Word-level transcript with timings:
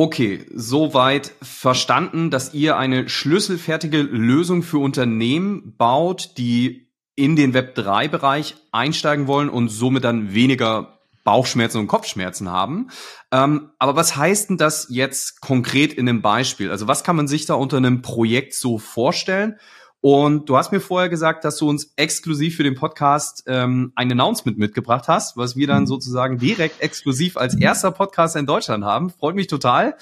Okay, 0.00 0.46
soweit 0.54 1.32
verstanden, 1.42 2.30
dass 2.30 2.54
ihr 2.54 2.76
eine 2.76 3.08
schlüsselfertige 3.08 4.00
Lösung 4.00 4.62
für 4.62 4.78
Unternehmen 4.78 5.74
baut, 5.76 6.38
die 6.38 6.92
in 7.16 7.34
den 7.34 7.52
Web3-Bereich 7.52 8.54
einsteigen 8.70 9.26
wollen 9.26 9.48
und 9.48 9.70
somit 9.70 10.04
dann 10.04 10.32
weniger 10.32 11.00
Bauchschmerzen 11.24 11.78
und 11.78 11.88
Kopfschmerzen 11.88 12.48
haben. 12.48 12.90
Ähm, 13.32 13.72
aber 13.80 13.96
was 13.96 14.14
heißt 14.14 14.50
denn 14.50 14.56
das 14.56 14.86
jetzt 14.88 15.40
konkret 15.40 15.94
in 15.94 16.08
einem 16.08 16.22
Beispiel? 16.22 16.70
Also 16.70 16.86
was 16.86 17.02
kann 17.02 17.16
man 17.16 17.26
sich 17.26 17.46
da 17.46 17.54
unter 17.54 17.78
einem 17.78 18.00
Projekt 18.00 18.54
so 18.54 18.78
vorstellen? 18.78 19.58
Und 20.00 20.48
du 20.48 20.56
hast 20.56 20.70
mir 20.70 20.80
vorher 20.80 21.08
gesagt, 21.08 21.44
dass 21.44 21.56
du 21.56 21.68
uns 21.68 21.92
exklusiv 21.96 22.56
für 22.56 22.62
den 22.62 22.76
Podcast 22.76 23.44
ähm, 23.46 23.92
ein 23.96 24.12
Announcement 24.12 24.56
mitgebracht 24.56 25.08
hast, 25.08 25.36
was 25.36 25.56
wir 25.56 25.66
dann 25.66 25.82
mhm. 25.82 25.86
sozusagen 25.86 26.38
direkt 26.38 26.80
exklusiv 26.80 27.36
als 27.36 27.54
erster 27.54 27.90
Podcast 27.90 28.36
in 28.36 28.46
Deutschland 28.46 28.84
haben. 28.84 29.10
Freut 29.10 29.34
mich 29.34 29.48
total. 29.48 29.96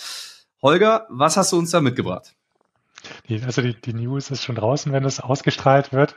Holger, 0.62 1.06
was 1.09 1.36
hast 1.36 1.52
du 1.52 1.59
uns 1.59 1.70
da 1.70 1.80
mitgebracht? 1.80 2.34
Die, 3.28 3.42
also 3.42 3.62
die, 3.62 3.74
die 3.80 3.92
News 3.95 4.30
ist 4.30 4.42
schon 4.42 4.56
draußen, 4.56 4.92
wenn 4.92 5.05
es 5.05 5.20
ausgestrahlt 5.20 5.92
wird. 5.92 6.16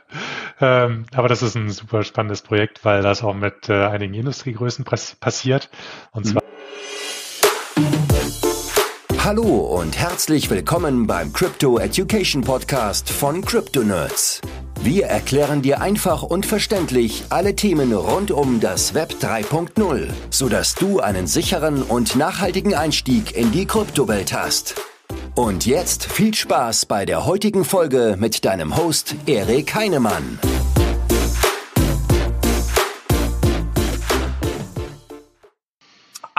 Ähm, 0.60 1.06
aber 1.14 1.28
das 1.28 1.42
ist 1.42 1.54
ein 1.54 1.70
super 1.70 2.02
spannendes 2.02 2.42
Projekt, 2.42 2.84
weil 2.84 3.02
das 3.02 3.22
auch 3.22 3.34
mit 3.34 3.68
äh, 3.68 3.86
einigen 3.86 4.14
Industriegrößen 4.14 4.84
passiert. 4.84 5.70
Und 6.12 6.26
zwar 6.26 6.39
Hallo 9.30 9.78
und 9.78 9.96
herzlich 9.96 10.50
willkommen 10.50 11.06
beim 11.06 11.32
Crypto 11.32 11.78
Education 11.78 12.42
Podcast 12.42 13.08
von 13.08 13.44
Crypto 13.44 13.84
Nerds. 13.84 14.40
Wir 14.82 15.06
erklären 15.06 15.62
dir 15.62 15.80
einfach 15.80 16.24
und 16.24 16.46
verständlich 16.46 17.22
alle 17.28 17.54
Themen 17.54 17.92
rund 17.92 18.32
um 18.32 18.58
das 18.58 18.92
Web 18.92 19.14
3.0, 19.20 20.08
sodass 20.30 20.74
du 20.74 20.98
einen 20.98 21.28
sicheren 21.28 21.84
und 21.84 22.16
nachhaltigen 22.16 22.74
Einstieg 22.74 23.36
in 23.36 23.52
die 23.52 23.66
Kryptowelt 23.66 24.32
hast. 24.32 24.74
Und 25.36 25.64
jetzt 25.64 26.06
viel 26.06 26.34
Spaß 26.34 26.86
bei 26.86 27.06
der 27.06 27.24
heutigen 27.24 27.64
Folge 27.64 28.16
mit 28.18 28.44
deinem 28.44 28.76
Host 28.76 29.14
Erik 29.26 29.76
Heinemann. 29.76 30.40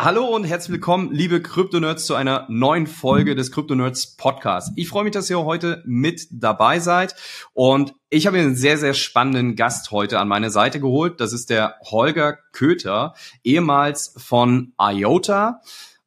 Hallo 0.04 0.26
und 0.26 0.46
herzlich 0.46 0.72
willkommen, 0.72 1.12
liebe 1.12 1.44
Krypto-Nerds, 1.44 2.08
zu 2.08 2.16
einer 2.16 2.48
neuen 2.50 2.88
Folge 2.88 3.36
des 3.36 3.52
Krypto-Nerds 3.52 4.18
Podcast. 4.18 4.74
Ich 4.76 4.90
freue 4.90 5.04
mich, 5.04 5.14
dass 5.14 5.30
ihr 5.30 5.40
heute 5.46 5.84
mit 5.86 6.28
dabei 6.32 6.80
seid 6.80 7.14
und 7.54 7.94
ich 8.10 8.26
habe 8.26 8.40
einen 8.40 8.56
sehr, 8.56 8.80
sehr 8.80 8.96
spannenden 8.96 9.56
Gast 9.56 9.92
heute 9.92 10.18
an 10.18 10.28
meine 10.28 10.50
Seite 10.50 10.80
geholt. 10.80 11.22
Das 11.22 11.34
ist 11.34 11.52
der 11.52 11.76
Holger 11.84 12.40
Köter, 12.52 13.14
ehemals 13.44 14.16
von 14.18 14.74
IOTA 14.82 15.62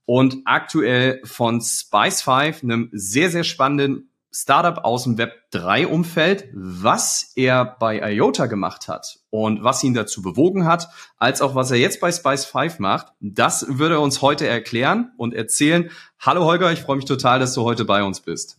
und 0.06 0.38
aktuell 0.44 1.20
von 1.22 1.60
Spice5, 1.60 2.64
einem 2.64 2.88
sehr, 2.90 3.30
sehr 3.30 3.44
spannenden 3.44 4.10
Startup 4.36 4.84
aus 4.84 5.04
dem 5.04 5.16
Web 5.16 5.32
3 5.52 5.86
Umfeld, 5.86 6.48
was 6.52 7.30
er 7.36 7.76
bei 7.78 8.00
IOTA 8.00 8.46
gemacht 8.46 8.88
hat 8.88 9.20
und 9.30 9.62
was 9.62 9.84
ihn 9.84 9.94
dazu 9.94 10.22
bewogen 10.22 10.66
hat, 10.66 10.88
als 11.18 11.40
auch 11.40 11.54
was 11.54 11.70
er 11.70 11.76
jetzt 11.76 12.00
bei 12.00 12.10
Spice 12.10 12.44
5 12.44 12.80
macht, 12.80 13.12
das 13.20 13.64
würde 13.78 13.94
er 13.94 14.00
uns 14.00 14.22
heute 14.22 14.48
erklären 14.48 15.12
und 15.18 15.34
erzählen. 15.34 15.88
Hallo 16.18 16.46
Holger, 16.46 16.72
ich 16.72 16.80
freue 16.80 16.96
mich 16.96 17.04
total, 17.04 17.38
dass 17.38 17.54
du 17.54 17.62
heute 17.62 17.84
bei 17.84 18.02
uns 18.02 18.22
bist. 18.22 18.58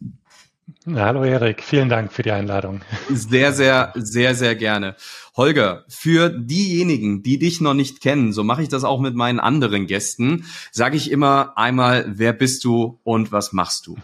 Hallo 0.88 1.26
Erik, 1.26 1.62
vielen 1.62 1.90
Dank 1.90 2.14
für 2.14 2.23
die 2.23 2.31
Einladung. 2.31 2.81
Sehr, 3.09 3.52
sehr, 3.52 3.92
sehr, 3.96 4.34
sehr 4.34 4.56
gerne. 4.56 4.96
Holger, 5.36 5.84
für 5.90 6.30
diejenigen, 6.30 7.22
die 7.22 7.38
dich 7.38 7.59
noch 7.59 7.73
nicht 7.73 8.00
kennen, 8.00 8.31
so 8.31 8.46
mache 8.46 8.64
ich 8.64 8.70
das 8.70 8.86
auch 8.86 9.02
mit 9.02 9.16
meinen 9.16 9.42
anderen 9.42 9.88
Gästen, 9.88 10.46
sage 10.72 10.96
ich 10.96 11.12
immer 11.12 11.58
einmal, 11.58 12.06
wer 12.08 12.31
bist 12.31 12.64
du 12.64 13.02
und 13.03 13.34
was 13.34 13.52
machst 13.52 13.88
du? 13.88 13.98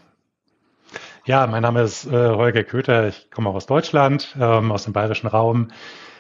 Ja, 1.26 1.46
mein 1.48 1.62
Name 1.62 1.82
ist 1.84 2.06
äh, 2.06 2.10
Holger 2.12 2.64
Köter. 2.64 3.08
Ich 3.08 3.30
komme 3.30 3.50
aus 3.50 3.68
Deutschland, 3.68 4.36
ähm, 4.40 4.72
aus 4.72 4.86
dem 4.86 4.94
bayerischen 4.94 5.28
Raum. 5.28 5.70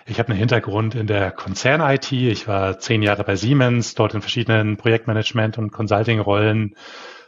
Ich 0.05 0.19
habe 0.19 0.29
einen 0.29 0.37
Hintergrund 0.39 0.95
in 0.95 1.07
der 1.07 1.31
Konzern-IT. 1.31 2.11
Ich 2.11 2.47
war 2.47 2.77
zehn 2.79 3.01
Jahre 3.01 3.23
bei 3.23 3.35
Siemens, 3.35 3.95
dort 3.95 4.13
in 4.13 4.21
verschiedenen 4.21 4.77
Projektmanagement- 4.77 5.57
und 5.57 5.71
Consulting-Rollen. 5.71 6.75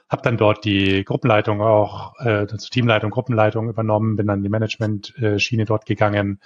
Habe 0.09 0.21
dann 0.21 0.37
dort 0.37 0.65
die 0.65 1.03
Gruppenleitung 1.03 1.61
auch, 1.61 2.13
äh, 2.19 2.45
also 2.51 2.57
Teamleitung, 2.69 3.09
Gruppenleitung 3.09 3.69
übernommen, 3.69 4.15
bin 4.17 4.27
dann 4.27 4.43
die 4.43 4.49
Management-Schiene 4.49 5.65
dort 5.65 5.85
gegangen. 5.87 6.39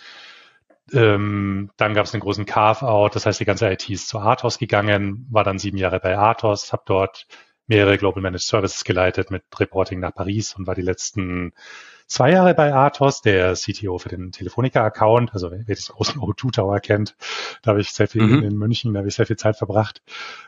Ähm, 0.93 1.69
dann 1.75 1.93
gab 1.93 2.05
es 2.05 2.13
einen 2.13 2.21
großen 2.21 2.45
Carve-out, 2.45 3.15
das 3.15 3.25
heißt, 3.25 3.41
die 3.41 3.45
ganze 3.45 3.69
IT 3.69 3.89
ist 3.89 4.07
zu 4.07 4.19
Athos 4.19 4.57
gegangen, 4.57 5.27
war 5.29 5.43
dann 5.43 5.59
sieben 5.59 5.77
Jahre 5.77 5.99
bei 5.99 6.17
Athos, 6.17 6.71
habe 6.71 6.83
dort 6.85 7.27
mehrere 7.67 7.97
Global 7.97 8.21
Managed 8.21 8.47
Services 8.47 8.83
geleitet 8.83 9.29
mit 9.31 9.43
Reporting 9.59 9.99
nach 9.99 10.13
Paris 10.13 10.55
und 10.55 10.67
war 10.67 10.75
die 10.75 10.81
letzten 10.81 11.53
zwei 12.07 12.31
Jahre 12.31 12.53
bei 12.53 12.73
Athos, 12.73 13.21
der 13.21 13.53
CTO 13.53 13.97
für 13.97 14.09
den 14.09 14.31
Telefonica-Account, 14.31 15.33
also 15.33 15.51
wer 15.51 15.63
das 15.67 15.89
großen 15.89 16.19
O2 16.21 16.51
Tower 16.51 16.79
kennt, 16.79 17.15
da 17.61 17.71
habe 17.71 17.81
ich 17.81 17.91
sehr 17.91 18.07
viel 18.07 18.23
mhm. 18.23 18.43
in 18.43 18.57
München, 18.57 18.93
da 18.93 18.99
habe 18.99 19.09
ich 19.09 19.15
sehr 19.15 19.27
viel 19.27 19.37
Zeit 19.37 19.57
verbracht. 19.57 20.01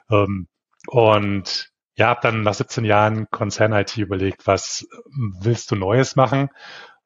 Ähm, 0.09 0.47
und 0.87 1.71
ja, 1.95 2.07
habe 2.07 2.21
dann 2.23 2.43
nach 2.43 2.53
17 2.53 2.85
Jahren 2.85 3.29
Konzern-IT 3.29 3.97
überlegt, 3.97 4.47
was 4.47 4.87
willst 5.05 5.69
du 5.71 5.75
Neues 5.75 6.15
machen? 6.15 6.49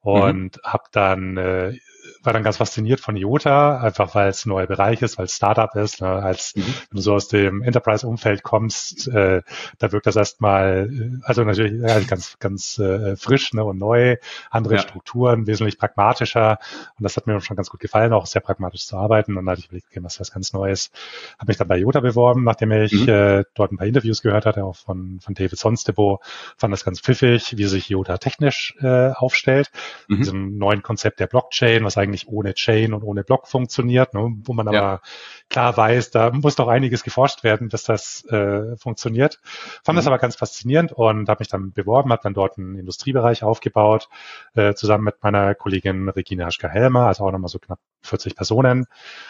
Mhm. 0.04 0.12
Und 0.12 0.58
mhm. 0.58 0.62
habe 0.64 0.84
dann 0.92 1.38
äh, 1.38 1.80
war 2.24 2.34
dann 2.34 2.44
ganz 2.44 2.58
fasziniert 2.58 3.00
von 3.00 3.16
IOTA, 3.16 3.80
einfach 3.80 4.16
weil 4.16 4.30
es 4.30 4.46
ein 4.46 4.50
neuer 4.50 4.66
Bereich 4.66 5.02
ist, 5.02 5.18
weil 5.18 5.26
es 5.26 5.36
Startup 5.36 5.74
ist. 5.76 6.02
Ne? 6.02 6.08
Als 6.08 6.56
mhm. 6.56 6.62
wenn 6.62 6.96
du 6.96 7.02
so 7.02 7.14
aus 7.14 7.28
dem 7.28 7.62
Enterprise-Umfeld 7.62 8.44
kommst, 8.44 9.08
äh, 9.10 9.42
da 9.78 9.92
wirkt 9.92 10.08
das 10.08 10.16
erstmal, 10.16 10.90
äh, 10.90 11.20
also 11.24 11.44
natürlich 11.44 11.82
ja, 11.82 12.00
ganz, 12.00 12.38
ganz 12.40 12.80
äh, 12.80 13.16
frisch 13.18 13.54
ne? 13.54 13.64
und 13.64 13.78
neu, 13.78 14.18
andere 14.50 14.76
ja. 14.76 14.82
Strukturen, 14.82 15.48
wesentlich 15.48 15.78
pragmatischer. 15.78 16.60
Und 16.98 17.04
das 17.04 17.18
hat 17.18 17.28
mir 17.28 17.40
schon 17.42 17.58
ganz 17.58 17.70
gut 17.70 17.82
gefallen, 17.82 18.14
auch 18.14 18.26
sehr 18.26 18.42
pragmatisch 18.42 18.86
zu 18.86 18.98
arbeiten. 18.98 19.38
Und 19.38 19.46
da 19.46 19.52
hatte 19.52 19.60
ich 19.60 19.68
überlegt, 19.68 19.88
okay, 19.92 20.00
was 20.02 20.14
ist 20.14 20.20
was 20.22 20.32
ganz 20.32 20.54
Neues. 20.54 20.92
Habe 21.40 21.50
mich 21.50 21.58
dann 21.58 21.68
bei 21.68 21.78
IOTA 21.78 22.00
beworben, 22.00 22.44
nachdem 22.44 22.72
ich 22.72 22.94
mhm. 22.94 23.10
äh, 23.10 23.44
dort 23.54 23.72
ein 23.72 23.78
paar 23.78 23.88
Interviews 23.88 24.22
gehört 24.22 24.46
hatte, 24.46 24.64
auch 24.64 24.76
von, 24.76 25.20
von 25.20 25.34
David 25.34 25.58
Sonstebo, 25.58 26.22
fand 26.58 26.72
das 26.72 26.86
ganz 26.86 27.02
pfiffig, 27.02 27.58
wie 27.58 27.66
sich 27.66 27.90
IOTA 27.90 28.18
technisch 28.18 28.76
äh, 28.82 29.10
aufstellt. 29.12 29.72
Mhm. 30.08 30.18
Diesem 30.18 30.58
neuen 30.58 30.84
Konzept 30.84 31.20
der 31.20 31.28
Blockchain, 31.28 31.84
was 31.84 31.98
eigentlich 31.98 32.13
ohne 32.28 32.54
Chain 32.54 32.94
und 32.94 33.04
ohne 33.04 33.24
Block 33.24 33.48
funktioniert, 33.48 34.14
ne, 34.14 34.34
wo 34.44 34.54
man 34.54 34.68
aber 34.68 34.78
ja. 34.78 35.02
klar 35.50 35.76
weiß, 35.76 36.12
da 36.12 36.32
muss 36.32 36.56
doch 36.56 36.68
einiges 36.68 37.04
geforscht 37.04 37.44
werden, 37.44 37.70
dass 37.70 37.84
das 37.84 38.26
äh, 38.26 38.76
funktioniert. 38.78 39.40
Fand 39.84 39.96
mhm. 39.96 39.98
das 39.98 40.08
aber 40.08 40.18
ganz 40.20 40.36
faszinierend 40.36 40.92
und 40.92 41.30
habe 41.30 41.42
mich 41.42 41.48
dann 41.48 41.72
beworben, 41.72 42.12
habe 42.12 42.24
dann 42.24 42.34
dort 42.34 42.58
einen 42.58 42.78
Industriebereich 42.78 43.44
aufgebaut, 43.44 44.10
äh, 44.54 44.74
zusammen 44.74 45.04
mit 45.04 45.16
meiner 45.22 45.56
Kollegin 45.56 46.10
Regina 46.10 46.46
Haschka-Helmer, 46.46 47.08
also 47.08 47.26
auch 47.26 47.32
nochmal 47.32 47.50
so 47.50 47.60
knapp 47.60 47.80
40 48.02 48.36
Personen. 48.36 48.86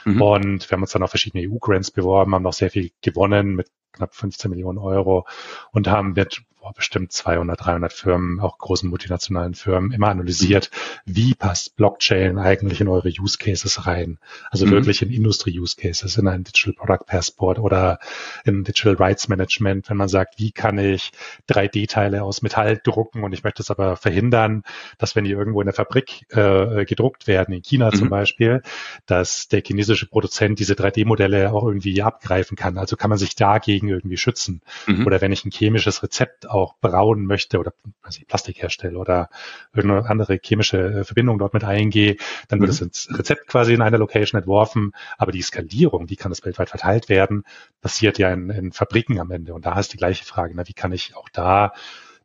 Mhm. 0.05 0.21
Und 0.21 0.69
wir 0.69 0.75
haben 0.75 0.81
uns 0.81 0.91
dann 0.91 1.03
auf 1.03 1.09
verschiedene 1.09 1.49
EU-Grants 1.49 1.91
beworben, 1.91 2.35
haben 2.35 2.43
noch 2.43 2.53
sehr 2.53 2.69
viel 2.69 2.91
gewonnen 3.01 3.55
mit 3.55 3.67
knapp 3.93 4.15
15 4.15 4.51
Millionen 4.51 4.77
Euro 4.77 5.25
und 5.71 5.87
haben 5.87 6.13
mit 6.13 6.43
boah, 6.63 6.73
bestimmt 6.73 7.11
200, 7.11 7.65
300 7.65 7.91
Firmen, 7.91 8.39
auch 8.39 8.57
großen 8.57 8.89
multinationalen 8.89 9.53
Firmen, 9.53 9.91
immer 9.91 10.07
analysiert, 10.07 10.71
wie 11.05 11.35
passt 11.35 11.75
Blockchain 11.75 12.39
eigentlich 12.39 12.79
in 12.79 12.87
eure 12.87 13.09
Use 13.09 13.37
Cases 13.37 13.85
rein? 13.85 14.17
Also 14.49 14.65
mhm. 14.65 14.71
wirklich 14.71 15.01
in 15.01 15.11
Industrie-Use 15.11 15.75
Cases, 15.75 16.17
in 16.17 16.27
ein 16.27 16.45
Digital 16.45 16.73
Product 16.73 17.05
Passport 17.05 17.59
oder 17.59 17.99
in 18.45 18.63
Digital 18.63 18.95
Rights 18.95 19.27
Management, 19.27 19.89
wenn 19.89 19.97
man 19.97 20.07
sagt, 20.07 20.39
wie 20.39 20.51
kann 20.51 20.77
ich 20.77 21.11
3D-Teile 21.49 22.23
aus 22.23 22.41
Metall 22.41 22.79
drucken 22.81 23.23
und 23.25 23.33
ich 23.33 23.43
möchte 23.43 23.61
es 23.61 23.69
aber 23.69 23.97
verhindern, 23.97 24.63
dass 24.97 25.17
wenn 25.17 25.25
die 25.25 25.31
irgendwo 25.31 25.59
in 25.59 25.65
der 25.65 25.73
Fabrik 25.73 26.25
äh, 26.29 26.85
gedruckt 26.85 27.27
werden, 27.27 27.53
in 27.53 27.61
China 27.61 27.87
mhm. 27.87 27.95
zum 27.95 28.09
Beispiel, 28.09 28.61
dass 29.05 29.49
der 29.49 29.61
chinesische 29.61 30.07
Produzent 30.07 30.59
diese 30.59 30.75
3D-Modelle 30.75 31.51
auch 31.51 31.65
irgendwie 31.65 32.01
abgreifen 32.01 32.55
kann. 32.55 32.77
Also 32.77 32.95
kann 32.95 33.09
man 33.09 33.19
sich 33.19 33.35
dagegen 33.35 33.82
irgendwie 33.89 34.17
schützen. 34.17 34.61
Mhm. 34.87 35.05
Oder 35.05 35.21
wenn 35.21 35.31
ich 35.31 35.45
ein 35.45 35.51
chemisches 35.51 36.03
Rezept 36.03 36.49
auch 36.49 36.75
brauen 36.81 37.25
möchte 37.25 37.59
oder 37.59 37.73
also 38.01 38.21
Plastik 38.27 38.61
herstelle 38.61 38.97
oder 38.97 39.29
irgendeine 39.73 40.09
andere 40.09 40.39
chemische 40.43 40.77
äh, 40.77 41.03
Verbindung 41.03 41.37
dort 41.39 41.53
mit 41.53 41.63
eingehe, 41.63 42.17
dann 42.47 42.61
wird 42.61 42.79
mhm. 42.79 42.89
das 42.89 43.07
Rezept 43.11 43.47
quasi 43.47 43.73
in 43.73 43.81
einer 43.81 43.97
Location 43.97 44.39
entworfen, 44.39 44.93
aber 45.17 45.31
die 45.31 45.41
Skalierung, 45.41 46.09
wie 46.09 46.15
kann 46.15 46.31
das 46.31 46.43
weltweit 46.45 46.69
verteilt 46.69 47.09
werden, 47.09 47.43
passiert 47.81 48.17
ja 48.17 48.31
in, 48.31 48.49
in 48.49 48.71
Fabriken 48.71 49.19
am 49.19 49.31
Ende. 49.31 49.53
Und 49.53 49.65
da 49.65 49.79
ist 49.79 49.93
die 49.93 49.97
gleiche 49.97 50.25
Frage, 50.25 50.53
na, 50.55 50.67
wie 50.67 50.73
kann 50.73 50.91
ich 50.91 51.15
auch 51.15 51.29
da 51.29 51.73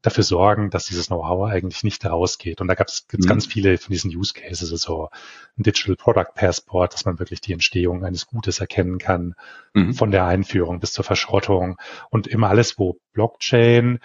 dafür 0.08 0.24
sorgen, 0.24 0.70
dass 0.70 0.86
dieses 0.86 1.08
Know-how 1.08 1.50
eigentlich 1.50 1.84
nicht 1.84 2.04
rausgeht. 2.04 2.60
Und 2.60 2.68
da 2.68 2.74
gab 2.74 2.88
es 2.88 3.06
mhm. 3.12 3.26
ganz 3.26 3.46
viele 3.46 3.78
von 3.78 3.92
diesen 3.92 4.14
Use 4.14 4.32
Cases, 4.34 4.72
also 4.72 5.08
ein 5.58 5.62
Digital 5.62 5.96
Product 5.96 6.34
Passport, 6.34 6.94
dass 6.94 7.04
man 7.04 7.18
wirklich 7.18 7.40
die 7.40 7.52
Entstehung 7.52 8.04
eines 8.04 8.26
Gutes 8.26 8.60
erkennen 8.60 8.98
kann, 8.98 9.34
mhm. 9.74 9.94
von 9.94 10.10
der 10.10 10.26
Einführung 10.26 10.80
bis 10.80 10.92
zur 10.92 11.04
Verschrottung 11.04 11.78
und 12.10 12.26
immer 12.26 12.48
alles, 12.48 12.78
wo 12.78 12.98
Blockchain 13.12 14.00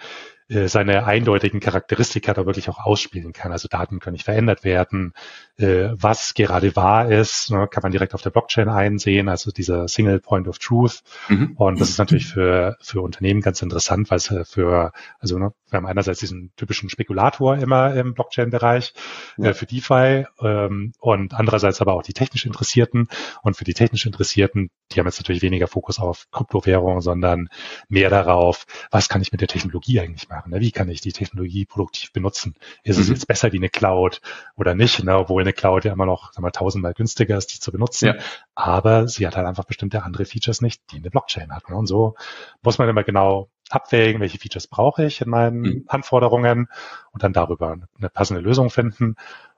seine 0.48 1.06
eindeutigen 1.06 1.58
Charakteristika 1.60 2.34
da 2.34 2.44
wirklich 2.44 2.68
auch 2.68 2.78
ausspielen 2.78 3.32
kann. 3.32 3.50
Also 3.50 3.66
Daten 3.66 3.98
können 3.98 4.12
nicht 4.12 4.26
verändert 4.26 4.62
werden. 4.62 5.14
Äh, 5.56 5.90
was 5.92 6.34
gerade 6.34 6.76
wahr 6.76 7.10
ist, 7.10 7.50
ne, 7.50 7.66
kann 7.66 7.82
man 7.82 7.92
direkt 7.92 8.12
auf 8.12 8.20
der 8.20 8.30
Blockchain 8.30 8.68
einsehen, 8.68 9.28
also 9.28 9.50
dieser 9.50 9.88
Single 9.88 10.20
Point 10.20 10.46
of 10.46 10.58
Truth. 10.58 11.02
Mhm. 11.28 11.54
Und 11.56 11.80
das 11.80 11.88
ist 11.88 11.98
natürlich 11.98 12.26
für, 12.26 12.76
für 12.82 13.00
Unternehmen 13.00 13.40
ganz 13.40 13.62
interessant, 13.62 14.10
weil 14.10 14.18
es 14.18 14.34
für, 14.44 14.92
also 15.18 15.38
ne, 15.38 15.54
wir 15.70 15.78
haben 15.78 15.86
einerseits 15.86 16.20
diesen 16.20 16.52
typischen 16.56 16.90
Spekulator 16.90 17.56
immer 17.56 17.94
im 17.94 18.12
Blockchain-Bereich 18.12 18.92
ja. 19.38 19.50
äh, 19.50 19.54
für 19.54 19.64
DeFi 19.64 20.26
ähm, 20.40 20.92
und 20.98 21.32
andererseits 21.32 21.80
aber 21.80 21.94
auch 21.94 22.02
die 22.02 22.12
technisch 22.12 22.44
Interessierten. 22.44 23.08
Und 23.42 23.56
für 23.56 23.64
die 23.64 23.74
technisch 23.74 24.04
Interessierten, 24.04 24.70
die 24.92 25.00
haben 25.00 25.06
jetzt 25.06 25.20
natürlich 25.20 25.42
weniger 25.42 25.68
Fokus 25.68 25.98
auf 25.98 26.26
Kryptowährungen, 26.32 27.00
sondern 27.00 27.48
mehr 27.88 28.10
darauf, 28.10 28.66
was 28.90 29.08
kann 29.08 29.22
ich 29.22 29.32
mit 29.32 29.40
der 29.40 29.48
Technologie 29.48 30.00
eigentlich 30.00 30.28
machen 30.28 30.33
machen. 30.34 30.50
Ne? 30.52 30.60
Wie 30.60 30.72
kann 30.72 30.88
ich 30.88 31.00
die 31.00 31.12
Technologie 31.12 31.64
produktiv 31.64 32.12
benutzen? 32.12 32.54
Ist 32.82 32.96
mhm. 32.96 33.02
es 33.02 33.08
jetzt 33.08 33.26
besser 33.26 33.52
wie 33.52 33.58
eine 33.58 33.68
Cloud 33.68 34.20
oder 34.56 34.74
nicht? 34.74 35.02
Ne? 35.04 35.16
Obwohl 35.16 35.42
eine 35.42 35.52
Cloud 35.52 35.84
ja 35.84 35.92
immer 35.92 36.06
noch 36.06 36.32
sagen 36.32 36.44
wir, 36.44 36.52
tausendmal 36.52 36.94
günstiger 36.94 37.36
ist, 37.36 37.54
die 37.54 37.60
zu 37.60 37.72
benutzen. 37.72 38.06
Ja. 38.06 38.14
Aber 38.54 39.08
sie 39.08 39.26
hat 39.26 39.36
halt 39.36 39.46
einfach 39.46 39.64
bestimmte 39.64 40.02
andere 40.02 40.24
Features 40.24 40.60
nicht, 40.60 40.82
die 40.90 40.96
eine 40.96 41.10
Blockchain 41.10 41.52
hat. 41.52 41.68
Ne? 41.68 41.76
Und 41.76 41.86
so 41.86 42.14
muss 42.62 42.78
man 42.78 42.88
immer 42.88 43.04
genau 43.04 43.48
abwägen, 43.70 44.20
welche 44.20 44.38
Features 44.38 44.66
brauche 44.66 45.04
ich 45.04 45.20
in 45.20 45.30
meinen 45.30 45.60
mhm. 45.60 45.84
Anforderungen 45.88 46.68
und 47.12 47.22
dann 47.22 47.32
darüber 47.32 47.76
eine 47.96 48.08
passende 48.10 48.42
Lösung 48.42 48.70
finden. 48.70 49.16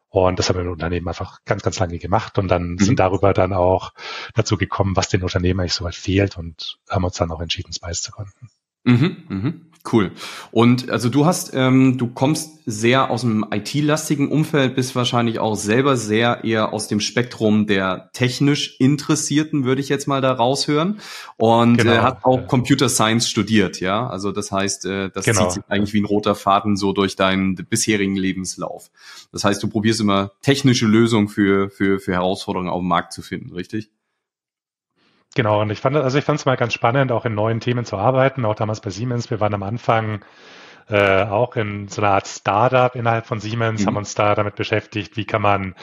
Und 0.08 0.38
das 0.38 0.49
haben 0.49 0.56
wir 0.56 0.64
im 0.64 0.70
Unternehmen 0.70 1.08
einfach 1.08 1.40
ganz, 1.44 1.62
ganz 1.62 1.79
lange 1.79 1.99
gemacht 1.99 2.38
und 2.38 2.49
dann 2.49 2.72
mhm. 2.72 2.79
sind 2.79 3.00
darüber 3.00 3.32
dann 3.32 3.52
auch 3.52 3.93
dazu 4.34 4.56
gekommen, 4.56 4.96
was 4.96 5.08
den 5.08 5.22
Unternehmen 5.22 5.61
eigentlich 5.61 5.75
so 5.75 5.84
weit 5.84 5.94
fehlt 5.94 6.38
und 6.38 6.79
haben 6.88 7.05
uns 7.05 7.17
dann 7.17 7.31
auch 7.31 7.40
entschieden, 7.40 7.72
Spice 7.72 8.02
zu 8.02 8.12
gründen. 8.12 8.49
Mhm, 8.84 9.17
mhm. 9.29 9.70
Cool. 9.91 10.11
Und 10.50 10.91
also 10.91 11.09
du 11.09 11.27
hast, 11.27 11.53
ähm, 11.55 11.97
du 11.99 12.09
kommst 12.09 12.56
sehr 12.67 13.11
aus 13.11 13.21
dem 13.21 13.47
IT-lastigen 13.53 14.29
Umfeld, 14.29 14.75
bist 14.75 14.97
wahrscheinlich 14.97 15.38
auch 15.38 15.55
selber 15.55 15.97
sehr 15.97 16.43
eher 16.43 16.73
aus 16.73 16.88
dem 16.88 16.99
Spektrum 16.99 17.67
der 17.69 18.11
technisch 18.12 18.81
Interessierten, 18.81 19.65
würde 19.65 19.81
ich 19.81 19.88
jetzt 19.88 20.09
mal 20.09 20.21
da 20.21 20.33
raushören. 20.33 20.99
Und 21.37 21.77
genau. 21.77 21.93
äh, 21.93 21.99
hast 21.99 22.25
auch 22.25 22.49
Computer 22.49 22.88
Science 22.88 23.29
studiert, 23.29 23.81
ja. 23.81 24.09
Also 24.09 24.33
das 24.33 24.50
heißt, 24.50 24.87
äh, 24.87 25.11
das 25.11 25.25
genau. 25.25 25.43
zieht 25.43 25.53
sich 25.53 25.62
eigentlich 25.69 25.94
wie 25.94 26.00
ein 26.00 26.06
roter 26.06 26.35
Faden 26.35 26.77
so 26.77 26.93
durch 26.93 27.15
deinen 27.15 27.55
bisherigen 27.55 28.17
Lebenslauf. 28.17 28.91
Das 29.31 29.44
heißt, 29.44 29.62
du 29.62 29.69
probierst 29.69 30.00
immer 30.00 30.32
technische 30.43 30.87
Lösungen 30.87 31.29
für, 31.29 31.71
für, 31.71 32.00
für 32.00 32.12
Herausforderungen 32.12 32.71
auf 32.71 32.81
dem 32.81 32.89
Markt 32.89 33.12
zu 33.12 33.23
finden, 33.23 33.53
richtig? 33.53 33.91
Genau, 35.37 35.61
und 35.61 35.71
ich 35.71 35.81
fand, 35.81 35.94
also 35.97 36.17
ich 36.17 36.25
fand 36.25 36.44
mal 36.47 36.56
ganz 36.56 36.73
spannend, 36.73 37.12
auch 37.12 37.27
in 37.27 37.35
neuen 37.35 37.61
Themen 37.61 37.85
zu 37.85 37.99
arbeiten, 37.99 38.47
auch 38.47 38.55
damals 38.55 38.81
bei 38.81 38.88
Siemens. 38.88 39.31
Wir 39.31 39.38
waren 39.38 39.53
am 39.53 39.62
Anfang 39.62 40.25
äh, 40.88 41.25
auch 41.25 41.56
in 41.56 41.88
so 41.88 42.00
einer 42.00 42.12
Art 42.12 42.29
Startup 42.29 42.94
innerhalb 42.94 43.27
von 43.27 43.41
Siemens, 43.41 43.83
mhm. 43.83 43.87
haben 43.87 43.97
uns 43.97 44.15
da 44.15 44.35
damit 44.35 44.55
beschäftigt, 44.55 45.17
wie 45.17 45.25
kann 45.25 45.43
man 45.43 45.75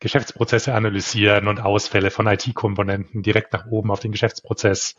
Geschäftsprozesse 0.00 0.74
analysieren 0.74 1.48
und 1.48 1.60
Ausfälle 1.60 2.10
von 2.10 2.26
IT-Komponenten 2.26 3.22
direkt 3.22 3.52
nach 3.52 3.66
oben 3.66 3.90
auf 3.90 4.00
den 4.00 4.12
Geschäftsprozess 4.12 4.96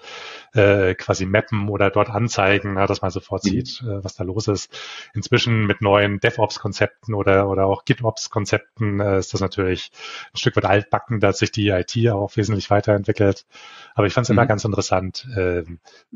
äh, 0.54 0.96
quasi 0.96 1.26
mappen 1.26 1.70
oder 1.70 1.90
dort 1.90 2.10
anzeigen, 2.10 2.78
ja, 2.78 2.88
dass 2.88 3.02
man 3.02 3.12
sofort 3.12 3.44
mhm. 3.44 3.50
sieht, 3.50 3.82
äh, 3.82 4.04
was 4.04 4.16
da 4.16 4.24
los 4.24 4.48
ist. 4.48 4.72
Inzwischen 5.14 5.66
mit 5.66 5.82
neuen 5.82 6.20
DevOps-Konzepten 6.20 7.14
oder, 7.14 7.50
oder 7.50 7.66
auch 7.66 7.86
GitOps-Konzepten 7.86 9.00
äh, 9.00 9.20
ist 9.20 9.34
das 9.34 9.42
natürlich 9.42 9.92
ein 10.34 10.38
Stück 10.38 10.56
weit 10.56 10.66
altbacken, 10.66 11.20
da 11.20 11.30
hat 11.30 11.38
sich 11.38 11.52
die 11.52 11.70
IT 11.70 11.96
auch 12.10 12.36
wesentlich 12.36 12.70
weiterentwickelt. 12.70 13.46
Aber 13.94 14.08
ich 14.08 14.14
fand 14.14 14.26
es 14.26 14.30
mhm. 14.30 14.38
immer 14.38 14.46
ganz 14.46 14.66
interessant, 14.66 15.28
äh, 15.36 15.64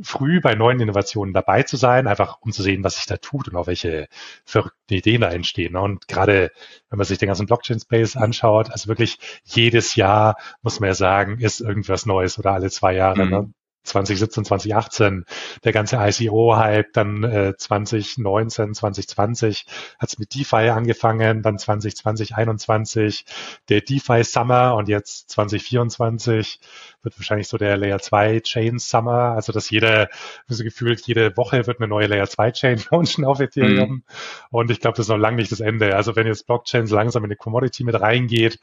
früh 0.01 0.41
bei 0.41 0.55
neuen 0.55 0.79
Innovationen 0.79 1.33
dabei 1.33 1.63
zu 1.63 1.77
sein, 1.77 2.07
einfach 2.07 2.39
um 2.41 2.51
zu 2.51 2.63
sehen, 2.63 2.83
was 2.83 2.95
sich 2.95 3.05
da 3.05 3.17
tut 3.17 3.34
und 3.47 3.55
auch 3.55 3.67
welche 3.67 4.07
verrückten 4.45 4.93
Ideen 4.93 5.21
da 5.21 5.29
entstehen. 5.29 5.75
Und 5.75 6.07
gerade 6.07 6.51
wenn 6.89 6.97
man 6.97 7.05
sich 7.05 7.17
den 7.17 7.27
ganzen 7.27 7.45
Blockchain-Space 7.45 8.15
anschaut, 8.15 8.71
also 8.71 8.87
wirklich 8.87 9.17
jedes 9.43 9.95
Jahr, 9.95 10.37
muss 10.61 10.79
man 10.79 10.87
ja 10.87 10.93
sagen, 10.95 11.39
ist 11.39 11.61
irgendwas 11.61 12.05
Neues 12.05 12.39
oder 12.39 12.53
alle 12.53 12.69
zwei 12.69 12.93
Jahre. 12.93 13.19
Ne? 13.19 13.25
Mhm. 13.25 13.31
Ne? 13.31 13.53
2017, 13.85 14.45
2018, 14.45 15.25
der 15.63 15.71
ganze 15.71 15.97
ICO-Hype, 15.97 16.93
dann 16.93 17.23
äh, 17.23 17.53
2019, 17.57 18.73
2020 18.73 19.65
hat 19.99 20.09
es 20.09 20.19
mit 20.19 20.33
DeFi 20.35 20.69
angefangen, 20.69 21.41
dann 21.41 21.57
2020, 21.57 22.35
21 22.35 23.25
der 23.69 23.81
DeFi 23.81 24.23
Summer 24.23 24.75
und 24.75 24.89
jetzt 24.89 25.29
2024 25.31 26.59
wird 27.03 27.17
wahrscheinlich 27.17 27.47
so 27.47 27.57
der 27.57 27.77
Layer 27.77 27.99
2 27.99 28.41
Chain 28.41 28.79
Summer, 28.79 29.33
also 29.35 29.51
dass 29.51 29.69
jeder, 29.69 30.09
so 30.47 30.63
gefühlt, 30.63 31.01
jede 31.07 31.37
Woche 31.37 31.67
wird 31.67 31.79
eine 31.79 31.87
neue 31.87 32.07
Layer 32.07 32.27
2 32.27 32.51
Chain 32.51 32.83
launchen 32.91 33.25
auf 33.25 33.39
Ethereum. 33.39 33.89
Mhm. 33.89 34.03
Und 34.49 34.71
ich 34.71 34.79
glaube, 34.79 34.97
das 34.97 35.05
ist 35.05 35.09
noch 35.09 35.17
lange 35.17 35.37
nicht 35.37 35.51
das 35.51 35.59
Ende. 35.59 35.95
Also 35.95 36.15
wenn 36.15 36.27
jetzt 36.27 36.47
Blockchain 36.47 36.87
so 36.87 36.95
langsam 36.95 37.23
in 37.23 37.29
die 37.29 37.35
Commodity 37.35 37.83
mit 37.83 37.99
reingeht, 37.99 38.59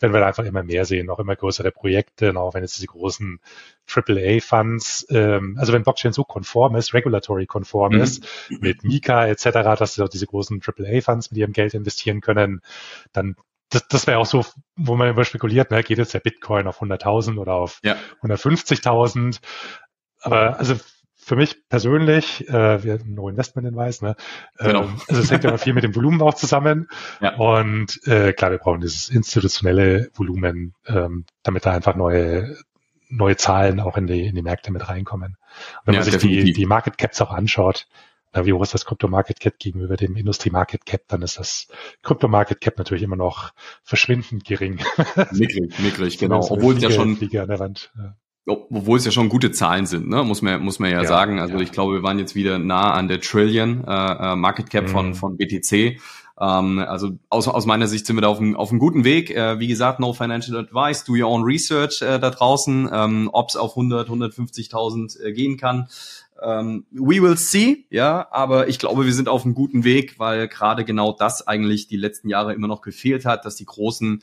werden 0.00 0.12
wir 0.12 0.20
da 0.20 0.26
einfach 0.26 0.44
immer 0.44 0.64
mehr 0.64 0.84
sehen, 0.84 1.10
auch 1.10 1.20
immer 1.20 1.36
größere 1.36 1.70
Projekte, 1.70 2.36
auch 2.36 2.54
wenn 2.54 2.62
jetzt 2.62 2.76
diese 2.76 2.88
großen 2.88 3.40
AAA-Funds, 3.86 4.61
ähm, 5.10 5.56
also 5.58 5.72
wenn 5.72 5.82
Blockchain 5.82 6.12
so 6.12 6.24
konform 6.24 6.76
ist, 6.76 6.94
regulatory 6.94 7.46
konform 7.46 7.94
mhm. 7.94 8.00
ist, 8.00 8.26
mit 8.48 8.84
Mika 8.84 9.26
etc., 9.26 9.44
dass 9.78 9.94
diese 9.94 10.26
großen 10.26 10.60
AAA-Funds 10.64 11.30
mit 11.30 11.38
ihrem 11.38 11.52
Geld 11.52 11.74
investieren 11.74 12.20
können, 12.20 12.60
dann 13.12 13.36
das, 13.70 13.88
das 13.88 14.06
wäre 14.06 14.18
auch 14.18 14.26
so, 14.26 14.44
wo 14.76 14.96
man 14.96 15.08
immer 15.08 15.24
spekuliert, 15.24 15.70
ne, 15.70 15.82
geht 15.82 15.98
jetzt 15.98 16.12
der 16.14 16.20
Bitcoin 16.20 16.66
auf 16.66 16.82
100.000 16.82 17.38
oder 17.38 17.54
auf 17.54 17.80
ja. 17.82 17.96
150.000. 18.22 19.38
Aber 20.20 20.58
also 20.58 20.76
für 21.24 21.36
mich 21.36 21.68
persönlich, 21.68 22.48
äh, 22.48 22.82
wir 22.82 22.98
No 23.04 23.28
Investment 23.28 23.68
Advice, 23.68 24.02
ne? 24.02 24.16
Genau. 24.58 24.84
Ähm, 24.84 25.00
also 25.08 25.22
es 25.22 25.30
hängt 25.30 25.44
ja 25.44 25.56
viel 25.56 25.72
mit 25.72 25.84
dem 25.84 25.94
Volumen 25.94 26.20
auch 26.20 26.34
zusammen. 26.34 26.88
Ja. 27.20 27.36
Und 27.36 28.00
äh, 28.06 28.32
klar, 28.32 28.50
wir 28.50 28.58
brauchen 28.58 28.80
dieses 28.80 29.08
institutionelle 29.08 30.10
Volumen, 30.14 30.74
ähm, 30.86 31.24
damit 31.42 31.64
da 31.64 31.72
einfach 31.72 31.94
neue 31.94 32.56
neue 33.12 33.36
Zahlen 33.36 33.80
auch 33.80 33.96
in 33.96 34.06
die 34.06 34.26
in 34.26 34.34
die 34.34 34.42
Märkte 34.42 34.72
mit 34.72 34.88
reinkommen. 34.88 35.36
Und 35.80 35.86
wenn 35.86 35.94
ja, 35.94 36.00
man 36.00 36.10
sich 36.10 36.20
die 36.20 36.52
die 36.52 36.66
Market 36.66 36.98
Caps 36.98 37.20
auch 37.20 37.30
anschaut, 37.30 37.86
na, 38.32 38.46
wie 38.46 38.52
hoch 38.52 38.62
ist 38.62 38.72
das 38.72 38.86
Krypto 38.86 39.08
Market 39.08 39.40
Cap 39.40 39.58
gegenüber 39.58 39.96
dem 39.96 40.16
Industrie 40.16 40.50
Market 40.50 40.86
Cap, 40.86 41.02
dann 41.08 41.22
ist 41.22 41.38
das 41.38 41.68
Krypto 42.02 42.28
Market 42.28 42.60
Cap 42.60 42.78
natürlich 42.78 43.02
immer 43.02 43.16
noch 43.16 43.52
verschwindend 43.82 44.44
gering. 44.44 44.80
Mickrig, 45.32 45.78
mickrig, 45.78 46.18
genau. 46.18 46.40
Obwohl 46.48 46.76
es 46.76 46.82
ja 46.82 46.90
schon, 46.90 47.18
ja. 47.20 48.14
obwohl 48.46 48.96
es 48.96 49.04
ja 49.04 49.10
schon 49.10 49.28
gute 49.28 49.52
Zahlen 49.52 49.84
sind, 49.84 50.08
ne? 50.08 50.24
muss 50.24 50.40
man, 50.40 50.62
muss 50.62 50.78
man 50.78 50.90
ja, 50.90 51.02
ja 51.02 51.08
sagen. 51.08 51.40
Also 51.40 51.56
ja. 51.56 51.60
ich 51.60 51.72
glaube, 51.72 51.94
wir 51.94 52.02
waren 52.02 52.18
jetzt 52.18 52.34
wieder 52.34 52.58
nah 52.58 52.92
an 52.92 53.08
der 53.08 53.20
Trillion 53.20 53.84
äh, 53.86 54.32
äh 54.32 54.36
Market 54.36 54.70
Cap 54.70 54.84
mhm. 54.84 54.88
von, 54.88 55.14
von 55.14 55.36
BTC. 55.36 56.00
Ähm, 56.40 56.78
also 56.78 57.18
aus, 57.28 57.48
aus 57.48 57.66
meiner 57.66 57.86
Sicht 57.86 58.06
sind 58.06 58.16
wir 58.16 58.22
da 58.22 58.28
auf 58.28 58.38
einem, 58.38 58.56
auf 58.56 58.70
einem 58.70 58.78
guten 58.78 59.04
Weg. 59.04 59.30
Äh, 59.30 59.58
wie 59.58 59.68
gesagt, 59.68 60.00
no 60.00 60.12
financial 60.12 60.58
advice, 60.58 61.04
do 61.04 61.12
your 61.12 61.28
own 61.28 61.44
research 61.44 62.02
äh, 62.02 62.18
da 62.18 62.30
draußen, 62.30 62.88
ähm, 62.92 63.30
ob 63.32 63.50
es 63.50 63.56
auf 63.56 63.72
100, 63.72 64.08
150.000 64.08 65.20
äh, 65.20 65.32
gehen 65.32 65.56
kann. 65.56 65.88
Ähm, 66.42 66.86
we 66.90 67.22
will 67.22 67.36
see, 67.36 67.86
ja, 67.90 68.26
aber 68.30 68.66
ich 68.66 68.78
glaube, 68.78 69.04
wir 69.04 69.12
sind 69.12 69.28
auf 69.28 69.44
einem 69.44 69.54
guten 69.54 69.84
Weg, 69.84 70.18
weil 70.18 70.48
gerade 70.48 70.84
genau 70.84 71.12
das 71.12 71.46
eigentlich 71.46 71.86
die 71.86 71.96
letzten 71.96 72.28
Jahre 72.28 72.52
immer 72.52 72.66
noch 72.66 72.80
gefehlt 72.80 73.24
hat, 73.24 73.44
dass 73.44 73.54
die 73.54 73.64
großen 73.64 74.22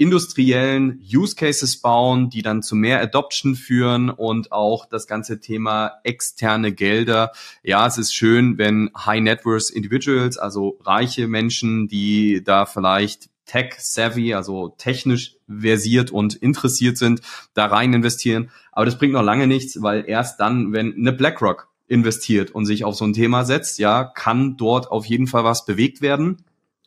industriellen 0.00 0.98
Use 1.14 1.36
Cases 1.36 1.76
bauen, 1.76 2.30
die 2.30 2.40
dann 2.40 2.62
zu 2.62 2.74
mehr 2.74 3.02
Adoption 3.02 3.54
führen 3.54 4.08
und 4.08 4.50
auch 4.50 4.86
das 4.86 5.06
ganze 5.06 5.40
Thema 5.40 5.92
externe 6.04 6.72
Gelder. 6.72 7.32
Ja, 7.62 7.86
es 7.86 7.98
ist 7.98 8.14
schön, 8.14 8.56
wenn 8.56 8.90
High 8.96 9.20
Net 9.20 9.44
Worth 9.44 9.68
Individuals, 9.68 10.38
also 10.38 10.78
reiche 10.80 11.28
Menschen, 11.28 11.86
die 11.86 12.42
da 12.42 12.64
vielleicht 12.64 13.28
tech-savvy, 13.44 14.32
also 14.32 14.74
technisch 14.78 15.36
versiert 15.46 16.10
und 16.10 16.34
interessiert 16.34 16.96
sind, 16.96 17.20
da 17.52 17.66
rein 17.66 17.92
investieren. 17.92 18.50
Aber 18.72 18.86
das 18.86 18.96
bringt 18.96 19.12
noch 19.12 19.22
lange 19.22 19.46
nichts, 19.46 19.82
weil 19.82 20.04
erst 20.06 20.40
dann, 20.40 20.72
wenn 20.72 20.94
eine 20.94 21.12
BlackRock 21.12 21.68
investiert 21.88 22.52
und 22.52 22.64
sich 22.64 22.84
auf 22.84 22.94
so 22.94 23.04
ein 23.04 23.12
Thema 23.12 23.44
setzt, 23.44 23.78
ja, 23.78 24.04
kann 24.04 24.56
dort 24.56 24.90
auf 24.90 25.04
jeden 25.04 25.26
Fall 25.26 25.44
was 25.44 25.66
bewegt 25.66 26.00
werden. 26.00 26.38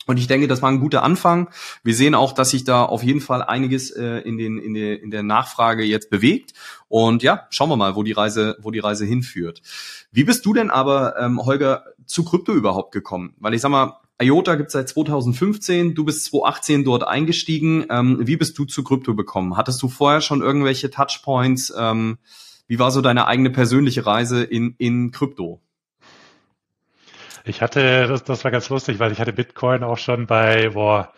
Und 0.06 0.18
ich 0.18 0.28
denke, 0.28 0.48
das 0.48 0.62
war 0.62 0.70
ein 0.70 0.80
guter 0.80 1.04
Anfang. 1.04 1.50
Wir 1.84 1.96
sehen 1.96 2.16
auch, 2.16 2.34
dass 2.34 2.52
sich 2.52 2.64
da 2.64 2.84
auf 2.84 3.04
jeden 3.04 3.22
Fall 3.22 3.42
einiges 3.42 3.92
äh, 3.92 4.20
in, 4.20 4.38
den, 4.38 4.58
in, 4.58 4.74
der, 4.74 5.02
in 5.02 5.12
der 5.12 5.24
Nachfrage 5.24 5.84
jetzt 5.84 6.10
bewegt. 6.10 6.54
Und 6.88 7.24
ja, 7.24 7.48
schauen 7.50 7.70
wir 7.70 7.78
mal, 7.78 7.96
wo 7.96 8.04
die 8.04 8.12
Reise, 8.12 8.58
wo 8.62 8.72
die 8.72 8.80
Reise 8.80 9.06
hinführt. 9.06 9.62
Wie 10.12 10.24
bist 10.24 10.46
du 10.46 10.54
denn 10.54 10.70
aber, 10.70 11.18
ähm, 11.20 11.44
Holger, 11.44 11.86
zu 12.06 12.24
Krypto 12.26 12.54
überhaupt 12.54 12.92
gekommen? 12.92 13.34
Weil 13.40 13.54
ich 13.54 13.62
sag 13.62 13.70
mal, 13.70 14.00
IOTA 14.22 14.56
gibt 14.56 14.72
seit 14.72 14.90
2015, 14.90 15.96
du 15.96 16.06
bist 16.06 16.26
2018 16.26 16.84
dort 16.84 17.08
eingestiegen. 17.08 17.86
Ähm, 17.90 18.20
wie 18.22 18.38
bist 18.38 18.58
du 18.58 18.66
zu 18.66 18.84
Krypto 18.84 19.16
gekommen? 19.16 19.58
Hattest 19.58 19.82
du 19.82 19.90
vorher 19.90 20.22
schon 20.22 20.42
irgendwelche 20.42 20.90
Touchpoints? 20.90 21.74
Ähm, 21.78 22.18
wie 22.68 22.80
war 22.80 22.92
so 22.92 23.02
deine 23.02 23.28
eigene 23.28 23.50
persönliche 23.50 24.06
Reise 24.06 24.44
in, 24.44 24.76
in 24.78 25.12
Krypto? 25.12 25.62
Ich 27.46 27.62
hatte, 27.62 28.08
das, 28.08 28.24
das 28.24 28.44
war 28.44 28.52
ganz 28.52 28.70
lustig, 28.70 29.00
weil 29.00 29.12
ich 29.12 29.20
hatte 29.20 29.34
Bitcoin 29.34 29.84
auch 29.84 29.98
schon 29.98 30.28
bei, 30.28 30.70
boah, 30.70 31.14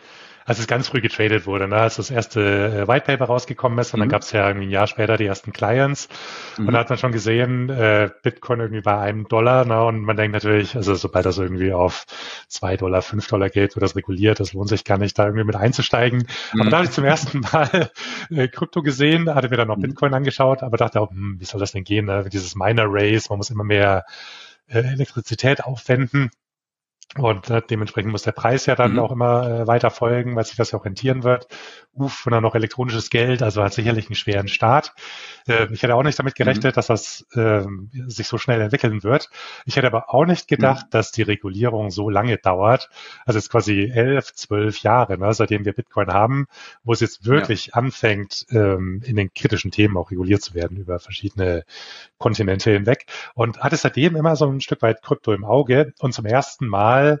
als 0.46 0.60
es 0.60 0.68
ganz 0.68 0.88
früh 0.88 1.00
getradet 1.00 1.46
wurde, 1.46 1.66
ne? 1.66 1.76
als 1.76 1.96
das 1.96 2.10
erste 2.10 2.40
äh, 2.40 2.88
White 2.88 3.04
Paper 3.04 3.24
rausgekommen 3.24 3.78
ist 3.80 3.92
und 3.92 3.98
mhm. 3.98 4.02
dann 4.02 4.08
gab 4.10 4.22
es 4.22 4.30
ja 4.30 4.46
irgendwie 4.46 4.68
ein 4.68 4.70
Jahr 4.70 4.86
später 4.86 5.16
die 5.16 5.26
ersten 5.26 5.52
Clients 5.52 6.08
mhm. 6.56 6.68
und 6.68 6.72
da 6.72 6.78
hat 6.78 6.88
man 6.88 6.98
schon 6.98 7.10
gesehen, 7.10 7.68
äh, 7.68 8.10
Bitcoin 8.22 8.60
irgendwie 8.60 8.80
bei 8.80 8.96
einem 8.96 9.26
Dollar 9.26 9.64
ne? 9.64 9.84
und 9.84 10.02
man 10.02 10.16
denkt 10.16 10.34
natürlich, 10.34 10.76
also 10.76 10.94
sobald 10.94 11.26
das 11.26 11.38
irgendwie 11.38 11.72
auf 11.72 12.06
zwei 12.48 12.76
Dollar, 12.76 13.02
fünf 13.02 13.26
Dollar 13.26 13.50
geht, 13.50 13.74
wird 13.74 13.82
das 13.82 13.96
reguliert, 13.96 14.38
das 14.38 14.52
lohnt 14.52 14.68
sich 14.68 14.84
gar 14.84 14.98
nicht, 14.98 15.18
da 15.18 15.24
irgendwie 15.24 15.44
mit 15.44 15.56
einzusteigen. 15.56 16.28
Mhm. 16.52 16.60
Aber 16.60 16.70
da 16.70 16.76
habe 16.76 16.86
ich 16.86 16.92
zum 16.92 17.04
ersten 17.04 17.40
Mal 17.52 17.90
äh, 18.30 18.46
Krypto 18.46 18.82
gesehen, 18.82 19.34
hatte 19.34 19.48
mir 19.48 19.56
dann 19.56 19.68
noch 19.68 19.76
mhm. 19.76 19.82
Bitcoin 19.82 20.14
angeschaut, 20.14 20.62
aber 20.62 20.76
dachte 20.76 21.00
auch, 21.00 21.10
hm, 21.10 21.36
wie 21.40 21.44
soll 21.44 21.58
das 21.58 21.72
denn 21.72 21.82
gehen, 21.82 22.06
ne? 22.06 22.24
dieses 22.32 22.54
Miner 22.54 22.86
Race, 22.86 23.30
man 23.30 23.38
muss 23.38 23.50
immer 23.50 23.64
mehr 23.64 24.04
Elektrizität 24.66 25.64
aufwenden. 25.64 26.30
Und 27.14 27.48
äh, 27.50 27.62
dementsprechend 27.62 28.10
muss 28.10 28.24
der 28.24 28.32
Preis 28.32 28.66
ja 28.66 28.74
dann 28.74 28.94
mhm. 28.94 28.98
auch 28.98 29.12
immer 29.12 29.48
äh, 29.48 29.66
weiter 29.66 29.90
folgen, 29.90 30.36
weil 30.36 30.44
sich 30.44 30.56
das 30.56 30.72
ja 30.72 30.78
auch 30.78 30.84
rentieren 30.84 31.22
wird. 31.22 31.46
Uff, 31.94 32.26
und 32.26 32.32
dann 32.32 32.42
noch 32.42 32.54
elektronisches 32.54 33.08
Geld, 33.08 33.42
also 33.42 33.62
hat 33.62 33.72
sicherlich 33.72 34.08
einen 34.08 34.16
schweren 34.16 34.48
Start. 34.48 34.92
Äh, 35.48 35.72
ich 35.72 35.82
hätte 35.82 35.94
auch 35.94 36.02
nicht 36.02 36.18
damit 36.18 36.34
gerechnet, 36.34 36.74
mhm. 36.74 36.76
dass 36.76 36.88
das 36.88 37.26
äh, 37.32 37.64
sich 38.06 38.26
so 38.26 38.36
schnell 38.36 38.60
entwickeln 38.60 39.02
wird. 39.02 39.30
Ich 39.64 39.76
hätte 39.76 39.86
aber 39.86 40.12
auch 40.12 40.26
nicht 40.26 40.46
gedacht, 40.46 40.86
mhm. 40.86 40.90
dass 40.90 41.12
die 41.12 41.22
Regulierung 41.22 41.90
so 41.90 42.10
lange 42.10 42.36
dauert. 42.36 42.90
Also 43.24 43.38
es 43.38 43.44
ist 43.44 43.50
quasi 43.50 43.90
elf, 43.94 44.34
zwölf 44.34 44.80
Jahre, 44.80 45.16
ne, 45.16 45.32
seitdem 45.32 45.64
wir 45.64 45.72
Bitcoin 45.72 46.08
haben, 46.08 46.46
wo 46.84 46.92
es 46.92 47.00
jetzt 47.00 47.24
wirklich 47.24 47.68
ja. 47.68 47.74
anfängt, 47.74 48.46
ähm, 48.50 49.00
in 49.06 49.16
den 49.16 49.32
kritischen 49.32 49.70
Themen 49.70 49.96
auch 49.96 50.10
reguliert 50.10 50.42
zu 50.42 50.54
werden 50.54 50.76
über 50.76 50.98
verschiedene 50.98 51.64
Kontinente 52.18 52.72
hinweg. 52.72 53.06
Und 53.34 53.60
hatte 53.60 53.76
seitdem 53.76 54.16
immer 54.16 54.36
so 54.36 54.46
ein 54.46 54.60
Stück 54.60 54.82
weit 54.82 55.02
Krypto 55.02 55.32
im 55.32 55.44
Auge. 55.44 55.94
Und 56.00 56.12
zum 56.12 56.26
ersten 56.26 56.66
Mal 56.66 56.95
Mal 56.96 57.20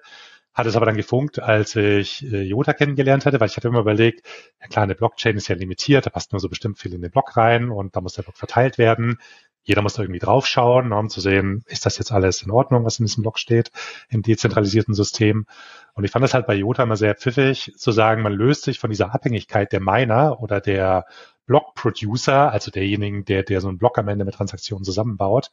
hat 0.54 0.66
es 0.66 0.74
aber 0.74 0.86
dann 0.86 0.96
gefunkt, 0.96 1.38
als 1.38 1.76
ich 1.76 2.24
äh, 2.32 2.40
Jota 2.42 2.72
kennengelernt 2.72 3.26
hatte, 3.26 3.38
weil 3.40 3.48
ich 3.48 3.58
hatte 3.58 3.68
immer 3.68 3.80
überlegt, 3.80 4.26
ja 4.58 4.68
klar, 4.68 4.84
eine 4.84 4.94
Blockchain 4.94 5.36
ist 5.36 5.48
ja 5.48 5.54
limitiert, 5.54 6.06
da 6.06 6.10
passt 6.10 6.32
nur 6.32 6.40
so 6.40 6.48
bestimmt 6.48 6.78
viel 6.78 6.94
in 6.94 7.02
den 7.02 7.10
Block 7.10 7.36
rein 7.36 7.68
und 7.68 7.94
da 7.94 8.00
muss 8.00 8.14
der 8.14 8.22
Block 8.22 8.38
verteilt 8.38 8.78
werden. 8.78 9.18
Jeder 9.64 9.82
muss 9.82 9.94
da 9.94 10.02
irgendwie 10.02 10.20
draufschauen, 10.20 10.92
um 10.92 11.10
zu 11.10 11.20
sehen, 11.20 11.62
ist 11.66 11.84
das 11.84 11.98
jetzt 11.98 12.10
alles 12.10 12.40
in 12.40 12.50
Ordnung, 12.50 12.84
was 12.86 13.00
in 13.00 13.04
diesem 13.04 13.22
Block 13.22 13.38
steht, 13.38 13.70
im 14.08 14.22
dezentralisierten 14.22 14.94
System. 14.94 15.44
Und 15.92 16.04
ich 16.04 16.10
fand 16.10 16.24
es 16.24 16.32
halt 16.32 16.46
bei 16.46 16.54
Jota 16.54 16.84
immer 16.84 16.96
sehr 16.96 17.16
pfiffig, 17.16 17.72
zu 17.76 17.92
sagen, 17.92 18.22
man 18.22 18.32
löst 18.32 18.62
sich 18.62 18.78
von 18.78 18.88
dieser 18.88 19.12
Abhängigkeit 19.12 19.72
der 19.72 19.80
Miner 19.80 20.40
oder 20.40 20.60
der 20.60 21.04
Block-Producer, 21.46 22.52
also 22.52 22.70
derjenigen, 22.70 23.24
der, 23.24 23.42
der 23.42 23.60
so 23.60 23.68
einen 23.68 23.78
Block 23.78 23.98
am 23.98 24.08
Ende 24.08 24.24
mit 24.24 24.34
Transaktionen 24.34 24.84
zusammenbaut, 24.84 25.50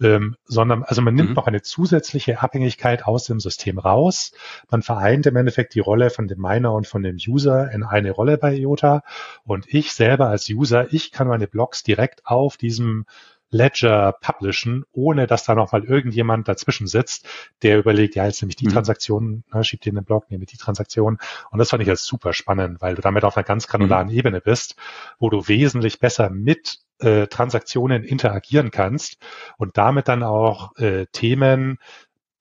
ähm, 0.00 0.36
sondern 0.44 0.84
also 0.84 1.02
man 1.02 1.14
nimmt 1.14 1.30
mhm. 1.30 1.34
noch 1.34 1.46
eine 1.46 1.62
zusätzliche 1.62 2.40
Abhängigkeit 2.40 3.04
aus 3.04 3.24
dem 3.24 3.40
System 3.40 3.78
raus. 3.78 4.32
Man 4.70 4.82
vereint 4.82 5.26
im 5.26 5.36
Endeffekt 5.36 5.74
die 5.74 5.80
Rolle 5.80 6.10
von 6.10 6.28
dem 6.28 6.40
Miner 6.40 6.72
und 6.72 6.86
von 6.86 7.02
dem 7.02 7.16
User 7.16 7.70
in 7.72 7.82
eine 7.82 8.12
Rolle 8.12 8.38
bei 8.38 8.54
IOTA. 8.54 9.02
Und 9.44 9.66
ich 9.72 9.92
selber 9.92 10.28
als 10.28 10.48
User, 10.48 10.92
ich 10.92 11.12
kann 11.12 11.28
meine 11.28 11.48
Blocks 11.48 11.82
direkt 11.82 12.26
auf 12.26 12.56
diesem 12.56 13.06
Ledger 13.54 14.12
publishen, 14.20 14.84
ohne 14.92 15.26
dass 15.26 15.44
da 15.44 15.54
nochmal 15.54 15.84
irgendjemand 15.84 16.48
dazwischen 16.48 16.86
sitzt, 16.86 17.28
der 17.62 17.78
überlegt, 17.78 18.16
ja, 18.16 18.26
jetzt 18.26 18.42
nehme 18.42 18.50
ich 18.50 18.56
die 18.56 18.66
mhm. 18.66 18.72
Transaktion, 18.72 19.44
ne, 19.52 19.64
schieb 19.64 19.80
die 19.82 19.90
in 19.90 19.94
den 19.94 20.04
Block, 20.04 20.30
nehme 20.30 20.44
die 20.44 20.56
Transaktion. 20.56 21.18
Und 21.50 21.58
das 21.58 21.70
fand 21.70 21.80
ich 21.80 21.88
jetzt 21.88 22.04
super 22.04 22.32
spannend, 22.32 22.82
weil 22.82 22.96
du 22.96 23.02
damit 23.02 23.24
auf 23.24 23.36
einer 23.36 23.44
ganz 23.44 23.68
granularen 23.68 24.08
mhm. 24.08 24.14
Ebene 24.14 24.40
bist, 24.40 24.74
wo 25.18 25.30
du 25.30 25.46
wesentlich 25.46 26.00
besser 26.00 26.30
mit 26.30 26.80
äh, 26.98 27.28
Transaktionen 27.28 28.02
interagieren 28.02 28.72
kannst 28.72 29.18
und 29.56 29.78
damit 29.78 30.08
dann 30.08 30.24
auch 30.24 30.76
äh, 30.76 31.06
Themen 31.12 31.78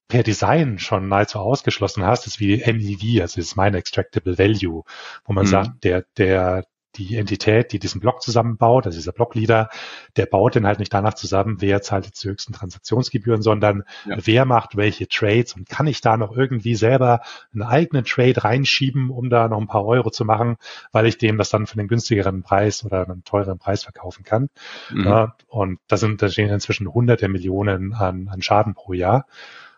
per 0.07 0.23
Design 0.23 0.79
schon 0.79 1.07
nahezu 1.07 1.39
ausgeschlossen 1.39 2.05
hast, 2.05 2.27
ist 2.27 2.39
wie 2.39 2.57
MEV, 2.57 3.21
also 3.21 3.39
das 3.39 3.55
Mine 3.55 3.77
Extractable 3.77 4.37
Value, 4.37 4.83
wo 5.25 5.33
man 5.33 5.45
mhm. 5.45 5.49
sagt, 5.49 5.83
der, 5.83 6.05
der, 6.17 6.65
die 6.95 7.17
Entität, 7.17 7.71
die 7.71 7.79
diesen 7.79 8.01
Block 8.01 8.21
zusammenbaut, 8.21 8.85
also 8.85 8.97
dieser 8.97 9.11
Blockleader, 9.11 9.69
der 10.15 10.25
baut 10.25 10.55
den 10.55 10.67
halt 10.67 10.79
nicht 10.79 10.93
danach 10.93 11.15
zusammen, 11.15 11.57
wer 11.59 11.81
zahlt 11.81 12.05
jetzt 12.05 12.23
die 12.23 12.29
höchsten 12.29 12.53
Transaktionsgebühren, 12.53 13.41
sondern 13.41 13.83
ja. 14.05 14.17
wer 14.23 14.45
macht 14.45 14.75
welche 14.75 15.07
Trades 15.07 15.53
und 15.53 15.67
kann 15.67 15.87
ich 15.87 16.01
da 16.01 16.17
noch 16.17 16.35
irgendwie 16.35 16.75
selber 16.75 17.21
einen 17.53 17.63
eigenen 17.63 18.05
Trade 18.05 18.43
reinschieben, 18.43 19.09
um 19.09 19.29
da 19.29 19.47
noch 19.47 19.59
ein 19.59 19.67
paar 19.67 19.85
Euro 19.85 20.09
zu 20.09 20.25
machen, 20.25 20.57
weil 20.91 21.05
ich 21.05 21.17
dem 21.17 21.37
das 21.37 21.49
dann 21.49 21.67
für 21.67 21.79
einen 21.79 21.87
günstigeren 21.87 22.43
Preis 22.43 22.85
oder 22.85 23.07
einen 23.07 23.23
teureren 23.23 23.57
Preis 23.57 23.83
verkaufen 23.83 24.23
kann. 24.23 24.49
Mhm. 24.91 25.05
Ja, 25.05 25.35
und 25.47 25.79
da 25.87 25.97
sind, 25.97 26.21
da 26.21 26.29
stehen 26.29 26.49
inzwischen 26.49 26.93
hunderte 26.93 27.27
Millionen 27.27 27.93
an, 27.93 28.27
an 28.27 28.41
Schaden 28.41 28.73
pro 28.73 28.93
Jahr. 28.93 29.25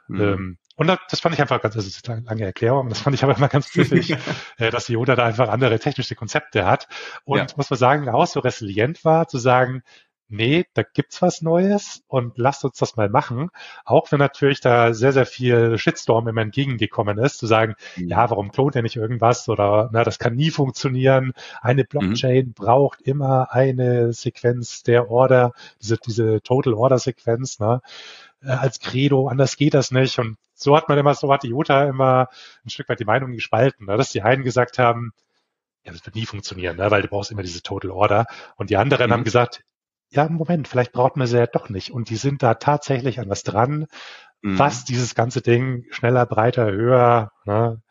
Mhm. 0.08 0.22
Ähm, 0.22 0.58
und 0.76 0.88
das 0.88 1.20
fand 1.20 1.36
ich 1.36 1.42
einfach 1.42 1.62
ganz, 1.62 1.76
das 1.76 1.86
ist 1.86 2.10
eine 2.10 2.22
lange 2.22 2.44
Erklärung, 2.44 2.90
das 2.90 3.00
fand 3.00 3.16
ich 3.16 3.24
aber 3.24 3.36
immer 3.36 3.48
ganz 3.48 3.70
pfiffig, 3.70 4.18
äh, 4.58 4.72
dass 4.72 4.88
Yoda 4.88 5.16
da 5.16 5.26
einfach 5.26 5.50
andere 5.50 5.80
technische 5.80 6.16
Konzepte 6.16 6.66
hat. 6.66 6.88
Und 7.24 7.38
ja. 7.38 7.48
muss 7.56 7.70
man 7.70 7.80
sagen, 7.80 8.10
auch 8.10 8.28
so 8.28 8.42
resilient 8.42 9.06
war, 9.06 9.28
zu 9.28 9.38
sagen, 9.38 9.84
nee, 10.28 10.66
da 10.74 10.84
gibt's 10.84 11.22
was 11.22 11.42
Neues 11.42 12.04
und 12.08 12.38
lasst 12.38 12.66
uns 12.66 12.78
das 12.78 12.96
mal 12.96 13.10
machen. 13.10 13.50
Auch 13.84 14.12
wenn 14.12 14.20
natürlich 14.20 14.60
da 14.60 14.94
sehr, 14.94 15.14
sehr 15.14 15.26
viel 15.26 15.78
Shitstorm 15.78 16.28
immer 16.28 16.42
entgegengekommen 16.42 17.18
ist, 17.18 17.38
zu 17.38 17.48
sagen, 17.48 17.76
mhm. 17.96 18.10
ja, 18.10 18.30
warum 18.30 18.52
klont 18.52 18.76
er 18.76 18.82
nicht 18.82 18.96
irgendwas 18.96 19.48
oder 19.50 19.90
na, 19.92 20.04
das 20.04 20.20
kann 20.20 20.36
nie 20.36 20.52
funktionieren. 20.52 21.34
Eine 21.62 21.84
mhm. 21.84 21.88
Blockchain 21.88 22.48
mhm. 22.48 22.54
braucht 22.54 23.02
immer 23.02 23.52
eine 23.54 24.14
Sequenz 24.14 24.84
der 24.84 25.10
Order, 25.10 25.54
diese, 25.82 25.98
diese 25.98 26.42
Total 26.42 26.74
Order 26.74 27.00
Sequenz, 27.00 27.60
ne? 27.60 27.82
Äh, 28.42 28.52
als 28.52 28.80
Credo, 28.80 29.28
anders 29.28 29.58
geht 29.58 29.74
das 29.74 29.92
nicht. 29.92 30.18
Und 30.20 30.38
so 30.54 30.76
hat 30.76 30.90
man 30.90 30.98
immer, 30.98 31.14
so 31.14 31.32
hat 31.32 31.44
die 31.44 31.50
Jota 31.50 31.86
immer 31.86 32.30
ein 32.66 32.70
Stück 32.70 32.90
weit 32.90 33.00
die 33.00 33.06
Meinung 33.06 33.32
gespalten, 33.34 33.86
ne? 33.86 33.98
dass 33.98 34.12
die 34.12 34.22
einen 34.22 34.44
gesagt 34.44 34.80
haben, 34.80 35.14
ja, 35.84 35.92
das 35.92 36.06
wird 36.06 36.16
nie 36.16 36.26
funktionieren, 36.26 36.78
ne? 36.78 36.90
weil 36.92 37.02
du 37.02 37.08
brauchst 37.08 37.32
immer 37.32 37.44
diese 37.44 37.62
Total 37.62 37.92
Order. 37.92 38.26
Und 38.56 38.70
die 38.70 38.78
anderen 38.78 39.10
mhm. 39.10 39.14
haben 39.14 39.24
gesagt, 39.24 39.64
ja, 40.10 40.30
Moment, 40.30 40.68
vielleicht 40.68 40.94
braucht 40.94 41.18
man 41.18 41.28
sie 41.28 41.38
ja 41.38 41.48
doch 41.48 41.70
nicht. 41.70 41.92
Und 41.92 42.10
die 42.10 42.16
sind 42.16 42.42
da 42.42 42.56
tatsächlich 42.56 43.20
an 43.20 43.30
was 43.30 43.44
dran, 43.44 43.88
mhm. 44.42 44.60
was 44.60 44.86
dieses 44.86 45.16
ganze 45.16 45.42
Ding 45.42 45.86
schneller, 45.90 46.26
breiter, 46.26 46.72
höher 46.72 47.32
ne, 47.46 47.82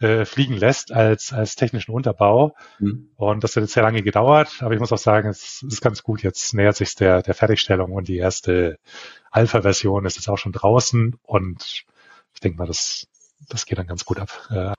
äh, 0.00 0.24
fliegen 0.24 0.56
lässt 0.56 0.92
als, 0.92 1.32
als 1.32 1.56
technischen 1.56 1.92
Unterbau. 1.92 2.54
Mhm. 2.78 3.10
Und 3.16 3.44
das 3.44 3.56
hat 3.56 3.62
jetzt 3.62 3.74
sehr 3.74 3.82
lange 3.82 4.02
gedauert, 4.02 4.58
aber 4.60 4.74
ich 4.74 4.80
muss 4.80 4.92
auch 4.92 4.98
sagen, 4.98 5.28
es 5.28 5.62
ist 5.62 5.80
ganz 5.80 6.02
gut. 6.02 6.22
Jetzt 6.22 6.54
nähert 6.54 6.76
sich 6.76 6.94
der, 6.94 7.22
der 7.22 7.34
Fertigstellung 7.34 7.92
und 7.92 8.08
die 8.08 8.18
erste 8.18 8.78
Alpha-Version 9.30 10.04
ist 10.06 10.16
jetzt 10.16 10.28
auch 10.28 10.38
schon 10.38 10.52
draußen 10.52 11.16
und 11.22 11.84
ich 12.34 12.40
denke 12.40 12.58
mal, 12.58 12.66
das, 12.66 13.06
das 13.48 13.66
geht 13.66 13.78
dann 13.78 13.86
ganz 13.86 14.04
gut 14.04 14.18
ab. 14.18 14.30
Äh, 14.50 14.74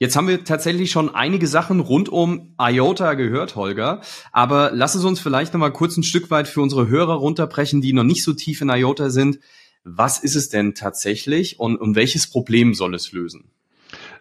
Jetzt 0.00 0.14
haben 0.14 0.28
wir 0.28 0.44
tatsächlich 0.44 0.92
schon 0.92 1.12
einige 1.12 1.48
Sachen 1.48 1.80
rund 1.80 2.08
um 2.08 2.54
IOTA 2.56 3.14
gehört, 3.14 3.56
Holger. 3.56 4.00
Aber 4.30 4.70
lass 4.72 4.94
es 4.94 5.04
uns 5.04 5.18
vielleicht 5.18 5.52
noch 5.52 5.60
mal 5.60 5.72
kurz 5.72 5.96
ein 5.96 6.04
Stück 6.04 6.30
weit 6.30 6.46
für 6.46 6.60
unsere 6.60 6.86
Hörer 6.86 7.14
runterbrechen, 7.14 7.80
die 7.80 7.92
noch 7.92 8.04
nicht 8.04 8.22
so 8.22 8.32
tief 8.32 8.60
in 8.60 8.68
IOTA 8.68 9.10
sind. 9.10 9.40
Was 9.96 10.18
ist 10.18 10.36
es 10.36 10.48
denn 10.48 10.74
tatsächlich 10.74 11.58
und, 11.58 11.76
und 11.76 11.96
welches 11.96 12.28
Problem 12.28 12.74
soll 12.74 12.94
es 12.94 13.12
lösen? 13.12 13.50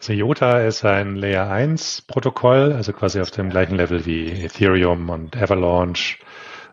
IOTA 0.07 0.61
ist 0.61 0.85
ein 0.85 1.15
Layer 1.15 1.49
1 1.49 2.03
Protokoll, 2.03 2.71
also 2.73 2.93
quasi 2.93 3.19
auf 3.19 3.31
dem 3.31 3.49
gleichen 3.49 3.75
Level 3.75 4.05
wie 4.05 4.27
Ethereum 4.27 5.09
und 5.09 5.35
Avalanche 5.35 6.17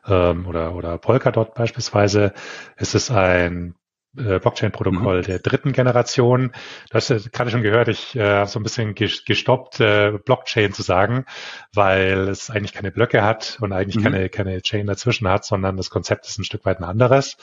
ähm, 0.07 0.47
oder, 0.47 0.75
oder 0.75 0.99
Polkadot 0.99 1.55
beispielsweise. 1.55 2.33
Es 2.77 2.95
ist 2.95 3.11
ein 3.11 3.75
Blockchain-Protokoll 4.15 5.19
mhm. 5.19 5.23
der 5.25 5.39
dritten 5.41 5.73
Generation. 5.73 6.53
Du 6.91 6.95
hast 6.95 7.11
ja 7.11 7.19
gerade 7.33 7.51
schon 7.51 7.63
gehört, 7.63 7.89
ich 7.89 8.15
äh, 8.15 8.23
habe 8.23 8.49
so 8.49 8.61
ein 8.61 8.63
bisschen 8.63 8.95
gestoppt, 8.95 9.81
äh, 9.81 10.19
Blockchain 10.25 10.73
zu 10.73 10.83
sagen, 10.83 11.25
weil 11.73 12.29
es 12.29 12.51
eigentlich 12.51 12.73
keine 12.73 12.93
Blöcke 12.93 13.23
hat 13.23 13.59
und 13.61 13.73
eigentlich 13.73 13.97
mhm. 13.97 14.03
keine, 14.03 14.29
keine 14.29 14.63
Chain 14.63 14.87
dazwischen 14.87 15.29
hat, 15.29 15.45
sondern 15.45 15.77
das 15.77 15.91
Konzept 15.91 16.27
ist 16.27 16.39
ein 16.39 16.45
Stück 16.45 16.65
weit 16.65 16.79
ein 16.79 16.85
anderes. 16.85 17.37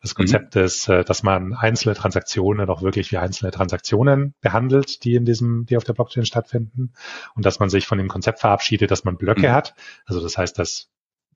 Das 0.00 0.12
mhm. 0.12 0.16
Konzept 0.16 0.54
mhm. 0.54 0.62
ist, 0.62 0.88
äh, 0.88 1.04
dass 1.04 1.22
man 1.22 1.52
einzelne 1.52 1.94
Transaktionen 1.94 2.68
auch 2.68 2.82
wirklich 2.82 3.12
wie 3.12 3.18
einzelne 3.18 3.50
Transaktionen 3.50 4.34
behandelt, 4.40 5.04
die 5.04 5.14
in 5.14 5.24
diesem, 5.24 5.66
die 5.66 5.76
auf 5.76 5.84
der 5.84 5.92
Blockchain 5.92 6.24
stattfinden 6.24 6.92
und 7.34 7.44
dass 7.44 7.60
man 7.60 7.68
sich 7.68 7.86
von 7.86 7.98
dem 7.98 8.08
Konzept 8.08 8.40
verabschiedet, 8.40 8.90
dass 8.90 9.04
man 9.04 9.16
Blöcke 9.16 9.48
mhm. 9.48 9.52
hat. 9.52 9.74
Also 10.06 10.20
das 10.22 10.38
heißt, 10.38 10.58
dass 10.58 10.88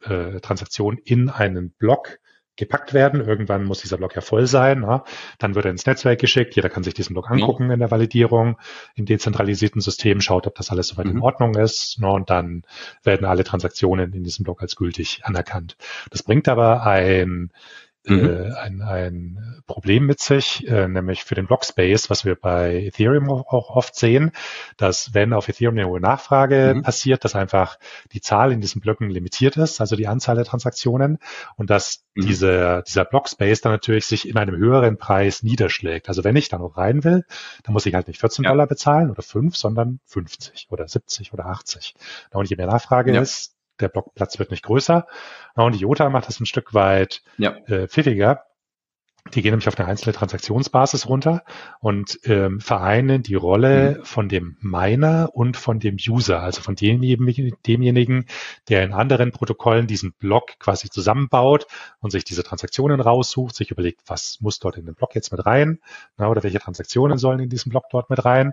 äh, 0.02 0.40
Transaktionen 0.40 0.99
in 1.04 1.28
einen 1.28 1.73
Block 1.73 2.18
gepackt 2.59 2.93
werden. 2.93 3.27
Irgendwann 3.27 3.65
muss 3.65 3.81
dieser 3.81 3.97
Block 3.97 4.15
ja 4.15 4.21
voll 4.21 4.47
sein. 4.47 4.83
Ja. 4.83 5.05
Dann 5.38 5.55
wird 5.55 5.65
er 5.65 5.71
ins 5.71 5.87
Netzwerk 5.87 6.21
geschickt. 6.21 6.57
Jeder 6.57 6.69
kann 6.69 6.83
sich 6.83 6.93
diesen 6.93 7.15
Block 7.15 7.31
angucken 7.31 7.67
mhm. 7.67 7.71
in 7.71 7.79
der 7.79 7.91
Validierung 7.91 8.59
im 8.95 9.07
dezentralisierten 9.07 9.81
System, 9.81 10.21
schaut, 10.21 10.47
ob 10.47 10.57
das 10.57 10.71
alles 10.71 10.88
soweit 10.88 11.07
mhm. 11.07 11.12
in 11.12 11.23
Ordnung 11.23 11.55
ist. 11.55 11.99
Ja, 12.03 12.09
und 12.09 12.29
dann 12.29 12.65
werden 13.03 13.27
alle 13.27 13.45
Transaktionen 13.45 14.12
in 14.12 14.25
diesem 14.25 14.45
Block 14.45 14.61
als 14.61 14.77
gültig 14.77 15.21
anerkannt. 15.23 15.77
Das 16.11 16.23
bringt 16.23 16.49
aber 16.49 16.85
ein 16.85 17.50
mhm. 18.09 18.29
äh, 18.29 18.53
ein, 18.55 18.83
ein 18.83 19.62
Problem 19.67 20.07
mit 20.07 20.21
sich, 20.21 20.67
äh, 20.67 20.88
nämlich 20.88 21.25
für 21.25 21.35
den 21.35 21.47
Blockspace, 21.47 22.11
was 22.11 22.25
wir 22.25 22.35
bei 22.35 22.87
Ethereum 22.87 23.29
auch 23.31 23.71
oft 23.71 23.95
sehen, 23.95 24.33
dass 24.77 25.15
wenn 25.15 25.33
auf 25.33 25.49
Ethereum 25.49 25.77
eine 25.79 25.87
hohe 25.87 26.00
Nachfrage 26.00 26.75
mhm. 26.77 26.83
passiert, 26.83 27.25
dass 27.25 27.35
einfach 27.35 27.79
die 28.12 28.21
Zahl 28.21 28.53
in 28.53 28.61
diesen 28.61 28.81
Blöcken 28.81 29.11
limitiert 29.11 29.57
ist, 29.57 29.81
also 29.81 29.97
die 29.97 30.07
Anzahl 30.07 30.37
der 30.37 30.45
Transaktionen 30.45 31.19
und 31.57 31.71
dass 31.71 32.05
mhm. 32.15 32.27
diese, 32.27 32.83
dieser 32.87 33.05
Blockspace 33.05 33.61
dann 33.61 33.73
natürlich 33.73 34.07
sich 34.07 34.29
in 34.29 34.37
einem 34.37 34.57
höheren 34.57 34.97
Preis 34.97 35.43
niederschlägt. 35.43 36.09
Also 36.09 36.25
wenn 36.25 36.37
ich 36.37 36.49
da 36.49 36.59
noch 36.59 36.77
rein 36.77 37.05
will, 37.05 37.25
dann 37.65 37.73
muss 37.73 37.87
ich 37.87 37.95
halt 37.95 38.09
nicht 38.09 38.21
14 38.21 38.45
ja. 38.45 38.50
Dollar 38.50 38.67
bezahlen 38.67 39.11
oder 39.11 39.23
5, 39.23 39.57
sondern 39.57 40.00
50 40.07 40.69
oder 40.71 40.88
70 40.88 41.33
oder 41.33 41.47
80. 41.47 41.95
Und 42.33 42.49
je 42.49 42.57
mehr 42.57 42.67
Nachfrage 42.67 43.12
ja. 43.12 43.21
ist, 43.21 43.58
der 43.80 43.88
Blockplatz 43.88 44.38
wird 44.38 44.50
nicht 44.50 44.64
größer. 44.64 45.06
Und 45.54 45.75
die 45.75 45.82
IOTA 45.82 46.08
macht 46.11 46.28
das 46.28 46.40
ein 46.40 46.47
Stück 46.47 46.75
weit 46.75 47.23
ja. 47.37 47.56
äh, 47.66 47.88
pfiffiger. 47.88 48.44
Die 49.35 49.42
gehen 49.42 49.52
nämlich 49.52 49.68
auf 49.68 49.78
eine 49.78 49.88
einzelne 49.88 50.12
Transaktionsbasis 50.12 51.08
runter 51.08 51.44
und 51.80 52.18
ähm, 52.25 52.61
vereinen 52.61 53.23
die 53.23 53.35
Rolle 53.35 53.99
mhm. 53.99 54.04
von 54.04 54.28
dem 54.28 54.56
Miner 54.61 55.30
und 55.32 55.56
von 55.56 55.80
dem 55.80 55.97
User, 55.97 56.42
also 56.42 56.62
von 56.62 56.76
demjenigen, 56.76 57.52
demjenigen, 57.66 58.26
der 58.68 58.85
in 58.85 58.92
anderen 58.92 59.32
Protokollen 59.32 59.87
diesen 59.87 60.12
Block 60.12 60.58
quasi 60.58 60.88
zusammenbaut 60.88 61.66
und 62.00 62.11
sich 62.11 62.25
diese 62.25 62.42
Transaktionen 62.42 63.00
raussucht, 63.00 63.54
sich 63.54 63.70
überlegt, 63.70 64.00
was 64.06 64.38
muss 64.40 64.58
dort 64.58 64.76
in 64.76 64.87
den 64.87 64.94
Block 64.94 65.14
jetzt 65.14 65.32
mit 65.32 65.44
rein, 65.44 65.78
na, 66.16 66.28
oder 66.28 66.42
welche 66.42 66.61
Transaktionen 66.61 67.18
sollen 67.18 67.40
in 67.40 67.49
diesen 67.49 67.70
Block 67.70 67.85
dort 67.90 68.11
mit 68.11 68.25
rein. 68.25 68.52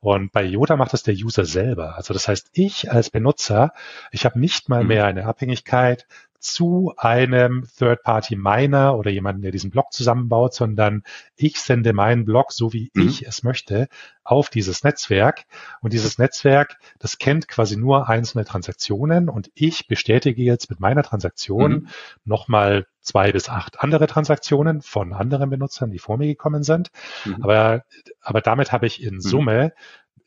Und 0.00 0.32
bei 0.32 0.44
IOTA 0.44 0.76
macht 0.76 0.92
das 0.92 1.02
der 1.02 1.14
User 1.14 1.44
selber. 1.44 1.96
Also 1.96 2.14
das 2.14 2.26
heißt, 2.26 2.50
ich 2.52 2.90
als 2.90 3.10
Benutzer, 3.10 3.72
ich 4.12 4.24
habe 4.24 4.38
nicht 4.40 4.68
mal 4.68 4.82
mhm. 4.82 4.88
mehr 4.88 5.06
eine 5.06 5.26
Abhängigkeit 5.26 6.06
zu 6.40 6.94
einem 6.96 7.66
Third-Party-Miner 7.78 8.96
oder 8.96 9.10
jemanden, 9.10 9.42
der 9.42 9.52
diesen 9.52 9.70
Block 9.70 9.92
zusammenbaut, 9.92 10.54
sondern 10.54 11.02
ich 11.36 11.60
sende 11.60 11.92
meinen 11.92 12.24
Block, 12.24 12.52
so 12.52 12.72
wie 12.72 12.90
mhm. 12.94 13.08
ich 13.08 13.26
es 13.26 13.42
möchte, 13.42 13.88
auf 14.24 14.48
dieses 14.48 14.82
Netzwerk. 14.82 15.44
Und 15.82 15.92
dieses 15.92 16.18
Netzwerk, 16.18 16.78
das 16.98 17.18
kennt 17.18 17.46
quasi 17.46 17.76
nur 17.76 18.08
einzelne 18.08 18.44
Transaktionen 18.44 19.28
und 19.28 19.50
ich 19.54 19.86
bestätige 19.86 20.42
jetzt 20.42 20.70
mit 20.70 20.80
meiner 20.80 21.02
Transaktion 21.02 21.72
mhm. 21.72 21.88
nochmal 22.24 22.86
zwei 23.00 23.32
bis 23.32 23.48
acht 23.48 23.80
andere 23.80 24.06
Transaktionen 24.06 24.82
von 24.82 25.12
anderen 25.12 25.50
Benutzern, 25.50 25.90
die 25.90 25.98
vor 25.98 26.16
mir 26.16 26.26
gekommen 26.26 26.62
sind. 26.62 26.90
Mhm. 27.24 27.42
Aber, 27.42 27.84
aber 28.20 28.40
damit 28.40 28.72
habe 28.72 28.86
ich 28.86 29.02
in 29.02 29.16
mhm. 29.16 29.20
Summe 29.20 29.72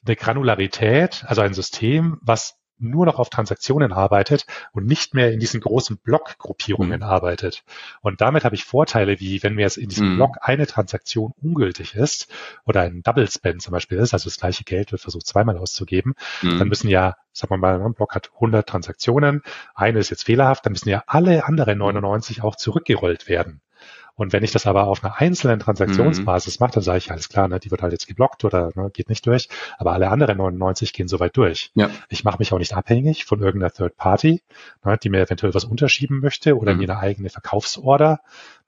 eine 0.05 0.15
Granularität, 0.15 1.23
also 1.27 1.41
ein 1.41 1.53
System, 1.53 2.19
was 2.21 2.59
nur 2.79 3.05
noch 3.05 3.19
auf 3.19 3.29
Transaktionen 3.29 3.93
arbeitet 3.93 4.45
und 4.71 4.85
nicht 4.85 5.13
mehr 5.13 5.31
in 5.31 5.39
diesen 5.39 5.61
großen 5.61 5.97
Blockgruppierungen 5.97 6.99
mhm. 6.99 7.03
arbeitet. 7.05 7.63
Und 8.01 8.21
damit 8.21 8.43
habe 8.43 8.55
ich 8.55 8.65
Vorteile, 8.65 9.19
wie 9.19 9.43
wenn 9.43 9.55
mir 9.55 9.61
jetzt 9.61 9.77
in 9.77 9.89
diesem 9.89 10.13
mhm. 10.13 10.15
Block 10.17 10.37
eine 10.41 10.67
Transaktion 10.67 11.33
ungültig 11.41 11.95
ist 11.95 12.27
oder 12.65 12.81
ein 12.81 13.01
Double 13.03 13.29
Spend 13.29 13.61
zum 13.61 13.71
Beispiel 13.71 13.97
ist, 13.97 14.13
also 14.13 14.29
das 14.29 14.37
gleiche 14.37 14.63
Geld 14.63 14.91
wird 14.91 15.01
versucht 15.01 15.27
zweimal 15.27 15.57
auszugeben, 15.57 16.15
mhm. 16.41 16.59
dann 16.59 16.67
müssen 16.67 16.89
ja, 16.89 17.15
sagen 17.31 17.51
wir 17.53 17.57
mal, 17.57 17.81
ein 17.81 17.93
Block 17.93 18.15
hat 18.15 18.31
100 18.35 18.67
Transaktionen, 18.67 19.41
eine 19.75 19.99
ist 19.99 20.09
jetzt 20.09 20.23
fehlerhaft, 20.23 20.65
dann 20.65 20.73
müssen 20.73 20.89
ja 20.89 21.03
alle 21.07 21.45
anderen 21.45 21.77
99 21.77 22.43
auch 22.43 22.55
zurückgerollt 22.55 23.27
werden. 23.27 23.61
Und 24.15 24.31
wenn 24.31 24.43
ich 24.43 24.51
das 24.51 24.67
aber 24.67 24.87
auf 24.87 25.03
einer 25.03 25.19
einzelnen 25.19 25.59
Transaktionsbasis 25.59 26.59
mhm. 26.59 26.63
mache, 26.63 26.73
dann 26.75 26.83
sage 26.83 26.99
ich, 26.99 27.11
alles 27.11 27.29
klar, 27.29 27.47
ne, 27.47 27.59
die 27.59 27.71
wird 27.71 27.81
halt 27.81 27.93
jetzt 27.93 28.07
geblockt 28.07 28.45
oder 28.45 28.71
ne, 28.75 28.91
geht 28.93 29.09
nicht 29.09 29.25
durch, 29.25 29.49
aber 29.77 29.93
alle 29.93 30.09
anderen 30.09 30.37
99 30.37 30.93
gehen 30.93 31.07
soweit 31.07 31.35
durch. 31.35 31.71
Ja. 31.73 31.89
Ich 32.09 32.23
mache 32.23 32.37
mich 32.37 32.53
auch 32.53 32.59
nicht 32.59 32.73
abhängig 32.73 33.25
von 33.25 33.41
irgendeiner 33.41 33.71
Third 33.71 33.97
Party, 33.97 34.43
ne, 34.83 34.97
die 34.97 35.09
mir 35.09 35.21
eventuell 35.21 35.53
was 35.53 35.65
unterschieben 35.65 36.19
möchte 36.19 36.57
oder 36.57 36.73
mhm. 36.73 36.79
mir 36.79 36.89
eine 36.91 36.99
eigene 36.99 37.29
Verkaufsorder 37.29 38.19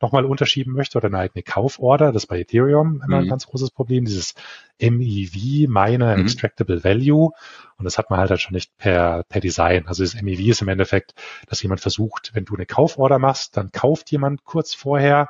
nochmal 0.05 0.25
unterschieben 0.25 0.73
möchte 0.73 0.97
oder 0.97 1.07
eine 1.07 1.17
eigene 1.17 1.41
Kauforder. 1.41 2.11
Das 2.11 2.23
ist 2.23 2.27
bei 2.27 2.39
Ethereum 2.39 3.01
immer 3.05 3.17
mhm. 3.17 3.23
ein 3.23 3.29
ganz 3.29 3.47
großes 3.47 3.71
Problem, 3.71 4.05
dieses 4.05 4.35
MEV, 4.79 5.67
Miner 5.67 6.15
mhm. 6.15 6.23
Extractable 6.23 6.83
Value. 6.83 7.31
Und 7.77 7.85
das 7.85 7.97
hat 7.97 8.09
man 8.09 8.19
halt, 8.19 8.29
halt 8.29 8.41
schon 8.41 8.53
nicht 8.53 8.77
per, 8.77 9.23
per 9.23 9.41
Design. 9.41 9.87
Also 9.87 10.03
das 10.03 10.21
MEV 10.21 10.39
ist 10.41 10.61
im 10.61 10.69
Endeffekt, 10.69 11.15
dass 11.47 11.61
jemand 11.63 11.81
versucht, 11.81 12.31
wenn 12.33 12.45
du 12.45 12.55
eine 12.55 12.65
Kauforder 12.65 13.17
machst, 13.17 13.57
dann 13.57 13.71
kauft 13.71 14.11
jemand 14.11 14.43
kurz 14.45 14.73
vorher 14.75 15.29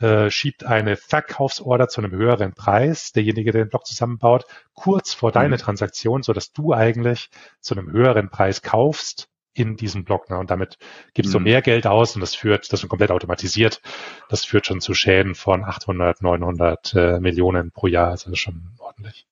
äh, 0.00 0.30
schiebt 0.30 0.64
eine 0.64 0.96
Verkaufsorder 0.96 1.88
zu 1.88 2.00
einem 2.00 2.12
höheren 2.12 2.52
Preis, 2.52 3.12
derjenige, 3.12 3.52
der 3.52 3.64
den 3.64 3.70
Block 3.70 3.86
zusammenbaut, 3.86 4.44
kurz 4.74 5.14
vor 5.14 5.32
deine 5.32 5.56
mhm. 5.56 5.60
Transaktion, 5.60 6.22
so 6.22 6.32
dass 6.32 6.52
du 6.52 6.72
eigentlich 6.72 7.30
zu 7.60 7.76
einem 7.76 7.90
höheren 7.90 8.28
Preis 8.28 8.62
kaufst 8.62 9.28
in 9.54 9.76
diesem 9.76 10.04
Block. 10.04 10.28
Ne? 10.30 10.38
Und 10.38 10.50
damit 10.50 10.78
gibst 11.14 11.32
du 11.32 11.38
mhm. 11.38 11.44
mehr 11.44 11.62
Geld 11.62 11.86
aus 11.86 12.14
und 12.14 12.20
das 12.20 12.34
führt, 12.34 12.72
das 12.72 12.82
ist 12.82 12.88
komplett 12.88 13.10
automatisiert, 13.10 13.80
das 14.28 14.44
führt 14.44 14.66
schon 14.66 14.80
zu 14.80 14.94
Schäden 14.94 15.34
von 15.34 15.64
800, 15.64 16.22
900 16.22 16.94
äh, 16.94 17.20
Millionen 17.20 17.70
pro 17.70 17.86
Jahr. 17.86 18.08
Also 18.10 18.30
das 18.30 18.34
ist 18.34 18.40
schon 18.40 18.72
ordentlich. 18.78 19.26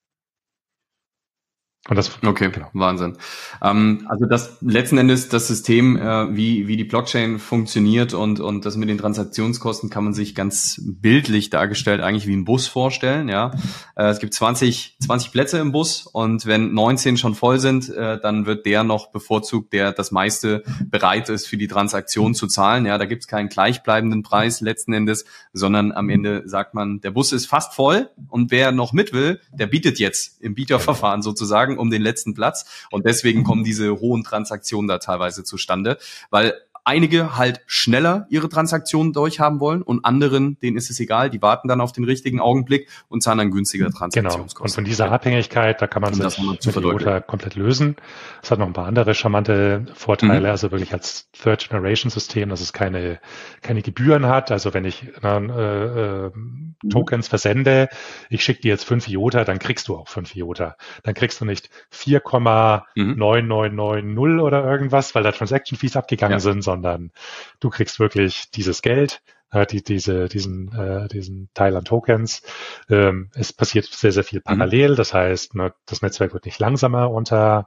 Und 1.89 1.97
das, 1.97 2.13
okay, 2.25 2.49
genau. 2.53 2.69
Wahnsinn. 2.75 3.17
Ähm, 3.61 4.07
also 4.09 4.25
das 4.27 4.59
letzten 4.61 4.99
Endes 4.99 5.29
das 5.29 5.49
System, 5.49 5.97
äh, 5.97 6.37
wie, 6.37 6.69
wie 6.69 6.77
die 6.77 6.85
Blockchain 6.85 7.41
funktioniert 7.41 8.15
und, 8.15 8.39
und 8.39 8.65
das 8.65 8.77
mit 8.77 8.89
den 8.89 8.99
Transaktionskosten 8.99 9.91
kann 9.91 10.05
man 10.05 10.15
sich 10.15 10.37
ganz 10.37 10.81
bildlich 10.85 11.51
dargestellt 11.51 12.01
eigentlich 12.01 12.29
wie 12.29 12.37
ein 12.37 12.45
Bus 12.45 12.69
vorstellen. 12.69 13.29
Ja, 13.29 13.51
äh, 13.97 14.05
Es 14.05 14.21
gibt 14.21 14.33
20, 14.33 14.97
20 15.01 15.33
Plätze 15.33 15.59
im 15.59 15.73
Bus 15.73 16.07
und 16.07 16.47
wenn 16.47 16.73
19 16.73 17.17
schon 17.17 17.35
voll 17.35 17.59
sind, 17.59 17.89
äh, 17.89 18.21
dann 18.21 18.47
wird 18.47 18.65
der 18.65 18.85
noch 18.85 19.11
bevorzugt, 19.11 19.73
der 19.73 19.91
das 19.91 20.13
meiste 20.13 20.63
bereit 20.89 21.31
ist 21.31 21.49
für 21.49 21.57
die 21.57 21.67
Transaktion 21.67 22.37
zu 22.37 22.47
zahlen. 22.47 22.87
Ja, 22.87 22.97
Da 22.97 23.07
gibt 23.07 23.23
es 23.23 23.27
keinen 23.27 23.49
gleichbleibenden 23.49 24.23
Preis 24.23 24.61
letzten 24.61 24.93
Endes, 24.93 25.25
sondern 25.53 25.91
am 25.91 26.09
Ende 26.11 26.45
sagt 26.47 26.75
man, 26.75 27.01
der 27.01 27.11
Bus 27.11 27.33
ist 27.33 27.47
fast 27.47 27.75
voll 27.75 28.09
und 28.29 28.53
wer 28.53 28.71
noch 28.71 28.93
mit 28.93 29.13
will, 29.13 29.41
der 29.53 29.67
bietet 29.67 29.99
jetzt 29.99 30.41
im 30.41 30.55
Bieterverfahren 30.55 31.23
sozusagen 31.23 31.72
schlagen 31.73 31.79
um 31.79 31.91
den 31.91 32.03
letzten 32.03 32.35
Platz. 32.35 32.65
Und 32.91 33.07
deswegen 33.07 33.45
kommen 33.45 33.65
diese 33.65 34.01
hohen 34.01 34.25
Transaktionen 34.25 34.89
da 34.89 34.99
teilweise 34.99 35.45
zustande, 35.45 35.99
weil 36.31 36.55
einige 36.85 37.37
halt 37.37 37.61
schneller 37.67 38.27
ihre 38.29 38.49
Transaktionen 38.49 39.13
durchhaben 39.13 39.61
wollen 39.61 39.83
und 39.83 40.05
anderen, 40.05 40.59
denen 40.61 40.77
ist 40.77 40.91
es 40.91 40.99
egal, 40.99 41.31
die 41.31 41.41
warten 41.41 41.69
dann 41.69 41.81
auf 41.81 41.93
den 41.93 42.05
richtigen 42.05 42.41
Augenblick 42.41 42.89
und 43.09 43.23
zahlen 43.23 43.39
dann 43.39 43.51
günstigere 43.51 43.91
Transaktionskosten. 43.91 44.57
Genau. 44.57 44.65
Und 44.65 44.75
von 44.75 44.85
dieser 44.85 45.13
Abhängigkeit, 45.13 45.81
da 45.81 45.87
kann 45.87 46.03
man 46.03 46.15
sich 46.15 46.39
mit 46.39 46.67
Iota 46.67 47.21
komplett 47.21 47.55
lösen. 47.55 47.97
Es 48.43 48.51
hat 48.51 48.59
noch 48.59 48.67
ein 48.67 48.73
paar 48.73 48.87
andere 48.87 49.15
charmante 49.15 49.87
Vorteile, 49.95 50.41
mhm. 50.41 50.47
also 50.47 50.73
wirklich 50.73 50.93
als 50.93 51.31
Third 51.33 51.69
Generation 51.69 52.11
System, 52.11 52.49
dass 52.49 52.61
es 52.61 52.73
keine, 52.73 53.21
keine 53.61 53.83
Gebühren 53.83 54.27
hat. 54.27 54.51
Also 54.51 54.75
wenn 54.75 54.85
ich 54.85 55.07
äh, 55.23 55.37
äh, 55.37 56.31
mhm. 56.35 56.75
Tokens 56.91 57.29
versende, 57.29 57.89
ich 58.29 58.43
schicke 58.43 58.63
dir 58.63 58.69
jetzt 58.69 58.85
fünf 58.85 59.09
IOTA, 59.09 59.45
dann 59.45 59.61
kriegst 59.61 59.89
du 59.89 59.97
auch 59.97 60.09
fünf 60.09 60.35
IOTA. 60.35 60.77
Dann 61.05 61.15
kriegst 61.15 61.41
du 61.41 61.45
nicht 61.45 61.71
4,9990 61.93 64.03
mhm. 64.03 64.41
oder 64.41 64.65
irgendwas, 64.65 65.15
weil 65.15 65.23
da 65.23 65.31
Transaction 65.31 65.79
Fees 65.79 65.97
abgegangen 65.97 66.35
ja. 66.35 66.41
sind, 66.41 66.63
sondern 66.73 67.13
du 67.61 67.69
kriegst 67.69 68.01
wirklich 68.01 68.51
dieses 68.51 68.81
Geld, 68.81 69.23
äh, 69.51 69.67
die, 69.67 69.83
diese, 69.83 70.29
diesen, 70.29 70.73
äh, 70.73 71.09
diesen 71.09 71.51
Teil 71.53 71.77
an 71.77 71.85
Tokens. 71.85 72.43
Ähm, 72.89 73.31
es 73.35 73.53
passiert 73.53 73.85
sehr, 73.85 74.13
sehr 74.13 74.25
viel 74.25 74.39
mhm. 74.39 74.45
parallel. 74.45 74.97
Das 74.97 75.13
heißt, 75.13 75.55
ne, 75.55 75.75
das 75.85 76.01
Netzwerk 76.01 76.33
wird 76.33 76.47
nicht 76.47 76.59
langsamer 76.59 77.11
unter, 77.11 77.67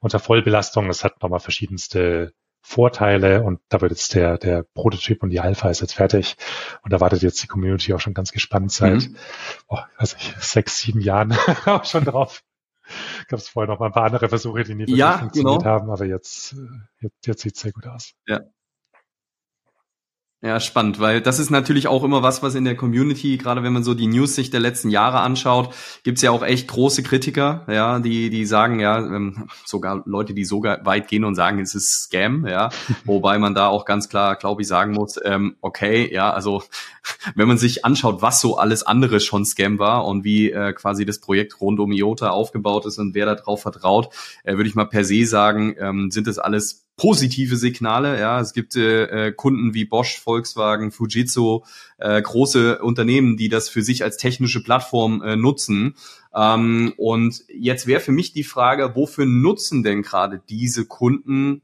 unter 0.00 0.18
Vollbelastung. 0.18 0.88
Es 0.88 1.04
hat 1.04 1.22
nochmal 1.22 1.40
verschiedenste 1.40 2.32
Vorteile 2.62 3.42
und 3.42 3.60
da 3.68 3.80
wird 3.80 3.92
jetzt 3.92 4.14
der, 4.14 4.38
der 4.38 4.64
Prototyp 4.74 5.22
und 5.22 5.30
die 5.30 5.38
Alpha 5.38 5.68
ist 5.68 5.82
jetzt 5.82 5.94
fertig 5.94 6.36
und 6.82 6.92
da 6.92 7.00
wartet 7.00 7.22
jetzt 7.22 7.40
die 7.42 7.46
Community 7.46 7.92
auch 7.92 8.00
schon 8.00 8.14
ganz 8.14 8.32
gespannt 8.32 8.72
seit, 8.72 9.08
mhm. 9.08 9.16
oh, 9.68 9.78
weiß 9.98 10.16
ich, 10.18 10.34
sechs, 10.40 10.80
sieben 10.80 11.00
Jahren 11.00 11.36
auch 11.66 11.84
schon 11.84 12.04
drauf. 12.04 12.42
Gab 13.28 13.40
es 13.40 13.48
vorher 13.48 13.72
noch 13.72 13.80
mal 13.80 13.86
ein 13.86 13.92
paar 13.92 14.04
andere 14.04 14.28
Versuche, 14.28 14.64
die 14.64 14.74
nie 14.74 14.84
ja, 14.88 15.18
funktioniert 15.18 15.60
genau. 15.60 15.70
haben, 15.70 15.90
aber 15.90 16.04
jetzt, 16.04 16.52
äh, 16.52 16.56
jetzt, 17.00 17.26
jetzt 17.26 17.42
sieht 17.42 17.56
es 17.56 17.62
sehr 17.62 17.72
gut 17.72 17.86
aus. 17.86 18.12
Ja. 18.26 18.40
Ja, 20.42 20.60
spannend, 20.60 21.00
weil 21.00 21.22
das 21.22 21.38
ist 21.38 21.48
natürlich 21.48 21.88
auch 21.88 22.04
immer 22.04 22.22
was, 22.22 22.42
was 22.42 22.54
in 22.54 22.66
der 22.66 22.76
Community, 22.76 23.38
gerade 23.38 23.62
wenn 23.62 23.72
man 23.72 23.82
so 23.82 23.94
die 23.94 24.06
News 24.06 24.34
sich 24.34 24.50
der 24.50 24.60
letzten 24.60 24.90
Jahre 24.90 25.20
anschaut, 25.20 25.74
gibt's 26.02 26.20
ja 26.20 26.30
auch 26.30 26.44
echt 26.44 26.68
große 26.68 27.02
Kritiker, 27.02 27.64
ja, 27.68 28.00
die, 28.00 28.28
die 28.28 28.44
sagen, 28.44 28.78
ja, 28.78 28.98
ähm, 28.98 29.48
sogar 29.64 30.02
Leute, 30.04 30.34
die 30.34 30.44
sogar 30.44 30.84
weit 30.84 31.08
gehen 31.08 31.24
und 31.24 31.36
sagen, 31.36 31.58
es 31.58 31.74
ist 31.74 32.02
Scam, 32.02 32.46
ja, 32.46 32.68
wobei 33.06 33.38
man 33.38 33.54
da 33.54 33.68
auch 33.68 33.86
ganz 33.86 34.10
klar, 34.10 34.36
glaube 34.36 34.60
ich, 34.60 34.68
sagen 34.68 34.92
muss, 34.92 35.18
ähm, 35.24 35.56
okay, 35.62 36.12
ja, 36.12 36.30
also 36.30 36.62
wenn 37.34 37.48
man 37.48 37.56
sich 37.56 37.86
anschaut, 37.86 38.20
was 38.20 38.42
so 38.42 38.58
alles 38.58 38.82
andere 38.82 39.20
schon 39.20 39.46
Scam 39.46 39.78
war 39.78 40.04
und 40.04 40.22
wie 40.22 40.50
äh, 40.50 40.74
quasi 40.74 41.06
das 41.06 41.18
Projekt 41.18 41.62
rund 41.62 41.80
um 41.80 41.92
IOTA 41.92 42.28
aufgebaut 42.28 42.84
ist 42.84 42.98
und 42.98 43.14
wer 43.14 43.24
darauf 43.24 43.62
vertraut, 43.62 44.10
äh, 44.44 44.56
würde 44.56 44.68
ich 44.68 44.74
mal 44.74 44.84
per 44.84 45.02
se 45.02 45.24
sagen, 45.24 45.74
ähm, 45.78 46.10
sind 46.10 46.26
das 46.26 46.38
alles 46.38 46.85
positive 46.96 47.56
Signale. 47.56 48.18
Ja, 48.18 48.40
es 48.40 48.52
gibt 48.52 48.76
äh, 48.76 49.32
Kunden 49.32 49.74
wie 49.74 49.84
Bosch, 49.84 50.18
Volkswagen, 50.18 50.92
Fujitsu, 50.92 51.62
äh, 51.98 52.20
große 52.20 52.78
Unternehmen, 52.78 53.36
die 53.36 53.48
das 53.48 53.68
für 53.68 53.82
sich 53.82 54.02
als 54.02 54.16
technische 54.16 54.62
Plattform 54.62 55.22
äh, 55.22 55.36
nutzen. 55.36 55.94
Ähm, 56.34 56.94
und 56.96 57.44
jetzt 57.48 57.86
wäre 57.86 58.00
für 58.00 58.12
mich 58.12 58.32
die 58.32 58.44
Frage, 58.44 58.94
wofür 58.94 59.26
nutzen 59.26 59.82
denn 59.82 60.02
gerade 60.02 60.40
diese 60.48 60.86
Kunden 60.86 61.62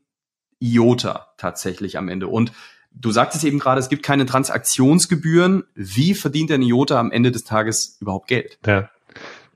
IOTA 0.61 1.29
tatsächlich 1.39 1.99
am 1.99 2.09
Ende? 2.09 2.29
Und 2.29 2.53
Du 2.95 3.11
sagtest 3.11 3.45
eben 3.45 3.59
gerade, 3.59 3.81
es 3.81 3.89
gibt 3.89 4.03
keine 4.03 4.27
Transaktionsgebühren. 4.27 5.65
Wie 5.75 6.15
verdient 6.15 6.51
der 6.51 6.61
IOTA 6.61 7.01
am 7.01 7.11
Ende 7.11 7.33
des 7.33 7.45
Tages 7.45 7.97
überhaupt 8.01 8.29
Geld? 8.29 8.59
Ja. 8.67 8.91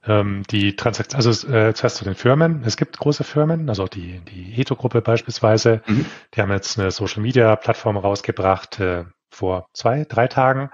Ähm, 0.07 0.45
die 0.51 0.77
Transaktion, 0.77 1.17
also 1.17 1.49
äh, 1.49 1.75
zuerst 1.75 1.97
zu 1.97 2.05
den 2.05 2.15
Firmen. 2.15 2.63
Es 2.65 2.77
gibt 2.77 2.99
große 2.99 3.25
Firmen, 3.25 3.69
also 3.69 3.87
die, 3.87 4.21
die 4.21 4.61
Eto-Gruppe 4.61 5.03
beispielsweise, 5.03 5.83
mhm. 5.87 6.07
die 6.35 6.41
haben 6.41 6.53
jetzt 6.53 6.79
eine 6.79 6.91
Social-Media-Plattform 6.91 7.97
rausgebracht, 7.97 8.79
äh, 8.79 9.05
vor 9.37 9.69
zwei, 9.73 10.05
drei 10.09 10.27
Tagen, 10.29 10.71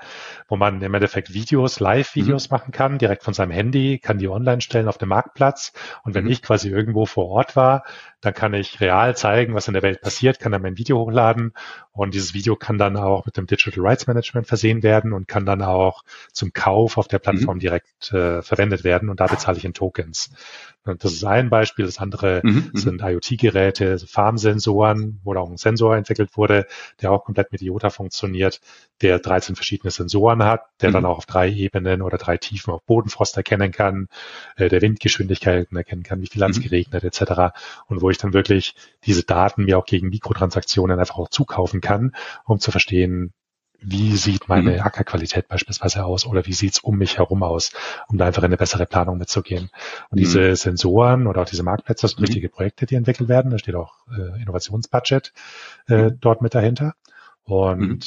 wo 0.48 0.56
man 0.56 0.80
im 0.80 0.94
Endeffekt 0.94 1.34
Videos, 1.34 1.80
Live-Videos 1.80 2.48
mhm. 2.48 2.54
machen 2.54 2.72
kann, 2.72 2.98
direkt 2.98 3.24
von 3.24 3.34
seinem 3.34 3.50
Handy, 3.50 3.98
kann 3.98 4.18
die 4.18 4.28
online 4.28 4.60
stellen 4.60 4.88
auf 4.88 4.98
dem 4.98 5.08
Marktplatz. 5.08 5.72
Und 6.04 6.14
wenn 6.14 6.24
mhm. 6.24 6.30
ich 6.30 6.42
quasi 6.42 6.70
irgendwo 6.70 7.04
vor 7.04 7.28
Ort 7.28 7.56
war, 7.56 7.84
dann 8.20 8.34
kann 8.34 8.54
ich 8.54 8.80
real 8.80 9.16
zeigen, 9.16 9.54
was 9.54 9.66
in 9.66 9.74
der 9.74 9.82
Welt 9.82 10.00
passiert, 10.00 10.38
kann 10.38 10.52
dann 10.52 10.62
mein 10.62 10.78
Video 10.78 10.98
hochladen 10.98 11.52
und 11.90 12.14
dieses 12.14 12.34
Video 12.34 12.56
kann 12.56 12.78
dann 12.78 12.96
auch 12.96 13.26
mit 13.26 13.36
dem 13.36 13.46
Digital 13.46 13.84
Rights 13.84 14.06
Management 14.06 14.46
versehen 14.46 14.82
werden 14.82 15.12
und 15.12 15.26
kann 15.26 15.44
dann 15.44 15.60
auch 15.60 16.04
zum 16.32 16.52
Kauf 16.52 16.98
auf 16.98 17.08
der 17.08 17.18
Plattform 17.18 17.56
mhm. 17.56 17.60
direkt 17.60 18.12
äh, 18.12 18.40
verwendet 18.42 18.84
werden 18.84 19.10
und 19.10 19.20
da 19.20 19.26
bezahle 19.26 19.58
ich 19.58 19.64
in 19.64 19.74
Tokens. 19.74 20.30
Das 20.84 21.12
ist 21.12 21.24
ein 21.24 21.48
Beispiel. 21.48 21.86
Das 21.86 21.98
andere 21.98 22.40
mhm, 22.42 22.70
mhm. 22.72 22.78
sind 22.78 23.02
IoT-Geräte, 23.02 23.98
Farmsensoren, 23.98 25.20
wo 25.22 25.34
auch 25.34 25.48
ein 25.48 25.56
Sensor 25.56 25.96
entwickelt 25.96 26.36
wurde, 26.36 26.66
der 27.00 27.12
auch 27.12 27.24
komplett 27.24 27.52
mit 27.52 27.62
IOTA 27.62 27.90
funktioniert, 27.90 28.60
der 29.00 29.20
13 29.20 29.54
verschiedene 29.54 29.90
Sensoren 29.92 30.42
hat, 30.42 30.62
der 30.80 30.90
mhm. 30.90 30.94
dann 30.94 31.04
auch 31.06 31.18
auf 31.18 31.26
drei 31.26 31.48
Ebenen 31.50 32.02
oder 32.02 32.18
drei 32.18 32.36
Tiefen 32.36 32.72
auf 32.72 32.82
Bodenfrost 32.84 33.36
erkennen 33.36 33.70
kann, 33.70 34.08
äh, 34.56 34.68
der 34.68 34.82
Windgeschwindigkeiten 34.82 35.76
erkennen 35.76 36.02
kann, 36.02 36.20
wie 36.20 36.26
viel 36.26 36.42
hat 36.42 36.50
es 36.50 36.58
mhm. 36.58 36.64
geregnet 36.64 37.04
etc. 37.04 37.54
Und 37.86 38.02
wo 38.02 38.10
ich 38.10 38.18
dann 38.18 38.32
wirklich 38.32 38.74
diese 39.04 39.22
Daten 39.22 39.64
mir 39.64 39.78
auch 39.78 39.86
gegen 39.86 40.08
Mikrotransaktionen 40.08 40.98
einfach 40.98 41.16
auch 41.16 41.28
zukaufen 41.28 41.80
kann, 41.80 42.12
um 42.44 42.58
zu 42.58 42.72
verstehen, 42.72 43.32
wie 43.82 44.16
sieht 44.16 44.48
meine 44.48 44.72
mhm. 44.72 44.80
Ackerqualität 44.80 45.48
beispielsweise 45.48 46.04
aus 46.04 46.26
oder 46.26 46.46
wie 46.46 46.52
sieht's 46.52 46.80
um 46.80 46.98
mich 46.98 47.18
herum 47.18 47.42
aus, 47.42 47.72
um 48.08 48.18
da 48.18 48.26
einfach 48.26 48.42
eine 48.42 48.56
bessere 48.56 48.86
Planung 48.86 49.18
mitzugehen. 49.18 49.70
Und 50.10 50.18
mhm. 50.18 50.22
diese 50.22 50.56
Sensoren 50.56 51.26
oder 51.26 51.42
auch 51.42 51.46
diese 51.46 51.62
Marktplätze, 51.62 52.02
das 52.02 52.12
sind 52.12 52.20
mhm. 52.20 52.26
richtige 52.26 52.48
Projekte, 52.48 52.86
die 52.86 52.94
entwickelt 52.94 53.28
werden. 53.28 53.50
Da 53.50 53.58
steht 53.58 53.74
auch 53.74 53.94
äh, 54.10 54.40
Innovationsbudget 54.40 55.32
äh, 55.88 55.94
mhm. 55.94 56.18
dort 56.20 56.42
mit 56.42 56.54
dahinter. 56.54 56.94
Und 57.44 57.80
mhm. 57.80 58.00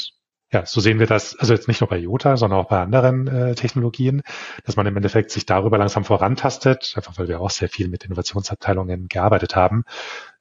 ja, 0.52 0.66
so 0.66 0.80
sehen 0.80 1.00
wir 1.00 1.08
das, 1.08 1.38
also 1.38 1.54
jetzt 1.54 1.68
nicht 1.68 1.82
nur 1.82 1.90
bei 1.90 2.00
IOTA, 2.00 2.38
sondern 2.38 2.60
auch 2.60 2.70
bei 2.70 2.82
anderen 2.82 3.28
äh, 3.28 3.56
Technologien, 3.56 4.22
dass 4.64 4.76
man 4.76 4.86
im 4.86 4.96
Endeffekt 4.96 5.32
sich 5.32 5.46
darüber 5.46 5.78
langsam 5.78 6.06
vorantastet, 6.06 6.94
einfach 6.96 7.18
weil 7.18 7.28
wir 7.28 7.42
auch 7.42 7.50
sehr 7.50 7.70
viel 7.70 7.90
mit 7.90 8.06
Innovationsabteilungen 8.06 9.08
gearbeitet 9.08 9.56
haben, 9.56 9.84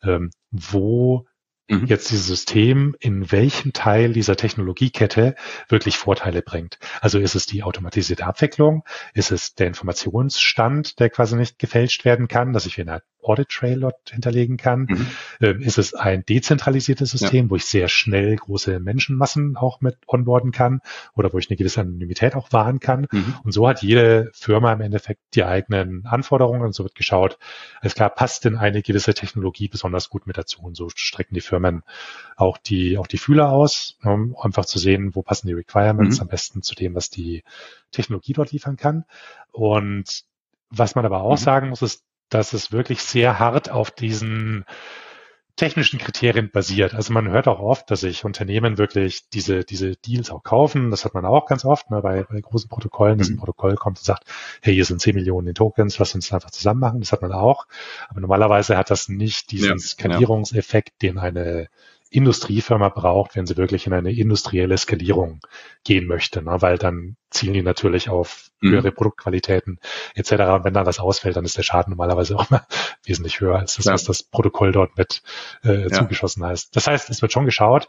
ähm, 0.02 0.30
wo 0.50 1.26
mhm. 1.68 1.86
jetzt 1.86 2.10
dieses 2.10 2.26
System 2.26 2.94
in 3.00 3.30
welchem 3.32 3.72
Teil 3.72 4.12
dieser 4.12 4.36
Technologiekette 4.36 5.34
wirklich 5.68 5.96
Vorteile 5.96 6.42
bringt. 6.42 6.78
Also 7.00 7.18
ist 7.18 7.34
es 7.34 7.46
die 7.46 7.62
automatisierte 7.62 8.26
Abwicklung? 8.26 8.84
Ist 9.14 9.32
es 9.32 9.54
der 9.54 9.68
Informationsstand, 9.68 10.98
der 11.00 11.10
quasi 11.10 11.36
nicht 11.36 11.58
gefälscht 11.58 12.04
werden 12.04 12.28
kann, 12.28 12.52
dass 12.52 12.66
ich 12.66 12.80
eine 12.80 13.02
Audit 13.22 13.48
Trail 13.48 13.80
dort 13.80 14.10
hinterlegen 14.10 14.56
kann? 14.56 14.86
Mhm. 14.88 15.06
Ähm, 15.40 15.60
ist 15.60 15.78
es 15.78 15.94
ein 15.94 16.24
dezentralisiertes 16.24 17.10
System, 17.10 17.46
ja. 17.46 17.50
wo 17.50 17.56
ich 17.56 17.64
sehr 17.64 17.88
schnell 17.88 18.36
große 18.36 18.80
Menschenmassen 18.80 19.56
auch 19.56 19.80
mit 19.80 19.96
onboarden 20.06 20.52
kann 20.52 20.80
oder 21.14 21.32
wo 21.32 21.38
ich 21.38 21.48
eine 21.48 21.56
gewisse 21.56 21.80
Anonymität 21.80 22.34
auch 22.34 22.52
wahren 22.52 22.80
kann? 22.80 23.06
Mhm. 23.10 23.34
Und 23.42 23.52
so 23.52 23.66
hat 23.66 23.82
jede 23.82 24.30
Firma 24.34 24.72
im 24.72 24.80
Endeffekt 24.80 25.20
die 25.34 25.44
eigenen 25.44 26.04
Anforderungen 26.06 26.62
und 26.62 26.74
so 26.74 26.84
wird 26.84 26.94
geschaut, 26.94 27.38
alles 27.80 27.94
klar, 27.94 28.10
passt 28.10 28.44
denn 28.44 28.56
eine 28.56 28.82
gewisse 28.82 29.14
Technologie 29.14 29.68
besonders 29.68 30.10
gut 30.10 30.26
mit 30.26 30.36
dazu? 30.36 30.62
Und 30.62 30.76
so 30.76 30.88
strecken 30.94 31.34
die 31.34 31.40
Firmen 31.40 31.53
auch 32.36 32.58
die, 32.58 32.98
auch 32.98 33.06
die 33.06 33.18
Fühler 33.18 33.50
aus, 33.50 33.96
um 34.02 34.36
einfach 34.40 34.64
zu 34.64 34.78
sehen, 34.78 35.14
wo 35.14 35.22
passen 35.22 35.46
die 35.46 35.54
Requirements 35.54 36.16
mhm. 36.16 36.22
am 36.22 36.28
besten 36.28 36.62
zu 36.62 36.74
dem, 36.74 36.94
was 36.94 37.10
die 37.10 37.44
Technologie 37.90 38.32
dort 38.32 38.52
liefern 38.52 38.76
kann. 38.76 39.04
Und 39.52 40.24
was 40.70 40.94
man 40.94 41.06
aber 41.06 41.22
auch 41.22 41.32
mhm. 41.32 41.42
sagen 41.42 41.68
muss, 41.68 41.82
ist, 41.82 42.04
dass 42.28 42.52
es 42.52 42.72
wirklich 42.72 43.02
sehr 43.02 43.38
hart 43.38 43.70
auf 43.70 43.90
diesen 43.90 44.64
technischen 45.56 46.00
Kriterien 46.00 46.50
basiert. 46.50 46.94
Also 46.94 47.12
man 47.12 47.28
hört 47.28 47.46
auch 47.46 47.60
oft, 47.60 47.90
dass 47.90 48.00
sich 48.00 48.24
Unternehmen 48.24 48.76
wirklich 48.76 49.28
diese, 49.30 49.64
diese 49.64 49.94
Deals 49.96 50.30
auch 50.30 50.42
kaufen. 50.42 50.90
Das 50.90 51.04
hat 51.04 51.14
man 51.14 51.24
auch 51.24 51.46
ganz 51.46 51.64
oft 51.64 51.90
ne, 51.90 52.00
bei, 52.02 52.24
bei 52.24 52.40
großen 52.40 52.68
Protokollen, 52.68 53.18
dass 53.18 53.28
ein 53.28 53.34
mhm. 53.34 53.38
Protokoll 53.38 53.76
kommt 53.76 53.98
und 53.98 54.04
sagt, 54.04 54.24
hey, 54.62 54.74
hier 54.74 54.84
sind 54.84 55.00
10 55.00 55.14
Millionen 55.14 55.48
in 55.48 55.54
Tokens, 55.54 55.98
lass 55.98 56.14
uns 56.14 56.32
einfach 56.32 56.50
zusammen 56.50 56.80
machen. 56.80 57.00
Das 57.00 57.12
hat 57.12 57.22
man 57.22 57.32
auch. 57.32 57.66
Aber 58.08 58.20
normalerweise 58.20 58.76
hat 58.76 58.90
das 58.90 59.08
nicht 59.08 59.52
diesen 59.52 59.70
ja, 59.70 59.78
Skalierungseffekt, 59.78 61.02
den 61.02 61.18
eine 61.18 61.68
Industriefirma 62.14 62.90
braucht, 62.90 63.34
wenn 63.34 63.46
sie 63.46 63.56
wirklich 63.56 63.88
in 63.88 63.92
eine 63.92 64.12
industrielle 64.12 64.78
Skalierung 64.78 65.40
gehen 65.82 66.06
möchte, 66.06 66.42
ne? 66.42 66.62
weil 66.62 66.78
dann 66.78 67.16
zielen 67.30 67.54
die 67.54 67.62
natürlich 67.62 68.08
auf 68.08 68.50
mhm. 68.60 68.70
höhere 68.70 68.90
mhm. 68.90 68.94
Produktqualitäten 68.94 69.80
etc. 70.14 70.32
Und 70.32 70.64
wenn 70.64 70.74
da 70.74 70.86
was 70.86 71.00
ausfällt, 71.00 71.34
dann 71.34 71.44
ist 71.44 71.58
der 71.58 71.64
Schaden 71.64 71.90
normalerweise 71.90 72.36
auch 72.38 72.50
mal 72.50 72.64
wesentlich 73.04 73.40
höher 73.40 73.58
als 73.58 73.74
das, 73.74 73.86
ja. 73.86 73.92
was 73.92 74.04
das 74.04 74.22
Protokoll 74.22 74.70
dort 74.70 74.96
mit 74.96 75.22
äh, 75.64 75.82
ja. 75.82 75.88
zugeschossen 75.88 76.44
heißt. 76.44 76.76
Das 76.76 76.86
heißt, 76.86 77.10
es 77.10 77.20
wird 77.20 77.32
schon 77.32 77.46
geschaut, 77.46 77.88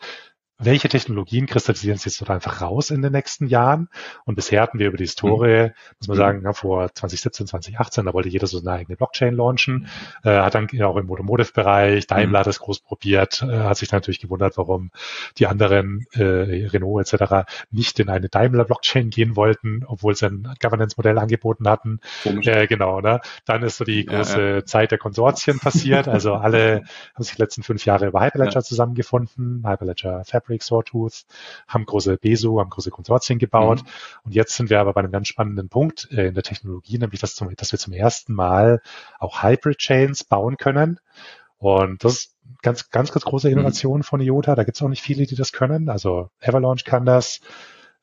welche 0.57 0.87
Technologien 0.87 1.47
kristallisieren 1.47 1.97
sich 1.97 2.17
jetzt 2.17 2.29
einfach 2.29 2.61
raus 2.61 2.89
in 2.89 3.01
den 3.01 3.11
nächsten 3.11 3.47
Jahren? 3.47 3.89
Und 4.23 4.35
bisher 4.35 4.61
hatten 4.61 4.79
wir 4.79 4.87
über 4.87 4.97
die 4.97 5.03
Historie, 5.03 5.67
mhm. 5.67 5.73
muss 5.99 6.07
man 6.07 6.17
sagen, 6.17 6.41
ja, 6.43 6.53
vor 6.53 6.93
2017, 6.93 7.47
2018, 7.47 8.05
da 8.05 8.13
wollte 8.13 8.29
jeder 8.29 8.47
so 8.47 8.59
eine 8.59 8.71
eigene 8.71 8.95
Blockchain 8.95 9.35
launchen, 9.35 9.87
äh, 10.23 10.29
hat 10.29 10.55
dann 10.55 10.69
auch 10.81 10.95
im 10.95 11.11
Automotive-Bereich, 11.11 12.07
Daimler 12.07 12.29
mhm. 12.29 12.39
hat 12.39 12.47
das 12.47 12.59
groß 12.59 12.79
probiert, 12.79 13.41
äh, 13.41 13.63
hat 13.63 13.77
sich 13.77 13.91
natürlich 13.91 14.21
gewundert, 14.21 14.57
warum 14.57 14.91
die 15.37 15.47
anderen, 15.47 16.05
äh, 16.13 16.23
Renault 16.23 17.13
etc., 17.13 17.51
nicht 17.69 17.99
in 17.99 18.07
eine 18.07 18.29
Daimler-Blockchain 18.29 19.09
gehen 19.09 19.35
wollten, 19.35 19.83
obwohl 19.85 20.15
sie 20.15 20.27
ein 20.27 20.53
Governance-Modell 20.61 21.17
angeboten 21.17 21.67
hatten. 21.67 21.99
Äh, 22.23 22.67
genau, 22.67 23.01
ne? 23.01 23.19
Dann 23.43 23.61
ist 23.63 23.77
so 23.77 23.83
die 23.83 24.05
große 24.05 24.41
ja, 24.41 24.55
ja. 24.55 24.65
Zeit 24.65 24.91
der 24.91 24.99
Konsortien 24.99 25.59
passiert. 25.59 26.07
Also 26.07 26.35
alle 26.35 26.83
haben 27.13 27.23
sich 27.23 27.35
die 27.35 27.41
letzten 27.41 27.63
fünf 27.63 27.83
Jahre 27.85 28.07
über 28.07 28.21
Hyperledger 28.21 28.63
zusammengefunden, 28.63 29.63
Hyperledger 29.67 30.23
Fab 30.23 30.44
Fabric, 30.45 30.63
Sawtooth, 30.63 31.25
haben 31.67 31.85
große 31.85 32.17
BESO, 32.17 32.59
haben 32.59 32.69
große 32.69 32.91
Konsortien 32.91 33.39
gebaut. 33.39 33.83
Mhm. 33.83 33.89
Und 34.25 34.35
jetzt 34.35 34.55
sind 34.55 34.69
wir 34.69 34.79
aber 34.79 34.93
bei 34.93 35.01
einem 35.01 35.11
ganz 35.11 35.27
spannenden 35.27 35.69
Punkt 35.69 36.07
äh, 36.11 36.27
in 36.27 36.33
der 36.33 36.43
Technologie, 36.43 36.97
nämlich 36.97 37.21
dass, 37.21 37.35
zum, 37.35 37.53
dass 37.55 37.71
wir 37.71 37.79
zum 37.79 37.93
ersten 37.93 38.33
Mal 38.33 38.81
auch 39.19 39.43
Hybrid 39.43 39.77
Chains 39.77 40.23
bauen 40.23 40.57
können. 40.57 40.99
Und 41.57 42.03
das 42.03 42.13
ist 42.13 42.35
ganz, 42.61 42.89
ganz, 42.89 43.11
ganz 43.11 43.25
große 43.25 43.47
mhm. 43.47 43.53
Innovation 43.53 43.99
mhm. 43.99 44.03
von 44.03 44.21
IOTA. 44.21 44.55
Da 44.55 44.63
gibt 44.63 44.77
es 44.77 44.83
auch 44.83 44.89
nicht 44.89 45.01
viele, 45.01 45.25
die 45.25 45.35
das 45.35 45.51
können. 45.51 45.89
Also 45.89 46.29
Avalanche 46.41 46.85
kann 46.85 47.05
das. 47.05 47.41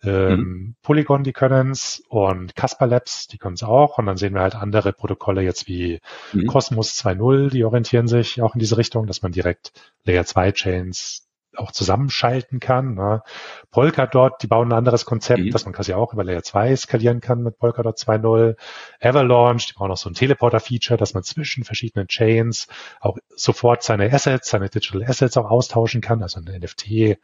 Ähm, 0.04 0.40
mhm. 0.40 0.74
Polygon, 0.82 1.22
die 1.22 1.32
können's 1.32 2.02
und 2.08 2.56
Casper 2.56 2.88
Labs, 2.88 3.28
die 3.28 3.38
können 3.38 3.54
es 3.54 3.62
auch. 3.62 3.98
Und 3.98 4.06
dann 4.06 4.16
sehen 4.16 4.34
wir 4.34 4.40
halt 4.40 4.56
andere 4.56 4.92
Protokolle 4.92 5.42
jetzt 5.42 5.68
wie 5.68 6.00
mhm. 6.32 6.46
Cosmos 6.46 6.94
2.0, 6.94 7.50
die 7.50 7.64
orientieren 7.64 8.08
sich 8.08 8.42
auch 8.42 8.54
in 8.54 8.58
diese 8.58 8.78
Richtung, 8.78 9.06
dass 9.06 9.22
man 9.22 9.30
direkt 9.30 9.72
Layer 10.04 10.24
2 10.24 10.50
Chains 10.52 11.28
auch 11.56 11.72
zusammenschalten 11.72 12.60
kann. 12.60 12.94
Ne? 12.94 13.22
Polkadot, 13.70 14.42
die 14.42 14.46
bauen 14.46 14.68
ein 14.68 14.78
anderes 14.78 15.04
Konzept, 15.04 15.40
mhm. 15.40 15.50
das 15.50 15.64
man 15.64 15.74
quasi 15.74 15.92
auch 15.94 16.12
über 16.12 16.24
Layer 16.24 16.42
2 16.42 16.76
skalieren 16.76 17.20
kann 17.20 17.42
mit 17.42 17.58
Polkadot 17.58 17.96
2.0. 17.96 18.56
Avalanche, 19.00 19.68
die 19.68 19.74
bauen 19.78 19.90
auch 19.90 19.96
so 19.96 20.10
ein 20.10 20.14
Teleporter-Feature, 20.14 20.96
dass 20.96 21.14
man 21.14 21.22
zwischen 21.22 21.64
verschiedenen 21.64 22.08
Chains 22.08 22.68
auch 23.00 23.18
sofort 23.34 23.82
seine 23.82 24.12
Assets, 24.12 24.50
seine 24.50 24.68
Digital 24.68 25.04
Assets 25.04 25.36
auch 25.36 25.50
austauschen 25.50 26.00
kann, 26.00 26.22
also 26.22 26.40
ein 26.40 26.44
NFT 26.44 27.18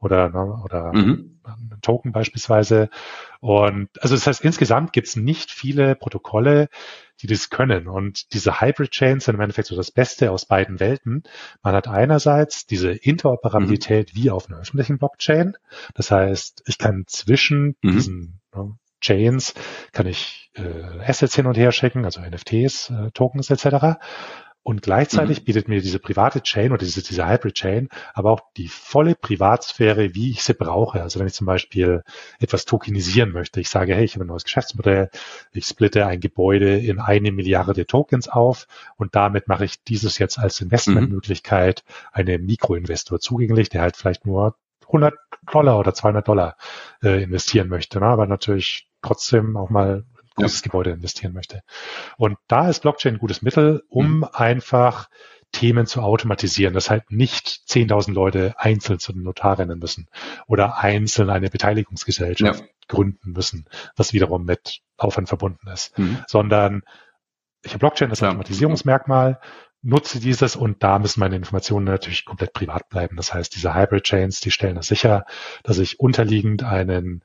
oder, 0.00 0.28
ne, 0.28 0.62
oder 0.64 0.92
mhm. 0.92 1.40
Token 1.82 2.12
beispielsweise. 2.12 2.90
Und 3.40 3.88
also 4.00 4.14
das 4.14 4.26
heißt, 4.26 4.44
insgesamt 4.44 4.92
gibt 4.92 5.08
es 5.08 5.16
nicht 5.16 5.50
viele 5.50 5.94
Protokolle, 5.94 6.68
die 7.20 7.26
das 7.26 7.50
können. 7.50 7.88
Und 7.88 8.32
diese 8.32 8.60
Hybrid 8.60 8.90
Chains 8.90 9.24
sind 9.24 9.34
im 9.34 9.40
Endeffekt 9.40 9.68
so 9.68 9.76
das 9.76 9.90
Beste 9.90 10.30
aus 10.30 10.46
beiden 10.46 10.80
Welten. 10.80 11.24
Man 11.62 11.74
hat 11.74 11.88
einerseits 11.88 12.66
diese 12.66 12.92
Interoperabilität 12.92 14.14
mhm. 14.14 14.22
wie 14.22 14.30
auf 14.30 14.48
einer 14.48 14.60
öffentlichen 14.60 14.98
Blockchain. 14.98 15.56
Das 15.94 16.10
heißt, 16.10 16.62
ich 16.66 16.78
kann 16.78 17.04
zwischen 17.06 17.76
mhm. 17.82 17.92
diesen 17.92 18.40
ne, 18.54 18.76
Chains 19.00 19.54
kann 19.92 20.06
ich 20.06 20.50
äh, 20.54 21.00
Assets 21.06 21.36
hin 21.36 21.46
und 21.46 21.56
her 21.56 21.70
schicken, 21.72 22.04
also 22.04 22.20
NFTs, 22.20 22.90
äh, 22.90 23.10
Tokens 23.12 23.50
etc. 23.50 23.98
Und 24.68 24.82
gleichzeitig 24.82 25.40
mhm. 25.40 25.44
bietet 25.46 25.68
mir 25.68 25.80
diese 25.80 25.98
private 25.98 26.42
Chain 26.42 26.72
oder 26.72 26.84
diese, 26.84 27.02
diese 27.02 27.26
Hybrid 27.26 27.54
Chain 27.54 27.88
aber 28.12 28.30
auch 28.32 28.40
die 28.58 28.68
volle 28.68 29.14
Privatsphäre, 29.14 30.14
wie 30.14 30.30
ich 30.30 30.42
sie 30.42 30.52
brauche. 30.52 31.00
Also 31.00 31.18
wenn 31.18 31.26
ich 31.26 31.32
zum 31.32 31.46
Beispiel 31.46 32.02
etwas 32.38 32.66
tokenisieren 32.66 33.32
möchte, 33.32 33.62
ich 33.62 33.70
sage, 33.70 33.94
hey, 33.94 34.04
ich 34.04 34.12
habe 34.12 34.26
ein 34.26 34.28
neues 34.28 34.44
Geschäftsmodell, 34.44 35.08
ich 35.52 35.64
splitte 35.64 36.04
ein 36.04 36.20
Gebäude 36.20 36.76
in 36.76 37.00
eine 37.00 37.32
Milliarde 37.32 37.86
Tokens 37.86 38.28
auf 38.28 38.66
und 38.98 39.14
damit 39.14 39.48
mache 39.48 39.64
ich 39.64 39.82
dieses 39.84 40.18
jetzt 40.18 40.38
als 40.38 40.60
Investmentmöglichkeit 40.60 41.82
einem 42.12 42.44
Mikroinvestor 42.44 43.20
zugänglich, 43.20 43.70
der 43.70 43.80
halt 43.80 43.96
vielleicht 43.96 44.26
nur 44.26 44.54
100 44.88 45.14
Dollar 45.50 45.78
oder 45.78 45.94
200 45.94 46.28
Dollar 46.28 46.58
äh, 47.02 47.22
investieren 47.22 47.68
möchte, 47.68 48.00
ne? 48.00 48.06
aber 48.06 48.26
natürlich 48.26 48.86
trotzdem 49.00 49.56
auch 49.56 49.70
mal 49.70 50.04
großes 50.38 50.60
ja. 50.60 50.64
Gebäude 50.64 50.90
investieren 50.90 51.32
möchte. 51.32 51.62
Und 52.16 52.38
da 52.46 52.68
ist 52.68 52.80
Blockchain 52.82 53.14
ein 53.14 53.18
gutes 53.18 53.42
Mittel, 53.42 53.82
um 53.88 54.18
mhm. 54.18 54.28
einfach 54.32 55.08
Themen 55.52 55.86
zu 55.86 56.02
automatisieren, 56.02 56.74
dass 56.74 56.90
halt 56.90 57.10
nicht 57.10 57.62
10.000 57.68 58.12
Leute 58.12 58.54
einzeln 58.58 58.98
zu 58.98 59.12
einem 59.12 59.22
Notar 59.22 59.58
rennen 59.58 59.78
müssen 59.78 60.08
oder 60.46 60.78
einzeln 60.78 61.30
eine 61.30 61.48
Beteiligungsgesellschaft 61.48 62.60
ja. 62.60 62.66
gründen 62.86 63.32
müssen, 63.32 63.66
was 63.96 64.12
wiederum 64.12 64.44
mit 64.44 64.80
Aufwand 64.98 65.28
verbunden 65.28 65.68
ist, 65.68 65.98
mhm. 65.98 66.18
sondern 66.26 66.82
ich 67.62 67.72
habe 67.72 67.80
Blockchain 67.80 68.10
als 68.10 68.22
Automatisierungsmerkmal, 68.22 69.40
nutze 69.82 70.20
dieses 70.20 70.54
und 70.56 70.82
da 70.82 70.98
müssen 70.98 71.20
meine 71.20 71.36
Informationen 71.36 71.86
natürlich 71.86 72.24
komplett 72.24 72.52
privat 72.52 72.88
bleiben. 72.88 73.16
Das 73.16 73.32
heißt, 73.32 73.54
diese 73.54 73.74
Hybrid 73.74 74.04
Chains, 74.04 74.40
die 74.40 74.50
stellen 74.50 74.76
das 74.76 74.88
sicher, 74.88 75.24
dass 75.62 75.78
ich 75.78 75.98
unterliegend 75.98 76.62
einen 76.62 77.22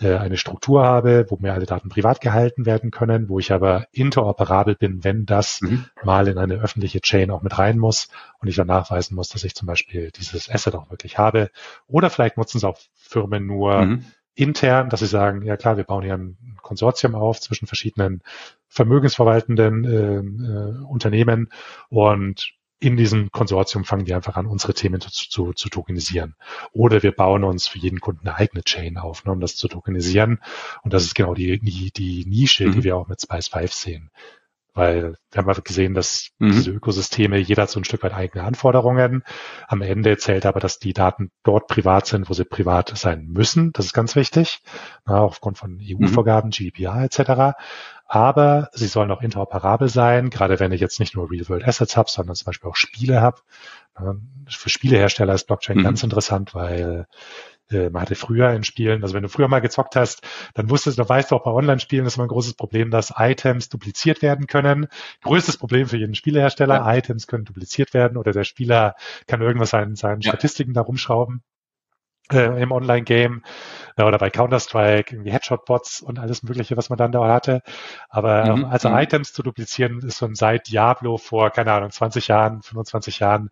eine 0.00 0.36
Struktur 0.36 0.84
habe, 0.84 1.26
wo 1.28 1.36
mir 1.36 1.52
alle 1.52 1.66
Daten 1.66 1.88
privat 1.88 2.20
gehalten 2.20 2.66
werden 2.66 2.90
können, 2.90 3.28
wo 3.28 3.38
ich 3.38 3.52
aber 3.52 3.86
interoperabel 3.92 4.74
bin, 4.74 5.04
wenn 5.04 5.24
das 5.24 5.60
mhm. 5.60 5.84
mal 6.02 6.26
in 6.26 6.36
eine 6.36 6.54
öffentliche 6.54 7.00
Chain 7.00 7.30
auch 7.30 7.42
mit 7.42 7.58
rein 7.58 7.78
muss 7.78 8.08
und 8.40 8.48
ich 8.48 8.56
dann 8.56 8.66
nachweisen 8.66 9.14
muss, 9.14 9.28
dass 9.28 9.44
ich 9.44 9.54
zum 9.54 9.66
Beispiel 9.66 10.10
dieses 10.10 10.50
Asset 10.50 10.74
auch 10.74 10.90
wirklich 10.90 11.18
habe. 11.18 11.50
Oder 11.86 12.10
vielleicht 12.10 12.36
nutzen 12.36 12.58
es 12.58 12.64
auch 12.64 12.78
Firmen 12.94 13.46
nur 13.46 13.82
mhm. 13.82 14.04
intern, 14.34 14.88
dass 14.88 15.00
sie 15.00 15.06
sagen, 15.06 15.42
ja 15.42 15.56
klar, 15.56 15.76
wir 15.76 15.84
bauen 15.84 16.02
hier 16.02 16.14
ein 16.14 16.36
Konsortium 16.60 17.14
auf 17.14 17.40
zwischen 17.40 17.66
verschiedenen 17.66 18.22
vermögensverwaltenden 18.68 19.84
äh, 19.84 20.80
äh, 20.80 20.84
Unternehmen 20.84 21.50
und 21.88 22.52
in 22.80 22.96
diesem 22.96 23.30
Konsortium 23.30 23.84
fangen 23.84 24.04
die 24.04 24.14
einfach 24.14 24.36
an, 24.36 24.46
unsere 24.46 24.74
Themen 24.74 25.00
zu, 25.00 25.10
zu, 25.10 25.52
zu 25.52 25.68
tokenisieren. 25.68 26.34
Oder 26.72 27.02
wir 27.02 27.12
bauen 27.12 27.44
uns 27.44 27.66
für 27.66 27.78
jeden 27.78 28.00
Kunden 28.00 28.28
eine 28.28 28.36
eigene 28.36 28.62
Chain 28.62 28.98
auf, 28.98 29.24
ne, 29.24 29.32
um 29.32 29.40
das 29.40 29.56
zu 29.56 29.68
tokenisieren. 29.68 30.40
Und 30.82 30.92
das 30.92 31.04
ist 31.04 31.14
genau 31.14 31.34
die, 31.34 31.58
die, 31.60 31.90
die 31.92 32.26
Nische, 32.26 32.66
mhm. 32.66 32.72
die 32.72 32.84
wir 32.84 32.96
auch 32.96 33.08
mit 33.08 33.20
Spice 33.22 33.48
5 33.48 33.72
sehen. 33.72 34.10
Weil 34.76 35.16
wir 35.30 35.38
haben 35.38 35.48
einfach 35.48 35.62
gesehen, 35.62 35.94
dass 35.94 36.30
mhm. 36.38 36.50
diese 36.50 36.72
Ökosysteme, 36.72 37.38
jeder 37.38 37.62
hat 37.62 37.70
so 37.70 37.78
ein 37.78 37.84
Stück 37.84 38.02
weit 38.02 38.12
eigene 38.12 38.42
Anforderungen. 38.42 39.22
Am 39.68 39.80
Ende 39.80 40.18
zählt 40.18 40.44
aber, 40.44 40.58
dass 40.58 40.80
die 40.80 40.92
Daten 40.92 41.30
dort 41.44 41.68
privat 41.68 42.06
sind, 42.06 42.28
wo 42.28 42.34
sie 42.34 42.44
privat 42.44 42.92
sein 42.98 43.28
müssen. 43.28 43.72
Das 43.72 43.86
ist 43.86 43.92
ganz 43.92 44.16
wichtig, 44.16 44.58
na, 45.06 45.20
aufgrund 45.20 45.58
von 45.58 45.78
EU-Vorgaben, 45.80 46.48
mhm. 46.48 46.50
GDPR 46.50 47.04
etc 47.04 47.54
aber 48.06 48.68
sie 48.72 48.86
sollen 48.86 49.10
auch 49.10 49.22
interoperabel 49.22 49.88
sein, 49.88 50.30
gerade 50.30 50.60
wenn 50.60 50.72
ich 50.72 50.80
jetzt 50.80 51.00
nicht 51.00 51.14
nur 51.14 51.30
Real-World 51.30 51.66
Assets 51.66 51.96
habe, 51.96 52.10
sondern 52.10 52.36
zum 52.36 52.46
Beispiel 52.46 52.70
auch 52.70 52.76
Spiele 52.76 53.20
habe. 53.20 53.40
Für 54.48 54.68
Spielehersteller 54.68 55.34
ist 55.34 55.46
Blockchain 55.46 55.78
mhm. 55.78 55.84
ganz 55.84 56.02
interessant, 56.02 56.54
weil 56.54 57.06
äh, 57.70 57.90
man 57.90 58.02
hatte 58.02 58.14
früher 58.14 58.50
in 58.50 58.64
Spielen, 58.64 59.02
also 59.02 59.14
wenn 59.14 59.22
du 59.22 59.28
früher 59.28 59.48
mal 59.48 59.60
gezockt 59.60 59.96
hast, 59.96 60.22
dann 60.54 60.68
wusstest 60.68 60.98
du, 60.98 61.08
weißt 61.08 61.30
du 61.30 61.36
auch 61.36 61.44
bei 61.44 61.50
Online-Spielen 61.50 62.04
ist 62.04 62.16
immer 62.16 62.26
ein 62.26 62.28
großes 62.28 62.54
Problem, 62.54 62.90
dass 62.90 63.14
Items 63.16 63.68
dupliziert 63.68 64.22
werden 64.22 64.46
können. 64.46 64.88
Größtes 65.22 65.56
Problem 65.56 65.86
für 65.86 65.96
jeden 65.96 66.14
Spielehersteller, 66.14 66.76
ja. 66.76 66.94
Items 66.96 67.26
können 67.26 67.44
dupliziert 67.44 67.94
werden 67.94 68.16
oder 68.18 68.32
der 68.32 68.44
Spieler 68.44 68.96
kann 69.26 69.40
irgendwas 69.40 69.72
an 69.72 69.96
seinen 69.96 70.20
ja. 70.20 70.32
Statistiken 70.32 70.74
da 70.74 70.82
rumschrauben 70.82 71.42
äh, 72.32 72.62
im 72.62 72.72
Online-Game 72.72 73.42
äh, 73.96 74.02
oder 74.02 74.18
bei 74.18 74.30
Counter-Strike, 74.30 75.14
irgendwie 75.14 75.32
Headshot-Bots 75.32 76.00
und 76.00 76.18
alles 76.18 76.42
Mögliche, 76.42 76.76
was 76.76 76.88
man 76.88 76.98
dann 76.98 77.12
da 77.12 77.26
hatte. 77.32 77.62
Aber 78.08 78.44
ähm, 78.44 78.58
mhm. 78.60 78.64
also 78.66 78.88
mhm. 78.88 78.96
Items 78.96 79.32
zu 79.32 79.42
duplizieren 79.42 80.00
ist 80.00 80.18
schon 80.18 80.34
seit 80.34 80.68
Diablo 80.68 81.18
vor, 81.18 81.50
keine 81.50 81.72
Ahnung, 81.72 81.90
20 81.90 82.28
Jahren, 82.28 82.62
25 82.62 83.18
Jahren 83.18 83.50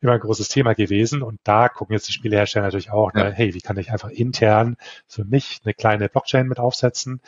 immer 0.00 0.12
ein 0.12 0.20
großes 0.20 0.48
Thema 0.48 0.74
gewesen. 0.74 1.22
Und 1.22 1.40
da 1.44 1.68
gucken 1.68 1.94
jetzt 1.94 2.08
die 2.08 2.12
Spielehersteller 2.12 2.66
natürlich 2.66 2.90
auch, 2.90 3.12
ja. 3.14 3.24
ne, 3.24 3.32
hey, 3.32 3.54
wie 3.54 3.60
kann 3.60 3.76
ich 3.76 3.92
einfach 3.92 4.10
intern 4.10 4.76
für 5.06 5.24
mich 5.24 5.60
eine 5.64 5.74
kleine 5.74 6.08
Blockchain 6.08 6.48
mit 6.48 6.58
aufsetzen, 6.58 7.20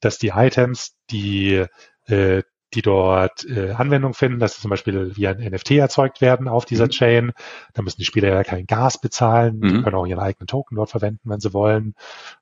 dass 0.00 0.18
die 0.18 0.32
Items, 0.34 0.96
die 1.10 1.64
äh, 2.06 2.42
die 2.74 2.82
dort 2.82 3.44
äh, 3.48 3.70
Anwendung 3.72 4.14
finden, 4.14 4.38
dass 4.38 4.56
sie 4.56 4.62
zum 4.62 4.70
Beispiel 4.70 5.16
wie 5.16 5.28
ein 5.28 5.38
NFT 5.38 5.72
erzeugt 5.72 6.20
werden 6.20 6.48
auf 6.48 6.64
dieser 6.64 6.86
mhm. 6.86 6.90
Chain. 6.90 7.32
Da 7.74 7.82
müssen 7.82 7.98
die 7.98 8.04
Spieler 8.04 8.28
ja 8.28 8.44
kein 8.44 8.66
Gas 8.66 9.00
bezahlen, 9.00 9.58
mhm. 9.58 9.68
die 9.68 9.82
können 9.82 9.96
auch 9.96 10.06
ihren 10.06 10.20
eigenen 10.20 10.46
Token 10.46 10.76
dort 10.76 10.90
verwenden, 10.90 11.20
wenn 11.24 11.40
sie 11.40 11.52
wollen. 11.52 11.94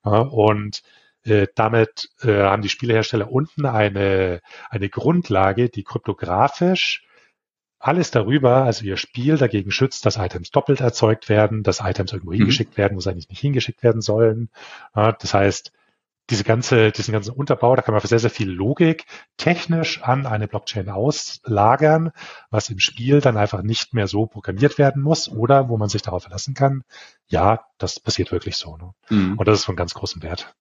Ja, 0.04 0.20
und 0.20 0.82
äh, 1.24 1.46
damit 1.54 2.10
äh, 2.22 2.42
haben 2.42 2.62
die 2.62 2.68
Spielehersteller 2.68 3.30
unten 3.30 3.66
eine, 3.66 4.40
eine 4.70 4.88
Grundlage, 4.88 5.68
die 5.68 5.84
kryptografisch 5.84 7.02
alles 7.84 8.10
darüber, 8.10 8.64
also 8.64 8.82
ihr 8.86 8.96
Spiel 8.96 9.36
dagegen 9.36 9.70
schützt, 9.70 10.06
dass 10.06 10.16
Items 10.16 10.50
doppelt 10.50 10.80
erzeugt 10.80 11.28
werden, 11.28 11.62
dass 11.62 11.80
Items 11.80 12.12
irgendwo 12.12 12.30
mhm. 12.30 12.38
hingeschickt 12.38 12.78
werden, 12.78 12.96
wo 12.96 13.00
sie 13.00 13.10
eigentlich 13.10 13.28
nicht 13.28 13.40
hingeschickt 13.40 13.82
werden 13.82 14.00
sollen. 14.00 14.48
Ja, 14.96 15.12
das 15.12 15.34
heißt, 15.34 15.70
diese 16.30 16.44
ganze, 16.44 16.90
diesen 16.90 17.12
ganzen 17.12 17.32
Unterbau, 17.32 17.76
da 17.76 17.82
kann 17.82 17.92
man 17.92 18.00
für 18.00 18.08
sehr, 18.08 18.18
sehr 18.18 18.30
viel 18.30 18.50
Logik 18.50 19.04
technisch 19.36 20.02
an 20.02 20.26
eine 20.26 20.48
Blockchain 20.48 20.88
auslagern, 20.88 22.12
was 22.50 22.70
im 22.70 22.78
Spiel 22.78 23.20
dann 23.20 23.36
einfach 23.36 23.62
nicht 23.62 23.92
mehr 23.92 24.06
so 24.06 24.26
programmiert 24.26 24.78
werden 24.78 25.02
muss 25.02 25.28
oder 25.28 25.68
wo 25.68 25.76
man 25.76 25.88
sich 25.88 26.02
darauf 26.02 26.22
verlassen 26.22 26.54
kann. 26.54 26.82
Ja, 27.26 27.66
das 27.78 28.00
passiert 28.00 28.32
wirklich 28.32 28.56
so. 28.56 28.76
Ne? 28.76 28.92
Mhm. 29.10 29.38
Und 29.38 29.46
das 29.46 29.60
ist 29.60 29.64
von 29.66 29.76
ganz 29.76 29.92
großem 29.92 30.22
Wert. 30.22 30.54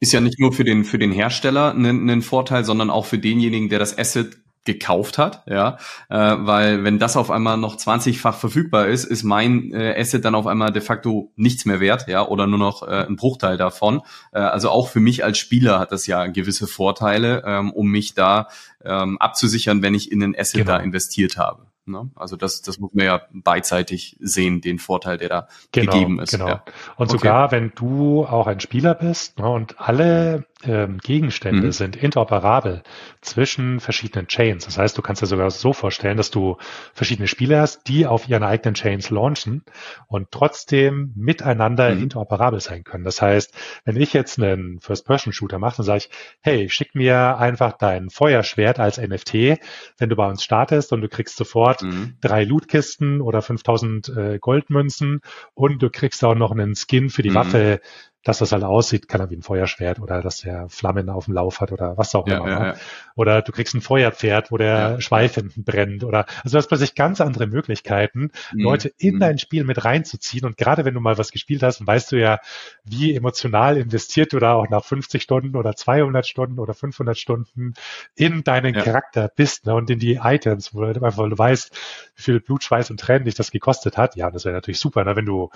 Ist 0.00 0.12
ja 0.12 0.20
nicht 0.20 0.38
nur 0.38 0.52
für 0.52 0.64
den, 0.64 0.84
für 0.84 0.98
den 0.98 1.12
Hersteller 1.12 1.72
ein, 1.72 2.10
ein 2.10 2.22
Vorteil, 2.22 2.64
sondern 2.64 2.90
auch 2.90 3.06
für 3.06 3.18
denjenigen, 3.18 3.70
der 3.70 3.78
das 3.78 3.96
Asset 3.96 4.36
gekauft 4.64 5.18
hat, 5.18 5.42
ja, 5.46 5.78
äh, 6.08 6.16
weil 6.16 6.84
wenn 6.84 6.98
das 6.98 7.16
auf 7.16 7.30
einmal 7.30 7.56
noch 7.56 7.76
20-fach 7.76 8.34
verfügbar 8.34 8.88
ist, 8.88 9.04
ist 9.04 9.22
mein 9.22 9.72
äh, 9.72 9.94
Asset 9.98 10.24
dann 10.24 10.34
auf 10.34 10.46
einmal 10.46 10.72
de 10.72 10.82
facto 10.82 11.32
nichts 11.36 11.64
mehr 11.64 11.80
wert, 11.80 12.08
ja, 12.08 12.26
oder 12.26 12.46
nur 12.46 12.58
noch 12.58 12.82
äh, 12.82 13.06
ein 13.06 13.16
Bruchteil 13.16 13.56
davon. 13.56 14.02
Äh, 14.32 14.38
also 14.38 14.70
auch 14.70 14.88
für 14.88 15.00
mich 15.00 15.24
als 15.24 15.38
Spieler 15.38 15.78
hat 15.78 15.92
das 15.92 16.06
ja 16.06 16.26
gewisse 16.26 16.66
Vorteile, 16.66 17.42
ähm, 17.46 17.72
um 17.72 17.90
mich 17.90 18.14
da 18.14 18.48
ähm, 18.84 19.18
abzusichern, 19.18 19.82
wenn 19.82 19.94
ich 19.94 20.10
in 20.10 20.22
ein 20.22 20.34
Asset 20.38 20.60
genau. 20.60 20.78
da 20.78 20.78
investiert 20.78 21.36
habe. 21.36 21.66
Ne? 21.86 22.10
Also 22.14 22.36
das, 22.36 22.62
das 22.62 22.78
muss 22.78 22.94
man 22.94 23.04
ja 23.04 23.22
beidseitig 23.32 24.16
sehen, 24.20 24.60
den 24.60 24.78
Vorteil, 24.78 25.18
der 25.18 25.28
da 25.28 25.48
genau, 25.72 25.92
gegeben 25.92 26.20
ist. 26.20 26.30
Genau. 26.30 26.48
Ja. 26.48 26.64
Und 26.96 27.08
okay. 27.08 27.18
sogar 27.18 27.52
wenn 27.52 27.72
du 27.74 28.24
auch 28.24 28.46
ein 28.46 28.60
Spieler 28.60 28.94
bist 28.94 29.38
ne, 29.38 29.48
und 29.48 29.78
alle 29.80 30.46
ähm, 30.66 30.98
Gegenstände 30.98 31.66
mhm. 31.66 31.72
sind 31.72 31.96
interoperabel 31.96 32.82
zwischen 33.20 33.80
verschiedenen 33.80 34.28
Chains. 34.28 34.64
Das 34.64 34.78
heißt, 34.78 34.96
du 34.96 35.02
kannst 35.02 35.22
dir 35.22 35.26
sogar 35.26 35.50
so 35.50 35.72
vorstellen, 35.72 36.16
dass 36.16 36.30
du 36.30 36.56
verschiedene 36.94 37.28
Spieler 37.28 37.60
hast, 37.60 37.86
die 37.88 38.06
auf 38.06 38.28
ihren 38.28 38.42
eigenen 38.42 38.74
Chains 38.74 39.10
launchen 39.10 39.62
und 40.06 40.30
trotzdem 40.30 41.12
miteinander 41.16 41.94
mhm. 41.94 42.04
interoperabel 42.04 42.60
sein 42.60 42.84
können. 42.84 43.04
Das 43.04 43.20
heißt, 43.20 43.54
wenn 43.84 43.96
ich 43.96 44.12
jetzt 44.12 44.38
einen 44.38 44.80
First-Person-Shooter 44.80 45.58
mache, 45.58 45.78
dann 45.78 45.86
sage 45.86 45.98
ich, 45.98 46.10
hey, 46.40 46.70
schick 46.70 46.94
mir 46.94 47.36
einfach 47.38 47.76
dein 47.76 48.10
Feuerschwert 48.10 48.78
als 48.80 48.98
NFT, 48.98 49.58
wenn 49.98 50.08
du 50.08 50.16
bei 50.16 50.26
uns 50.26 50.42
startest 50.42 50.92
und 50.92 51.00
du 51.00 51.08
kriegst 51.08 51.36
sofort 51.36 51.73
mhm. 51.82 52.16
drei 52.20 52.44
Lootkisten 52.44 53.20
oder 53.20 53.42
5000 53.42 54.08
äh, 54.08 54.38
Goldmünzen 54.38 55.20
und 55.54 55.82
du 55.82 55.90
kriegst 55.90 56.24
auch 56.24 56.34
noch 56.34 56.52
einen 56.52 56.74
Skin 56.74 57.10
für 57.10 57.22
die 57.22 57.30
mhm. 57.30 57.34
Waffe 57.34 57.80
dass 58.24 58.38
das 58.38 58.52
halt 58.52 58.64
aussieht, 58.64 59.06
kann 59.06 59.20
er 59.20 59.30
wie 59.30 59.36
ein 59.36 59.42
Feuerschwert 59.42 60.00
oder 60.00 60.22
dass 60.22 60.38
der 60.38 60.68
Flammen 60.70 61.10
auf 61.10 61.26
dem 61.26 61.34
Lauf 61.34 61.60
hat 61.60 61.72
oder 61.72 61.96
was 61.98 62.14
auch 62.14 62.26
ja, 62.26 62.38
immer. 62.38 62.48
Ja, 62.48 62.58
ne? 62.58 62.66
ja. 62.68 62.74
Oder 63.14 63.42
du 63.42 63.52
kriegst 63.52 63.74
ein 63.74 63.82
Feuerpferd, 63.82 64.50
wo 64.50 64.56
der 64.56 65.00
Schweif 65.00 65.34
hinten 65.34 65.62
brennt 65.62 66.04
oder 66.04 66.26
also 66.42 66.54
du 66.54 66.58
hast 66.58 66.68
plötzlich 66.68 66.94
ganz 66.94 67.20
andere 67.20 67.46
Möglichkeiten, 67.46 68.30
mhm. 68.52 68.62
Leute 68.62 68.92
in 68.96 69.16
mhm. 69.16 69.20
dein 69.20 69.38
Spiel 69.38 69.64
mit 69.64 69.84
reinzuziehen. 69.84 70.46
Und 70.46 70.56
gerade 70.56 70.86
wenn 70.86 70.94
du 70.94 71.00
mal 71.00 71.18
was 71.18 71.30
gespielt 71.30 71.62
hast, 71.62 71.86
weißt 71.86 72.12
du 72.12 72.16
ja, 72.16 72.38
wie 72.84 73.14
emotional 73.14 73.76
investiert 73.76 74.32
du 74.32 74.38
da 74.38 74.54
auch 74.54 74.70
nach 74.70 74.84
50 74.84 75.22
Stunden 75.22 75.54
oder 75.54 75.76
200 75.76 76.26
Stunden 76.26 76.58
oder 76.58 76.72
500 76.72 77.18
Stunden 77.18 77.74
in 78.16 78.42
deinen 78.42 78.72
Charakter 78.72 79.30
bist 79.34 79.66
ne? 79.66 79.74
und 79.74 79.90
in 79.90 79.98
die 79.98 80.14
Items, 80.22 80.74
wo 80.74 80.80
du 80.80 80.86
einfach 80.86 81.18
weil 81.18 81.30
du 81.30 81.38
weißt, 81.38 81.72
wie 82.16 82.22
viel 82.22 82.40
Blut, 82.40 82.64
Schweiß 82.64 82.90
und 82.90 82.98
Tränen 82.98 83.26
dich 83.26 83.34
das 83.34 83.50
gekostet 83.50 83.98
hat. 83.98 84.16
Ja, 84.16 84.30
das 84.30 84.46
wäre 84.46 84.54
natürlich 84.54 84.80
super, 84.80 85.04
ne? 85.04 85.14
wenn 85.14 85.26
du 85.26 85.50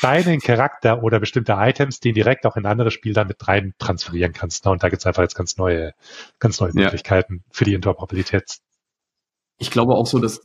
deinen 0.00 0.40
Charakter 0.40 1.02
oder 1.02 1.20
bestimmte 1.20 1.52
Items, 1.58 2.00
die 2.00 2.13
direkt 2.14 2.46
auch 2.46 2.56
in 2.56 2.64
ein 2.64 2.72
anderes 2.72 2.94
Spiel 2.94 3.12
dann 3.12 3.28
mit 3.28 3.46
rein 3.46 3.74
transferieren 3.78 4.32
kannst. 4.32 4.64
Ne? 4.64 4.70
Und 4.70 4.82
da 4.82 4.88
gibt's 4.88 5.06
einfach 5.06 5.22
jetzt 5.22 5.34
ganz 5.34 5.56
neue, 5.56 5.92
ganz 6.38 6.60
neue 6.60 6.72
ja. 6.74 6.84
Möglichkeiten 6.84 7.44
für 7.50 7.64
die 7.64 7.74
Interoperabilität. 7.74 8.58
Ich 9.58 9.70
glaube 9.70 9.94
auch 9.94 10.06
so, 10.06 10.18
dass 10.18 10.40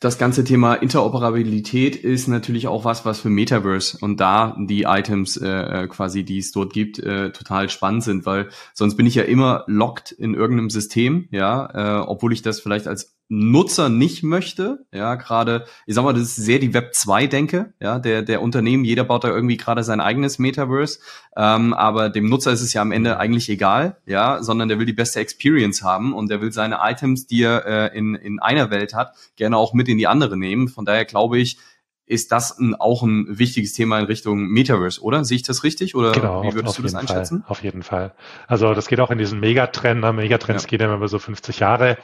das 0.00 0.18
ganze 0.18 0.44
Thema 0.44 0.74
Interoperabilität 0.74 1.96
ist 1.96 2.28
natürlich 2.28 2.66
auch 2.66 2.84
was, 2.84 3.06
was 3.06 3.20
für 3.20 3.30
Metaverse 3.30 3.96
und 4.00 4.20
da 4.20 4.54
die 4.58 4.82
Items 4.82 5.38
äh, 5.38 5.48
äh, 5.48 5.86
quasi, 5.88 6.24
die 6.24 6.38
es 6.38 6.52
dort 6.52 6.72
gibt, 6.74 6.98
äh, 6.98 7.32
total 7.32 7.70
spannend 7.70 8.02
sind, 8.02 8.26
weil 8.26 8.50
sonst 8.74 8.96
bin 8.96 9.06
ich 9.06 9.14
ja 9.14 9.22
immer 9.22 9.64
locked 9.66 10.12
in 10.12 10.34
irgendeinem 10.34 10.68
System, 10.68 11.28
ja, 11.30 12.02
äh, 12.02 12.06
obwohl 12.06 12.34
ich 12.34 12.42
das 12.42 12.60
vielleicht 12.60 12.86
als 12.86 13.14
Nutzer 13.28 13.88
nicht 13.88 14.22
möchte, 14.22 14.84
ja, 14.92 15.14
gerade, 15.14 15.64
ich 15.86 15.94
sag 15.94 16.04
mal, 16.04 16.12
das 16.12 16.22
ist 16.22 16.36
sehr 16.36 16.58
die 16.58 16.74
Web 16.74 16.94
2 16.94 17.26
denke, 17.26 17.72
ja, 17.80 17.98
der, 17.98 18.22
der 18.22 18.42
Unternehmen, 18.42 18.84
jeder 18.84 19.04
baut 19.04 19.24
da 19.24 19.28
irgendwie 19.28 19.56
gerade 19.56 19.82
sein 19.82 20.00
eigenes 20.00 20.38
Metaverse, 20.38 20.98
ähm, 21.36 21.72
aber 21.72 22.10
dem 22.10 22.28
Nutzer 22.28 22.52
ist 22.52 22.60
es 22.60 22.74
ja 22.74 22.82
am 22.82 22.92
Ende 22.92 23.18
eigentlich 23.18 23.48
egal, 23.48 23.96
ja, 24.04 24.42
sondern 24.42 24.68
der 24.68 24.78
will 24.78 24.86
die 24.86 24.92
beste 24.92 25.20
Experience 25.20 25.82
haben 25.82 26.12
und 26.12 26.30
der 26.30 26.42
will 26.42 26.52
seine 26.52 26.80
Items, 26.82 27.26
die 27.26 27.42
er 27.42 27.66
äh, 27.66 27.98
in, 27.98 28.14
in 28.14 28.40
einer 28.40 28.70
Welt 28.70 28.92
hat, 28.92 29.14
gerne 29.36 29.56
auch 29.56 29.72
mit 29.72 29.88
in 29.88 29.96
die 29.96 30.06
andere 30.06 30.36
nehmen. 30.36 30.68
Von 30.68 30.84
daher 30.84 31.06
glaube 31.06 31.38
ich, 31.38 31.58
ist 32.06 32.32
das 32.32 32.58
ein, 32.58 32.74
auch 32.74 33.02
ein 33.02 33.26
wichtiges 33.38 33.72
Thema 33.72 33.98
in 33.98 34.04
Richtung 34.04 34.48
Metaverse, 34.48 35.00
oder? 35.00 35.24
Sehe 35.24 35.36
ich 35.36 35.42
das 35.42 35.64
richtig? 35.64 35.94
Oder 35.94 36.12
genau, 36.12 36.42
wie 36.42 36.54
würdest 36.54 36.64
auf, 36.64 36.68
auf 36.68 36.76
du 36.76 36.82
das 36.82 36.94
einschätzen? 36.94 37.40
Fall, 37.40 37.50
auf 37.50 37.62
jeden 37.62 37.82
Fall. 37.82 38.12
Also 38.46 38.74
das 38.74 38.88
geht 38.88 39.00
auch 39.00 39.10
in 39.10 39.18
diesen 39.18 39.40
Megatrend. 39.40 40.02
Ne? 40.02 40.12
Megatrends 40.12 40.64
ja. 40.64 40.68
gehen 40.68 40.80
ja 40.80 40.94
immer 40.94 41.08
so 41.08 41.18
50 41.18 41.60
Jahre. 41.60 41.96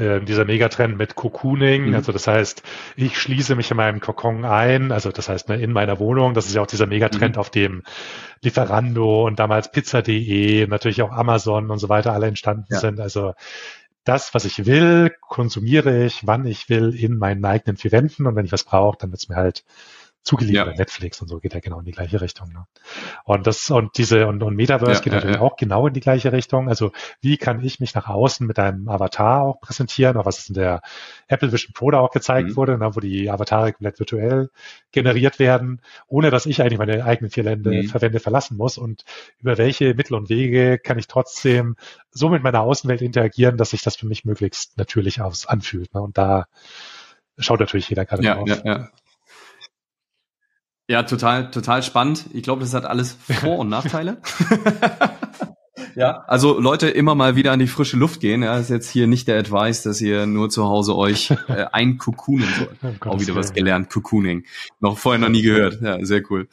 Äh, 0.00 0.22
dieser 0.22 0.46
Megatrend 0.46 0.96
mit 0.96 1.14
Cocooning, 1.14 1.88
mhm. 1.88 1.94
also 1.94 2.10
das 2.10 2.26
heißt, 2.26 2.62
ich 2.96 3.18
schließe 3.18 3.54
mich 3.54 3.70
in 3.70 3.76
meinem 3.76 4.00
Kokon 4.00 4.46
ein, 4.46 4.92
also 4.92 5.10
das 5.10 5.28
heißt 5.28 5.50
ne, 5.50 5.60
in 5.60 5.72
meiner 5.72 5.98
Wohnung. 5.98 6.32
Das 6.32 6.46
ist 6.46 6.54
ja 6.54 6.62
auch 6.62 6.66
dieser 6.66 6.86
Megatrend, 6.86 7.36
mhm. 7.36 7.40
auf 7.40 7.50
dem 7.50 7.82
Lieferando 8.40 9.26
und 9.26 9.38
damals 9.38 9.70
Pizza.de, 9.70 10.66
natürlich 10.66 11.02
auch 11.02 11.12
Amazon 11.12 11.70
und 11.70 11.78
so 11.78 11.90
weiter 11.90 12.14
alle 12.14 12.28
entstanden 12.28 12.68
ja. 12.70 12.78
sind. 12.78 12.98
Also 12.98 13.34
das, 14.04 14.32
was 14.32 14.46
ich 14.46 14.64
will, 14.64 15.12
konsumiere 15.20 16.04
ich, 16.04 16.26
wann 16.26 16.46
ich 16.46 16.70
will, 16.70 16.94
in 16.94 17.18
meinen 17.18 17.44
eigenen 17.44 17.76
vier 17.76 17.92
Wänden. 17.92 18.26
Und 18.26 18.34
wenn 18.36 18.46
ich 18.46 18.52
was 18.52 18.64
brauche, 18.64 18.96
dann 18.98 19.10
wird 19.10 19.20
es 19.20 19.28
mir 19.28 19.36
halt 19.36 19.64
zugeliefert 20.22 20.66
ja. 20.68 20.74
Netflix 20.74 21.20
und 21.22 21.28
so 21.28 21.38
geht 21.38 21.54
ja 21.54 21.60
genau 21.60 21.78
in 21.78 21.84
die 21.86 21.92
gleiche 21.92 22.20
Richtung. 22.20 22.52
Ne? 22.52 22.66
Und 23.24 23.46
das 23.46 23.70
und 23.70 23.96
diese 23.96 24.26
und, 24.26 24.42
und 24.42 24.54
Metaverse 24.54 24.92
ja, 24.92 25.00
geht 25.00 25.12
ja, 25.12 25.18
natürlich 25.18 25.38
auch 25.38 25.56
genau 25.56 25.86
in 25.86 25.94
die 25.94 26.00
gleiche 26.00 26.32
Richtung. 26.32 26.68
Also 26.68 26.92
wie 27.20 27.38
kann 27.38 27.64
ich 27.64 27.80
mich 27.80 27.94
nach 27.94 28.08
außen 28.08 28.46
mit 28.46 28.58
einem 28.58 28.88
Avatar 28.88 29.42
auch 29.42 29.60
präsentieren, 29.60 30.16
auch 30.18 30.26
was 30.26 30.48
in 30.48 30.54
der 30.54 30.82
Apple 31.28 31.52
Vision 31.52 31.72
Pro 31.72 31.90
da 31.90 32.00
auch 32.00 32.10
gezeigt 32.10 32.50
mhm. 32.50 32.56
wurde, 32.56 32.78
ne, 32.78 32.94
wo 32.94 33.00
die 33.00 33.30
Avatare 33.30 33.72
komplett 33.72 33.98
virtuell 33.98 34.50
generiert 34.92 35.38
werden, 35.38 35.80
ohne 36.06 36.30
dass 36.30 36.46
ich 36.46 36.60
eigentlich 36.60 36.78
meine 36.78 37.04
eigenen 37.04 37.30
vier 37.30 37.44
Länder 37.44 37.70
mhm. 37.70 37.84
verwende 37.84 38.20
verlassen 38.20 38.56
muss. 38.58 38.76
Und 38.76 39.04
über 39.38 39.56
welche 39.56 39.94
Mittel 39.94 40.14
und 40.14 40.28
Wege 40.28 40.78
kann 40.78 40.98
ich 40.98 41.06
trotzdem 41.06 41.76
so 42.10 42.28
mit 42.28 42.42
meiner 42.42 42.60
Außenwelt 42.60 43.00
interagieren, 43.00 43.56
dass 43.56 43.70
sich 43.70 43.82
das 43.82 43.96
für 43.96 44.06
mich 44.06 44.24
möglichst 44.24 44.76
natürlich 44.76 45.22
aus 45.22 45.46
anfühlt. 45.46 45.94
Ne? 45.94 46.02
Und 46.02 46.18
da 46.18 46.46
schaut 47.38 47.60
natürlich 47.60 47.88
jeder 47.88 48.04
gerade 48.04 48.22
ja, 48.22 48.34
drauf. 48.34 48.48
Ja, 48.48 48.62
ja. 48.64 48.90
Ja, 50.90 51.04
total, 51.04 51.52
total 51.52 51.84
spannend. 51.84 52.24
Ich 52.32 52.42
glaube, 52.42 52.62
das 52.62 52.74
hat 52.74 52.84
alles 52.84 53.12
Vor- 53.12 53.60
und 53.60 53.68
Nachteile. 53.68 54.16
ja, 55.94 56.24
also 56.26 56.58
Leute 56.58 56.88
immer 56.88 57.14
mal 57.14 57.36
wieder 57.36 57.52
an 57.52 57.58
die 57.58 57.66
frische 57.66 57.96
Luft 57.96 58.20
gehen. 58.20 58.42
Ja, 58.42 58.58
ist 58.58 58.70
jetzt 58.70 58.90
hier 58.90 59.06
nicht 59.06 59.28
der 59.28 59.38
Advice, 59.38 59.82
dass 59.82 60.00
ihr 60.00 60.26
nur 60.26 60.50
zu 60.50 60.64
Hause 60.64 60.96
euch 60.96 61.30
äh, 61.48 61.66
einkokoonen 61.72 62.48
sollt. 62.58 62.98
Oh, 63.04 63.10
Auch 63.10 63.20
wieder 63.20 63.34
was 63.34 63.52
gelernt, 63.52 63.90
Cocooning. 63.90 64.44
Noch 64.80 64.98
vorher 64.98 65.20
noch 65.20 65.28
nie 65.28 65.42
gehört. 65.42 65.80
Ja, 65.80 66.04
sehr 66.04 66.22
cool. 66.30 66.48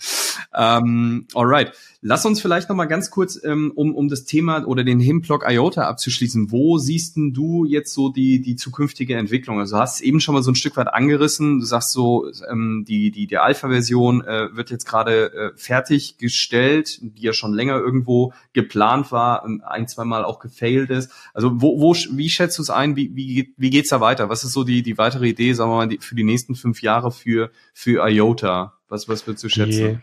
Ähm, 0.56 1.28
alright. 1.34 1.72
Lass 2.02 2.26
uns 2.26 2.40
vielleicht 2.40 2.70
noch 2.70 2.76
mal 2.76 2.86
ganz 2.86 3.10
kurz, 3.10 3.44
ähm, 3.44 3.72
um, 3.74 3.96
um 3.96 4.08
das 4.08 4.24
Thema 4.24 4.64
oder 4.66 4.84
den 4.84 5.00
Himblock 5.00 5.44
IOTA 5.50 5.88
abzuschließen. 5.88 6.52
Wo 6.52 6.78
siehst 6.78 7.18
denn 7.18 7.34
du 7.34 7.66
jetzt 7.66 7.92
so 7.94 8.10
die, 8.10 8.40
die 8.40 8.56
zukünftige 8.56 9.16
Entwicklung? 9.16 9.60
Also 9.60 9.78
hast 9.78 9.96
es 9.96 10.02
eben 10.02 10.20
schon 10.20 10.36
mal 10.36 10.44
so 10.44 10.52
ein 10.52 10.56
Stück 10.56 10.78
weit 10.78 10.88
angerissen. 10.88 11.60
Du 11.60 11.66
sagst 11.66 11.92
so, 11.92 12.28
ähm, 12.50 12.86
die, 12.88 13.10
die, 13.10 13.26
die 13.26 13.38
Alpha-Version 13.38 14.24
äh, 14.24 14.56
wird 14.56 14.70
jetzt 14.70 14.86
gerade 14.86 15.34
äh, 15.34 15.52
fertiggestellt, 15.58 17.00
die 17.02 17.24
ja 17.24 17.34
schon 17.34 17.54
länger 17.54 17.78
irgendwo 17.80 18.32
geplant 18.54 19.12
war, 19.12 19.17
ähm, 19.18 19.64
ein, 19.66 19.88
zwei 19.88 20.06
Mal 20.06 20.24
auch 20.24 20.40
gefailt 20.40 20.90
ist. 20.90 21.12
Also 21.34 21.62
wo, 21.62 21.80
wo, 21.80 21.94
wie 21.94 22.30
schätzt 22.30 22.58
du 22.58 22.62
es 22.62 22.70
ein? 22.70 22.96
Wie, 22.96 23.16
wie, 23.16 23.54
wie 23.58 23.70
geht's 23.70 23.90
da 23.90 24.02
weiter? 24.02 24.30
Was 24.30 24.44
ist 24.44 24.54
so 24.54 24.64
die, 24.64 24.84
die 24.84 24.98
weitere 24.98 25.28
Idee, 25.28 25.54
sagen 25.54 25.72
wir 25.72 25.78
mal, 25.78 25.88
die, 25.88 26.00
für 26.00 26.16
die 26.16 26.24
nächsten 26.24 26.56
fünf 26.56 26.82
Jahre 26.82 27.12
für, 27.12 27.52
für 27.74 28.08
IOTA? 28.08 28.74
Was, 28.90 29.10
was 29.10 29.28
würdest 29.28 29.44
du 29.44 29.50
schätzen, 29.50 30.02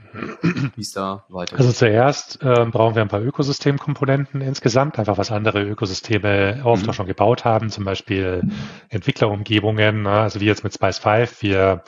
wie 0.77 0.83
es 0.83 0.93
da 0.93 1.25
weitergeht? 1.31 1.59
Also 1.59 1.73
zuerst 1.73 2.43
äh, 2.43 2.67
brauchen 2.67 2.95
wir 2.95 3.01
ein 3.01 3.09
paar 3.09 3.23
Ökosystemkomponenten 3.23 4.43
insgesamt, 4.43 4.99
einfach 4.99 5.17
was 5.17 5.33
andere 5.33 5.63
Ökosysteme 5.63 6.61
oft 6.65 6.83
mhm. 6.83 6.91
auch 6.91 6.95
schon 6.95 7.07
gebaut 7.07 7.47
haben, 7.47 7.71
zum 7.71 7.85
Beispiel 7.85 8.43
Entwicklerumgebungen, 8.91 10.03
ne? 10.03 10.11
also 10.11 10.41
wie 10.41 10.45
jetzt 10.45 10.65
mit 10.65 10.75
Spice 10.75 10.99
5, 10.99 11.43
wir 11.43 11.83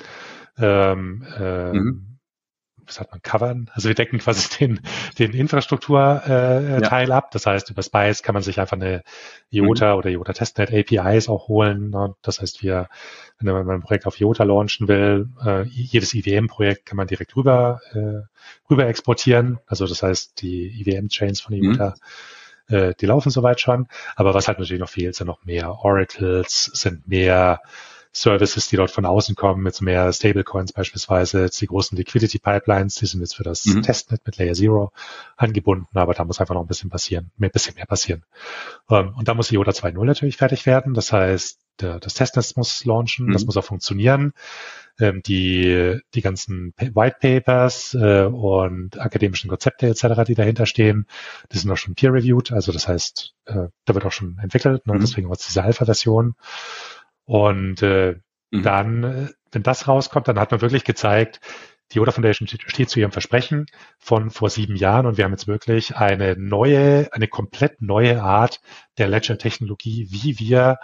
ähm, 0.58 1.26
äh, 1.38 1.72
mhm 1.72 2.05
was 2.86 3.00
hat 3.00 3.10
man, 3.10 3.22
covern. 3.22 3.70
Also 3.74 3.88
wir 3.88 3.94
decken 3.94 4.18
quasi 4.18 4.48
den, 4.60 4.80
den 5.18 5.32
Infrastrukturteil 5.32 6.82
äh, 6.82 7.08
ja. 7.08 7.16
ab. 7.16 7.30
Das 7.30 7.46
heißt, 7.46 7.70
über 7.70 7.82
Spice 7.82 8.22
kann 8.22 8.34
man 8.34 8.42
sich 8.42 8.60
einfach 8.60 8.76
eine 8.76 9.02
IOTA 9.50 9.92
mhm. 9.92 9.98
oder 9.98 10.10
IOTA 10.10 10.32
Testnet 10.32 10.72
APIs 10.72 11.28
auch 11.28 11.48
holen. 11.48 11.90
Ne? 11.90 12.14
Das 12.22 12.40
heißt, 12.40 12.62
wir, 12.62 12.88
wenn 13.40 13.54
man 13.54 13.70
ein 13.70 13.82
Projekt 13.82 14.06
auf 14.06 14.20
IOTA 14.20 14.44
launchen 14.44 14.88
will, 14.88 15.28
äh, 15.44 15.62
jedes 15.64 16.14
IWM-Projekt 16.14 16.86
kann 16.86 16.96
man 16.96 17.06
direkt 17.06 17.36
rüber, 17.36 17.80
äh, 17.92 18.22
rüber 18.70 18.86
exportieren. 18.86 19.58
Also 19.66 19.86
das 19.86 20.02
heißt, 20.02 20.40
die 20.42 20.80
IWM-Chains 20.80 21.40
von 21.40 21.54
IOTA 21.54 21.94
mhm. 22.68 22.76
äh, 22.76 22.94
die 23.00 23.06
laufen 23.06 23.30
soweit 23.30 23.60
schon. 23.60 23.88
Aber 24.14 24.34
was 24.34 24.48
halt 24.48 24.58
natürlich 24.58 24.80
noch 24.80 24.88
fehlt, 24.88 25.14
sind 25.14 25.26
noch 25.26 25.44
mehr 25.44 25.70
Oracles, 25.72 26.70
sind 26.74 27.08
mehr 27.08 27.60
Services, 28.16 28.68
die 28.68 28.76
dort 28.76 28.90
von 28.90 29.04
außen 29.04 29.34
kommen, 29.34 29.62
mit 29.62 29.80
mehr 29.80 30.12
Stablecoins 30.12 30.72
beispielsweise, 30.72 31.42
jetzt 31.42 31.60
die 31.60 31.66
großen 31.66 31.96
Liquidity 31.96 32.38
Pipelines, 32.38 32.94
die 32.94 33.06
sind 33.06 33.20
jetzt 33.20 33.36
für 33.36 33.42
das 33.42 33.64
mhm. 33.66 33.82
Testnet 33.82 34.22
mit 34.24 34.38
Layer 34.38 34.54
Zero 34.54 34.92
angebunden, 35.36 35.96
aber 35.96 36.14
da 36.14 36.24
muss 36.24 36.40
einfach 36.40 36.54
noch 36.54 36.62
ein 36.62 36.66
bisschen 36.66 36.90
passieren, 36.90 37.30
ein 37.38 37.50
bisschen 37.50 37.74
mehr 37.74 37.86
passieren. 37.86 38.24
Ähm, 38.90 39.14
und 39.16 39.28
da 39.28 39.34
muss 39.34 39.52
IOTA 39.52 39.72
2.0 39.72 40.04
natürlich 40.04 40.36
fertig 40.36 40.66
werden. 40.66 40.94
Das 40.94 41.12
heißt, 41.12 41.58
der, 41.80 42.00
das 42.00 42.14
Testnet 42.14 42.56
muss 42.56 42.84
launchen, 42.84 43.26
mhm. 43.26 43.32
das 43.32 43.44
muss 43.44 43.56
auch 43.56 43.64
funktionieren. 43.64 44.32
Ähm, 44.98 45.20
die, 45.26 46.00
die 46.14 46.22
ganzen 46.22 46.72
White 46.78 47.16
Papers 47.20 47.94
äh, 47.94 48.24
und 48.24 48.98
akademischen 48.98 49.50
Konzepte 49.50 49.88
etc., 49.88 50.24
die 50.26 50.34
dahinter 50.34 50.64
stehen, 50.64 51.06
die 51.52 51.58
sind 51.58 51.70
auch 51.70 51.76
schon 51.76 51.94
peer-reviewed. 51.94 52.52
Also 52.52 52.72
das 52.72 52.88
heißt, 52.88 53.34
äh, 53.44 53.68
da 53.84 53.94
wird 53.94 54.06
auch 54.06 54.12
schon 54.12 54.38
entwickelt. 54.42 54.86
Ne? 54.86 54.94
Mhm. 54.94 55.00
Deswegen 55.00 55.28
war 55.28 55.36
es 55.36 55.46
diese 55.46 55.62
Alpha-Version. 55.62 56.34
Und 57.26 57.82
äh, 57.82 58.16
mhm. 58.50 58.62
dann, 58.62 59.04
äh, 59.04 59.28
wenn 59.52 59.62
das 59.62 59.86
rauskommt, 59.86 60.28
dann 60.28 60.38
hat 60.38 60.50
man 60.50 60.62
wirklich 60.62 60.84
gezeigt, 60.84 61.40
die 61.92 61.98
Yoda 61.98 62.10
Foundation 62.10 62.48
steht 62.48 62.90
zu 62.90 62.98
ihrem 62.98 63.12
Versprechen 63.12 63.66
von 63.98 64.30
vor 64.30 64.50
sieben 64.50 64.74
Jahren 64.74 65.06
und 65.06 65.18
wir 65.18 65.24
haben 65.24 65.32
jetzt 65.32 65.46
wirklich 65.46 65.96
eine 65.96 66.36
neue, 66.36 67.12
eine 67.12 67.28
komplett 67.28 67.80
neue 67.80 68.22
Art 68.22 68.60
der 68.98 69.06
Ledger-Technologie, 69.06 70.08
wie 70.10 70.38
wir 70.40 70.78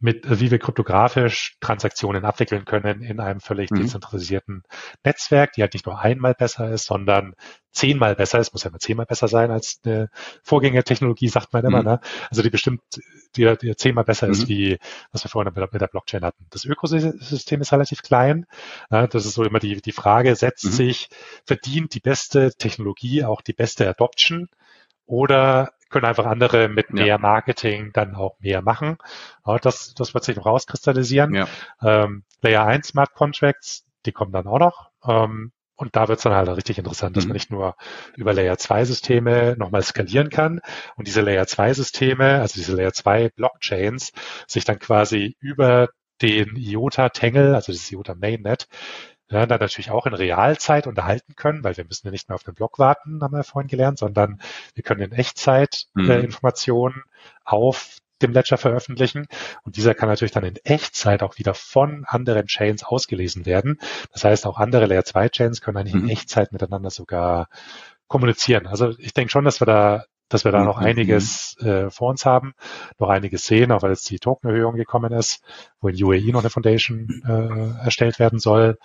mit, 0.00 0.24
äh, 0.26 0.40
wie 0.40 0.50
wir 0.50 0.58
kryptografisch 0.58 1.56
Transaktionen 1.60 2.24
abwickeln 2.24 2.64
können 2.64 3.02
in 3.02 3.20
einem 3.20 3.40
völlig 3.40 3.70
mhm. 3.70 3.82
dezentralisierten 3.82 4.64
Netzwerk, 5.04 5.52
die 5.52 5.62
halt 5.62 5.74
nicht 5.74 5.86
nur 5.86 6.00
einmal 6.00 6.34
besser 6.34 6.70
ist, 6.70 6.86
sondern 6.86 7.34
zehnmal 7.72 8.16
besser 8.16 8.40
ist, 8.40 8.52
muss 8.52 8.64
ja 8.64 8.70
immer 8.70 8.80
zehnmal 8.80 9.06
besser 9.06 9.28
sein 9.28 9.50
als 9.50 9.80
eine 9.84 10.08
Vorgängertechnologie, 10.42 11.28
sagt 11.28 11.52
man 11.52 11.64
immer, 11.64 11.80
mhm. 11.80 11.84
ne? 11.84 12.00
Also 12.30 12.42
die 12.42 12.50
bestimmt, 12.50 12.82
die, 13.36 13.54
die 13.60 13.76
zehnmal 13.76 14.04
besser 14.04 14.26
mhm. 14.26 14.32
ist, 14.32 14.48
wie 14.48 14.78
was 15.12 15.22
wir 15.24 15.28
vorhin 15.28 15.52
mit, 15.54 15.72
mit, 15.72 15.80
der 15.80 15.86
Blockchain 15.86 16.24
hatten. 16.24 16.46
Das 16.50 16.64
Ökosystem 16.64 17.60
ist 17.60 17.72
relativ 17.72 18.02
klein. 18.02 18.46
Ja, 18.90 19.06
das 19.06 19.26
ist 19.26 19.34
so 19.34 19.44
immer 19.44 19.60
die, 19.60 19.80
die 19.80 19.92
Frage, 19.92 20.34
setzt 20.34 20.64
mhm. 20.64 20.70
sich, 20.70 21.08
verdient 21.44 21.94
die 21.94 22.00
beste 22.00 22.52
Technologie 22.54 23.24
auch 23.24 23.42
die 23.42 23.52
beste 23.52 23.88
Adoption? 23.88 24.48
Oder 25.06 25.72
können 25.90 26.06
einfach 26.06 26.26
andere 26.26 26.68
mit 26.68 26.92
mehr 26.92 27.06
ja. 27.06 27.18
Marketing 27.18 27.90
dann 27.92 28.14
auch 28.14 28.38
mehr 28.40 28.62
machen. 28.62 28.96
Aber 29.42 29.58
das, 29.58 29.94
das 29.94 30.14
wird 30.14 30.24
sich 30.24 30.36
noch 30.36 30.46
rauskristallisieren. 30.46 31.34
Ja. 31.34 31.48
Ähm, 31.82 32.24
Layer 32.40 32.64
1 32.64 32.88
Smart 32.88 33.12
Contracts, 33.12 33.84
die 34.06 34.12
kommen 34.12 34.32
dann 34.32 34.46
auch 34.46 34.58
noch. 34.58 34.90
Ähm, 35.06 35.52
und 35.80 35.96
da 35.96 36.08
wird 36.08 36.18
es 36.18 36.24
dann 36.24 36.34
halt 36.34 36.48
richtig 36.48 36.76
interessant, 36.78 37.16
dass 37.16 37.24
mhm. 37.24 37.28
man 37.28 37.34
nicht 37.36 37.50
nur 37.50 37.74
über 38.14 38.34
Layer 38.34 38.58
2 38.58 38.84
Systeme 38.84 39.56
nochmal 39.58 39.82
skalieren 39.82 40.28
kann 40.28 40.60
und 40.96 41.06
diese 41.06 41.22
Layer 41.22 41.46
2 41.46 41.72
Systeme, 41.72 42.40
also 42.40 42.54
diese 42.54 42.76
Layer 42.76 42.92
2 42.92 43.30
Blockchains, 43.30 44.12
sich 44.46 44.66
dann 44.66 44.78
quasi 44.78 45.36
über 45.40 45.88
den 46.20 46.54
IOTA 46.56 47.08
Tangle, 47.08 47.54
also 47.54 47.72
das 47.72 47.90
IOTA 47.90 48.14
Mainnet, 48.14 48.68
ja, 49.30 49.46
dann 49.46 49.60
natürlich 49.60 49.90
auch 49.90 50.06
in 50.06 50.14
Realzeit 50.14 50.86
unterhalten 50.86 51.36
können, 51.36 51.62
weil 51.62 51.76
wir 51.76 51.84
müssen 51.84 52.06
ja 52.06 52.10
nicht 52.10 52.28
mehr 52.28 52.34
auf 52.34 52.42
den 52.42 52.54
Blog 52.54 52.78
warten, 52.78 53.22
haben 53.22 53.34
wir 53.34 53.44
vorhin 53.44 53.68
gelernt, 53.68 53.98
sondern 53.98 54.40
wir 54.74 54.82
können 54.82 55.00
in 55.00 55.12
Echtzeit 55.12 55.86
mhm. 55.94 56.10
äh, 56.10 56.20
Informationen 56.20 57.04
auf 57.44 57.98
dem 58.22 58.32
Ledger 58.32 58.58
veröffentlichen. 58.58 59.28
Und 59.62 59.76
dieser 59.76 59.94
kann 59.94 60.08
natürlich 60.08 60.32
dann 60.32 60.44
in 60.44 60.56
Echtzeit 60.64 61.22
auch 61.22 61.38
wieder 61.38 61.54
von 61.54 62.04
anderen 62.06 62.46
Chains 62.46 62.82
ausgelesen 62.82 63.46
werden. 63.46 63.78
Das 64.12 64.24
heißt, 64.24 64.46
auch 64.46 64.58
andere 64.58 64.86
Layer 64.86 65.04
2 65.04 65.28
Chains 65.30 65.60
können 65.60 65.78
eigentlich 65.78 65.94
mhm. 65.94 66.04
in 66.04 66.10
Echtzeit 66.10 66.52
miteinander 66.52 66.90
sogar 66.90 67.48
kommunizieren. 68.08 68.66
Also 68.66 68.94
ich 68.98 69.14
denke 69.14 69.30
schon, 69.30 69.44
dass 69.44 69.60
wir 69.60 69.66
da 69.66 70.04
dass 70.28 70.44
wir 70.44 70.52
da 70.52 70.62
noch 70.62 70.78
mhm. 70.78 70.86
einiges 70.86 71.56
äh, 71.58 71.90
vor 71.90 72.08
uns 72.10 72.24
haben, 72.24 72.54
noch 73.00 73.08
einiges 73.08 73.46
sehen, 73.46 73.72
auch 73.72 73.82
weil 73.82 73.90
jetzt 73.90 74.08
die 74.10 74.20
Tokenerhöhung 74.20 74.76
gekommen 74.76 75.12
ist, 75.12 75.42
wo 75.80 75.88
in 75.88 76.00
UAE 76.00 76.30
noch 76.30 76.40
eine 76.40 76.50
Foundation 76.50 77.20
äh, 77.26 77.84
erstellt 77.84 78.20
werden 78.20 78.38
soll 78.38 78.78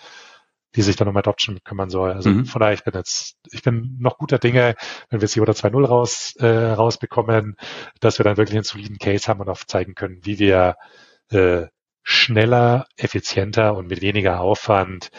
die 0.76 0.82
sich 0.82 0.96
dann 0.96 1.08
um 1.08 1.18
Adoption 1.18 1.60
kümmern 1.64 1.90
soll. 1.90 2.12
Also 2.12 2.30
mhm. 2.30 2.46
von 2.46 2.60
daher, 2.60 2.74
ich 2.74 2.84
bin 2.84 2.94
jetzt, 2.94 3.38
ich 3.52 3.64
bin 3.64 3.98
noch 4.00 4.18
guter 4.18 4.40
Dinge, 4.40 4.76
wenn 5.10 5.22
wir 5.22 5.28
Yoda 5.28 5.54
2.0 5.54 5.86
raus, 5.86 6.36
äh, 6.38 6.48
rausbekommen, 6.48 7.56
dass 8.00 8.20
wir 8.20 8.24
dann 8.24 8.38
wirklich 8.38 8.56
einen 8.56 8.64
soliden 8.64 8.98
Case 8.98 9.28
haben 9.28 9.40
und 9.40 9.50
auch 9.50 9.64
zeigen 9.64 9.96
können, 9.96 10.20
wie 10.24 10.40
wir 10.40 10.78
äh, 11.30 11.64
schneller, 12.04 12.88
effizienter 12.98 13.76
und 13.76 13.88
mit 13.88 14.02
weniger 14.02 14.40
Aufwand 14.40 15.10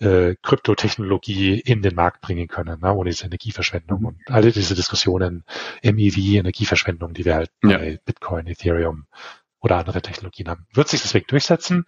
äh, 0.00 0.36
Kryptotechnologie 0.42 1.58
in 1.58 1.82
den 1.82 1.94
Markt 1.94 2.20
bringen 2.20 2.46
können, 2.46 2.80
ne, 2.80 2.94
ohne 2.94 3.10
diese 3.10 3.24
Energieverschwendung 3.24 4.00
mhm. 4.00 4.06
und 4.06 4.30
alle 4.30 4.52
diese 4.52 4.74
Diskussionen, 4.74 5.44
MEV, 5.82 6.36
Energieverschwendung, 6.36 7.14
die 7.14 7.24
wir 7.24 7.34
halt 7.34 7.50
ja. 7.64 7.78
bei 7.78 7.98
Bitcoin, 8.04 8.46
Ethereum 8.46 9.06
oder 9.60 9.78
andere 9.78 10.00
Technologien 10.00 10.48
haben. 10.48 10.66
Wird 10.72 10.88
sich 10.88 11.02
deswegen 11.02 11.26
durchsetzen? 11.26 11.84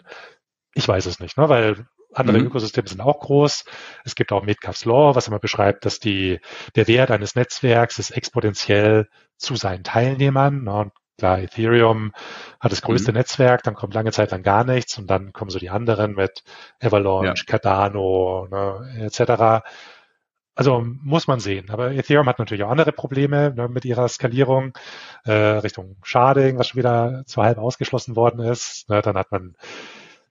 Ich 0.75 0.89
weiß 0.89 1.07
es 1.07 1.21
nicht, 1.21 1.37
ne, 1.37 1.49
weil 1.49 1.87
andere 2.13 2.39
mhm. 2.39 2.47
Ökosysteme 2.47 2.89
sind 2.89 3.01
auch 3.01 3.21
groß. 3.21 3.65
Es 4.05 4.15
gibt 4.15 4.33
auch 4.33 4.43
Metcalfe's 4.43 4.85
Law, 4.85 5.15
was 5.15 5.29
immer 5.29 5.39
beschreibt, 5.39 5.85
dass 5.85 6.01
die, 6.01 6.41
der 6.75 6.89
Wert 6.89 7.11
eines 7.11 7.35
Netzwerks 7.35 7.99
ist 7.99 8.11
exponentiell 8.11 9.09
zu 9.37 9.57
seinen 9.57 9.85
Teilnehmern. 9.85 10.65
Ne? 10.65 10.73
Und 10.73 10.93
klar, 11.19 11.39
Ethereum 11.39 12.13
hat 12.59 12.73
das 12.73 12.83
größte 12.83 13.13
mhm. 13.13 13.19
Netzwerk, 13.19 13.63
dann 13.63 13.75
kommt 13.75 13.95
lange 13.95 14.11
Zeit 14.11 14.31
lang 14.33 14.43
gar 14.43 14.65
nichts 14.65 14.99
und 14.99 15.09
dann 15.09 15.33
kommen 15.33 15.51
so 15.51 15.59
die 15.59 15.71
anderen 15.71 16.15
mit 16.15 16.43
Avalanche, 16.81 17.45
ja. 17.47 17.47
Cardano 17.47 18.49
ne, 18.51 19.05
etc. 19.05 19.63
Also 20.55 20.85
muss 20.85 21.27
man 21.27 21.39
sehen. 21.39 21.71
Aber 21.71 21.93
Ethereum 21.93 22.27
hat 22.27 22.39
natürlich 22.39 22.65
auch 22.65 22.71
andere 22.71 22.93
Probleme 22.93 23.53
ne, 23.55 23.69
mit 23.69 23.85
ihrer 23.85 24.09
Skalierung 24.09 24.73
äh, 25.25 25.33
Richtung 25.33 25.97
Sharding, 26.03 26.59
was 26.59 26.69
schon 26.69 26.79
wieder 26.79 27.23
zu 27.27 27.43
halb 27.43 27.59
ausgeschlossen 27.59 28.17
worden 28.17 28.41
ist. 28.41 28.89
Ne, 28.89 29.01
dann 29.01 29.17
hat 29.17 29.31
man 29.31 29.55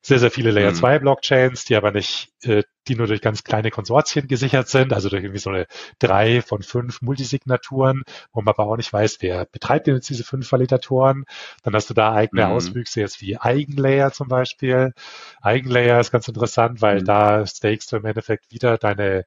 sehr, 0.01 0.19
sehr 0.19 0.31
viele 0.31 0.51
Layer 0.51 0.73
2 0.73 0.97
mhm. 0.97 1.01
Blockchains, 1.01 1.65
die 1.65 1.75
aber 1.75 1.91
nicht, 1.91 2.29
äh, 2.43 2.63
die 2.87 2.95
nur 2.95 3.07
durch 3.07 3.21
ganz 3.21 3.43
kleine 3.43 3.69
Konsortien 3.69 4.27
gesichert 4.27 4.69
sind, 4.69 4.93
also 4.93 5.09
durch 5.09 5.23
irgendwie 5.23 5.39
so 5.39 5.49
eine 5.49 5.67
drei 5.99 6.41
von 6.41 6.63
fünf 6.63 7.01
Multisignaturen, 7.01 8.03
wo 8.31 8.41
man 8.41 8.53
aber 8.53 8.67
auch 8.67 8.77
nicht 8.77 8.93
weiß, 8.93 9.17
wer 9.21 9.45
betreibt 9.45 9.87
denn 9.87 9.95
jetzt 9.95 10.09
diese 10.09 10.23
fünf 10.23 10.49
Validatoren. 10.51 11.25
Dann 11.63 11.73
hast 11.73 11.89
du 11.89 11.93
da 11.93 12.13
eigene 12.13 12.45
mhm. 12.45 12.51
Auswüchse 12.51 13.01
jetzt 13.01 13.21
wie 13.21 13.37
Eigenlayer 13.37 14.11
zum 14.11 14.29
Beispiel. 14.29 14.93
Eigenlayer 15.41 15.99
ist 15.99 16.11
ganz 16.11 16.27
interessant, 16.27 16.81
weil 16.81 17.01
mhm. 17.01 17.05
da 17.05 17.45
stakest 17.45 17.91
du 17.91 17.97
im 17.97 18.05
Endeffekt 18.05 18.51
wieder 18.51 18.77
deine 18.77 19.25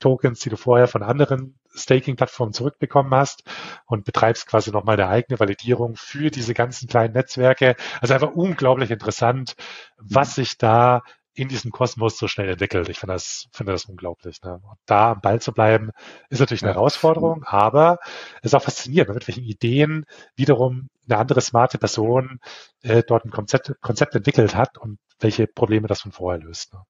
Tokens, 0.00 0.40
die 0.40 0.50
du 0.50 0.56
vorher 0.56 0.88
von 0.88 1.02
anderen 1.02 1.57
Staking-Plattformen 1.78 2.52
zurückbekommen 2.52 3.14
hast 3.14 3.44
und 3.86 4.04
betreibst 4.04 4.46
quasi 4.46 4.70
nochmal 4.70 5.00
eine 5.00 5.08
eigene 5.08 5.38
Validierung 5.40 5.96
für 5.96 6.30
diese 6.30 6.54
ganzen 6.54 6.88
kleinen 6.88 7.14
Netzwerke. 7.14 7.76
Also 8.00 8.14
einfach 8.14 8.32
unglaublich 8.32 8.90
interessant, 8.90 9.54
was 9.96 10.34
sich 10.34 10.58
da 10.58 11.02
in 11.38 11.48
diesem 11.48 11.70
Kosmos 11.70 12.18
so 12.18 12.26
schnell 12.26 12.48
entwickelt. 12.48 12.88
Ich 12.88 12.98
finde 12.98 13.14
das, 13.14 13.46
finde 13.52 13.72
das 13.72 13.84
unglaublich. 13.84 14.42
Ne? 14.42 14.54
Und 14.54 14.78
da 14.86 15.12
am 15.12 15.20
Ball 15.20 15.40
zu 15.40 15.52
bleiben, 15.52 15.92
ist 16.30 16.40
natürlich 16.40 16.62
eine 16.62 16.72
ja. 16.72 16.76
Herausforderung, 16.76 17.44
aber 17.44 17.98
es 18.42 18.46
ist 18.46 18.54
auch 18.54 18.62
faszinierend, 18.62 19.14
mit 19.14 19.28
welchen 19.28 19.44
Ideen 19.44 20.04
wiederum 20.34 20.88
eine 21.08 21.18
andere 21.18 21.40
smarte 21.40 21.78
Person 21.78 22.40
äh, 22.82 23.04
dort 23.06 23.24
ein 23.24 23.30
Konzept, 23.30 23.72
Konzept 23.80 24.16
entwickelt 24.16 24.56
hat 24.56 24.78
und 24.78 24.98
welche 25.20 25.46
Probleme 25.46 25.86
das 25.86 26.00
von 26.00 26.10
vorher 26.10 26.42
löst. 26.42 26.74
Ne? 26.74 26.82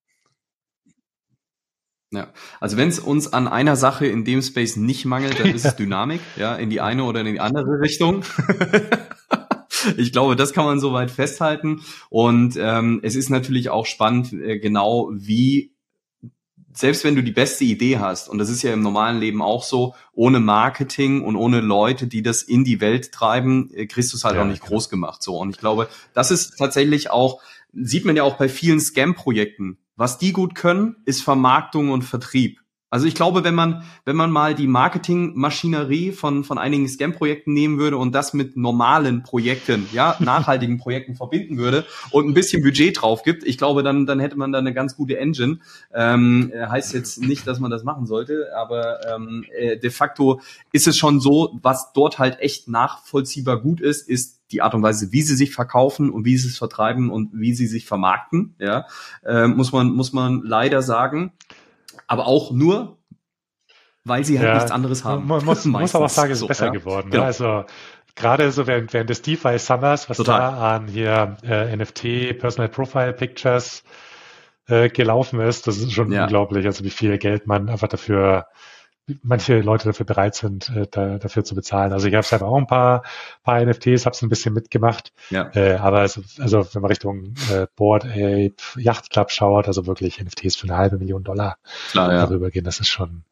Ja, 2.11 2.29
also 2.59 2.79
wenn 2.79 2.89
es 2.89 2.99
uns 2.99 3.33
an 3.33 3.49
einer 3.49 3.77
Sache 3.77 4.07
in 4.07 4.25
dem 4.25 4.41
Space 4.41 4.77
nicht 4.77 5.05
mangelt, 5.05 5.41
dann 5.41 5.49
ist 5.49 5.67
es 5.67 5.77
Dynamik, 5.77 6.21
ja, 6.37 6.55
in 6.55 6.71
die 6.71 6.81
eine 6.81 7.05
oder 7.05 7.21
in 7.21 7.27
die 7.27 7.41
andere 7.41 7.81
Richtung. 7.81 8.25
ich 9.97 10.13
glaube, 10.13 10.35
das 10.35 10.55
kann 10.55 10.65
man 10.65 10.81
soweit 10.81 11.11
festhalten. 11.11 11.83
Und 12.09 12.57
ähm, 12.59 13.01
es 13.03 13.15
ist 13.15 13.29
natürlich 13.29 13.69
auch 13.69 13.85
spannend, 13.85 14.33
äh, 14.33 14.59
genau 14.59 15.11
wie 15.13 15.73
selbst 16.73 17.03
wenn 17.03 17.17
du 17.17 17.23
die 17.25 17.33
beste 17.33 17.65
Idee 17.65 17.99
hast, 17.99 18.29
und 18.29 18.39
das 18.39 18.49
ist 18.49 18.63
ja 18.63 18.73
im 18.73 18.83
normalen 18.83 19.19
Leben 19.19 19.43
auch 19.43 19.65
so, 19.65 19.95
ohne 20.13 20.39
Marketing 20.39 21.25
und 21.25 21.35
ohne 21.35 21.61
Leute, 21.61 22.07
die 22.07 22.23
das 22.23 22.43
in 22.43 22.63
die 22.63 22.81
Welt 22.81 23.11
treiben, 23.11 23.71
äh, 23.75 23.87
kriegst 23.87 24.13
du 24.13 24.17
es 24.17 24.25
halt 24.25 24.37
ja, 24.37 24.43
auch 24.43 24.47
nicht 24.47 24.61
genau. 24.61 24.71
groß 24.71 24.89
gemacht. 24.89 25.23
So. 25.23 25.37
Und 25.37 25.51
ich 25.51 25.59
glaube, 25.59 25.89
das 26.15 26.31
ist 26.31 26.57
tatsächlich 26.57 27.11
auch, 27.11 27.43
sieht 27.73 28.05
man 28.05 28.17
ja 28.17 28.23
auch 28.23 28.37
bei 28.37 28.49
vielen 28.49 28.81
Scam-Projekten 28.81 29.79
was 29.99 30.17
die 30.17 30.33
gut 30.33 30.55
können, 30.55 30.97
ist 31.05 31.23
Vermarktung 31.23 31.91
und 31.91 32.03
Vertrieb. 32.03 32.61
Also 32.91 33.07
ich 33.07 33.15
glaube, 33.15 33.45
wenn 33.45 33.55
man, 33.55 33.83
wenn 34.07 34.17
man 34.17 34.31
mal 34.31 34.55
die 34.55 34.67
Marketingmaschinerie 34.67 36.13
von, 36.13 36.43
von 36.43 36.57
einigen 36.57 36.89
Scam-Projekten 36.89 37.53
nehmen 37.53 37.79
würde 37.79 37.99
und 37.99 38.15
das 38.15 38.33
mit 38.33 38.57
normalen 38.57 39.25
Projekten, 39.25 39.87
ja, 39.93 40.17
nachhaltigen 40.21 40.79
Projekten 40.79 41.15
verbinden 41.15 41.59
würde 41.59 41.85
und 42.13 42.27
ein 42.27 42.33
bisschen 42.33 42.63
Budget 42.63 43.03
drauf 43.03 43.25
gibt, 43.25 43.45
ich 43.45 43.59
glaube, 43.59 43.83
dann, 43.83 44.07
dann 44.07 44.21
hätte 44.21 44.39
man 44.39 44.53
da 44.53 44.59
eine 44.59 44.73
ganz 44.73 44.97
gute 44.97 45.19
Engine. 45.19 45.59
Ähm, 45.93 46.51
heißt 46.55 46.95
jetzt 46.95 47.21
nicht, 47.21 47.47
dass 47.47 47.61
man 47.61 47.71
das 47.71 47.85
machen 47.85 48.07
sollte, 48.07 48.47
aber 48.57 49.01
ähm, 49.15 49.45
äh, 49.55 49.77
de 49.77 49.91
facto 49.91 50.41
ist 50.73 50.87
es 50.87 50.97
schon 50.97 51.21
so, 51.21 51.59
was 51.61 51.93
dort 51.93 52.19
halt 52.19 52.41
echt 52.41 52.69
nachvollziehbar 52.69 53.61
gut 53.61 53.83
ist, 53.83 54.09
ist 54.09 54.38
die 54.51 54.63
Art 54.63 54.75
und 54.75 54.83
Weise, 54.83 55.13
wie 55.13 55.23
sie 55.23 55.37
sich 55.37 55.53
verkaufen 55.53 56.11
und 56.11 56.25
wie 56.25 56.37
sie 56.37 56.49
es 56.49 56.59
vertreiben 56.59 57.11
und 57.11 57.31
wie 57.33 57.55
sie 57.55 57.67
sich 57.67 57.87
vermarkten, 57.87 58.55
ja, 58.59 58.87
äh, 59.25 59.47
muss 59.47 59.73
man 59.73 59.89
muss 59.93 60.13
man 60.13 60.43
leider 60.43 60.83
sagen, 60.83 61.33
aber 62.07 62.27
auch 62.27 62.51
nur, 62.51 62.99
weil 64.05 64.25
sie 64.25 64.39
halt 64.39 64.49
ja, 64.49 64.55
nichts 64.55 64.71
anderes 64.71 65.05
haben. 65.05 65.27
Man 65.27 65.45
muss, 65.45 65.65
muss 65.67 65.95
aber 65.95 66.07
auch 66.07 66.11
sagen, 66.11 66.33
es 66.33 66.39
ist 66.39 66.41
so, 66.41 66.47
besser 66.47 66.67
ja. 66.67 66.73
geworden. 66.73 67.11
Genau. 67.11 67.25
Also 67.25 67.65
gerade 68.17 68.51
so 68.51 68.67
während, 68.67 68.93
während 68.93 69.11
des 69.11 69.23
DeFi 69.23 69.59
Summers, 69.59 70.09
was 70.11 70.17
Total. 70.17 70.39
da 70.39 70.77
an 70.77 70.89
hier 70.89 71.37
äh, 71.45 71.77
NFT, 71.77 72.39
Personal 72.39 72.69
Profile 72.69 73.13
Pictures 73.13 73.85
äh, 74.67 74.89
gelaufen 74.89 75.41
ist, 75.41 75.67
das 75.67 75.79
ist 75.79 75.93
schon 75.93 76.13
ja. 76.13 76.25
unglaublich, 76.25 76.67
also 76.67 76.85
wie 76.85 76.91
viel 76.91 77.19
Geld 77.19 77.47
man 77.47 77.69
einfach 77.69 77.89
dafür 77.89 78.47
manche 79.23 79.61
Leute 79.61 79.87
dafür 79.87 80.07
bereit 80.07 80.35
sind, 80.35 80.71
äh, 80.71 80.87
da, 80.91 81.19
dafür 81.19 81.45
zu 81.45 81.55
bezahlen. 81.55 81.93
Also 81.93 82.09
ich 82.09 82.15
habe 82.15 82.27
selber 82.27 82.47
auch 82.47 82.57
ein 82.57 82.67
paar, 82.67 83.03
paar 83.43 83.65
NFTs, 83.65 84.07
habe 84.07 84.15
es 84.15 84.23
ein 84.23 84.29
bisschen 84.29 84.55
mitgemacht. 84.55 85.13
Ja. 85.31 85.51
Äh, 85.55 85.75
aber 85.75 86.01
also, 86.01 86.23
also 86.39 86.67
wenn 86.73 86.83
man 86.83 86.91
Richtung 86.91 87.35
äh, 87.53 87.67
Board 87.77 88.05
Ape, 88.05 88.55
Yacht 88.77 89.11
Club 89.11 89.31
schaut, 89.31 89.67
also 89.67 89.87
wirklich 89.87 90.23
NFTs 90.23 90.57
für 90.57 90.69
eine 90.69 90.77
halbe 90.77 90.99
Million 90.99 91.25
Dollar 91.25 91.57
Klar, 91.91 92.13
ja. 92.13 92.27
darüber 92.27 92.51
gehen, 92.51 92.65
das 92.65 92.81
ist 92.81 92.89
schon, 92.89 93.25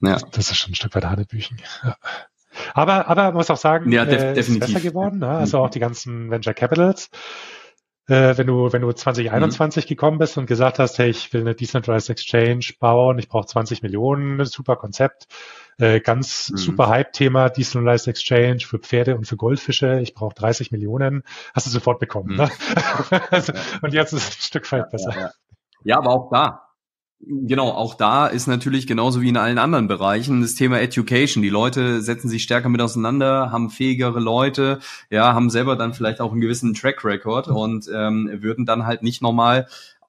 ja. 0.00 0.18
das 0.32 0.50
ist 0.50 0.56
schon 0.56 0.72
ein 0.72 0.76
Stück 0.76 0.94
weit 0.94 1.04
Hanebüchen. 1.04 1.58
Ja. 1.84 1.96
Aber, 2.74 3.08
aber 3.08 3.24
man 3.24 3.34
muss 3.34 3.50
auch 3.50 3.56
sagen, 3.56 3.92
ja, 3.92 4.04
def 4.04 4.22
äh, 4.22 4.38
ist 4.38 4.58
besser 4.58 4.80
geworden. 4.80 5.18
Ne? 5.18 5.28
Also 5.28 5.58
auch 5.58 5.70
die 5.70 5.78
ganzen 5.78 6.30
Venture 6.30 6.54
Capitals 6.54 7.10
äh, 8.08 8.36
wenn 8.36 8.46
du, 8.46 8.72
wenn 8.72 8.82
du 8.82 8.92
2021 8.92 9.84
mhm. 9.84 9.88
gekommen 9.88 10.18
bist 10.18 10.38
und 10.38 10.46
gesagt 10.46 10.78
hast, 10.78 10.98
hey, 10.98 11.10
ich 11.10 11.32
will 11.32 11.40
eine 11.40 11.54
Decentralized 11.54 12.10
Exchange 12.10 12.66
bauen, 12.78 13.18
ich 13.18 13.28
brauche 13.28 13.46
20 13.46 13.82
Millionen, 13.82 14.44
super 14.44 14.76
Konzept, 14.76 15.26
äh, 15.78 16.00
ganz 16.00 16.50
mhm. 16.50 16.56
super 16.56 16.88
Hype-Thema, 16.88 17.48
Decentralized 17.48 18.08
Exchange 18.08 18.60
für 18.60 18.78
Pferde 18.78 19.16
und 19.16 19.26
für 19.26 19.36
Goldfische, 19.36 20.00
ich 20.00 20.14
brauche 20.14 20.34
30 20.34 20.70
Millionen, 20.72 21.22
hast 21.54 21.66
du 21.66 21.70
sofort 21.70 21.98
bekommen. 21.98 22.32
Mhm. 22.32 22.36
Ne? 22.36 22.50
also, 23.30 23.52
und 23.82 23.92
jetzt 23.92 24.12
ist 24.12 24.28
es 24.28 24.36
ein 24.36 24.42
Stück 24.42 24.72
weit 24.72 24.90
besser. 24.90 25.12
Ja, 25.12 25.20
ja. 25.20 25.30
ja, 25.84 25.98
aber 25.98 26.10
auch 26.10 26.30
da, 26.30 26.65
Genau, 27.20 27.70
auch 27.70 27.94
da 27.94 28.26
ist 28.26 28.46
natürlich 28.46 28.86
genauso 28.86 29.22
wie 29.22 29.30
in 29.30 29.38
allen 29.38 29.58
anderen 29.58 29.88
Bereichen 29.88 30.42
das 30.42 30.54
Thema 30.54 30.80
Education. 30.80 31.42
Die 31.42 31.48
Leute 31.48 32.02
setzen 32.02 32.28
sich 32.28 32.42
stärker 32.42 32.68
mit 32.68 32.80
auseinander, 32.82 33.50
haben 33.50 33.70
fähigere 33.70 34.20
Leute, 34.20 34.80
ja, 35.10 35.32
haben 35.32 35.48
selber 35.48 35.76
dann 35.76 35.94
vielleicht 35.94 36.20
auch 36.20 36.30
einen 36.32 36.42
gewissen 36.42 36.74
Track 36.74 37.04
Record 37.04 37.48
und 37.48 37.90
ähm, 37.92 38.30
würden 38.42 38.66
dann 38.66 38.86
halt 38.86 39.02
nicht 39.02 39.22
nochmal 39.22 39.66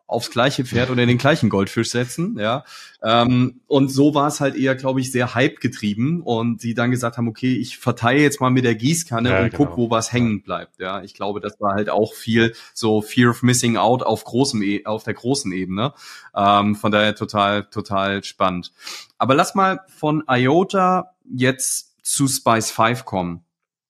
aufs 0.08 0.32
gleiche 0.32 0.64
Pferd 0.64 0.90
oder 0.90 1.06
den 1.06 1.18
gleichen 1.18 1.50
Goldfisch 1.50 1.92
setzen, 1.92 2.38
ja. 2.40 2.64
Ähm, 3.04 3.60
und 3.68 3.90
so 3.90 4.16
war 4.16 4.28
es 4.28 4.40
halt 4.40 4.56
eher, 4.56 4.74
glaube 4.76 5.02
ich, 5.02 5.12
sehr 5.12 5.36
Hype 5.36 5.60
getrieben 5.60 6.22
und 6.22 6.64
die 6.64 6.74
dann 6.74 6.92
gesagt 6.92 7.18
haben, 7.18 7.28
okay, 7.28 7.54
ich 7.54 7.78
verteile 7.78 8.22
jetzt 8.22 8.40
mal 8.40 8.50
mit 8.50 8.64
der 8.64 8.76
Gießkanne 8.76 9.30
ja, 9.30 9.44
und 9.44 9.52
genau. 9.52 9.66
guck, 9.66 9.78
wo 9.78 9.90
was 9.92 10.14
hängen 10.14 10.42
bleibt, 10.42 10.80
ja. 10.80 11.04
Ich 11.04 11.14
glaube, 11.14 11.42
das 11.42 11.60
war 11.60 11.76
halt 11.76 11.90
auch 11.90 12.14
viel 12.14 12.56
so 12.74 13.02
Fear 13.02 13.32
of 13.32 13.44
Missing 13.44 13.76
Out 13.76 14.02
auf 14.02 14.24
großem, 14.24 14.62
e 14.64 14.86
auf 14.86 15.04
der 15.04 15.14
großen 15.14 15.52
Ebene. 15.52 15.94
Ähm, 16.34 16.76
von 16.76 16.92
daher 16.92 17.14
total, 17.14 17.66
total 17.66 18.24
spannend. 18.24 18.72
Aber 19.18 19.36
lass 19.36 19.56
mal 19.56 19.82
von 19.88 20.24
IOTA 20.28 21.12
jetzt 21.30 21.98
zu 22.02 22.28
Spice 22.28 22.72
5 22.72 23.04
kommen. 23.04 23.44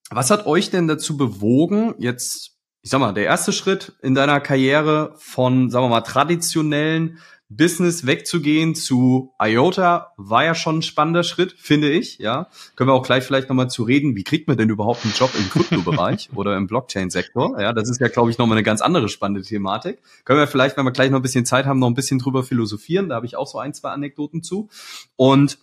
Was 0.10 0.32
hat 0.32 0.48
euch 0.48 0.72
denn 0.72 0.88
dazu 0.88 1.18
bewogen, 1.18 1.94
jetzt 2.00 2.57
ich 2.88 2.92
sag 2.92 3.00
mal, 3.00 3.12
der 3.12 3.26
erste 3.26 3.52
Schritt 3.52 3.98
in 4.02 4.16
deiner 4.16 4.40
Karriere 4.40 5.14
von, 5.18 5.70
sagen 5.70 5.84
wir 5.84 5.90
mal, 5.90 6.00
traditionellen 6.00 7.18
Business 7.50 8.06
wegzugehen 8.06 8.76
zu 8.76 9.34
IOTA 9.44 10.14
war 10.16 10.46
ja 10.46 10.56
schon 10.56 10.78
ein 10.78 10.82
spannender 10.82 11.24
Schritt, 11.24 11.52
finde 11.52 11.90
ich, 11.90 12.18
ja. 12.20 12.48
Können 12.78 12.90
wir 12.90 12.94
auch 12.94 13.04
gleich 13.04 13.26
vielleicht 13.26 13.50
nochmal 13.50 13.70
zu 13.70 13.84
reden, 13.84 14.16
wie 14.16 14.24
kriegt 14.24 14.48
man 14.48 14.56
denn 14.56 14.70
überhaupt 14.70 15.04
einen 15.04 15.14
Job 15.14 15.32
im 15.38 15.50
Kryptobereich 15.50 16.30
oder 16.36 16.56
im 16.56 16.68
Blockchain-Sektor? 16.68 17.60
Ja, 17.60 17.74
das 17.74 17.90
ist 17.90 18.00
ja, 18.00 18.08
glaube 18.08 18.32
ich, 18.32 18.38
nochmal 18.38 18.56
eine 18.56 18.64
ganz 18.64 18.80
andere 18.80 19.10
spannende 19.10 19.42
Thematik. 19.42 20.02
Können 20.24 20.40
wir 20.40 20.48
vielleicht, 20.48 20.78
wenn 20.78 20.86
wir 20.86 20.92
gleich 20.92 21.12
noch 21.12 21.20
ein 21.20 21.24
bisschen 21.24 21.46
Zeit 21.46 21.66
haben, 21.66 21.80
noch 21.80 21.90
ein 21.90 21.94
bisschen 21.94 22.20
drüber 22.20 22.42
philosophieren. 22.42 23.10
Da 23.10 23.16
habe 23.16 23.26
ich 23.26 23.36
auch 23.36 23.48
so 23.48 23.60
ein, 23.60 23.74
zwei 23.74 23.90
Anekdoten 23.90 24.44
zu. 24.44 24.70
Und 25.18 25.58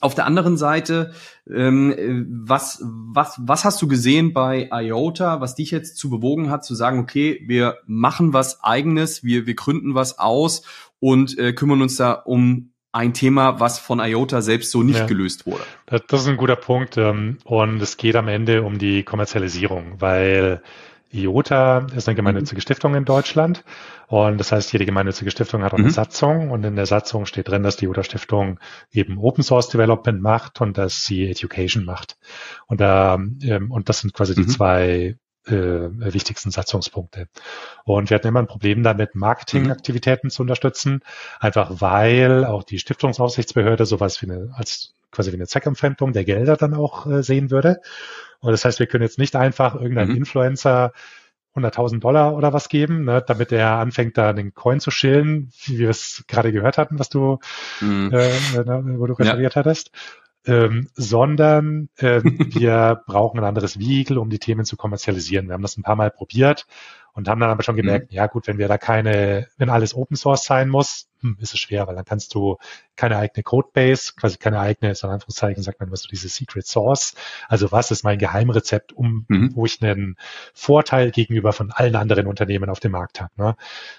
auf 0.00 0.14
der 0.14 0.26
anderen 0.26 0.56
Seite, 0.56 1.12
ähm, 1.48 2.26
was, 2.46 2.82
was, 2.84 3.38
was 3.40 3.64
hast 3.64 3.80
du 3.80 3.88
gesehen 3.88 4.32
bei 4.32 4.68
IOTA, 4.70 5.40
was 5.40 5.54
dich 5.54 5.70
jetzt 5.70 5.96
zu 5.96 6.10
bewogen 6.10 6.50
hat, 6.50 6.64
zu 6.64 6.74
sagen, 6.74 6.98
okay, 6.98 7.42
wir 7.46 7.78
machen 7.86 8.32
was 8.32 8.62
eigenes, 8.62 9.24
wir, 9.24 9.46
wir 9.46 9.54
gründen 9.54 9.94
was 9.94 10.18
aus 10.18 10.62
und 11.00 11.38
äh, 11.38 11.52
kümmern 11.52 11.82
uns 11.82 11.96
da 11.96 12.12
um 12.12 12.74
ein 12.92 13.12
Thema, 13.12 13.58
was 13.58 13.80
von 13.80 13.98
IOTA 13.98 14.40
selbst 14.40 14.70
so 14.70 14.84
nicht 14.84 15.00
ja, 15.00 15.06
gelöst 15.06 15.46
wurde. 15.46 15.64
Das 15.86 16.20
ist 16.20 16.28
ein 16.28 16.36
guter 16.36 16.54
Punkt. 16.54 16.96
Ähm, 16.96 17.38
und 17.44 17.82
es 17.82 17.96
geht 17.96 18.14
am 18.14 18.28
Ende 18.28 18.62
um 18.62 18.78
die 18.78 19.02
Kommerzialisierung, 19.02 19.96
weil 20.00 20.62
IOTA 21.14 21.86
ist 21.94 22.08
eine 22.08 22.14
gemeinnützige 22.14 22.58
mhm. 22.58 22.62
Stiftung 22.62 22.94
in 22.94 23.04
Deutschland. 23.04 23.64
Und 24.08 24.38
das 24.38 24.52
heißt, 24.52 24.72
jede 24.72 24.86
gemeinnützige 24.86 25.30
Stiftung 25.30 25.62
hat 25.62 25.72
auch 25.72 25.78
eine 25.78 25.86
mhm. 25.86 25.92
Satzung. 25.92 26.50
Und 26.50 26.64
in 26.64 26.76
der 26.76 26.86
Satzung 26.86 27.26
steht 27.26 27.48
drin, 27.48 27.62
dass 27.62 27.76
die 27.76 27.86
IOTA 27.86 28.02
Stiftung 28.02 28.60
eben 28.92 29.18
Open 29.18 29.44
Source 29.44 29.68
Development 29.68 30.20
macht 30.20 30.60
und 30.60 30.78
dass 30.78 31.04
sie 31.04 31.28
Education 31.28 31.84
macht. 31.84 32.16
Und, 32.66 32.80
da, 32.80 33.14
ähm, 33.14 33.70
und 33.70 33.88
das 33.88 34.00
sind 34.00 34.14
quasi 34.14 34.32
mhm. 34.32 34.44
die 34.44 34.46
zwei 34.46 35.16
äh, 35.46 35.52
wichtigsten 35.52 36.50
Satzungspunkte. 36.50 37.28
Und 37.84 38.10
wir 38.10 38.14
hatten 38.14 38.28
immer 38.28 38.40
ein 38.40 38.46
Problem 38.46 38.82
damit, 38.82 39.14
Marketingaktivitäten 39.14 40.28
mhm. 40.28 40.30
zu 40.30 40.42
unterstützen, 40.42 41.00
einfach 41.38 41.80
weil 41.80 42.44
auch 42.44 42.62
die 42.62 42.78
Stiftungsaufsichtsbehörde 42.78 43.86
sowas 43.86 44.20
wie 44.22 44.30
eine, 44.30 44.50
als 44.54 44.94
quasi 45.10 45.30
wie 45.30 45.36
eine 45.36 45.46
Zweckempfändung 45.46 46.12
der 46.12 46.24
Gelder 46.24 46.56
dann 46.56 46.74
auch 46.74 47.06
äh, 47.06 47.22
sehen 47.22 47.50
würde. 47.50 47.80
Und 48.44 48.52
das 48.52 48.64
heißt, 48.64 48.78
wir 48.78 48.86
können 48.86 49.02
jetzt 49.02 49.18
nicht 49.18 49.36
einfach 49.36 49.74
irgendeinen 49.74 50.10
mhm. 50.10 50.16
Influencer 50.18 50.92
100.000 51.54 52.00
Dollar 52.00 52.34
oder 52.34 52.52
was 52.52 52.68
geben, 52.68 53.04
ne, 53.04 53.22
damit 53.26 53.52
er 53.52 53.78
anfängt, 53.78 54.18
da 54.18 54.32
den 54.32 54.54
Coin 54.54 54.80
zu 54.80 54.90
schillen, 54.90 55.52
wie 55.64 55.78
wir 55.78 55.88
es 55.88 56.24
gerade 56.26 56.52
gehört 56.52 56.78
hatten, 56.78 56.98
was 56.98 57.08
du, 57.08 57.38
mhm. 57.80 58.10
äh, 58.12 58.28
äh 58.28 58.98
wo 58.98 59.06
du 59.06 59.14
referiert 59.14 59.54
ja. 59.54 59.60
hattest 59.60 59.90
ähm, 60.46 60.88
sondern 60.94 61.88
äh, 61.96 62.20
wir 62.24 63.02
brauchen 63.06 63.38
ein 63.40 63.46
anderes 63.46 63.78
Vehikel, 63.78 64.18
um 64.18 64.30
die 64.30 64.38
Themen 64.38 64.64
zu 64.64 64.76
kommerzialisieren. 64.76 65.48
Wir 65.48 65.54
haben 65.54 65.62
das 65.62 65.76
ein 65.76 65.82
paar 65.82 65.96
Mal 65.96 66.10
probiert 66.10 66.66
und 67.14 67.28
haben 67.28 67.40
dann 67.40 67.50
aber 67.50 67.62
schon 67.62 67.76
gemerkt, 67.76 68.10
mhm. 68.10 68.16
ja 68.16 68.26
gut, 68.26 68.46
wenn 68.46 68.58
wir 68.58 68.68
da 68.68 68.76
keine, 68.76 69.46
wenn 69.56 69.70
alles 69.70 69.94
Open 69.94 70.16
Source 70.16 70.44
sein 70.44 70.68
muss, 70.68 71.08
hm, 71.20 71.38
ist 71.40 71.54
es 71.54 71.60
schwer, 71.60 71.86
weil 71.86 71.94
dann 71.94 72.04
kannst 72.04 72.34
du 72.34 72.58
keine 72.96 73.16
eigene 73.16 73.42
Codebase, 73.44 74.12
quasi 74.16 74.36
keine 74.36 74.58
eigene, 74.58 74.90
in 74.90 75.08
Anführungszeichen 75.08 75.62
sagt 75.62 75.80
man, 75.80 75.90
was 75.90 76.02
du 76.02 76.08
diese 76.08 76.28
Secret 76.28 76.66
Source, 76.66 77.14
also 77.48 77.70
was 77.72 77.92
ist 77.92 78.02
mein 78.02 78.18
Geheimrezept, 78.18 78.92
um, 78.92 79.24
mhm. 79.28 79.52
wo 79.54 79.64
ich 79.64 79.80
einen 79.80 80.16
Vorteil 80.52 81.12
gegenüber 81.12 81.52
von 81.52 81.70
allen 81.70 81.94
anderen 81.94 82.26
Unternehmen 82.26 82.68
auf 82.68 82.80
dem 82.80 82.92
Markt 82.92 83.20
habe. 83.20 83.32
Ne? 83.36 83.56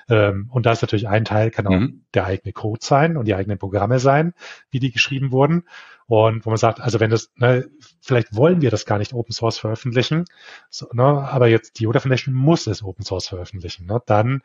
Ähm, 0.10 0.50
und 0.52 0.66
da 0.66 0.74
ist 0.74 0.82
natürlich 0.82 1.08
ein 1.08 1.26
Teil, 1.26 1.52
kann 1.52 1.68
auch 1.68 1.72
mhm. 1.72 2.04
der 2.14 2.26
eigene 2.26 2.52
Code 2.52 2.82
sein 2.84 3.16
und 3.16 3.26
die 3.26 3.36
eigenen 3.36 3.58
Programme 3.58 4.00
sein, 4.00 4.34
wie 4.70 4.80
die 4.80 4.92
geschrieben 4.92 5.32
wurden. 5.32 5.64
Und 6.08 6.46
wo 6.46 6.52
man 6.52 6.58
sagt, 6.58 6.80
also 6.82 7.00
wenn 7.00 7.10
das, 7.10 7.32
ne, 7.36 7.68
vielleicht 8.02 8.36
wollen 8.36 8.62
wir 8.62 8.70
das 8.70 8.86
gar 8.86 9.00
nicht 9.00 9.14
Open 9.14 9.34
Source 9.34 9.58
veröffentlichen, 9.58 10.26
so, 10.70 10.88
ne, 10.94 11.04
aber 11.04 11.48
jetzt 11.48 11.80
die 11.80 11.84
Yoda 11.84 12.00
Foundation 12.00 12.36
muss 12.36 12.68
es 12.68 12.84
Open 12.84 13.04
Source 13.04 13.28
veröffentlichen. 13.28 13.88
Ne, 13.88 14.02
dann 14.06 14.42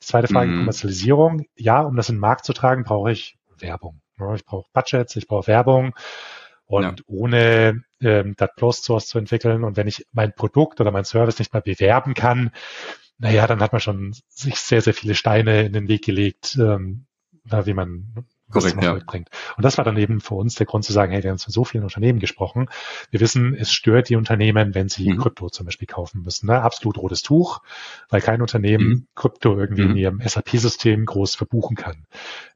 zweite 0.00 0.28
Frage, 0.28 0.50
mhm. 0.50 0.58
Kommerzialisierung. 0.58 1.46
Ja, 1.54 1.82
um 1.82 1.96
das 1.96 2.08
in 2.08 2.16
den 2.16 2.20
Markt 2.20 2.44
zu 2.44 2.52
tragen, 2.52 2.84
brauche 2.84 3.12
ich 3.12 3.38
Werbung. 3.58 4.00
Ne, 4.18 4.34
ich 4.34 4.44
brauche 4.44 4.68
Budgets, 4.72 5.14
ich 5.16 5.28
brauche 5.28 5.46
Werbung. 5.46 5.94
Und 6.66 6.82
ja. 6.82 7.04
ohne 7.06 7.84
ähm, 8.00 8.34
das 8.36 8.50
Closed 8.56 8.82
Source 8.82 9.06
zu 9.06 9.18
entwickeln 9.18 9.62
und 9.62 9.76
wenn 9.76 9.86
ich 9.86 10.04
mein 10.12 10.34
Produkt 10.34 10.80
oder 10.80 10.90
mein 10.90 11.04
Service 11.04 11.38
nicht 11.38 11.52
mal 11.52 11.62
bewerben 11.62 12.14
kann, 12.14 12.50
naja, 13.18 13.46
dann 13.46 13.60
hat 13.60 13.72
man 13.72 13.80
schon 13.80 14.14
sich 14.28 14.56
sehr, 14.56 14.82
sehr 14.82 14.92
viele 14.92 15.14
Steine 15.14 15.64
in 15.64 15.72
den 15.72 15.88
Weg 15.88 16.04
gelegt, 16.04 16.56
ähm, 16.60 17.06
wie 17.44 17.74
man 17.74 18.26
Korrekt, 18.50 18.80
ja. 18.80 18.96
bringt. 19.04 19.28
Und 19.56 19.64
das 19.64 19.76
war 19.76 19.84
dann 19.84 19.96
eben 19.96 20.20
für 20.20 20.34
uns 20.34 20.54
der 20.54 20.66
Grund 20.66 20.84
zu 20.84 20.92
sagen, 20.92 21.10
hey, 21.12 21.22
wir 21.22 21.30
haben 21.30 21.36
mit 21.36 21.52
so 21.52 21.64
vielen 21.64 21.82
Unternehmen 21.82 22.20
gesprochen. 22.20 22.68
Wir 23.10 23.20
wissen, 23.20 23.54
es 23.54 23.72
stört 23.72 24.08
die 24.08 24.14
Unternehmen, 24.14 24.74
wenn 24.74 24.88
sie 24.88 25.12
mhm. 25.12 25.18
Krypto 25.18 25.48
zum 25.50 25.66
Beispiel 25.66 25.88
kaufen 25.88 26.22
müssen. 26.22 26.46
Ne? 26.46 26.62
Absolut 26.62 26.96
rotes 26.98 27.22
Tuch, 27.22 27.60
weil 28.08 28.20
kein 28.20 28.40
Unternehmen 28.40 28.88
mhm. 28.88 29.06
Krypto 29.16 29.58
irgendwie 29.58 29.82
mhm. 29.82 29.90
in 29.90 29.96
ihrem 29.96 30.20
SAP-System 30.24 31.06
groß 31.06 31.34
verbuchen 31.34 31.76
kann. 31.76 32.06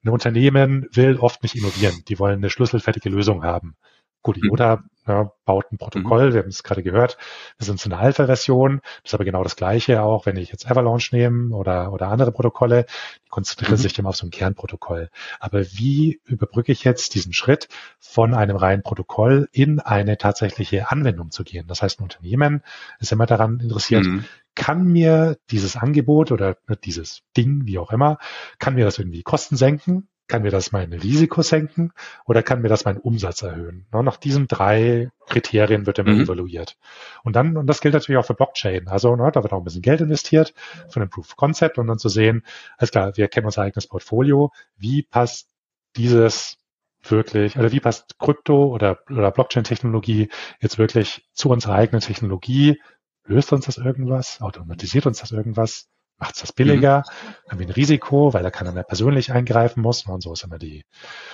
Ein 0.05 0.11
Unternehmen 0.11 0.87
will 0.93 1.17
oft 1.17 1.43
nicht 1.43 1.57
innovieren. 1.57 2.03
Die 2.09 2.19
wollen 2.21 2.37
eine 2.37 2.51
schlüsselfertige 2.51 3.09
Lösung 3.09 3.43
haben. 3.43 3.75
Gut, 4.23 4.37
Yoda 4.37 4.77
mhm. 4.77 4.83
ja, 5.09 5.33
baut 5.47 5.73
ein 5.73 5.79
Protokoll, 5.79 6.31
mhm. 6.31 6.35
wir 6.35 6.43
haben 6.43 6.49
es 6.49 6.63
gerade 6.63 6.83
gehört, 6.83 7.17
wir 7.57 7.65
sind 7.65 7.85
in 7.85 7.93
einer 7.93 8.03
Alpha-Version, 8.03 8.81
das 9.03 9.11
ist 9.11 9.15
aber 9.15 9.25
genau 9.25 9.43
das 9.43 9.57
gleiche 9.57 10.03
auch, 10.03 10.27
wenn 10.27 10.37
ich 10.37 10.51
jetzt 10.51 10.71
Avalanche 10.71 11.17
nehme 11.17 11.55
oder, 11.55 11.93
oder 11.93 12.09
andere 12.09 12.31
Protokolle, 12.31 12.85
die 13.25 13.29
konzentrieren 13.31 13.73
mhm. 13.73 13.79
sich 13.79 13.99
immer 13.99 14.11
auf 14.11 14.17
so 14.17 14.27
ein 14.27 14.31
Kernprotokoll. 14.31 15.09
Aber 15.39 15.65
wie 15.73 16.21
überbrücke 16.25 16.71
ich 16.71 16.85
jetzt 16.85 17.15
diesen 17.15 17.33
Schritt 17.33 17.69
von 17.99 18.35
einem 18.35 18.57
reinen 18.57 18.83
Protokoll 18.83 19.49
in 19.53 19.81
eine 19.81 20.19
tatsächliche 20.19 20.91
Anwendung 20.91 21.31
zu 21.31 21.43
gehen? 21.43 21.67
Das 21.67 21.81
heißt, 21.81 22.01
ein 22.01 22.05
Unternehmen 22.05 22.63
ist 22.99 23.13
immer 23.13 23.27
daran 23.27 23.59
interessiert, 23.61 24.05
mhm. 24.05 24.27
kann 24.55 24.85
mir 24.85 25.39
dieses 25.51 25.77
Angebot 25.77 26.31
oder 26.31 26.59
dieses 26.85 27.23
Ding, 27.37 27.63
wie 27.65 27.79
auch 27.79 27.91
immer, 27.91 28.19
kann 28.59 28.75
mir 28.75 28.85
das 28.85 28.99
irgendwie 28.99 29.23
Kosten 29.23 29.57
senken? 29.57 30.09
Kann 30.31 30.43
mir 30.43 30.51
das 30.51 30.73
mein 30.73 30.93
Risiko 30.93 31.43
senken 31.43 31.93
oder 32.25 32.43
kann 32.43 32.63
mir 32.63 32.69
das 32.69 32.85
meinen 32.85 32.99
Umsatz 32.99 33.43
erhöhen? 33.43 33.87
nach 33.91 34.17
diesen 34.17 34.47
drei 34.47 35.11
Kriterien 35.29 35.87
wird 35.87 35.99
immer 35.99 36.13
mhm. 36.13 36.23
evaluiert. 36.23 36.79
Und 37.25 37.37
dann, 37.37 37.57
und 37.57 37.67
das 37.67 37.81
gilt 37.81 37.95
natürlich 37.95 38.19
auch 38.19 38.25
für 38.25 38.35
Blockchain. 38.35 38.89
Also 38.89 39.15
ne, 39.17 39.31
da 39.33 39.43
wird 39.43 39.53
auch 39.53 39.59
ein 39.59 39.65
bisschen 39.65 39.83
Geld 39.83 40.01
investiert 40.01 40.55
von 40.89 41.01
dem 41.01 41.11
Proof 41.11 41.31
of 41.31 41.37
Concept 41.37 41.79
und 41.79 41.89
dann 41.89 41.99
zu 41.99 42.09
sehen, 42.09 42.45
alles 42.79 42.93
klar, 42.93 43.17
wir 43.17 43.29
kennen 43.29 43.47
unser 43.47 43.63
eigenes 43.63 43.89
Portfolio, 43.89 44.53
wie 44.77 45.03
passt 45.03 45.49
dieses 45.97 46.57
wirklich, 47.03 47.59
oder 47.59 47.73
wie 47.73 47.81
passt 47.81 48.19
Krypto 48.19 48.67
oder, 48.67 49.01
oder 49.11 49.31
Blockchain-Technologie 49.31 50.31
jetzt 50.61 50.79
wirklich 50.79 51.29
zu 51.33 51.51
unserer 51.51 51.75
eigenen 51.75 52.01
Technologie? 52.01 52.81
Löst 53.25 53.53
uns 53.53 53.67
das 53.67 53.79
irgendwas? 53.79 54.41
Automatisiert 54.41 55.07
uns 55.07 55.19
das 55.21 55.33
irgendwas? 55.33 55.89
Macht 56.21 56.35
es 56.35 56.43
das 56.43 56.53
billiger, 56.53 56.99
mhm. 56.99 57.51
haben 57.51 57.59
wir 57.59 57.67
ein 57.67 57.73
Risiko, 57.73 58.33
weil 58.33 58.43
da 58.43 58.51
keiner 58.51 58.73
mehr 58.73 58.85
persönlich 58.85 59.33
eingreifen 59.33 59.83
muss. 59.83 60.07
Und 60.07 60.23
so 60.23 60.33
ist 60.33 60.45
immer 60.45 60.59
die, 60.59 60.85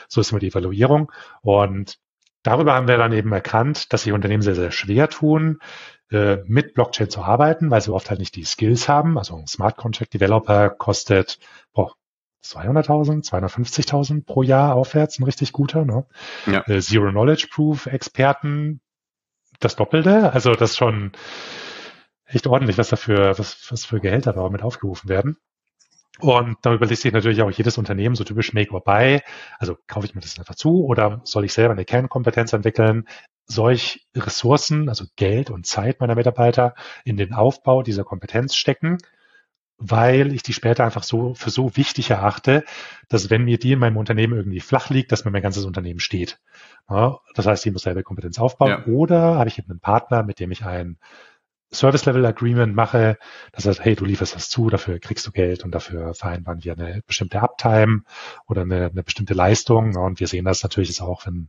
so 0.09 0.21
ist 0.21 0.31
immer 0.31 0.41
die 0.41 0.49
Evaluierung. 0.49 1.13
Und 1.43 1.99
darüber 2.43 2.75
haben 2.75 2.89
wir 2.89 2.97
dann 2.97 3.13
eben 3.13 3.33
erkannt, 3.33 3.93
dass 3.93 4.05
sich 4.05 4.13
Unternehmen 4.13 4.43
sehr, 4.43 4.55
sehr 4.55 4.71
schwer 4.71 5.09
tun, 5.09 5.59
äh, 6.11 6.39
mit 6.47 6.75
Blockchain 6.75 7.11
zu 7.11 7.21
arbeiten, 7.23 7.71
weil 7.71 7.81
sie 7.81 7.93
oft 7.93 8.09
halt 8.09 8.21
nicht 8.21 8.37
die 8.37 8.45
Skills 8.45 8.89
haben. 8.89 9.19
Also 9.19 9.37
ein 9.37 9.49
Smart 9.49 9.77
Contract 9.77 10.15
Developer 10.15 10.71
kostet 10.71 11.39
boah, 11.73 11.95
200.000, 12.45 13.29
250.000 13.29 14.25
pro 14.25 14.45
Jahr 14.45 14.77
aufwärts, 14.77 15.19
ein 15.19 15.25
richtig 15.25 15.53
guter. 15.53 15.85
Ne? 15.85 16.07
Ja. 16.47 16.63
Äh, 16.69 16.81
Zero 16.81 17.11
Knowledge 17.11 17.49
Proof 17.51 17.87
Experten 17.87 18.81
das 19.59 19.75
Doppelte. 19.75 20.33
Also 20.33 20.53
das 20.53 20.77
schon 20.77 21.13
echt 22.27 22.47
ordentlich, 22.47 22.79
was 22.79 22.89
dafür, 22.89 23.39
was, 23.39 23.71
was 23.71 23.85
für 23.85 24.01
Gehälter 24.01 24.33
da 24.33 24.49
mit 24.49 24.63
aufgerufen 24.63 25.09
werden. 25.09 25.37
Und 26.19 26.57
da 26.63 26.73
überlegt 26.73 27.01
sich 27.01 27.13
natürlich 27.13 27.43
auch 27.43 27.51
jedes 27.51 27.77
Unternehmen 27.77 28.15
so 28.15 28.25
typisch 28.25 28.55
Make 28.55 28.73
or 28.73 28.83
Buy. 28.83 29.21
Also 29.59 29.77
kaufe 29.87 30.07
ich 30.07 30.15
mir 30.15 30.23
das 30.23 30.39
einfach 30.39 30.55
zu 30.55 30.85
oder 30.85 31.21
soll 31.25 31.45
ich 31.45 31.53
selber 31.53 31.73
eine 31.73 31.85
Kernkompetenz 31.85 32.53
entwickeln? 32.53 33.07
Solch 33.45 34.07
Ressourcen, 34.17 34.89
also 34.89 35.05
Geld 35.17 35.51
und 35.51 35.67
Zeit 35.67 36.01
meiner 36.01 36.15
Mitarbeiter 36.15 36.75
in 37.05 37.17
den 37.17 37.35
Aufbau 37.35 37.83
dieser 37.83 38.03
Kompetenz 38.03 38.57
stecken, 38.57 38.99
weil 39.79 40.33
ich 40.33 40.43
die 40.43 40.55
später 40.55 40.85
einfach 40.85 41.03
so 41.03 41.35
für 41.35 41.51
so 41.51 41.77
wichtig 41.77 42.11
erachte, 42.11 42.65
dass 43.09 43.29
wenn 43.29 43.45
mir 43.45 43.59
die 43.59 43.73
in 43.73 43.79
meinem 43.79 43.99
Unternehmen 43.99 44.35
irgendwie 44.35 44.61
flach 44.61 44.89
liegt, 44.89 45.13
dass 45.13 45.27
mir 45.27 45.31
mein 45.31 45.43
ganzes 45.43 45.67
Unternehmen 45.67 46.01
steht. 46.01 46.41
Ja, 46.89 47.19
das 47.35 47.47
heißt, 47.47 47.67
ich 47.67 47.73
muss 47.73 47.83
selber 47.83 48.03
Kompetenz 48.03 48.39
aufbauen. 48.39 48.71
Ja. 48.71 48.87
Oder 48.87 49.37
habe 49.37 49.49
ich 49.49 49.59
eben 49.59 49.71
einen 49.71 49.81
Partner, 49.81 50.23
mit 50.23 50.41
dem 50.41 50.51
ich 50.51 50.65
ein 50.65 50.99
Service 51.79 52.05
Level 52.07 52.25
Agreement 52.27 52.75
mache, 52.75 53.19
das 53.53 53.67
heißt, 53.67 53.85
hey, 53.85 53.95
du 53.97 54.05
lieferst 54.05 54.35
das 54.35 54.49
zu, 54.49 54.69
dafür 54.71 54.99
kriegst 54.99 55.27
du 55.27 55.33
Geld 55.33 55.65
und 55.65 55.73
dafür 55.75 56.15
vereinbaren 56.15 56.65
wir 56.65 56.73
eine 56.73 57.03
bestimmte 57.07 57.41
Uptime 57.43 58.03
oder 58.47 58.63
eine, 58.63 58.87
eine 58.87 59.03
bestimmte 59.03 59.35
Leistung. 59.35 59.97
Und 59.97 60.21
wir 60.21 60.29
sehen 60.29 60.45
das 60.45 60.63
natürlich 60.63 61.01
auch, 61.01 61.27
wenn 61.27 61.49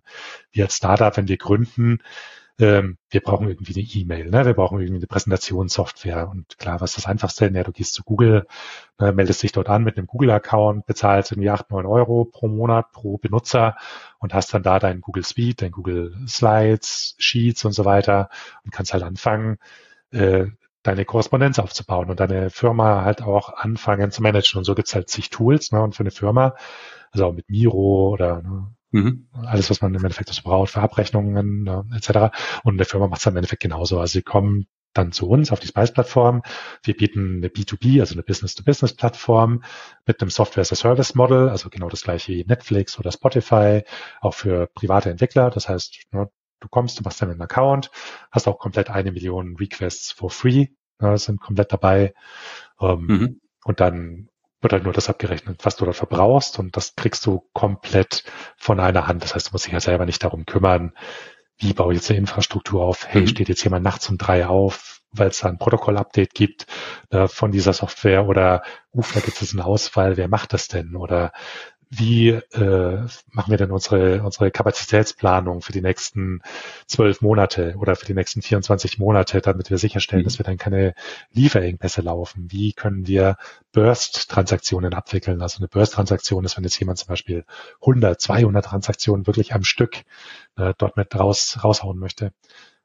wir 0.51 0.65
als 0.65 0.75
Startup, 0.75 1.15
wenn 1.15 1.27
wir 1.27 1.37
gründen, 1.37 1.99
ähm, 2.59 2.97
wir 3.11 3.21
brauchen 3.21 3.47
irgendwie 3.47 3.75
eine 3.75 3.87
E-Mail, 3.87 4.31
ne? 4.31 4.45
wir 4.45 4.53
brauchen 4.53 4.79
irgendwie 4.79 4.99
eine 4.99 5.07
Präsentationssoftware. 5.07 6.27
Und 6.29 6.57
klar, 6.57 6.81
was 6.81 6.91
ist 6.91 6.97
das 6.97 7.05
Einfachste? 7.05 7.51
Ja, 7.53 7.63
du 7.63 7.71
gehst 7.71 7.93
zu 7.93 8.03
Google, 8.03 8.47
äh, 8.99 9.11
meldest 9.11 9.43
dich 9.43 9.51
dort 9.51 9.69
an 9.69 9.83
mit 9.83 9.97
einem 9.97 10.07
Google-Account, 10.07 10.87
bezahlst 10.87 11.31
irgendwie 11.31 11.51
acht 11.51 11.69
neun 11.69 11.85
Euro 11.85 12.25
pro 12.25 12.47
Monat 12.47 12.91
pro 12.91 13.17
Benutzer 13.17 13.75
und 14.19 14.33
hast 14.33 14.53
dann 14.53 14.63
da 14.63 14.79
dein 14.79 15.01
Google 15.01 15.23
Suite, 15.23 15.61
dein 15.61 15.71
Google 15.71 16.15
Slides, 16.27 17.15
Sheets 17.19 17.63
und 17.63 17.73
so 17.73 17.85
weiter 17.85 18.29
und 18.65 18.71
kannst 18.71 18.93
halt 18.93 19.03
anfangen, 19.03 19.59
äh, 20.11 20.47
deine 20.83 21.05
Korrespondenz 21.05 21.59
aufzubauen 21.59 22.09
und 22.09 22.19
deine 22.19 22.49
Firma 22.49 23.03
halt 23.03 23.21
auch 23.21 23.53
anfangen 23.53 24.11
zu 24.11 24.21
managen. 24.21 24.57
Und 24.57 24.63
so 24.63 24.75
gibt's 24.75 24.95
halt 24.95 25.09
zig 25.09 25.29
Tools 25.29 25.71
ne, 25.71 25.81
und 25.81 25.95
für 25.95 26.03
eine 26.03 26.11
Firma, 26.11 26.55
also 27.11 27.25
auch 27.25 27.33
mit 27.33 27.49
Miro 27.49 28.09
oder 28.09 28.41
ne, 28.41 28.75
mhm. 28.91 29.27
alles, 29.33 29.69
was 29.69 29.81
man 29.81 29.93
im 29.93 30.03
Endeffekt 30.03 30.29
so 30.33 30.41
braucht, 30.43 30.71
für 30.71 30.81
Abrechnungen 30.81 31.63
ne, 31.63 31.85
etc. 31.93 32.33
Und 32.63 32.75
eine 32.75 32.85
Firma 32.85 33.07
macht 33.07 33.19
es 33.19 33.25
im 33.25 33.35
Endeffekt 33.35 33.63
genauso. 33.63 33.99
Also 33.99 34.13
sie 34.13 34.21
kommen 34.21 34.67
dann 34.93 35.11
zu 35.11 35.27
uns 35.27 35.51
auf 35.51 35.59
die 35.59 35.67
Spice-Plattform. 35.67 36.41
Wir 36.83 36.95
bieten 36.95 37.37
eine 37.37 37.49
B2B, 37.49 37.99
also 37.99 38.15
eine 38.15 38.23
Business-to-Business-Plattform 38.23 39.63
mit 40.05 40.21
einem 40.21 40.29
Software-as-a-Service-Model, 40.29 41.49
also 41.49 41.69
genau 41.69 41.89
das 41.89 42.01
gleiche 42.01 42.31
wie 42.31 42.45
Netflix 42.45 42.97
oder 42.97 43.11
Spotify, 43.11 43.83
auch 44.21 44.33
für 44.33 44.67
private 44.67 45.09
Entwickler. 45.09 45.49
Das 45.49 45.69
heißt, 45.69 46.05
ne, 46.11 46.29
du 46.59 46.67
kommst, 46.67 46.99
du 46.99 47.03
machst 47.03 47.21
dann 47.21 47.31
einen 47.31 47.41
Account, 47.41 47.91
hast 48.31 48.47
auch 48.47 48.59
komplett 48.59 48.89
eine 48.89 49.11
Million 49.11 49.55
Requests 49.57 50.11
for 50.11 50.29
free, 50.29 50.67
ne, 50.99 51.17
sind 51.17 51.39
komplett 51.39 51.71
dabei. 51.71 52.13
Ähm, 52.79 53.05
mhm. 53.07 53.41
Und 53.63 53.79
dann 53.79 54.29
wird 54.61 54.73
halt 54.73 54.83
nur 54.83 54.93
das 54.93 55.09
abgerechnet, 55.09 55.65
was 55.65 55.75
du 55.75 55.85
da 55.85 55.93
verbrauchst 55.93 56.57
und 56.57 56.75
das 56.75 56.95
kriegst 56.95 57.25
du 57.25 57.47
komplett 57.53 58.23
von 58.57 58.79
einer 58.79 59.07
Hand. 59.07 59.23
Das 59.23 59.35
heißt, 59.35 59.47
du 59.47 59.51
musst 59.51 59.65
dich 59.65 59.73
ja 59.73 59.79
selber 59.79 60.05
nicht 60.05 60.23
darum 60.23 60.45
kümmern, 60.45 60.93
wie 61.57 61.73
baue 61.73 61.93
ich 61.93 61.99
jetzt 61.99 62.09
eine 62.09 62.19
Infrastruktur 62.19 62.83
auf? 62.83 63.07
Hey, 63.07 63.21
mhm. 63.21 63.27
steht 63.27 63.49
jetzt 63.49 63.63
jemand 63.63 63.83
nachts 63.83 64.09
um 64.09 64.17
drei 64.17 64.47
auf, 64.47 65.01
weil 65.11 65.29
es 65.29 65.39
da 65.39 65.49
ein 65.49 65.57
Protokoll-Update 65.57 66.33
gibt 66.33 66.67
äh, 67.09 67.27
von 67.27 67.51
dieser 67.51 67.73
Software 67.73 68.27
oder 68.27 68.63
uh, 68.93 69.03
da 69.13 69.19
gibt 69.19 69.41
es 69.41 69.53
einen 69.53 69.61
Ausfall, 69.61 70.17
wer 70.17 70.27
macht 70.27 70.53
das 70.53 70.67
denn? 70.67 70.95
Oder 70.95 71.31
wie 71.89 72.29
äh, 72.29 73.07
machen 73.31 73.51
wir 73.51 73.57
denn 73.57 73.71
unsere, 73.71 74.21
unsere 74.21 74.51
Kapazitätsplanung 74.51 75.61
für 75.61 75.71
die 75.71 75.81
nächsten 75.81 76.41
zwölf 76.85 77.21
Monate 77.21 77.75
oder 77.77 77.95
für 77.95 78.05
die 78.05 78.13
nächsten 78.13 78.41
24 78.41 78.99
Monate, 78.99 79.41
damit 79.41 79.69
wir 79.69 79.77
sicherstellen, 79.77 80.23
mhm. 80.23 80.25
dass 80.25 80.39
wir 80.39 80.43
dann 80.43 80.57
keine 80.57 80.93
Lieferengpässe 81.31 82.01
laufen? 82.01 82.51
Wie 82.51 82.73
können 82.73 83.07
wir 83.07 83.37
Burst-Transaktionen 83.71 84.93
abwickeln? 84.93 85.41
Also 85.41 85.59
eine 85.59 85.69
Burst-Transaktion 85.69 86.43
ist, 86.43 86.57
wenn 86.57 86.63
jetzt 86.63 86.79
jemand 86.79 86.99
zum 86.99 87.07
Beispiel 87.07 87.45
100, 87.81 88.19
200 88.19 88.65
Transaktionen 88.65 89.25
wirklich 89.25 89.53
am 89.53 89.63
Stück 89.63 90.03
äh, 90.57 90.73
dort 90.77 90.97
mit 90.97 91.15
raus, 91.15 91.59
raushauen 91.63 91.97
möchte. 91.97 92.33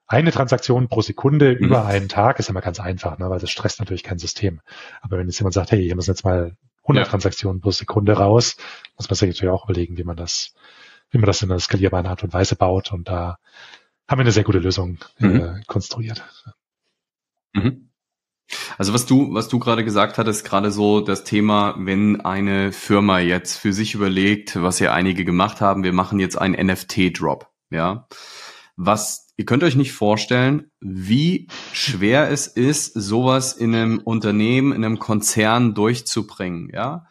Eine 0.06 0.30
Transaktion 0.30 0.88
pro 0.88 1.00
Sekunde 1.00 1.54
mhm. 1.54 1.66
über 1.66 1.86
einen 1.86 2.08
Tag 2.08 2.38
ist 2.38 2.50
immer 2.50 2.60
ganz 2.60 2.78
einfach, 2.78 3.18
ne, 3.18 3.30
weil 3.30 3.40
das 3.40 3.50
stresst 3.50 3.80
natürlich 3.80 4.02
kein 4.04 4.18
System. 4.18 4.60
Aber 5.00 5.18
wenn 5.18 5.26
jetzt 5.26 5.40
jemand 5.40 5.54
sagt, 5.54 5.72
hey, 5.72 5.82
hier 5.82 5.96
müssen 5.96 6.10
jetzt 6.10 6.24
mal 6.24 6.56
100 6.82 7.04
ja. 7.06 7.10
Transaktionen 7.10 7.60
pro 7.60 7.70
Sekunde 7.70 8.14
raus, 8.14 8.56
muss 8.96 9.08
man 9.08 9.16
sich 9.16 9.28
natürlich 9.28 9.52
auch 9.52 9.64
überlegen, 9.64 9.96
wie 9.96 10.04
man 10.04 10.16
das, 10.16 10.54
wie 11.10 11.18
man 11.18 11.26
das 11.26 11.42
in 11.42 11.50
einer 11.50 11.60
skalierbaren 11.60 12.06
Art 12.06 12.24
und 12.24 12.32
Weise 12.32 12.56
baut. 12.56 12.92
Und 12.92 13.08
da 13.08 13.38
haben 14.08 14.18
wir 14.18 14.22
eine 14.22 14.32
sehr 14.32 14.44
gute 14.44 14.58
Lösung 14.58 14.98
äh, 15.20 15.26
mhm. 15.26 15.40
äh, 15.40 15.62
konstruiert. 15.66 16.24
Mhm. 17.52 17.88
Also 18.76 18.92
was 18.92 19.06
du, 19.06 19.32
was 19.32 19.48
du 19.48 19.58
gerade 19.58 19.84
gesagt 19.84 20.18
hattest, 20.18 20.44
gerade 20.44 20.70
so 20.70 21.00
das 21.00 21.24
Thema, 21.24 21.74
wenn 21.78 22.20
eine 22.20 22.72
Firma 22.72 23.18
jetzt 23.18 23.56
für 23.56 23.72
sich 23.72 23.94
überlegt, 23.94 24.60
was 24.60 24.78
ja 24.78 24.92
einige 24.92 25.24
gemacht 25.24 25.60
haben, 25.60 25.84
wir 25.84 25.92
machen 25.92 26.18
jetzt 26.18 26.36
einen 26.36 26.66
NFT-Drop, 26.66 27.48
ja. 27.70 28.06
Was 28.76 29.31
ihr 29.42 29.46
könnt 29.46 29.64
euch 29.64 29.74
nicht 29.74 29.90
vorstellen, 29.90 30.70
wie 30.78 31.48
schwer 31.72 32.30
es 32.30 32.46
ist, 32.46 32.94
sowas 32.94 33.54
in 33.54 33.74
einem 33.74 33.98
Unternehmen, 33.98 34.70
in 34.70 34.84
einem 34.84 35.00
Konzern 35.00 35.74
durchzubringen, 35.74 36.70
ja. 36.72 37.08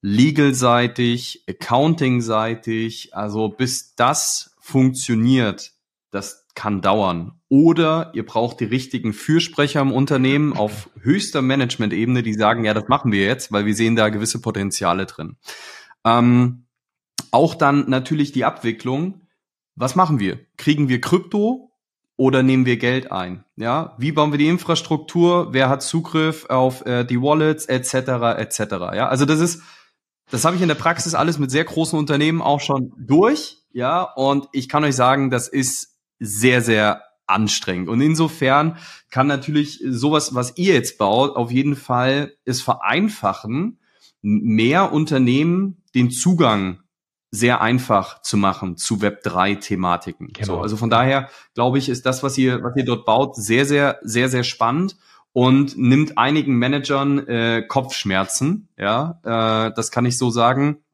Legal-seitig, 0.00 1.42
Accounting-seitig, 1.48 3.16
also 3.16 3.48
bis 3.48 3.96
das 3.96 4.54
funktioniert, 4.60 5.72
das 6.12 6.46
kann 6.54 6.82
dauern. 6.82 7.40
Oder 7.48 8.12
ihr 8.14 8.24
braucht 8.24 8.60
die 8.60 8.66
richtigen 8.66 9.12
Fürsprecher 9.12 9.80
im 9.80 9.90
Unternehmen 9.90 10.52
auf 10.52 10.88
höchster 11.00 11.42
Management-Ebene, 11.42 12.22
die 12.22 12.34
sagen, 12.34 12.64
ja, 12.64 12.74
das 12.74 12.86
machen 12.86 13.10
wir 13.10 13.24
jetzt, 13.24 13.50
weil 13.50 13.66
wir 13.66 13.74
sehen 13.74 13.96
da 13.96 14.08
gewisse 14.08 14.40
Potenziale 14.40 15.06
drin. 15.06 15.36
Ähm, 16.04 16.66
auch 17.32 17.56
dann 17.56 17.90
natürlich 17.90 18.30
die 18.30 18.44
Abwicklung 18.44 19.22
was 19.74 19.96
machen 19.96 20.18
wir? 20.18 20.38
Kriegen 20.56 20.88
wir 20.88 21.00
Krypto 21.00 21.71
oder 22.22 22.44
nehmen 22.44 22.66
wir 22.66 22.76
Geld 22.76 23.10
ein? 23.10 23.42
Ja, 23.56 23.96
wie 23.98 24.12
bauen 24.12 24.30
wir 24.30 24.38
die 24.38 24.46
Infrastruktur? 24.46 25.52
Wer 25.52 25.68
hat 25.68 25.82
Zugriff 25.82 26.46
auf 26.48 26.86
äh, 26.86 27.02
die 27.02 27.20
Wallets 27.20 27.66
etc. 27.66 27.94
etc. 28.38 28.60
Ja, 28.94 29.08
also 29.08 29.24
das 29.24 29.40
ist, 29.40 29.60
das 30.30 30.44
habe 30.44 30.54
ich 30.54 30.62
in 30.62 30.68
der 30.68 30.76
Praxis 30.76 31.16
alles 31.16 31.40
mit 31.40 31.50
sehr 31.50 31.64
großen 31.64 31.98
Unternehmen 31.98 32.40
auch 32.40 32.60
schon 32.60 32.92
durch. 32.96 33.64
Ja, 33.72 34.02
und 34.04 34.46
ich 34.52 34.68
kann 34.68 34.84
euch 34.84 34.94
sagen, 34.94 35.30
das 35.30 35.48
ist 35.48 35.96
sehr 36.20 36.62
sehr 36.62 37.02
anstrengend. 37.26 37.88
Und 37.88 38.00
insofern 38.00 38.76
kann 39.10 39.26
natürlich 39.26 39.82
sowas, 39.84 40.32
was 40.32 40.56
ihr 40.56 40.74
jetzt 40.74 40.98
baut, 40.98 41.34
auf 41.34 41.50
jeden 41.50 41.74
Fall 41.74 42.36
es 42.44 42.62
vereinfachen, 42.62 43.80
mehr 44.20 44.92
Unternehmen 44.92 45.82
den 45.96 46.12
Zugang 46.12 46.84
sehr 47.34 47.62
einfach 47.62 48.20
zu 48.20 48.36
machen 48.36 48.76
zu 48.76 48.96
Web3-Thematiken. 48.96 50.34
Genau. 50.34 50.46
So, 50.46 50.60
also 50.60 50.76
von 50.76 50.90
daher 50.90 51.30
glaube 51.54 51.78
ich, 51.78 51.88
ist 51.88 52.04
das, 52.04 52.22
was 52.22 52.36
ihr, 52.36 52.62
was 52.62 52.76
ihr 52.76 52.84
dort 52.84 53.06
baut, 53.06 53.36
sehr, 53.36 53.64
sehr, 53.64 53.98
sehr, 54.02 54.28
sehr 54.28 54.44
spannend 54.44 54.96
und 55.32 55.76
nimmt 55.78 56.18
einigen 56.18 56.56
Managern 56.56 57.26
äh, 57.26 57.64
Kopfschmerzen. 57.66 58.68
Ja, 58.76 59.18
äh, 59.24 59.72
das 59.74 59.90
kann 59.90 60.04
ich 60.04 60.18
so 60.18 60.30
sagen, 60.30 60.84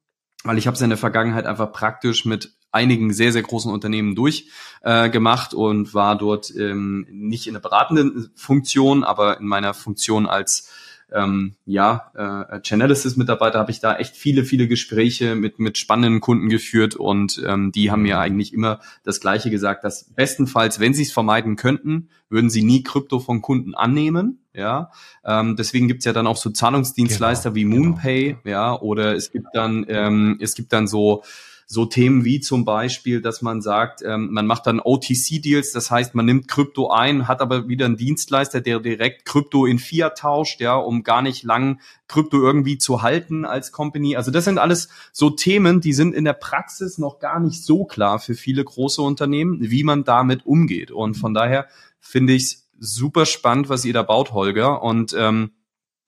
weil 0.45 0.59
ich 0.59 0.68
habe 0.68 0.76
es 0.76 0.80
in 0.80 0.91
der 0.91 0.99
Vergangenheit 0.99 1.45
einfach 1.45 1.72
praktisch 1.72 2.24
mit 2.24 2.55
einigen 2.70 3.12
sehr, 3.12 3.32
sehr 3.32 3.43
großen 3.43 3.72
Unternehmen 3.72 4.14
durchgemacht 4.14 5.53
äh, 5.55 5.57
und 5.57 5.93
war 5.93 6.16
dort 6.16 6.55
ähm, 6.55 7.07
nicht 7.11 7.49
in 7.49 7.55
der 7.55 7.61
beratenden 7.61 8.30
Funktion, 8.36 9.03
aber 9.03 9.41
in 9.41 9.47
meiner 9.47 9.74
Funktion 9.74 10.26
als 10.26 10.70
ähm, 11.12 11.54
ja, 11.64 12.12
äh, 12.50 12.61
Chainalysis-Mitarbeiter 12.61 13.59
habe 13.59 13.70
ich 13.70 13.80
da 13.80 13.96
echt 13.96 14.16
viele, 14.16 14.44
viele 14.44 14.68
Gespräche 14.68 15.34
mit, 15.34 15.59
mit 15.59 15.78
spannenden 15.78 16.20
Kunden 16.20 16.48
geführt 16.48 16.96
und 16.96 17.42
ähm, 17.46 17.72
die 17.72 17.90
haben 17.90 18.02
mir 18.02 18.18
eigentlich 18.18 18.52
immer 18.52 18.80
das 19.04 19.20
Gleiche 19.20 19.50
gesagt, 19.50 19.84
dass 19.84 20.04
bestenfalls, 20.14 20.80
wenn 20.80 20.94
sie 20.94 21.02
es 21.02 21.12
vermeiden 21.12 21.56
könnten, 21.56 22.11
würden 22.28 22.50
sie 22.50 22.62
nie 22.62 22.82
Krypto 22.82 23.20
von 23.20 23.40
Kunden 23.40 23.74
annehmen. 23.74 24.40
Ja, 24.52 24.90
ähm, 25.24 25.56
deswegen 25.56 25.86
gibt's 25.86 26.04
ja 26.04 26.12
dann 26.12 26.26
auch 26.26 26.36
so 26.36 26.50
Zahlungsdienstleister 26.50 27.52
genau, 27.52 27.56
wie 27.56 27.64
MoonPay, 27.64 28.24
genau. 28.24 28.38
ja, 28.44 28.80
oder 28.80 29.14
es 29.14 29.30
gibt 29.30 29.46
dann 29.52 29.86
ähm, 29.88 30.38
es 30.40 30.54
gibt 30.54 30.72
dann 30.72 30.88
so 30.88 31.22
so 31.71 31.85
Themen 31.85 32.25
wie 32.25 32.41
zum 32.41 32.64
Beispiel, 32.64 33.21
dass 33.21 33.43
man 33.43 33.61
sagt, 33.61 34.01
ähm, 34.03 34.33
man 34.33 34.47
macht 34.47 34.66
dann 34.66 34.81
OTC-Deals, 34.81 35.73
das 35.73 35.91
heißt, 35.91 36.14
man 36.14 36.25
nimmt 36.25 36.49
Krypto 36.49 36.89
ein, 36.91 37.29
hat 37.29 37.43
aber 37.43 37.69
wieder 37.69 37.85
einen 37.85 37.99
Dienstleister, 37.99 38.62
der 38.62 38.81
direkt 38.81 39.27
Krypto 39.27 39.66
in 39.66 39.79
Fiat 39.79 40.16
tauscht, 40.16 40.62
ja, 40.62 40.77
um 40.77 41.03
gar 41.03 41.21
nicht 41.21 41.43
lang 41.43 41.79
Krypto 42.09 42.41
irgendwie 42.41 42.79
zu 42.79 43.03
halten 43.03 43.45
als 43.45 43.71
Company. 43.71 44.16
Also 44.16 44.31
das 44.31 44.47
sind 44.47 44.57
alles 44.57 44.89
so 45.12 45.29
Themen, 45.29 45.83
die 45.83 45.93
sind 45.93 46.14
in 46.14 46.25
der 46.25 46.33
Praxis 46.33 46.97
noch 46.97 47.19
gar 47.19 47.39
nicht 47.39 47.62
so 47.62 47.85
klar 47.85 48.19
für 48.19 48.35
viele 48.35 48.64
große 48.64 49.03
Unternehmen, 49.03 49.59
wie 49.61 49.85
man 49.85 50.05
damit 50.05 50.47
umgeht. 50.47 50.91
Und 50.91 51.16
von 51.16 51.35
daher 51.35 51.69
finde 52.01 52.33
ich 52.33 52.45
es 52.45 52.71
super 52.79 53.27
spannend, 53.27 53.69
was 53.69 53.85
ihr 53.85 53.93
da 53.93 54.03
baut, 54.03 54.33
Holger. 54.33 54.83
Und 54.83 55.14
ähm, 55.19 55.51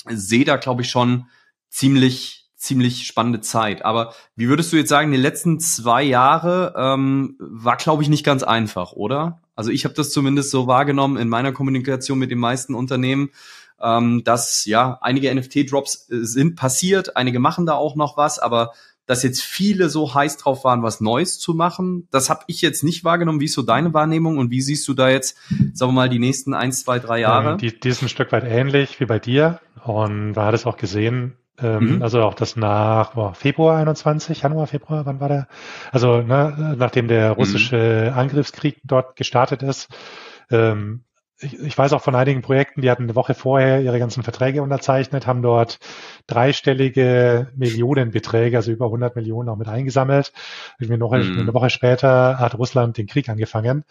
sehe 0.08 0.46
da, 0.46 0.56
glaube 0.56 0.80
ich, 0.80 0.88
schon 0.88 1.26
ziemlich 1.68 2.39
ziemlich 2.60 3.06
spannende 3.06 3.40
Zeit. 3.40 3.84
Aber 3.84 4.12
wie 4.36 4.48
würdest 4.48 4.72
du 4.72 4.76
jetzt 4.76 4.90
sagen, 4.90 5.10
die 5.10 5.18
letzten 5.18 5.60
zwei 5.60 6.02
Jahre 6.02 6.74
ähm, 6.76 7.36
war, 7.38 7.76
glaube 7.76 8.02
ich, 8.02 8.10
nicht 8.10 8.24
ganz 8.24 8.42
einfach, 8.42 8.92
oder? 8.92 9.40
Also 9.56 9.70
ich 9.70 9.84
habe 9.84 9.94
das 9.94 10.10
zumindest 10.10 10.50
so 10.50 10.66
wahrgenommen 10.66 11.16
in 11.16 11.28
meiner 11.28 11.52
Kommunikation 11.52 12.18
mit 12.18 12.30
den 12.30 12.38
meisten 12.38 12.74
Unternehmen, 12.74 13.30
ähm, 13.80 14.22
dass 14.24 14.66
ja 14.66 14.98
einige 15.00 15.34
NFT-Drops 15.34 16.10
äh, 16.10 16.18
sind 16.20 16.54
passiert, 16.54 17.16
einige 17.16 17.40
machen 17.40 17.64
da 17.64 17.74
auch 17.74 17.96
noch 17.96 18.18
was, 18.18 18.38
aber 18.38 18.72
dass 19.06 19.22
jetzt 19.22 19.42
viele 19.42 19.88
so 19.88 20.14
heiß 20.14 20.36
drauf 20.36 20.62
waren, 20.62 20.82
was 20.82 21.00
Neues 21.00 21.38
zu 21.38 21.54
machen, 21.54 22.08
das 22.10 22.28
habe 22.28 22.44
ich 22.46 22.60
jetzt 22.60 22.84
nicht 22.84 23.04
wahrgenommen. 23.04 23.40
Wie 23.40 23.46
ist 23.46 23.54
so 23.54 23.62
deine 23.62 23.92
Wahrnehmung 23.94 24.36
und 24.36 24.50
wie 24.50 24.60
siehst 24.60 24.86
du 24.86 24.94
da 24.94 25.08
jetzt, 25.08 25.36
sagen 25.72 25.92
wir 25.92 25.96
mal, 25.96 26.08
die 26.10 26.18
nächsten 26.20 26.52
eins, 26.52 26.84
zwei, 26.84 26.98
drei 26.98 27.20
Jahre? 27.20 27.56
Die, 27.56 27.80
die 27.80 27.88
ist 27.88 28.02
ein 28.02 28.08
Stück 28.10 28.30
weit 28.32 28.44
ähnlich 28.44 29.00
wie 29.00 29.06
bei 29.06 29.18
dir 29.18 29.60
und 29.82 30.34
da 30.34 30.44
hat 30.44 30.54
es 30.54 30.66
auch 30.66 30.76
gesehen, 30.76 31.36
ähm, 31.62 31.96
mhm. 31.96 32.02
Also 32.02 32.22
auch 32.22 32.34
das 32.34 32.56
nach 32.56 33.14
boah, 33.14 33.34
Februar 33.34 33.78
21, 33.78 34.42
Januar, 34.42 34.66
Februar, 34.66 35.06
wann 35.06 35.20
war 35.20 35.28
der? 35.28 35.48
Also 35.92 36.22
ne, 36.22 36.76
nachdem 36.78 37.08
der 37.08 37.32
russische 37.32 38.10
mhm. 38.10 38.18
Angriffskrieg 38.18 38.80
dort 38.84 39.16
gestartet 39.16 39.62
ist. 39.62 39.88
Ähm, 40.50 41.04
ich, 41.42 41.58
ich 41.58 41.78
weiß 41.78 41.92
auch 41.92 42.02
von 42.02 42.14
einigen 42.14 42.42
Projekten, 42.42 42.82
die 42.82 42.90
hatten 42.90 43.04
eine 43.04 43.14
Woche 43.14 43.34
vorher 43.34 43.80
ihre 43.80 43.98
ganzen 43.98 44.22
Verträge 44.22 44.62
unterzeichnet, 44.62 45.26
haben 45.26 45.42
dort 45.42 45.78
dreistellige 46.26 47.50
Millionenbeträge, 47.56 48.56
also 48.56 48.70
über 48.70 48.86
100 48.86 49.16
Millionen 49.16 49.48
auch 49.48 49.56
mit 49.56 49.68
eingesammelt. 49.68 50.32
Eine 50.78 51.00
Woche, 51.00 51.18
mhm. 51.18 51.40
eine 51.40 51.54
Woche 51.54 51.70
später 51.70 52.38
hat 52.38 52.58
Russland 52.58 52.98
den 52.98 53.06
Krieg 53.06 53.28
angefangen. 53.28 53.84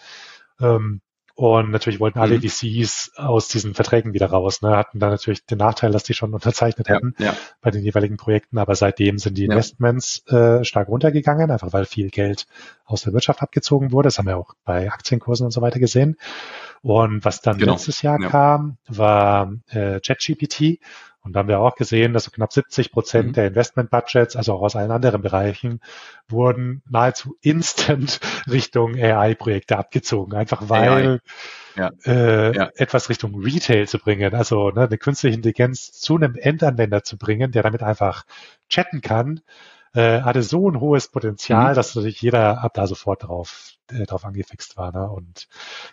Ähm, 0.60 1.02
und 1.40 1.72
natürlich 1.72 2.02
wollten 2.02 2.20
alle 2.20 2.36
mhm. 2.36 2.42
VCs 2.42 3.14
aus 3.16 3.48
diesen 3.48 3.74
Verträgen 3.74 4.14
wieder 4.14 4.26
raus. 4.26 4.62
Ne? 4.62 4.76
Hatten 4.76 5.00
da 5.00 5.10
natürlich 5.10 5.46
den 5.46 5.60
Nachteil, 5.60 5.90
dass 5.90 6.04
die 6.04 6.14
schon 6.14 6.34
unterzeichnet 6.34 6.90
hätten 6.90 7.16
ja, 7.18 7.34
bei 7.62 7.72
den 7.72 7.82
jeweiligen 7.82 8.18
Projekten. 8.18 8.58
Aber 8.58 8.76
seitdem 8.76 9.20
sind 9.20 9.38
die 9.38 9.46
Investments 9.46 10.22
äh, 10.28 10.66
stark 10.66 10.90
runtergegangen, 10.90 11.50
einfach 11.50 11.72
weil 11.72 11.86
viel 11.86 12.10
Geld 12.10 12.46
aus 12.84 13.04
der 13.04 13.14
Wirtschaft 13.14 13.42
abgezogen 13.42 13.94
wurde. 13.94 14.08
Das 14.08 14.18
haben 14.18 14.28
wir 14.28 14.36
auch 14.36 14.54
bei 14.66 14.92
Aktienkursen 14.92 15.46
und 15.46 15.52
so 15.52 15.62
weiter 15.62 15.80
gesehen. 15.80 16.18
Und 16.82 17.24
was 17.24 17.40
dann 17.40 17.58
genau. 17.58 17.72
letztes 17.72 18.02
Jahr 18.02 18.20
kam, 18.20 18.76
war 18.90 19.54
äh, 19.70 20.02
ChatGPT. 20.02 20.82
Und 21.22 21.34
da 21.34 21.40
haben 21.40 21.50
wir 21.50 21.60
auch 21.60 21.76
gesehen, 21.76 22.14
dass 22.14 22.24
so 22.24 22.32
knapp 22.32 22.54
70 22.54 22.92
Prozent 22.92 23.30
mhm. 23.30 23.34
der 23.34 23.48
Investment-Budgets, 23.48 24.36
also 24.36 24.54
auch 24.54 24.62
aus 24.62 24.76
allen 24.76 24.92
anderen 24.92 25.22
Bereichen, 25.22 25.82
wurden 26.28 26.82
nahezu 26.90 27.36
instant 27.42 28.20
Richtung 28.50 28.96
AI-Projekte 28.96 29.78
abgezogen. 29.78 30.34
Einfach 30.34 30.70
weil 30.70 31.20
ja. 31.76 31.92
Äh, 32.06 32.56
ja. 32.56 32.70
etwas 32.76 33.10
Richtung 33.10 33.42
Retail 33.42 33.88
zu 33.88 34.00
bringen, 34.00 34.34
also 34.34 34.70
ne, 34.72 34.84
eine 34.84 34.98
künstliche 34.98 35.36
Intelligenz 35.36 35.92
zu 35.92 36.16
einem 36.16 36.36
Endanwender 36.36 37.04
zu 37.04 37.18
bringen, 37.18 37.52
der 37.52 37.64
damit 37.64 37.84
einfach 37.84 38.26
chatten 38.70 39.02
kann, 39.02 39.42
äh, 39.94 40.22
hatte 40.22 40.44
so 40.44 40.70
ein 40.70 40.80
hohes 40.80 41.10
Potenzial, 41.10 41.72
mhm. 41.72 41.76
dass 41.76 41.96
natürlich 41.96 42.22
jeder 42.22 42.64
ab 42.64 42.74
da 42.74 42.88
sofort 42.88 43.24
drauf, 43.24 43.74
äh, 43.92 44.06
drauf 44.06 44.26
angefixt 44.26 44.78
war 44.78 44.92
ne? 44.92 45.10
und 45.10 45.48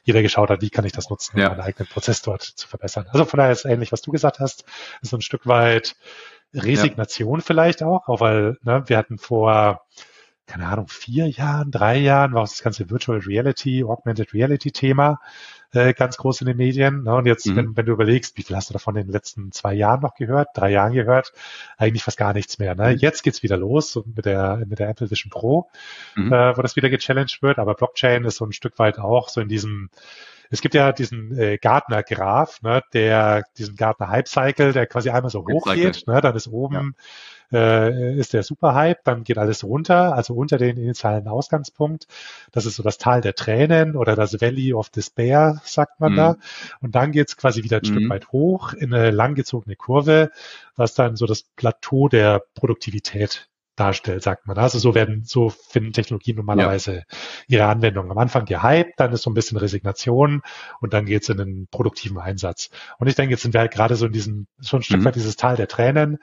jeder 0.05 0.23
geschaut 0.23 0.51
hat, 0.51 0.63
wie 0.63 0.71
kann 0.71 0.85
ich 0.85 0.93
das 0.93 1.11
nutzen, 1.11 1.39
ja. 1.39 1.47
um 1.47 1.57
meinen 1.57 1.67
eigenen 1.67 1.89
Prozess 1.89 2.23
dort 2.23 2.43
zu 2.43 2.69
verbessern. 2.69 3.07
Also 3.11 3.25
von 3.25 3.39
daher 3.39 3.53
ist 3.53 3.65
ähnlich, 3.65 3.93
was 3.93 4.03
du 4.03 4.11
gesagt 4.13 4.41
hast, 4.41 4.65
ist 5.03 5.11
so 5.11 5.17
ein 5.17 5.23
Stück 5.23 5.47
weit 5.47 5.97
Resignation 6.55 7.41
ja. 7.41 7.45
vielleicht 7.45 7.83
auch, 7.83 8.09
auch 8.09 8.21
weil 8.21 8.59
ne, 8.63 8.85
wir 8.87 8.97
hatten 8.97 9.19
vor 9.19 9.83
keine 10.47 10.69
Ahnung, 10.69 10.87
vier 10.87 11.29
Jahren, 11.29 11.73
drei 11.73 11.97
Jahren 11.97 12.33
war 12.33 12.43
das 12.43 12.63
ganze 12.63 12.89
Virtual 12.89 13.19
Reality, 13.19 13.83
Augmented 13.83 14.33
Reality 14.33 14.71
Thema 14.71 15.21
äh, 15.77 15.93
ganz 15.93 16.17
groß 16.17 16.41
in 16.41 16.47
den 16.47 16.57
Medien. 16.57 17.05
Ne? 17.05 17.15
Und 17.15 17.27
jetzt, 17.27 17.47
mhm. 17.47 17.57
wenn, 17.57 17.77
wenn 17.77 17.87
du 17.87 17.93
überlegst, 17.93 18.37
wie 18.37 18.43
viel 18.43 18.57
hast 18.57 18.71
du 18.71 18.73
davon 18.73 18.97
in 18.97 19.07
den 19.07 19.13
letzten 19.13 19.53
zwei 19.53 19.75
Jahren 19.75 20.01
noch 20.01 20.15
gehört, 20.15 20.49
drei 20.55 20.71
Jahren 20.71 20.93
gehört, 20.93 21.33
eigentlich 21.77 22.03
fast 22.03 22.17
gar 22.17 22.33
nichts 22.33 22.59
mehr. 22.59 22.75
Ne? 22.75 22.93
Mhm. 22.93 22.99
Jetzt 22.99 23.23
geht's 23.23 23.43
wieder 23.43 23.57
los 23.57 24.01
mit 24.15 24.25
der 24.25 24.65
mit 24.67 24.79
der 24.79 24.89
Apple 24.89 25.11
Vision 25.11 25.31
Pro, 25.31 25.69
mhm. 26.15 26.33
äh, 26.33 26.57
wo 26.57 26.63
das 26.63 26.77
wieder 26.77 26.91
gechallenged 26.91 27.43
wird. 27.43 27.59
Aber 27.59 27.75
Blockchain 27.75 28.25
ist 28.25 28.37
so 28.37 28.45
ein 28.45 28.53
Stück 28.53 28.79
weit 28.79 28.99
auch 28.99 29.29
so 29.29 29.41
in 29.41 29.49
diesem 29.49 29.91
es 30.49 30.61
gibt 30.61 30.75
ja 30.75 30.93
diesen 30.93 31.37
äh, 31.37 31.59
Gartner-Graph, 31.59 32.63
ne, 32.63 32.81
der 32.93 33.43
diesen 33.59 33.75
Gartner-Hype-Cycle, 33.75 34.73
der 34.73 34.87
quasi 34.87 35.11
einmal 35.11 35.31
so 35.31 35.45
hoch 35.45 35.75
geht, 35.75 36.07
ne, 36.07 36.21
dann 36.21 36.37
ist 36.37 36.47
oben 36.47 36.75
ja 36.75 36.85
äh, 37.53 38.17
ist 38.19 38.33
der 38.33 38.43
Superhype, 38.43 39.01
dann 39.05 39.25
geht 39.25 39.39
alles 39.39 39.65
runter, 39.65 40.15
also 40.15 40.35
unter 40.35 40.59
den 40.59 40.77
initialen 40.77 41.29
Ausgangspunkt. 41.29 42.07
Das 42.53 42.67
ist 42.67 42.77
so 42.77 42.83
das 42.83 42.99
Tal 42.99 43.21
der 43.21 43.35
Tränen 43.35 43.97
oder 43.97 44.17
das 44.17 44.41
Valley 44.41 44.73
of 44.73 44.91
Despair, 44.91 45.61
sagt 45.69 46.01
man 46.01 46.13
mhm. 46.13 46.17
da. 46.17 46.37
Und 46.81 46.95
dann 46.95 47.13
geht's 47.13 47.37
quasi 47.37 47.63
wieder 47.63 47.79
ein 47.79 47.83
mhm. 47.85 47.95
Stück 47.95 48.11
weit 48.11 48.29
hoch 48.29 48.73
in 48.73 48.93
eine 48.93 49.11
langgezogene 49.11 49.77
Kurve, 49.77 50.31
was 50.77 50.95
dann 50.95 51.17
so 51.17 51.27
das 51.27 51.43
Plateau 51.43 52.09
der 52.09 52.43
Produktivität 52.55 53.49
darstellt, 53.77 54.23
sagt 54.23 54.47
man. 54.47 54.59
Also 54.59 54.79
so 54.79 54.95
werden, 54.95 55.23
so 55.25 55.51
finden 55.51 55.93
Technologien 55.93 56.37
normalerweise 56.37 56.95
ja. 56.95 57.03
ihre 57.47 57.67
Anwendung. 57.67 58.11
Am 58.11 58.19
Anfang 58.19 58.47
gehypt, 58.47 58.95
dann 58.97 59.13
ist 59.13 59.23
so 59.23 59.31
ein 59.31 59.35
bisschen 59.35 59.59
Resignation 59.59 60.43
und 60.81 60.95
dann 60.95 61.05
geht's 61.05 61.29
in 61.29 61.37
den 61.37 61.69
produktiven 61.71 62.19
Einsatz. 62.19 62.71
Und 62.99 63.07
ich 63.07 63.15
denke, 63.15 63.33
jetzt 63.33 63.43
sind 63.43 63.55
wir 63.55 63.61
halt 63.61 63.73
gerade 63.73 63.95
so 63.95 64.07
in 64.07 64.13
diesem, 64.13 64.47
so 64.59 64.79
ein 64.79 64.83
Stück 64.83 65.01
mhm. 65.01 65.05
weit 65.05 65.17
dieses 65.17 65.37
Tal 65.37 65.57
der 65.57 65.69
Tränen. 65.69 66.19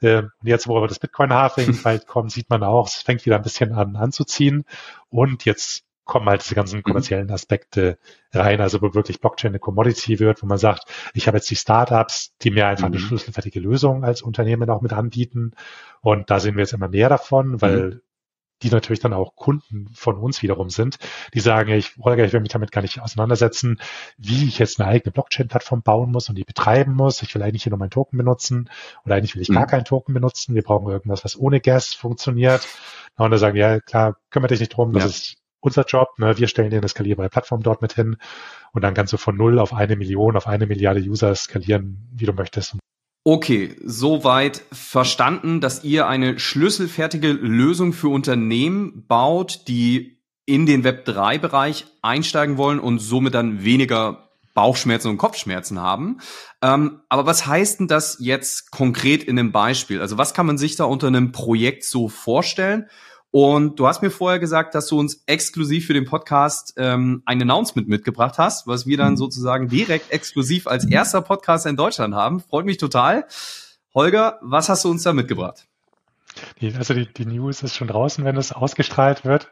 Äh, 0.00 0.22
und 0.22 0.32
jetzt, 0.42 0.66
wo 0.66 0.76
aber 0.76 0.88
das 0.88 0.98
Bitcoin-Halving 0.98 1.78
bald 1.84 2.06
kommt, 2.06 2.32
sieht 2.32 2.48
man 2.50 2.62
auch, 2.62 2.88
es 2.88 3.02
fängt 3.02 3.24
wieder 3.26 3.36
ein 3.36 3.42
bisschen 3.42 3.72
an 3.72 3.96
anzuziehen. 3.96 4.64
Und 5.10 5.44
jetzt 5.44 5.84
kommen 6.04 6.28
halt 6.28 6.44
diese 6.44 6.54
ganzen 6.54 6.78
mhm. 6.78 6.82
kommerziellen 6.82 7.30
Aspekte 7.30 7.98
rein, 8.32 8.60
also 8.60 8.82
wo 8.82 8.94
wirklich 8.94 9.20
Blockchain 9.20 9.52
eine 9.52 9.58
Commodity 9.58 10.20
wird, 10.20 10.42
wo 10.42 10.46
man 10.46 10.58
sagt, 10.58 10.84
ich 11.14 11.26
habe 11.26 11.38
jetzt 11.38 11.50
die 11.50 11.56
Startups, 11.56 12.36
die 12.42 12.50
mir 12.50 12.66
einfach 12.66 12.88
mhm. 12.88 12.94
eine 12.94 13.02
schlüsselfertige 13.02 13.60
Lösung 13.60 14.04
als 14.04 14.22
Unternehmen 14.22 14.68
auch 14.70 14.82
mit 14.82 14.92
anbieten. 14.92 15.52
Und 16.00 16.30
da 16.30 16.40
sehen 16.40 16.56
wir 16.56 16.62
jetzt 16.62 16.74
immer 16.74 16.88
mehr 16.88 17.08
davon, 17.08 17.62
weil 17.62 17.86
mhm. 17.86 18.00
die 18.62 18.68
natürlich 18.68 19.00
dann 19.00 19.14
auch 19.14 19.34
Kunden 19.34 19.88
von 19.94 20.16
uns 20.18 20.42
wiederum 20.42 20.68
sind, 20.68 20.98
die 21.32 21.40
sagen, 21.40 21.72
ich, 21.72 21.96
Holger, 21.96 22.24
ich 22.24 22.34
will 22.34 22.40
mich 22.40 22.52
damit 22.52 22.70
gar 22.70 22.82
nicht 22.82 23.00
auseinandersetzen, 23.00 23.80
wie 24.18 24.46
ich 24.46 24.58
jetzt 24.58 24.78
eine 24.78 24.90
eigene 24.90 25.10
Blockchain-Plattform 25.10 25.80
bauen 25.80 26.10
muss 26.10 26.28
und 26.28 26.34
die 26.34 26.44
betreiben 26.44 26.92
muss. 26.92 27.22
Ich 27.22 27.34
will 27.34 27.42
eigentlich 27.42 27.62
hier 27.62 27.70
nur 27.70 27.78
meinen 27.78 27.90
Token 27.90 28.18
benutzen 28.18 28.68
oder 29.06 29.14
eigentlich 29.14 29.34
will 29.36 29.42
ich 29.42 29.48
mhm. 29.48 29.54
gar 29.54 29.66
keinen 29.66 29.86
Token 29.86 30.12
benutzen. 30.12 30.54
Wir 30.54 30.62
brauchen 30.62 30.92
irgendwas, 30.92 31.24
was 31.24 31.38
ohne 31.38 31.60
Gas 31.60 31.94
funktioniert. 31.94 32.68
Und 33.16 33.30
da 33.30 33.38
sagen, 33.38 33.56
ja, 33.56 33.80
klar, 33.80 34.16
kümmere 34.28 34.48
dich 34.48 34.60
nicht 34.60 34.76
drum, 34.76 34.92
das 34.92 35.04
ist 35.04 35.43
unser 35.64 35.84
Job. 35.84 36.18
Ne? 36.18 36.36
Wir 36.36 36.46
stellen 36.46 36.70
dir 36.70 36.78
eine 36.78 36.88
skalierbare 36.88 37.30
Plattform 37.30 37.62
dort 37.62 37.82
mit 37.82 37.94
hin 37.94 38.16
und 38.72 38.82
dann 38.82 38.94
kannst 38.94 39.12
du 39.12 39.16
von 39.16 39.36
null 39.36 39.58
auf 39.58 39.72
eine 39.72 39.96
Million, 39.96 40.36
auf 40.36 40.46
eine 40.46 40.66
Milliarde 40.66 41.00
User 41.00 41.34
skalieren, 41.34 42.08
wie 42.14 42.26
du 42.26 42.32
möchtest. 42.32 42.76
Okay, 43.24 43.74
soweit 43.82 44.62
verstanden, 44.70 45.62
dass 45.62 45.82
ihr 45.82 46.06
eine 46.06 46.38
schlüsselfertige 46.38 47.28
Lösung 47.32 47.94
für 47.94 48.08
Unternehmen 48.08 49.06
baut, 49.06 49.66
die 49.66 50.18
in 50.44 50.66
den 50.66 50.84
Web3-Bereich 50.84 51.86
einsteigen 52.02 52.58
wollen 52.58 52.78
und 52.78 52.98
somit 52.98 53.32
dann 53.32 53.64
weniger 53.64 54.28
Bauchschmerzen 54.52 55.08
und 55.08 55.16
Kopfschmerzen 55.16 55.80
haben. 55.80 56.20
Ähm, 56.62 57.00
aber 57.08 57.24
was 57.24 57.46
heißt 57.46 57.80
denn 57.80 57.88
das 57.88 58.18
jetzt 58.20 58.70
konkret 58.70 59.24
in 59.24 59.38
einem 59.38 59.52
Beispiel? 59.52 60.02
Also 60.02 60.18
was 60.18 60.34
kann 60.34 60.46
man 60.46 60.58
sich 60.58 60.76
da 60.76 60.84
unter 60.84 61.06
einem 61.06 61.32
Projekt 61.32 61.84
so 61.84 62.08
vorstellen? 62.08 62.88
Und 63.36 63.80
du 63.80 63.88
hast 63.88 64.00
mir 64.00 64.12
vorher 64.12 64.38
gesagt, 64.38 64.76
dass 64.76 64.86
du 64.86 64.96
uns 64.96 65.24
exklusiv 65.26 65.88
für 65.88 65.92
den 65.92 66.04
Podcast 66.04 66.74
ähm, 66.76 67.24
ein 67.26 67.42
Announcement 67.42 67.88
mitgebracht 67.88 68.38
hast, 68.38 68.68
was 68.68 68.86
wir 68.86 68.96
dann 68.96 69.16
sozusagen 69.16 69.66
direkt 69.66 70.12
exklusiv 70.12 70.68
als 70.68 70.84
erster 70.84 71.20
Podcast 71.20 71.66
in 71.66 71.74
Deutschland 71.74 72.14
haben. 72.14 72.38
Freut 72.38 72.64
mich 72.64 72.76
total. 72.76 73.26
Holger, 73.92 74.38
was 74.40 74.68
hast 74.68 74.84
du 74.84 74.90
uns 74.92 75.02
da 75.02 75.12
mitgebracht? 75.12 75.66
Die, 76.60 76.72
also 76.76 76.94
die, 76.94 77.12
die 77.12 77.26
News 77.26 77.64
ist 77.64 77.74
schon 77.74 77.88
draußen, 77.88 78.24
wenn 78.24 78.36
es 78.36 78.52
ausgestrahlt 78.52 79.24
wird. 79.24 79.50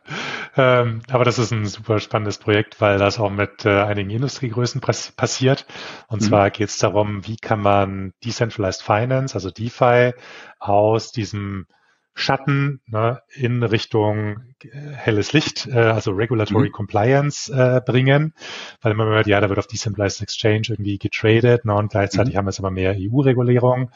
Ähm, 0.57 1.03
aber 1.11 1.25
das 1.25 1.41
ist 1.41 1.51
ein 1.51 1.67
super 1.67 1.99
spannendes 1.99 2.39
Projekt, 2.39 2.81
weil 2.81 2.99
das 2.99 3.19
auch 3.19 3.31
mit 3.31 3.65
äh, 3.65 3.83
einigen 3.83 4.11
Industriegrößen 4.11 4.81
passiert. 4.81 5.67
Und 6.07 6.23
mhm. 6.23 6.27
zwar 6.27 6.51
geht 6.51 6.69
es 6.69 6.79
darum, 6.79 7.27
wie 7.27 7.37
kann 7.37 7.61
man 7.61 8.13
Decentralized 8.25 8.83
Finance, 8.85 9.35
also 9.35 9.51
DeFi, 9.51 10.13
aus 10.61 11.11
diesem 11.11 11.67
Schatten 12.15 12.81
ne, 12.87 13.23
in 13.35 13.63
Richtung 13.63 14.55
äh, 14.63 14.69
helles 14.95 15.33
Licht, 15.33 15.67
äh, 15.67 15.79
also 15.79 16.13
Regulatory 16.13 16.69
mhm. 16.69 16.73
Compliance 16.73 17.53
äh, 17.53 17.81
bringen, 17.81 18.35
weil 18.83 18.95
man 18.95 19.09
hört, 19.09 19.27
ja, 19.27 19.41
da 19.41 19.49
wird 19.49 19.59
auf 19.59 19.67
Decentralized 19.67 20.21
Exchange 20.21 20.63
irgendwie 20.69 20.99
getradet 20.99 21.65
ne, 21.65 21.75
und 21.75 21.91
gleichzeitig 21.91 22.35
mhm. 22.35 22.39
haben 22.39 22.45
wir 22.47 22.51
jetzt 22.51 22.59
aber 22.59 22.71
mehr 22.71 22.95
EU-Regulierung 22.99 23.91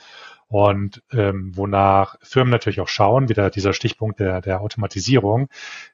und 0.49 1.03
ähm, 1.11 1.57
wonach 1.57 2.17
Firmen 2.23 2.53
natürlich 2.53 2.81
auch 2.81 2.89
schauen, 2.89 3.29
wieder 3.29 3.51
dieser 3.51 3.73
Stichpunkt 3.73 4.21
der, 4.21 4.41
der 4.41 4.61
Automatisierung, 4.61 5.49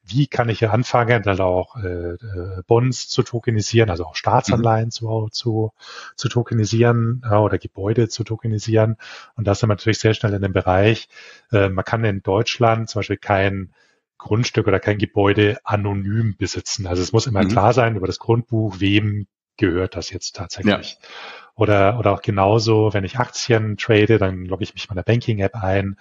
wie 0.04 0.26
kann 0.26 0.50
ich 0.50 0.58
hier 0.58 0.72
anfangen, 0.72 1.22
dann 1.22 1.40
auch 1.40 1.76
äh, 1.76 2.12
äh, 2.14 2.62
Bonds 2.66 3.08
zu 3.08 3.22
tokenisieren, 3.22 3.88
also 3.88 4.04
auch 4.04 4.14
Staatsanleihen 4.14 4.86
mhm. 4.86 4.90
zu, 4.90 5.28
zu, 5.32 5.72
zu 6.16 6.28
tokenisieren 6.28 7.22
äh, 7.24 7.34
oder 7.34 7.56
Gebäude 7.56 8.08
zu 8.08 8.24
tokenisieren. 8.24 8.96
Und 9.36 9.46
das 9.46 9.62
ist 9.62 9.68
natürlich 9.68 10.00
sehr 10.00 10.14
schnell 10.14 10.34
in 10.34 10.42
dem 10.42 10.52
Bereich, 10.52 11.08
äh, 11.50 11.70
man 11.70 11.84
kann 11.84 12.04
in 12.04 12.22
Deutschland 12.22 12.90
zum 12.90 13.00
Beispiel 13.00 13.16
kein 13.16 13.72
Grundstück 14.18 14.68
oder 14.68 14.80
kein 14.80 14.98
Gebäude 14.98 15.58
anonym 15.64 16.36
besitzen. 16.36 16.86
Also 16.86 17.02
es 17.02 17.12
muss 17.12 17.26
immer 17.26 17.42
mhm. 17.42 17.48
klar 17.48 17.72
sein 17.72 17.96
über 17.96 18.06
das 18.06 18.18
Grundbuch, 18.18 18.80
wem 18.80 19.26
gehört 19.56 19.96
das 19.96 20.10
jetzt 20.10 20.36
tatsächlich. 20.36 20.98
Ja. 21.00 21.08
Oder, 21.54 21.98
oder 21.98 22.12
auch 22.12 22.22
genauso, 22.22 22.94
wenn 22.94 23.04
ich 23.04 23.18
Aktien 23.18 23.76
trade, 23.76 24.18
dann 24.18 24.46
logge 24.46 24.64
ich 24.64 24.74
mich 24.74 24.88
meiner 24.88 25.02
Banking-App 25.02 25.54
ein 25.56 25.96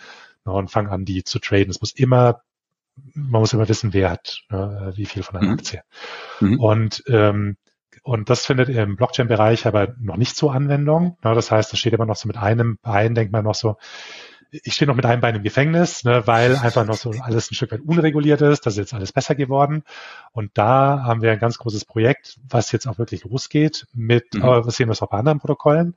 ne, 0.45 0.53
und 0.53 0.71
fange 0.71 0.89
an, 0.91 1.05
die 1.05 1.23
zu 1.23 1.39
traden. 1.39 1.69
Es 1.69 1.81
muss 1.81 1.91
immer, 1.91 2.41
man 3.13 3.41
muss 3.41 3.53
immer 3.53 3.67
wissen, 3.67 3.93
wer 3.93 4.11
hat 4.11 4.43
ne, 4.49 4.93
wie 4.95 5.05
viel 5.05 5.23
von 5.23 5.37
einer 5.37 5.47
mhm. 5.47 5.53
Aktie. 5.53 5.81
Mhm. 6.39 6.59
Und 6.59 7.03
ähm, 7.07 7.57
und 8.03 8.31
das 8.31 8.45
findet 8.45 8.69
im 8.69 8.95
Blockchain-Bereich 8.95 9.67
aber 9.67 9.93
noch 9.99 10.17
nicht 10.17 10.35
so 10.35 10.49
Anwendung. 10.49 11.17
Ne, 11.23 11.35
das 11.35 11.51
heißt, 11.51 11.71
das 11.71 11.79
steht 11.79 11.93
immer 11.93 12.05
noch 12.05 12.15
so 12.15 12.27
mit 12.27 12.37
einem 12.37 12.77
Bein, 12.81 13.13
denkt 13.13 13.31
man 13.31 13.43
noch 13.43 13.55
so, 13.55 13.77
ich 14.51 14.73
stehe 14.73 14.87
noch 14.87 14.95
mit 14.95 15.05
einem 15.05 15.21
Bein 15.21 15.35
im 15.35 15.43
Gefängnis, 15.43 16.03
ne, 16.03 16.27
weil 16.27 16.57
einfach 16.57 16.85
noch 16.85 16.95
so 16.95 17.11
alles 17.21 17.49
ein 17.49 17.55
Stück 17.55 17.71
weit 17.71 17.81
unreguliert 17.81 18.41
ist. 18.41 18.65
Das 18.65 18.73
ist 18.73 18.79
jetzt 18.79 18.93
alles 18.93 19.13
besser 19.13 19.33
geworden. 19.33 19.83
Und 20.33 20.51
da 20.55 21.03
haben 21.03 21.21
wir 21.21 21.31
ein 21.31 21.39
ganz 21.39 21.57
großes 21.57 21.85
Projekt, 21.85 22.37
was 22.49 22.71
jetzt 22.73 22.85
auch 22.85 22.97
wirklich 22.97 23.23
losgeht 23.23 23.87
mit, 23.93 24.33
mhm. 24.33 24.43
äh, 24.43 24.65
wir 24.65 24.71
sehen 24.71 24.89
das 24.89 25.01
auch 25.01 25.09
bei 25.09 25.19
anderen 25.19 25.39
Protokollen, 25.39 25.95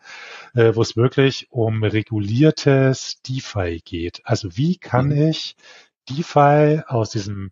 äh, 0.55 0.74
wo 0.74 0.82
es 0.82 0.96
wirklich 0.96 1.48
um 1.50 1.82
reguliertes 1.82 3.20
DeFi 3.22 3.82
geht. 3.84 4.20
Also 4.24 4.57
wie 4.57 4.76
kann 4.76 5.09
mhm. 5.09 5.28
ich 5.30 5.57
DeFi 6.09 6.82
aus 6.86 7.11
diesem 7.11 7.50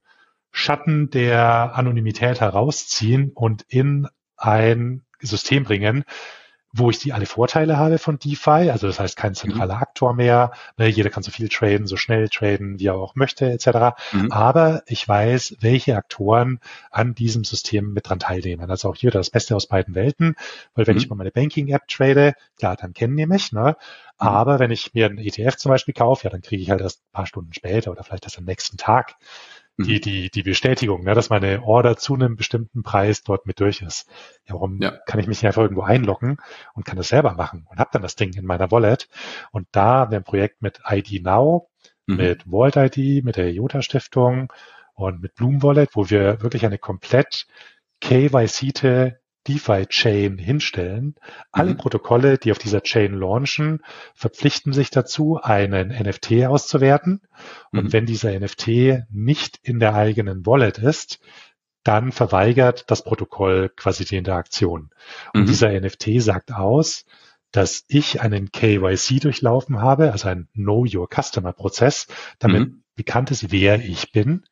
Schatten 0.52 1.10
der 1.10 1.74
Anonymität 1.74 2.40
herausziehen 2.40 3.30
und 3.34 3.62
in 3.68 4.06
ein 4.36 5.02
System 5.20 5.64
bringen, 5.64 6.04
wo 6.72 6.88
ich 6.88 6.98
die 6.98 7.12
alle 7.12 7.26
Vorteile 7.26 7.76
habe 7.76 7.98
von 7.98 8.18
DeFi, 8.18 8.70
also 8.70 8.86
das 8.86 8.98
heißt 8.98 9.16
kein 9.16 9.34
zentraler 9.34 9.76
mhm. 9.76 9.82
Aktor 9.82 10.14
mehr, 10.14 10.52
ne, 10.78 10.88
jeder 10.88 11.10
kann 11.10 11.22
so 11.22 11.30
viel 11.30 11.48
traden, 11.48 11.86
so 11.86 11.96
schnell 11.96 12.28
traden, 12.28 12.78
wie 12.78 12.86
er 12.86 12.94
auch 12.94 13.14
möchte, 13.14 13.50
etc. 13.50 13.94
Mhm. 14.12 14.32
Aber 14.32 14.82
ich 14.86 15.06
weiß, 15.06 15.56
welche 15.60 15.96
Aktoren 15.96 16.60
an 16.90 17.14
diesem 17.14 17.44
System 17.44 17.92
mit 17.92 18.08
dran 18.08 18.20
teilnehmen. 18.20 18.70
Also 18.70 18.88
auch 18.88 18.96
hier 18.96 19.10
das 19.10 19.28
Beste 19.28 19.54
aus 19.54 19.66
beiden 19.66 19.94
Welten, 19.94 20.34
weil 20.74 20.86
wenn 20.86 20.94
mhm. 20.94 21.00
ich 21.00 21.10
mal 21.10 21.16
meine 21.16 21.30
Banking-App 21.30 21.86
trade, 21.88 22.34
klar, 22.58 22.76
dann 22.76 22.94
kennen 22.94 23.16
die 23.16 23.26
mich, 23.26 23.52
ne? 23.52 23.76
Mhm. 24.20 24.26
Aber 24.26 24.58
wenn 24.58 24.70
ich 24.70 24.94
mir 24.94 25.06
einen 25.06 25.18
ETF 25.18 25.56
zum 25.56 25.70
Beispiel 25.70 25.94
kaufe, 25.94 26.24
ja, 26.24 26.30
dann 26.30 26.42
kriege 26.42 26.62
ich 26.62 26.70
halt 26.70 26.80
erst 26.80 27.00
ein 27.00 27.12
paar 27.12 27.26
Stunden 27.26 27.52
später 27.52 27.90
oder 27.90 28.02
vielleicht 28.02 28.24
erst 28.24 28.38
am 28.38 28.44
nächsten 28.44 28.78
Tag 28.78 29.16
die, 29.78 29.94
mhm. 29.94 30.00
die, 30.00 30.30
die 30.30 30.42
Bestätigung, 30.42 31.02
ne, 31.04 31.14
dass 31.14 31.30
meine 31.30 31.62
Order 31.62 31.96
zu 31.96 32.14
einem 32.14 32.36
bestimmten 32.36 32.82
Preis 32.82 33.22
dort 33.22 33.46
mit 33.46 33.60
durch 33.60 33.80
ist. 33.82 34.08
Ja, 34.46 34.54
warum 34.54 34.80
ja. 34.80 34.90
kann 35.06 35.18
ich 35.18 35.26
mich 35.26 35.38
nicht 35.38 35.46
einfach 35.46 35.62
irgendwo 35.62 35.82
einloggen 35.82 36.36
und 36.74 36.84
kann 36.84 36.96
das 36.96 37.08
selber 37.08 37.34
machen 37.34 37.66
und 37.70 37.78
habe 37.78 37.90
dann 37.92 38.02
das 38.02 38.16
Ding 38.16 38.34
in 38.34 38.44
meiner 38.44 38.70
Wallet? 38.70 39.08
Und 39.50 39.68
da 39.72 39.84
haben 39.84 40.10
wir 40.10 40.18
ein 40.18 40.24
Projekt 40.24 40.62
mit 40.62 40.80
ID 40.88 41.22
Now, 41.22 41.70
mhm. 42.06 42.16
mit 42.16 42.42
Vault 42.44 42.76
ID, 42.76 43.24
mit 43.24 43.36
der 43.36 43.50
IOTA 43.50 43.82
Stiftung 43.82 44.52
und 44.94 45.22
mit 45.22 45.34
Bloom 45.34 45.62
Wallet, 45.62 45.90
wo 45.94 46.10
wir 46.10 46.42
wirklich 46.42 46.66
eine 46.66 46.78
komplett 46.78 47.46
KYC 48.00 49.16
DeFi-Chain 49.48 50.38
hinstellen. 50.38 51.16
Alle 51.50 51.72
mhm. 51.72 51.76
Protokolle, 51.78 52.38
die 52.38 52.52
auf 52.52 52.58
dieser 52.58 52.82
Chain 52.82 53.14
launchen, 53.14 53.80
verpflichten 54.14 54.72
sich 54.72 54.90
dazu, 54.90 55.38
einen 55.42 55.88
NFT 55.88 56.46
auszuwerten. 56.46 57.22
Und 57.72 57.84
mhm. 57.84 57.92
wenn 57.92 58.06
dieser 58.06 58.38
NFT 58.38 59.04
nicht 59.10 59.58
in 59.62 59.80
der 59.80 59.94
eigenen 59.94 60.46
Wallet 60.46 60.78
ist, 60.78 61.20
dann 61.84 62.12
verweigert 62.12 62.84
das 62.90 63.02
Protokoll 63.02 63.68
quasi 63.70 64.04
die 64.04 64.16
Interaktion. 64.16 64.90
Und 65.34 65.42
mhm. 65.42 65.46
dieser 65.46 65.80
NFT 65.80 66.22
sagt 66.22 66.52
aus, 66.52 67.04
dass 67.50 67.84
ich 67.88 68.20
einen 68.20 68.50
KYC 68.50 69.20
durchlaufen 69.20 69.80
habe, 69.80 70.12
also 70.12 70.28
ein 70.28 70.48
Know 70.54 70.86
Your 70.90 71.08
Customer 71.08 71.52
Prozess, 71.52 72.06
damit 72.38 72.70
mhm. 72.70 72.82
bekannt 72.94 73.30
ist, 73.30 73.52
wer 73.52 73.78
ich 73.80 74.12
bin. 74.12 74.44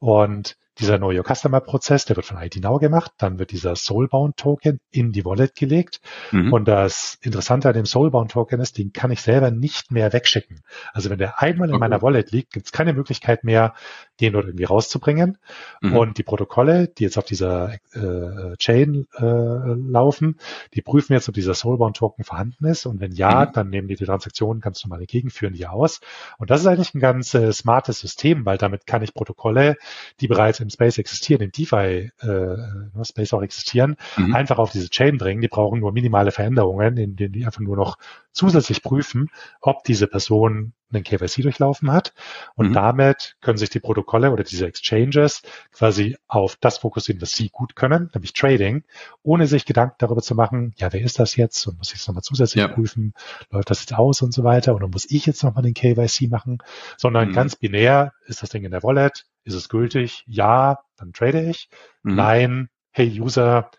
Und 0.00 0.56
dieser 0.78 0.98
Know 0.98 1.10
Your 1.10 1.24
Customer 1.24 1.60
Prozess, 1.60 2.04
der 2.04 2.16
wird 2.16 2.26
von 2.26 2.42
ID 2.42 2.62
Now 2.62 2.78
gemacht, 2.78 3.12
dann 3.18 3.38
wird 3.38 3.50
dieser 3.50 3.76
Soulbound 3.76 4.36
Token 4.36 4.80
in 4.90 5.12
die 5.12 5.24
Wallet 5.24 5.54
gelegt. 5.54 6.00
Mhm. 6.30 6.52
Und 6.52 6.66
das 6.66 7.18
Interessante 7.20 7.68
an 7.68 7.74
dem 7.74 7.84
Soulbound 7.84 8.30
Token 8.30 8.60
ist, 8.60 8.78
den 8.78 8.92
kann 8.92 9.10
ich 9.10 9.20
selber 9.20 9.50
nicht 9.50 9.90
mehr 9.90 10.12
wegschicken. 10.12 10.60
Also 10.92 11.10
wenn 11.10 11.18
der 11.18 11.40
einmal 11.40 11.68
in 11.68 11.74
okay. 11.74 11.80
meiner 11.80 12.02
Wallet 12.02 12.30
liegt, 12.30 12.52
gibt 12.52 12.66
es 12.66 12.72
keine 12.72 12.92
Möglichkeit 12.92 13.44
mehr, 13.44 13.74
den 14.20 14.32
dort 14.32 14.46
irgendwie 14.46 14.64
rauszubringen. 14.64 15.38
Mhm. 15.80 15.96
Und 15.96 16.18
die 16.18 16.22
Protokolle, 16.22 16.88
die 16.88 17.04
jetzt 17.04 17.18
auf 17.18 17.24
dieser 17.24 17.74
äh, 17.92 18.56
Chain 18.56 19.06
äh, 19.18 19.24
laufen, 19.24 20.38
die 20.74 20.80
prüfen 20.80 21.12
jetzt, 21.12 21.28
ob 21.28 21.34
dieser 21.34 21.54
Soulbound 21.54 21.96
Token 21.96 22.24
vorhanden 22.24 22.64
ist. 22.64 22.86
Und 22.86 23.00
wenn 23.00 23.12
ja, 23.12 23.46
mhm. 23.46 23.52
dann 23.52 23.68
nehmen 23.68 23.88
die 23.88 23.96
die 23.96 24.06
Transaktionen 24.06 24.60
ganz 24.60 24.82
normal 24.84 25.00
entgegenführen 25.00 25.54
die 25.54 25.66
aus. 25.66 26.00
Und 26.38 26.50
das 26.50 26.60
ist 26.60 26.66
eigentlich 26.66 26.94
ein 26.94 27.00
ganz 27.00 27.34
äh, 27.34 27.52
smartes 27.52 28.00
System, 28.00 28.46
weil 28.46 28.56
damit 28.56 28.86
kann 28.86 29.02
ich 29.02 29.12
Protokolle, 29.12 29.76
die 30.20 30.28
bereits 30.28 30.61
im 30.62 30.70
Space 30.70 30.98
existieren, 30.98 31.42
im 31.42 31.52
DeFi 31.52 32.10
äh, 32.20 32.26
ne, 32.26 33.02
Space 33.02 33.34
auch 33.34 33.42
existieren, 33.42 33.96
mhm. 34.16 34.34
einfach 34.34 34.58
auf 34.58 34.72
diese 34.72 34.88
Chain 34.88 35.18
bringen. 35.18 35.42
Die 35.42 35.48
brauchen 35.48 35.80
nur 35.80 35.92
minimale 35.92 36.30
Veränderungen, 36.30 36.96
in 36.96 37.16
denen 37.16 37.32
die 37.32 37.44
einfach 37.44 37.60
nur 37.60 37.76
noch 37.76 37.98
zusätzlich 38.32 38.82
prüfen, 38.82 39.28
ob 39.60 39.84
diese 39.84 40.06
Person 40.06 40.72
einen 40.92 41.04
KYC 41.04 41.42
durchlaufen 41.42 41.90
hat. 41.90 42.12
Und 42.54 42.70
mhm. 42.70 42.72
damit 42.74 43.36
können 43.40 43.58
sich 43.58 43.70
die 43.70 43.80
Protokolle 43.80 44.30
oder 44.30 44.44
diese 44.44 44.66
Exchanges 44.66 45.42
quasi 45.72 46.16
auf 46.28 46.56
das 46.56 46.78
fokussieren, 46.78 47.20
was 47.22 47.32
sie 47.32 47.48
gut 47.48 47.76
können, 47.76 48.10
nämlich 48.14 48.32
Trading, 48.32 48.84
ohne 49.22 49.46
sich 49.46 49.64
Gedanken 49.64 49.96
darüber 49.98 50.22
zu 50.22 50.34
machen, 50.34 50.74
ja, 50.76 50.92
wer 50.92 51.00
ist 51.00 51.18
das 51.18 51.36
jetzt 51.36 51.66
und 51.66 51.78
muss 51.78 51.92
ich 51.92 52.00
es 52.00 52.08
nochmal 52.08 52.22
zusätzlich 52.22 52.62
ja. 52.62 52.68
prüfen, 52.68 53.14
läuft 53.50 53.70
das 53.70 53.80
jetzt 53.80 53.94
aus 53.94 54.22
und 54.22 54.32
so 54.32 54.44
weiter 54.44 54.74
oder 54.74 54.88
muss 54.88 55.10
ich 55.10 55.26
jetzt 55.26 55.42
nochmal 55.42 55.62
den 55.62 55.74
KYC 55.74 56.28
machen, 56.28 56.58
sondern 56.96 57.28
mhm. 57.28 57.32
ganz 57.32 57.56
binär, 57.56 58.12
ist 58.26 58.42
das 58.42 58.50
Ding 58.50 58.64
in 58.64 58.70
der 58.70 58.82
Wallet, 58.82 59.24
ist 59.44 59.54
es 59.54 59.68
gültig? 59.68 60.24
Ja, 60.26 60.80
dann 60.96 61.12
trade 61.12 61.42
ich. 61.42 61.68
Mhm. 62.02 62.14
Nein, 62.14 62.68
hey 62.90 63.20
User, 63.20 63.70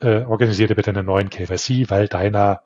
äh, 0.00 0.22
organisiere 0.22 0.74
bitte 0.74 0.90
einen 0.90 1.06
neuen 1.06 1.28
KYC, 1.28 1.90
weil 1.90 2.06
deiner 2.06 2.62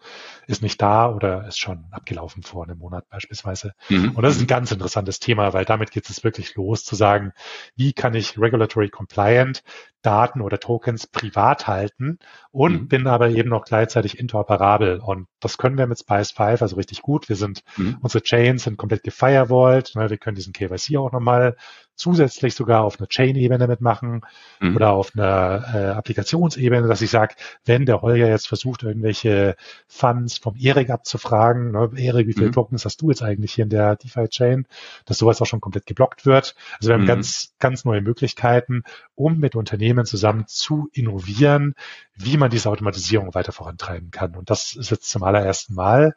ist 0.46 0.62
nicht 0.62 0.82
da 0.82 1.10
oder 1.10 1.46
ist 1.46 1.58
schon 1.58 1.86
abgelaufen 1.90 2.42
vor 2.42 2.64
einem 2.64 2.78
Monat 2.78 3.08
beispielsweise. 3.08 3.72
Mhm. 3.88 4.12
Und 4.12 4.22
das 4.22 4.36
ist 4.36 4.42
ein 4.42 4.46
ganz 4.46 4.70
interessantes 4.70 5.18
Thema, 5.18 5.52
weil 5.54 5.64
damit 5.64 5.92
geht 5.92 6.10
es 6.10 6.24
wirklich 6.24 6.54
los 6.56 6.84
zu 6.84 6.94
sagen, 6.94 7.32
wie 7.74 7.92
kann 7.92 8.14
ich 8.14 8.38
regulatory 8.38 8.90
compliant 8.90 9.62
Daten 10.02 10.40
oder 10.40 10.58
Tokens 10.58 11.06
privat 11.06 11.68
halten 11.68 12.18
und 12.50 12.72
mhm. 12.72 12.88
bin 12.88 13.06
aber 13.06 13.30
eben 13.30 13.48
noch 13.48 13.64
gleichzeitig 13.64 14.18
interoperabel. 14.18 14.98
Und 14.98 15.28
das 15.40 15.58
können 15.58 15.78
wir 15.78 15.86
mit 15.86 16.00
Spice 16.00 16.32
5 16.32 16.60
also 16.60 16.76
richtig 16.76 17.02
gut. 17.02 17.28
Wir 17.28 17.36
sind, 17.36 17.62
mhm. 17.76 17.98
unsere 18.02 18.22
Chains 18.22 18.64
sind 18.64 18.76
komplett 18.76 19.04
gefirewallt. 19.04 19.92
Ne, 19.94 20.10
wir 20.10 20.18
können 20.18 20.34
diesen 20.34 20.52
KYC 20.52 20.98
auch 20.98 21.12
nochmal 21.12 21.56
zusätzlich 22.02 22.56
sogar 22.56 22.82
auf 22.82 22.98
einer 22.98 23.06
Chain-Ebene 23.06 23.68
mitmachen 23.68 24.22
mhm. 24.60 24.74
oder 24.74 24.90
auf 24.90 25.12
einer 25.14 25.64
äh, 25.72 25.86
Applikationsebene, 25.90 26.88
dass 26.88 27.00
ich 27.00 27.10
sage, 27.10 27.36
wenn 27.64 27.86
der 27.86 28.02
Holger 28.02 28.28
jetzt 28.28 28.48
versucht, 28.48 28.82
irgendwelche 28.82 29.54
Funds 29.86 30.38
vom 30.38 30.56
Erik 30.56 30.90
abzufragen, 30.90 31.70
ne, 31.70 31.90
Erik, 31.96 32.26
wie 32.26 32.32
viele 32.32 32.48
mhm. 32.48 32.52
Tokens 32.52 32.84
hast 32.84 33.00
du 33.00 33.10
jetzt 33.10 33.22
eigentlich 33.22 33.52
hier 33.52 33.62
in 33.62 33.70
der 33.70 33.94
DeFi-Chain, 33.94 34.66
dass 35.04 35.18
sowas 35.18 35.40
auch 35.40 35.46
schon 35.46 35.60
komplett 35.60 35.86
geblockt 35.86 36.26
wird. 36.26 36.56
Also 36.78 36.88
wir 36.88 36.94
haben 36.94 37.02
mhm. 37.02 37.06
ganz, 37.06 37.54
ganz 37.60 37.84
neue 37.84 38.02
Möglichkeiten, 38.02 38.82
um 39.14 39.38
mit 39.38 39.54
Unternehmen 39.54 40.04
zusammen 40.04 40.46
zu 40.48 40.88
innovieren, 40.92 41.74
wie 42.16 42.36
man 42.36 42.50
diese 42.50 42.68
Automatisierung 42.68 43.32
weiter 43.34 43.52
vorantreiben 43.52 44.10
kann. 44.10 44.34
Und 44.34 44.50
das 44.50 44.74
ist 44.74 44.90
jetzt 44.90 45.08
zum 45.08 45.22
allerersten 45.22 45.74
Mal 45.74 46.16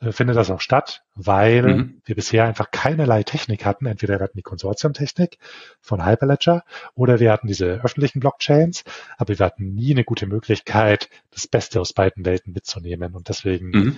findet 0.00 0.36
das 0.36 0.50
auch 0.50 0.60
statt, 0.60 1.02
weil 1.14 1.62
mhm. 1.62 2.02
wir 2.04 2.14
bisher 2.14 2.44
einfach 2.44 2.70
keinerlei 2.70 3.22
Technik 3.22 3.66
hatten. 3.66 3.86
Entweder 3.86 4.18
wir 4.18 4.24
hatten 4.24 4.38
die 4.38 4.42
Konsortiumtechnik 4.42 5.38
von 5.80 6.04
Hyperledger 6.04 6.64
oder 6.94 7.20
wir 7.20 7.30
hatten 7.30 7.46
diese 7.46 7.82
öffentlichen 7.84 8.20
Blockchains, 8.20 8.84
aber 9.18 9.38
wir 9.38 9.44
hatten 9.44 9.74
nie 9.74 9.92
eine 9.92 10.04
gute 10.04 10.26
Möglichkeit, 10.26 11.10
das 11.30 11.46
Beste 11.46 11.80
aus 11.80 11.92
beiden 11.92 12.24
Welten 12.24 12.52
mitzunehmen. 12.52 13.14
Und 13.14 13.28
deswegen 13.28 13.70
mhm. 13.70 13.96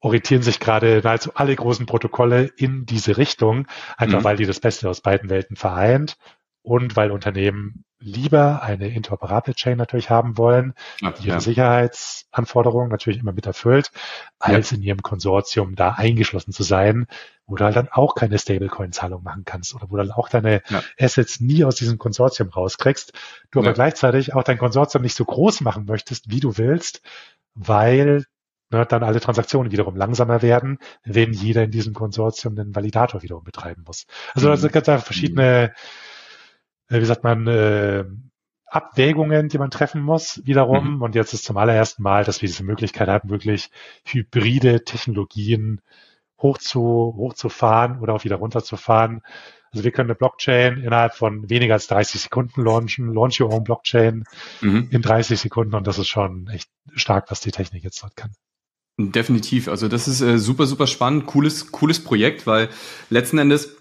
orientieren 0.00 0.42
sich 0.42 0.60
gerade 0.60 1.00
nahezu 1.02 1.32
alle 1.34 1.56
großen 1.56 1.86
Protokolle 1.86 2.50
in 2.56 2.84
diese 2.84 3.16
Richtung, 3.16 3.66
einfach 3.96 4.20
mhm. 4.20 4.24
weil 4.24 4.36
die 4.36 4.46
das 4.46 4.60
Beste 4.60 4.90
aus 4.90 5.00
beiden 5.00 5.30
Welten 5.30 5.56
vereint 5.56 6.18
und 6.64 6.96
weil 6.96 7.10
Unternehmen 7.10 7.84
lieber 8.00 8.62
eine 8.62 8.88
interoperable 8.88 9.54
Chain 9.54 9.76
natürlich 9.76 10.08
haben 10.08 10.38
wollen, 10.38 10.72
ja, 11.00 11.12
die 11.12 11.26
ihre 11.26 11.36
ja. 11.36 11.40
Sicherheitsanforderungen 11.40 12.88
natürlich 12.88 13.20
immer 13.20 13.32
mit 13.32 13.46
erfüllt, 13.46 13.90
als 14.38 14.70
ja. 14.70 14.78
in 14.78 14.82
ihrem 14.82 15.02
Konsortium 15.02 15.74
da 15.74 15.90
eingeschlossen 15.90 16.52
zu 16.52 16.62
sein, 16.62 17.06
wo 17.46 17.56
du 17.56 17.64
halt 17.64 17.76
dann 17.76 17.88
auch 17.90 18.14
keine 18.14 18.38
Stablecoin-Zahlung 18.38 19.22
machen 19.22 19.44
kannst 19.44 19.74
oder 19.74 19.90
wo 19.90 19.96
du 19.96 20.04
dann 20.04 20.12
auch 20.12 20.30
deine 20.30 20.62
Assets 20.98 21.40
nie 21.40 21.64
aus 21.64 21.76
diesem 21.76 21.98
Konsortium 21.98 22.48
rauskriegst, 22.48 23.12
du 23.50 23.60
aber 23.60 23.74
gleichzeitig 23.74 24.34
auch 24.34 24.42
dein 24.42 24.58
Konsortium 24.58 25.02
nicht 25.02 25.16
so 25.16 25.26
groß 25.26 25.60
machen 25.60 25.84
möchtest, 25.84 26.30
wie 26.30 26.40
du 26.40 26.56
willst, 26.56 27.02
weil 27.54 28.24
ne, 28.70 28.86
dann 28.86 29.02
alle 29.02 29.20
Transaktionen 29.20 29.70
wiederum 29.70 29.96
langsamer 29.96 30.40
werden, 30.40 30.78
wenn 31.04 31.34
jeder 31.34 31.64
in 31.64 31.70
diesem 31.70 31.92
Konsortium 31.92 32.58
einen 32.58 32.74
Validator 32.74 33.22
wiederum 33.22 33.44
betreiben 33.44 33.84
muss. 33.86 34.06
Also 34.32 34.48
mhm. 34.48 34.52
das 34.52 34.60
sind 34.62 34.72
ganz 34.72 34.88
einfach 34.88 35.06
verschiedene 35.06 35.72
mhm 35.74 35.78
äh, 36.88 37.00
wie 37.00 37.04
sagt 37.04 37.24
man, 37.24 37.46
äh, 37.46 38.04
Abwägungen, 38.66 39.48
die 39.48 39.58
man 39.58 39.70
treffen 39.70 40.02
muss, 40.02 40.42
wiederum. 40.44 40.96
Mhm. 40.96 41.02
Und 41.02 41.14
jetzt 41.14 41.32
ist 41.32 41.44
zum 41.44 41.56
allerersten 41.56 42.02
Mal, 42.02 42.24
dass 42.24 42.42
wir 42.42 42.48
diese 42.48 42.64
Möglichkeit 42.64 43.08
haben, 43.08 43.30
wirklich 43.30 43.70
hybride 44.04 44.84
Technologien 44.84 45.80
hoch 46.40 46.58
zu, 46.58 46.80
hochzufahren 47.16 48.00
oder 48.00 48.14
auch 48.14 48.24
wieder 48.24 48.36
runterzufahren. 48.36 49.22
Also 49.72 49.84
wir 49.84 49.90
können 49.92 50.08
eine 50.08 50.16
Blockchain 50.16 50.78
innerhalb 50.78 51.14
von 51.14 51.48
weniger 51.50 51.74
als 51.74 51.86
30 51.88 52.20
Sekunden 52.20 52.62
launchen, 52.62 53.12
launch 53.12 53.40
your 53.40 53.52
own 53.52 53.64
Blockchain 53.64 54.24
mhm. 54.60 54.88
in 54.90 55.02
30 55.02 55.40
Sekunden 55.40 55.74
und 55.74 55.86
das 55.86 55.98
ist 55.98 56.08
schon 56.08 56.48
echt 56.48 56.68
stark, 56.94 57.30
was 57.30 57.40
die 57.40 57.50
Technik 57.50 57.82
jetzt 57.82 58.02
dort 58.02 58.16
kann. 58.16 58.32
Definitiv. 58.96 59.66
Also 59.66 59.88
das 59.88 60.06
ist 60.06 60.20
äh, 60.20 60.38
super, 60.38 60.66
super 60.66 60.86
spannend, 60.86 61.26
cooles, 61.26 61.72
cooles 61.72 62.04
Projekt, 62.04 62.46
weil 62.46 62.68
letzten 63.10 63.38
Endes 63.38 63.76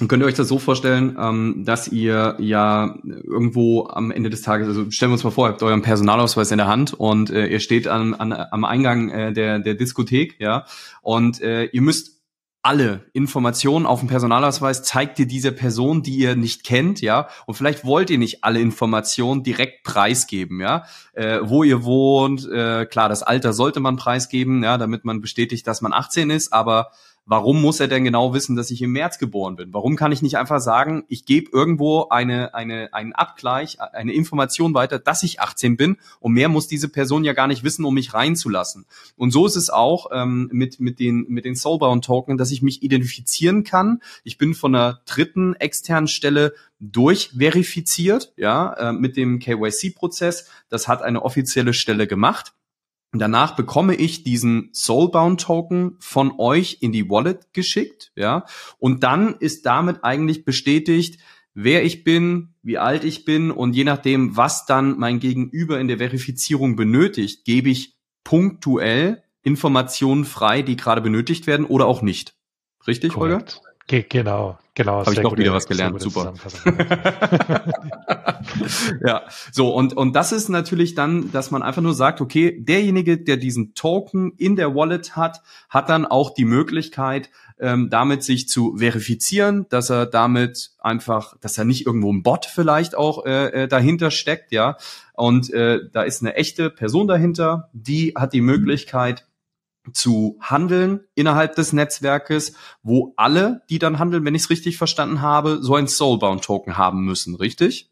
und 0.00 0.08
könnt 0.08 0.22
ihr 0.22 0.26
euch 0.26 0.34
das 0.34 0.48
so 0.48 0.58
vorstellen, 0.58 1.16
ähm, 1.18 1.64
dass 1.64 1.88
ihr 1.88 2.36
ja 2.38 2.98
irgendwo 3.04 3.86
am 3.86 4.10
Ende 4.10 4.28
des 4.28 4.42
Tages, 4.42 4.68
also 4.68 4.90
stellen 4.90 5.10
wir 5.10 5.14
uns 5.14 5.24
mal 5.24 5.30
vor, 5.30 5.46
ihr 5.48 5.52
habt 5.52 5.62
euren 5.62 5.80
Personalausweis 5.80 6.50
in 6.50 6.58
der 6.58 6.66
Hand 6.66 6.92
und 6.92 7.30
äh, 7.30 7.46
ihr 7.46 7.60
steht 7.60 7.88
an, 7.88 8.12
an, 8.12 8.32
am 8.32 8.64
Eingang 8.64 9.08
äh, 9.08 9.32
der, 9.32 9.58
der 9.58 9.74
Diskothek, 9.74 10.36
ja, 10.38 10.66
und 11.00 11.40
äh, 11.40 11.64
ihr 11.64 11.80
müsst 11.80 12.16
alle 12.60 13.06
Informationen 13.12 13.86
auf 13.86 14.00
dem 14.00 14.08
Personalausweis 14.08 14.82
zeigt 14.82 15.18
dir 15.18 15.26
diese 15.26 15.52
Person, 15.52 16.02
die 16.02 16.16
ihr 16.16 16.34
nicht 16.34 16.64
kennt, 16.64 17.00
ja, 17.00 17.28
und 17.46 17.54
vielleicht 17.54 17.86
wollt 17.86 18.10
ihr 18.10 18.18
nicht 18.18 18.44
alle 18.44 18.60
Informationen 18.60 19.44
direkt 19.44 19.82
preisgeben, 19.82 20.60
ja, 20.60 20.84
äh, 21.14 21.38
wo 21.42 21.62
ihr 21.62 21.84
wohnt, 21.84 22.46
äh, 22.50 22.84
klar, 22.84 23.08
das 23.08 23.22
Alter 23.22 23.54
sollte 23.54 23.80
man 23.80 23.96
preisgeben, 23.96 24.62
ja, 24.62 24.76
damit 24.76 25.06
man 25.06 25.22
bestätigt, 25.22 25.66
dass 25.66 25.80
man 25.80 25.94
18 25.94 26.28
ist, 26.28 26.52
aber 26.52 26.90
warum 27.26 27.60
muss 27.60 27.80
er 27.80 27.88
denn 27.88 28.04
genau 28.04 28.32
wissen, 28.32 28.56
dass 28.56 28.70
ich 28.70 28.80
im 28.80 28.92
März 28.92 29.18
geboren 29.18 29.56
bin? 29.56 29.74
Warum 29.74 29.96
kann 29.96 30.12
ich 30.12 30.22
nicht 30.22 30.38
einfach 30.38 30.60
sagen, 30.60 31.04
ich 31.08 31.26
gebe 31.26 31.50
irgendwo 31.52 32.08
eine, 32.08 32.54
eine, 32.54 32.94
einen 32.94 33.12
Abgleich, 33.12 33.80
eine 33.80 34.12
Information 34.12 34.74
weiter, 34.74 35.00
dass 35.00 35.24
ich 35.24 35.40
18 35.40 35.76
bin 35.76 35.96
und 36.20 36.32
mehr 36.32 36.48
muss 36.48 36.68
diese 36.68 36.88
Person 36.88 37.24
ja 37.24 37.32
gar 37.32 37.48
nicht 37.48 37.64
wissen, 37.64 37.84
um 37.84 37.94
mich 37.94 38.14
reinzulassen. 38.14 38.86
Und 39.16 39.32
so 39.32 39.44
ist 39.44 39.56
es 39.56 39.70
auch 39.70 40.06
ähm, 40.12 40.48
mit, 40.52 40.78
mit 40.80 41.00
den, 41.00 41.26
mit 41.28 41.44
den 41.44 41.56
Soulbound 41.56 42.04
Token, 42.04 42.38
dass 42.38 42.52
ich 42.52 42.62
mich 42.62 42.82
identifizieren 42.82 43.64
kann. 43.64 44.00
Ich 44.22 44.38
bin 44.38 44.54
von 44.54 44.74
einer 44.74 45.00
dritten 45.04 45.54
externen 45.54 46.08
Stelle 46.08 46.54
durchverifiziert, 46.78 48.32
ja, 48.36 48.72
äh, 48.74 48.92
mit 48.92 49.16
dem 49.16 49.40
KYC-Prozess. 49.40 50.48
Das 50.68 50.86
hat 50.86 51.02
eine 51.02 51.22
offizielle 51.22 51.72
Stelle 51.72 52.06
gemacht. 52.06 52.52
Danach 53.12 53.56
bekomme 53.56 53.94
ich 53.94 54.24
diesen 54.24 54.70
Soulbound 54.72 55.40
Token 55.40 55.96
von 56.00 56.32
euch 56.38 56.78
in 56.80 56.92
die 56.92 57.08
Wallet 57.08 57.52
geschickt, 57.52 58.12
ja. 58.14 58.44
Und 58.78 59.02
dann 59.02 59.36
ist 59.38 59.64
damit 59.66 60.04
eigentlich 60.04 60.44
bestätigt, 60.44 61.20
wer 61.54 61.84
ich 61.84 62.04
bin, 62.04 62.54
wie 62.62 62.78
alt 62.78 63.04
ich 63.04 63.24
bin 63.24 63.50
und 63.50 63.74
je 63.74 63.84
nachdem, 63.84 64.36
was 64.36 64.66
dann 64.66 64.98
mein 64.98 65.20
Gegenüber 65.20 65.80
in 65.80 65.88
der 65.88 65.98
Verifizierung 65.98 66.76
benötigt, 66.76 67.44
gebe 67.44 67.70
ich 67.70 67.96
punktuell 68.24 69.22
Informationen 69.42 70.24
frei, 70.24 70.62
die 70.62 70.76
gerade 70.76 71.00
benötigt 71.00 71.46
werden 71.46 71.64
oder 71.64 71.86
auch 71.86 72.02
nicht. 72.02 72.34
Richtig, 72.86 73.12
Korrekt. 73.12 73.56
Holger? 73.56 73.65
Ge 73.88 74.04
genau, 74.08 74.58
genau. 74.74 75.00
Habe 75.00 75.12
ich 75.12 75.20
doch 75.20 75.36
wieder 75.36 75.52
was 75.52 75.68
gelernt. 75.68 76.00
Super. 76.00 76.34
ja, 79.06 79.22
so 79.52 79.72
und 79.72 79.96
und 79.96 80.16
das 80.16 80.32
ist 80.32 80.48
natürlich 80.48 80.96
dann, 80.96 81.30
dass 81.30 81.52
man 81.52 81.62
einfach 81.62 81.82
nur 81.82 81.94
sagt, 81.94 82.20
okay, 82.20 82.56
derjenige, 82.58 83.16
der 83.16 83.36
diesen 83.36 83.74
Token 83.74 84.32
in 84.36 84.56
der 84.56 84.74
Wallet 84.74 85.14
hat, 85.14 85.40
hat 85.68 85.88
dann 85.88 86.04
auch 86.04 86.34
die 86.34 86.44
Möglichkeit, 86.44 87.30
ähm, 87.60 87.88
damit 87.88 88.24
sich 88.24 88.48
zu 88.48 88.76
verifizieren, 88.76 89.66
dass 89.68 89.88
er 89.88 90.06
damit 90.06 90.72
einfach, 90.80 91.36
dass 91.40 91.56
er 91.56 91.64
nicht 91.64 91.86
irgendwo 91.86 92.12
ein 92.12 92.24
Bot 92.24 92.46
vielleicht 92.46 92.96
auch 92.96 93.24
äh, 93.24 93.62
äh 93.64 93.68
dahinter 93.68 94.10
steckt, 94.10 94.50
ja. 94.50 94.76
Und 95.12 95.52
äh, 95.52 95.78
da 95.92 96.02
ist 96.02 96.22
eine 96.22 96.34
echte 96.34 96.70
Person 96.70 97.06
dahinter, 97.06 97.70
die 97.72 98.14
hat 98.16 98.32
die 98.32 98.40
Möglichkeit 98.40 99.25
zu 99.92 100.38
handeln 100.40 101.00
innerhalb 101.14 101.54
des 101.54 101.72
Netzwerkes, 101.72 102.54
wo 102.82 103.12
alle, 103.16 103.62
die 103.70 103.78
dann 103.78 103.98
handeln, 103.98 104.24
wenn 104.24 104.34
ich 104.34 104.42
es 104.42 104.50
richtig 104.50 104.76
verstanden 104.78 105.20
habe, 105.20 105.58
so 105.62 105.74
ein 105.74 105.88
Soulbound-Token 105.88 106.76
haben 106.76 107.04
müssen, 107.04 107.34
richtig? 107.34 107.90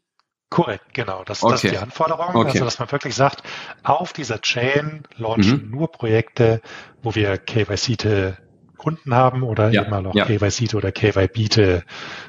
Korrekt, 0.49 0.93
genau. 0.93 1.23
Das, 1.23 1.43
okay. 1.43 1.51
das 1.51 1.63
ist 1.63 1.71
die 1.71 1.77
Anforderung. 1.77 2.35
Okay. 2.35 2.49
Also, 2.49 2.65
dass 2.65 2.79
man 2.79 2.91
wirklich 2.91 3.15
sagt, 3.15 3.43
auf 3.83 4.13
dieser 4.13 4.41
Chain 4.41 5.03
launchen 5.17 5.65
mhm. 5.65 5.71
nur 5.71 5.91
Projekte, 5.91 6.61
wo 7.01 7.15
wir 7.15 7.37
KYC 7.37 8.37
Kunden 8.77 9.15
haben 9.15 9.43
oder 9.43 9.71
ja, 9.71 9.81
eben 9.81 9.89
mal 9.89 10.05
auch 10.05 10.13
ja. 10.13 10.25
KYC 10.25 10.75
oder 10.75 10.91
KYB 10.91 11.83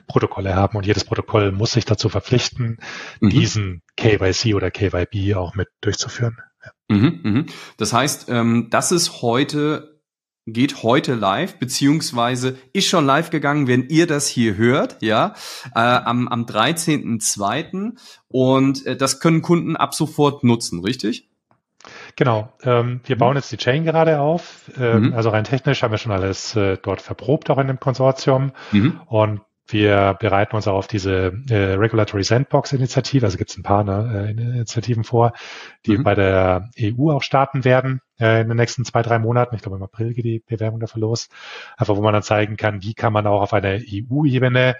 Protokolle 0.06 0.54
haben 0.54 0.76
und 0.78 0.86
jedes 0.86 1.04
Protokoll 1.04 1.52
muss 1.52 1.72
sich 1.72 1.84
dazu 1.84 2.08
verpflichten, 2.08 2.78
mhm. 3.20 3.30
diesen 3.30 3.82
KYC 3.96 4.54
oder 4.54 4.70
KYB 4.70 5.34
auch 5.36 5.54
mit 5.54 5.68
durchzuführen. 5.82 6.38
Mhm, 6.88 7.20
mhm. 7.22 7.46
Das 7.76 7.92
heißt, 7.92 8.28
ähm, 8.28 8.68
das 8.70 8.92
ist 8.92 9.22
heute 9.22 9.96
geht 10.46 10.84
heute 10.84 11.14
live, 11.14 11.58
beziehungsweise 11.58 12.56
ist 12.72 12.86
schon 12.86 13.04
live 13.04 13.30
gegangen, 13.30 13.66
wenn 13.66 13.88
ihr 13.88 14.06
das 14.06 14.28
hier 14.28 14.56
hört, 14.56 15.02
ja, 15.02 15.34
äh, 15.74 15.80
am, 15.80 16.28
am 16.28 16.44
13.02. 16.44 17.96
Und 18.28 18.86
äh, 18.86 18.96
das 18.96 19.18
können 19.18 19.42
Kunden 19.42 19.76
ab 19.76 19.94
sofort 19.94 20.44
nutzen, 20.44 20.84
richtig? 20.84 21.28
Genau. 22.14 22.52
Ähm, 22.62 23.00
wir 23.04 23.16
mhm. 23.16 23.20
bauen 23.20 23.36
jetzt 23.36 23.52
die 23.52 23.56
Chain 23.56 23.84
gerade 23.84 24.20
auf. 24.20 24.70
Ähm, 24.78 25.08
mhm. 25.08 25.14
Also 25.14 25.30
rein 25.30 25.44
technisch 25.44 25.82
haben 25.82 25.90
wir 25.90 25.98
schon 25.98 26.12
alles 26.12 26.54
äh, 26.56 26.78
dort 26.80 27.02
verprobt, 27.02 27.50
auch 27.50 27.58
in 27.58 27.66
dem 27.66 27.80
Konsortium. 27.80 28.52
Mhm. 28.72 29.00
Und 29.06 29.40
wir 29.68 30.16
bereiten 30.20 30.54
uns 30.56 30.68
auch 30.68 30.76
auf 30.76 30.86
diese 30.86 31.32
äh, 31.48 31.74
Regulatory 31.74 32.22
Sandbox 32.22 32.72
Initiative, 32.72 33.26
also 33.26 33.36
gibt 33.36 33.50
es 33.50 33.56
ein 33.56 33.62
paar 33.62 33.84
ne, 33.84 34.26
äh, 34.28 34.30
Initiativen 34.30 35.04
vor, 35.04 35.32
die 35.86 35.98
mhm. 35.98 36.04
bei 36.04 36.14
der 36.14 36.70
EU 36.80 37.10
auch 37.10 37.22
starten 37.22 37.64
werden 37.64 38.00
äh, 38.20 38.42
in 38.42 38.48
den 38.48 38.56
nächsten 38.56 38.84
zwei, 38.84 39.02
drei 39.02 39.18
Monaten. 39.18 39.56
Ich 39.56 39.62
glaube, 39.62 39.76
im 39.76 39.82
April 39.82 40.14
geht 40.14 40.24
die 40.24 40.42
Bewerbung 40.46 40.80
dafür 40.80 41.00
los. 41.00 41.28
Einfach, 41.76 41.96
wo 41.96 42.02
man 42.02 42.12
dann 42.12 42.22
zeigen 42.22 42.56
kann, 42.56 42.82
wie 42.82 42.94
kann 42.94 43.12
man 43.12 43.26
auch 43.26 43.42
auf 43.42 43.52
einer 43.52 43.78
EU-Ebene 43.80 44.76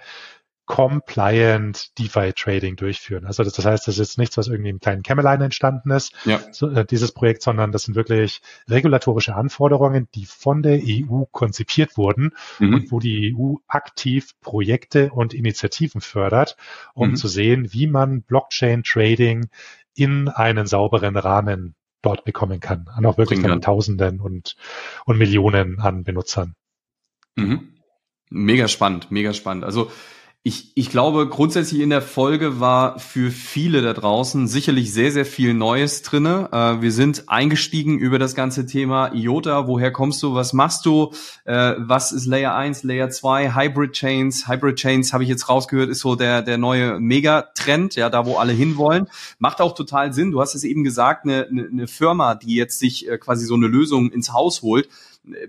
compliant 0.67 1.97
DeFi 1.97 2.33
Trading 2.33 2.75
durchführen. 2.75 3.25
Also 3.25 3.43
das, 3.43 3.53
das, 3.53 3.65
heißt, 3.65 3.87
das 3.87 3.95
ist 3.95 3.99
jetzt 3.99 4.17
nichts, 4.17 4.37
was 4.37 4.47
irgendwie 4.47 4.69
im 4.69 4.79
kleinen 4.79 5.01
Kämmerlein 5.01 5.41
entstanden 5.41 5.91
ist, 5.91 6.13
ja. 6.25 6.41
so, 6.51 6.69
äh, 6.69 6.85
dieses 6.85 7.13
Projekt, 7.13 7.41
sondern 7.41 7.71
das 7.71 7.83
sind 7.83 7.95
wirklich 7.95 8.41
regulatorische 8.69 9.33
Anforderungen, 9.33 10.09
die 10.13 10.25
von 10.25 10.61
der 10.61 10.81
EU 10.83 11.23
konzipiert 11.31 11.97
wurden 11.97 12.33
mhm. 12.59 12.73
und 12.73 12.91
wo 12.91 12.99
die 12.99 13.33
EU 13.35 13.55
aktiv 13.67 14.33
Projekte 14.41 15.11
und 15.11 15.33
Initiativen 15.33 16.01
fördert, 16.01 16.57
um 16.93 17.11
mhm. 17.11 17.15
zu 17.15 17.29
sehen, 17.29 17.71
wie 17.71 17.87
man 17.87 18.21
Blockchain 18.21 18.83
Trading 18.83 19.47
in 19.95 20.27
einen 20.27 20.67
sauberen 20.67 21.15
Rahmen 21.15 21.75
dort 22.01 22.25
bekommen 22.25 22.59
kann. 22.59 22.87
An 22.93 23.05
auch 23.05 23.17
wirklich 23.17 23.39
von 23.39 23.61
Tausenden 23.61 24.19
und, 24.19 24.57
und 25.05 25.17
Millionen 25.17 25.79
an 25.79 26.03
Benutzern. 26.03 26.55
Mhm. 27.35 27.73
Mega 28.29 28.67
spannend, 28.67 29.11
mega 29.11 29.31
spannend. 29.31 29.63
Also 29.63 29.89
ich, 30.43 30.71
ich 30.75 30.89
glaube, 30.89 31.27
grundsätzlich 31.27 31.81
in 31.81 31.89
der 31.89 32.01
Folge 32.01 32.61
war 32.61 32.99
für 32.99 33.31
viele 33.31 33.81
da 33.81 33.91
draußen 33.91 34.47
sicherlich 34.47 34.93
sehr, 34.93 35.11
sehr 35.11 35.25
viel 35.25 35.53
Neues 35.53 36.03
drinne. 36.03 36.47
Äh, 36.53 36.81
wir 36.81 36.93
sind 36.93 37.27
eingestiegen 37.27 37.99
über 37.99 38.17
das 38.17 38.33
ganze 38.33 38.65
Thema 38.65 39.13
IOTA. 39.13 39.67
Woher 39.67 39.91
kommst 39.91 40.23
du? 40.23 40.35
Was 40.35 40.53
machst 40.53 40.85
du? 40.85 41.11
Äh, 41.43 41.73
was 41.79 42.13
ist 42.13 42.27
Layer 42.27 42.55
1, 42.55 42.83
Layer 42.83 43.09
2, 43.09 43.55
Hybrid 43.55 43.91
Chains? 43.91 44.47
Hybrid 44.47 44.77
Chains, 44.77 45.11
habe 45.11 45.23
ich 45.23 45.29
jetzt 45.29 45.49
rausgehört, 45.49 45.89
ist 45.89 45.99
so 45.99 46.15
der, 46.15 46.41
der 46.43 46.57
neue 46.57 46.97
Megatrend, 46.97 47.95
ja, 47.95 48.09
da 48.09 48.25
wo 48.25 48.37
alle 48.37 48.53
hinwollen. 48.53 49.07
Macht 49.39 49.59
auch 49.59 49.75
total 49.75 50.13
Sinn. 50.13 50.31
Du 50.31 50.39
hast 50.39 50.55
es 50.55 50.63
eben 50.63 50.85
gesagt, 50.85 51.25
eine, 51.25 51.47
eine, 51.47 51.67
eine 51.67 51.87
Firma, 51.87 52.35
die 52.35 52.55
jetzt 52.55 52.79
sich 52.79 53.09
äh, 53.09 53.17
quasi 53.17 53.45
so 53.45 53.55
eine 53.55 53.67
Lösung 53.67 54.11
ins 54.11 54.31
Haus 54.31 54.61
holt, 54.61 54.87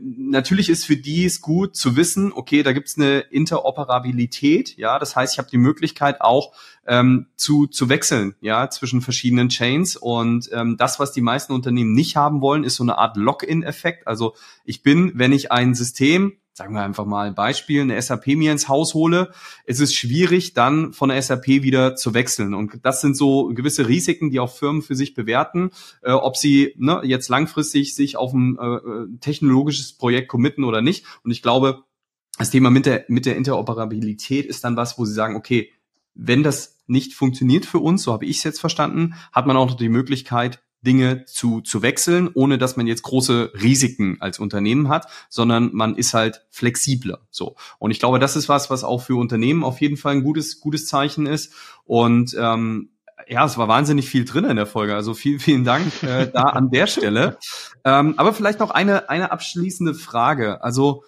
natürlich 0.01 0.69
ist 0.69 0.85
für 0.85 0.97
die 0.97 1.25
es 1.25 1.41
gut 1.41 1.77
zu 1.77 1.97
wissen, 1.97 2.33
okay, 2.33 2.63
da 2.63 2.73
gibt's 2.73 2.97
eine 2.97 3.21
Interoperabilität, 3.21 4.77
ja, 4.77 4.99
das 4.99 5.17
heißt, 5.17 5.35
ich 5.35 5.39
habe 5.39 5.51
die 5.51 5.59
Möglichkeit 5.59 6.21
auch 6.21 6.53
ähm, 6.87 7.27
zu, 7.37 7.67
zu 7.67 7.89
wechseln, 7.89 8.35
ja, 8.41 8.71
zwischen 8.71 9.01
verschiedenen 9.01 9.49
Chains 9.49 9.97
und 9.97 10.49
ähm, 10.53 10.77
das, 10.77 10.99
was 10.99 11.13
die 11.13 11.21
meisten 11.21 11.53
Unternehmen 11.53 11.93
nicht 11.93 12.17
haben 12.17 12.41
wollen, 12.41 12.65
ist 12.65 12.77
so 12.77 12.85
eine 12.85 12.99
Art 12.99 13.17
Lock-in-Effekt. 13.17 14.07
Also 14.07 14.35
ich 14.65 14.83
bin, 14.83 15.13
wenn 15.15 15.33
ich 15.33 15.53
ein 15.53 15.75
System 15.75 16.39
sagen 16.59 16.75
wir 16.75 16.83
einfach 16.83 17.07
mal 17.07 17.29
ein 17.29 17.37
Beispiel, 17.37 17.83
eine 17.83 18.03
SAP 18.03 18.27
mir 18.29 18.51
ins 18.51 18.69
Haus 18.69 18.93
hole, 18.93 19.33
es 19.65 19.79
ist 19.79 19.95
schwierig, 19.95 20.55
dann 20.55 20.93
von 20.93 21.09
der 21.09 21.23
SAP 21.23 21.47
wieder 21.47 21.95
zu 21.95 22.15
wechseln. 22.15 22.53
Und 22.53 22.81
das 22.83 23.01
sind 23.01 23.17
so 23.17 23.47
gewisse 23.55 23.87
Risiken, 23.87 24.31
die 24.31 24.41
auch 24.41 24.53
Firmen 24.53 24.83
für 24.83 24.97
sich 24.97 25.15
bewerten, 25.15 25.71
äh, 26.03 26.11
ob 26.11 26.37
sie 26.37 26.75
ne, 26.77 27.01
jetzt 27.05 27.29
langfristig 27.29 27.95
sich 27.95 28.17
auf 28.17 28.35
ein 28.35 28.59
äh, 28.61 28.67
äh 28.67 29.19
technologisches 29.21 29.93
Projekt 29.93 30.29
committen 30.29 30.65
oder 30.65 30.83
nicht. 30.83 31.05
Und 31.23 31.31
ich 31.31 31.43
glaube, 31.43 31.85
das 32.39 32.51
Thema 32.51 32.71
mit 32.71 32.87
der, 32.87 33.05
mit 33.07 33.25
der 33.25 33.37
Interoperabilität 33.37 34.45
ist 34.45 34.65
dann 34.65 34.77
was, 34.77 34.99
wo 34.99 35.05
sie 35.05 35.15
sagen, 35.15 35.37
okay, 35.37 35.71
wenn 36.15 36.43
das 36.43 36.79
nicht 36.89 37.15
funktioniert 37.15 37.67
für 37.67 37.79
uns, 37.79 38.03
so 38.03 38.13
habe 38.13 38.27
ich 38.27 38.39
es 38.39 38.45
jetzt 38.45 38.59
verstanden, 38.59 39.15
hat 39.31 39.47
man 39.47 39.57
auch 39.57 39.69
noch 39.69 39.77
die 39.77 39.89
Möglichkeit, 39.89 40.61
Dinge 40.83 41.25
zu, 41.25 41.61
zu 41.61 41.83
wechseln, 41.83 42.31
ohne 42.33 42.59
dass 42.59 42.77
man 42.77 42.87
jetzt 42.87 43.03
große 43.03 43.53
Risiken 43.61 44.19
als 44.21 44.39
Unternehmen 44.39 44.89
hat, 44.89 45.07
sondern 45.29 45.71
man 45.73 45.97
ist 45.97 46.15
halt 46.15 46.47
flexibler. 46.51 47.21
So. 47.31 47.57
Und 47.79 47.91
ich 47.91 47.99
glaube, 47.99 48.19
das 48.19 48.37
ist 48.37 48.49
was, 48.49 48.71
was 48.71 48.85
auch 48.85 49.03
für 49.03 49.17
Unternehmen 49.17 49.65
auf 49.65 49.81
jeden 49.81 49.97
Fall 49.97 50.13
ein 50.13 50.23
gutes, 50.23 50.61
gutes 50.61 50.87
Zeichen 50.87 51.27
ist. 51.27 51.53
Und 51.85 52.37
ähm, 52.39 52.91
ja, 53.27 53.45
es 53.45 53.59
war 53.59 53.69
wahnsinnig 53.69 54.09
viel 54.09 54.25
drin 54.25 54.45
in 54.45 54.57
der 54.57 54.67
Folge. 54.67 54.95
Also 54.95 55.15
vielen, 55.15 55.41
vielen 55.41 55.65
Dank 55.65 56.03
äh, 56.03 56.31
da 56.33 56.43
an 56.43 56.71
der 56.71 56.87
Stelle. 56.87 57.39
Ähm, 57.85 58.15
aber 58.19 58.35
vielleicht 58.35 58.59
noch 58.59 58.71
eine, 58.71 59.09
eine 59.09 59.31
abschließende 59.31 59.95
Frage. 59.95 60.63
Also 60.63 61.05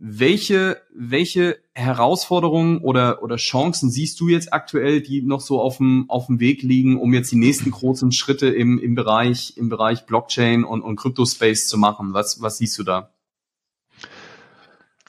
welche, 0.00 0.80
welche 0.94 1.58
Herausforderungen 1.74 2.78
oder, 2.78 3.20
oder 3.22 3.36
Chancen 3.36 3.90
siehst 3.90 4.20
du 4.20 4.28
jetzt 4.28 4.52
aktuell, 4.52 5.02
die 5.02 5.22
noch 5.22 5.40
so 5.40 5.60
auf 5.60 5.78
dem, 5.78 6.04
auf 6.08 6.26
dem 6.26 6.38
Weg 6.38 6.62
liegen, 6.62 7.00
um 7.00 7.12
jetzt 7.12 7.32
die 7.32 7.36
nächsten 7.36 7.72
großen 7.72 8.12
Schritte 8.12 8.46
im, 8.48 8.78
im 8.78 8.94
Bereich, 8.94 9.54
im 9.56 9.68
Bereich 9.68 10.06
Blockchain 10.06 10.62
und, 10.62 10.82
und 10.82 10.96
Crypto-Space 10.96 11.66
zu 11.66 11.78
machen? 11.78 12.14
Was, 12.14 12.40
was 12.40 12.58
siehst 12.58 12.78
du 12.78 12.84
da? 12.84 13.10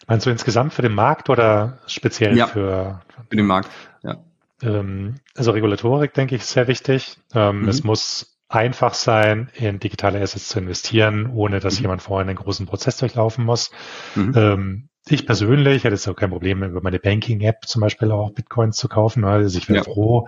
Meinst 0.08 0.26
du 0.26 0.32
insgesamt 0.32 0.74
für 0.74 0.82
den 0.82 0.96
Markt 0.96 1.30
oder 1.30 1.78
speziell 1.86 2.36
ja, 2.36 2.48
für, 2.48 3.02
für 3.30 3.36
den 3.36 3.46
Markt? 3.46 3.70
Ja. 4.02 4.24
Ähm, 4.64 5.18
also 5.36 5.52
Regulatorik, 5.52 6.16
denke 6.16 6.36
ich, 6.36 6.42
ist 6.42 6.50
sehr 6.50 6.68
wichtig. 6.68 7.18
Ähm, 7.36 7.62
mhm. 7.62 7.68
Es 7.68 7.84
muss 7.84 8.39
einfach 8.50 8.95
sein, 8.95 9.50
in 9.54 9.80
digitale 9.80 10.22
Assets 10.22 10.50
zu 10.50 10.60
investieren, 10.60 11.32
ohne 11.34 11.60
dass 11.60 11.78
mhm. 11.78 11.84
jemand 11.84 12.02
vorher 12.02 12.28
einen 12.28 12.36
großen 12.36 12.66
Prozess 12.66 12.97
durchlaufen 12.97 13.45
muss. 13.45 13.72
Mhm. 14.16 14.34
Ähm, 14.36 14.89
ich 15.08 15.26
persönlich 15.26 15.84
hätte 15.84 15.95
jetzt 15.95 16.08
auch 16.08 16.16
kein 16.16 16.32
Problem, 16.32 16.64
über 16.64 16.82
meine 16.82 17.00
Banking-App 17.00 17.66
zum 17.66 17.82
Beispiel 17.82 18.12
auch 18.12 18.32
Bitcoins 18.32 18.76
zu 18.76 18.89
kaufen. 18.89 19.24
Also 19.24 19.58
ich 19.58 19.70
wäre 19.70 19.78
ja. 19.78 19.84
froh, 19.84 20.28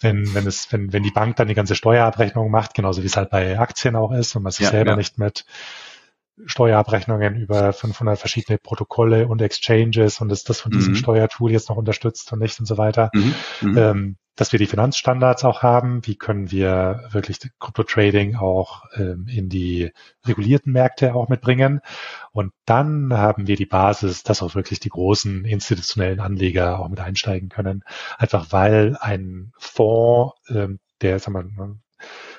wenn, 0.00 0.34
wenn 0.34 0.46
es, 0.46 0.70
wenn, 0.72 0.92
wenn 0.92 1.02
die 1.02 1.10
Bank 1.10 1.36
dann 1.36 1.48
die 1.48 1.54
ganze 1.54 1.74
Steuerabrechnung 1.74 2.50
macht, 2.50 2.74
genauso 2.74 3.02
wie 3.02 3.06
es 3.06 3.16
halt 3.16 3.30
bei 3.30 3.58
Aktien 3.58 3.96
auch 3.96 4.12
ist 4.12 4.34
und 4.36 4.42
man 4.42 4.52
sich 4.52 4.66
ja, 4.66 4.70
selber 4.70 4.92
ja. 4.92 4.96
nicht 4.96 5.18
mit 5.18 5.44
Steuerabrechnungen 6.46 7.36
über 7.36 7.72
500 7.72 8.18
verschiedene 8.18 8.58
Protokolle 8.58 9.28
und 9.28 9.40
Exchanges 9.40 10.20
und 10.20 10.32
ist 10.32 10.48
das 10.48 10.60
von 10.60 10.72
diesem 10.72 10.92
mhm. 10.92 10.96
Steuertool 10.96 11.52
jetzt 11.52 11.68
noch 11.68 11.76
unterstützt 11.76 12.32
und 12.32 12.40
nicht 12.40 12.58
und 12.58 12.66
so 12.66 12.76
weiter. 12.76 13.10
Mhm. 13.12 13.34
Mhm. 13.60 13.78
Ähm, 13.78 14.16
dass 14.36 14.50
wir 14.50 14.58
die 14.58 14.66
Finanzstandards 14.66 15.44
auch 15.44 15.62
haben. 15.62 16.04
Wie 16.06 16.16
können 16.16 16.50
wir 16.50 17.04
wirklich 17.10 17.38
Krypto-Trading 17.60 18.34
auch 18.34 18.82
ähm, 18.96 19.26
in 19.28 19.48
die 19.48 19.92
regulierten 20.26 20.72
Märkte 20.72 21.14
auch 21.14 21.28
mitbringen? 21.28 21.80
Und 22.32 22.52
dann 22.64 23.12
haben 23.12 23.46
wir 23.46 23.54
die 23.56 23.66
Basis, 23.66 24.24
dass 24.24 24.42
auch 24.42 24.56
wirklich 24.56 24.80
die 24.80 24.88
großen 24.88 25.44
institutionellen 25.44 26.18
Anleger 26.18 26.80
auch 26.80 26.88
mit 26.88 27.00
einsteigen 27.00 27.48
können. 27.48 27.84
Einfach 28.18 28.48
weil 28.50 28.96
ein 29.00 29.52
Fonds, 29.56 30.34
ähm, 30.48 30.80
der 31.00 31.20
sagen 31.20 31.54
wir, 31.56 31.76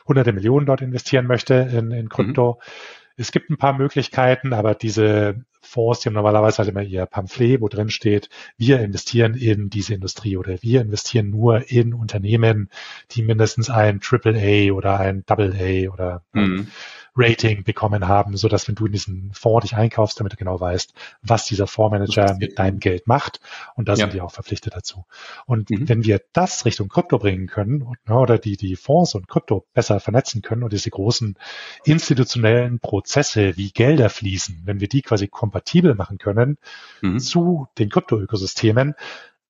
hunderte 0.06 0.34
Millionen 0.34 0.66
dort 0.66 0.82
investieren 0.82 1.28
möchte 1.28 1.54
in, 1.54 1.92
in 1.92 2.10
Krypto, 2.10 2.60
mhm 2.60 3.05
es 3.18 3.32
gibt 3.32 3.50
ein 3.50 3.58
paar 3.58 3.74
Möglichkeiten, 3.74 4.54
aber 4.54 4.76
diese 4.76 5.46
Fonds, 5.62 6.02
die 6.02 6.10
haben 6.10 6.14
normalerweise 6.14 6.60
halt 6.60 6.70
immer 6.70 6.82
ihr 6.82 7.06
Pamphlet, 7.06 7.62
wo 7.62 7.68
drin 7.68 7.90
steht, 7.90 8.30
wir 8.58 8.80
investieren 8.80 9.34
in 9.34 9.70
diese 9.70 9.94
Industrie 9.94 10.38
oder 10.38 10.62
wir 10.62 10.82
investieren 10.82 11.30
nur 11.30 11.70
in 11.72 11.94
Unternehmen, 11.94 12.70
die 13.12 13.24
mindestens 13.24 13.70
ein 13.70 14.00
AAA 14.02 14.72
oder 14.74 15.00
ein 15.00 15.24
AA 15.28 15.92
oder 15.92 16.24
mhm. 16.34 16.68
Rating 17.16 17.64
bekommen 17.64 18.08
haben, 18.08 18.36
so 18.36 18.48
dass 18.48 18.68
wenn 18.68 18.76
du 18.76 18.86
in 18.86 18.92
diesen 18.92 19.32
Fonds 19.34 19.64
dich 19.64 19.76
einkaufst, 19.76 20.20
damit 20.20 20.34
du 20.34 20.38
genau 20.38 20.60
weißt, 20.60 20.94
was 21.22 21.46
dieser 21.46 21.68
Fondsmanager 21.68 22.36
mit 22.40 22.60
deinem 22.60 22.80
Geld 22.80 23.08
macht. 23.08 23.40
Und 23.76 23.88
da 23.88 23.94
ja. 23.94 23.98
sind 23.98 24.14
die 24.14 24.22
auch 24.22 24.32
verpflichtet 24.32 24.76
dazu. 24.76 25.06
Und 25.46 25.70
mhm. 25.70 25.88
wenn 25.88 26.04
wir 26.04 26.22
das 26.34 26.66
Richtung 26.66 26.90
Krypto 26.90 27.18
bringen 27.18 27.48
können 27.48 27.96
ne, 28.08 28.18
oder 28.18 28.38
die, 28.38 28.58
die 28.58 28.76
Fonds 28.76 29.16
und 29.16 29.28
Krypto 29.28 29.66
besser 29.74 30.00
vernetzen 30.00 30.42
können 30.42 30.64
und 30.64 30.74
diese 30.74 30.90
großen 30.90 31.38
institutionellen 31.86 32.80
Prozesse 32.80 33.56
wie 33.58 33.72
Gelder 33.72 34.10
fließen, 34.10 34.64
wenn 34.66 34.80
wir 34.80 34.90
die 34.90 35.02
quasi 35.02 35.28
kompatibel 35.28 35.96
machen 35.96 36.18
können 36.18 36.58
mhm. 37.02 37.20
zu 37.20 37.68
den 37.78 37.90
Krypto-Ökosystemen, 37.90 38.96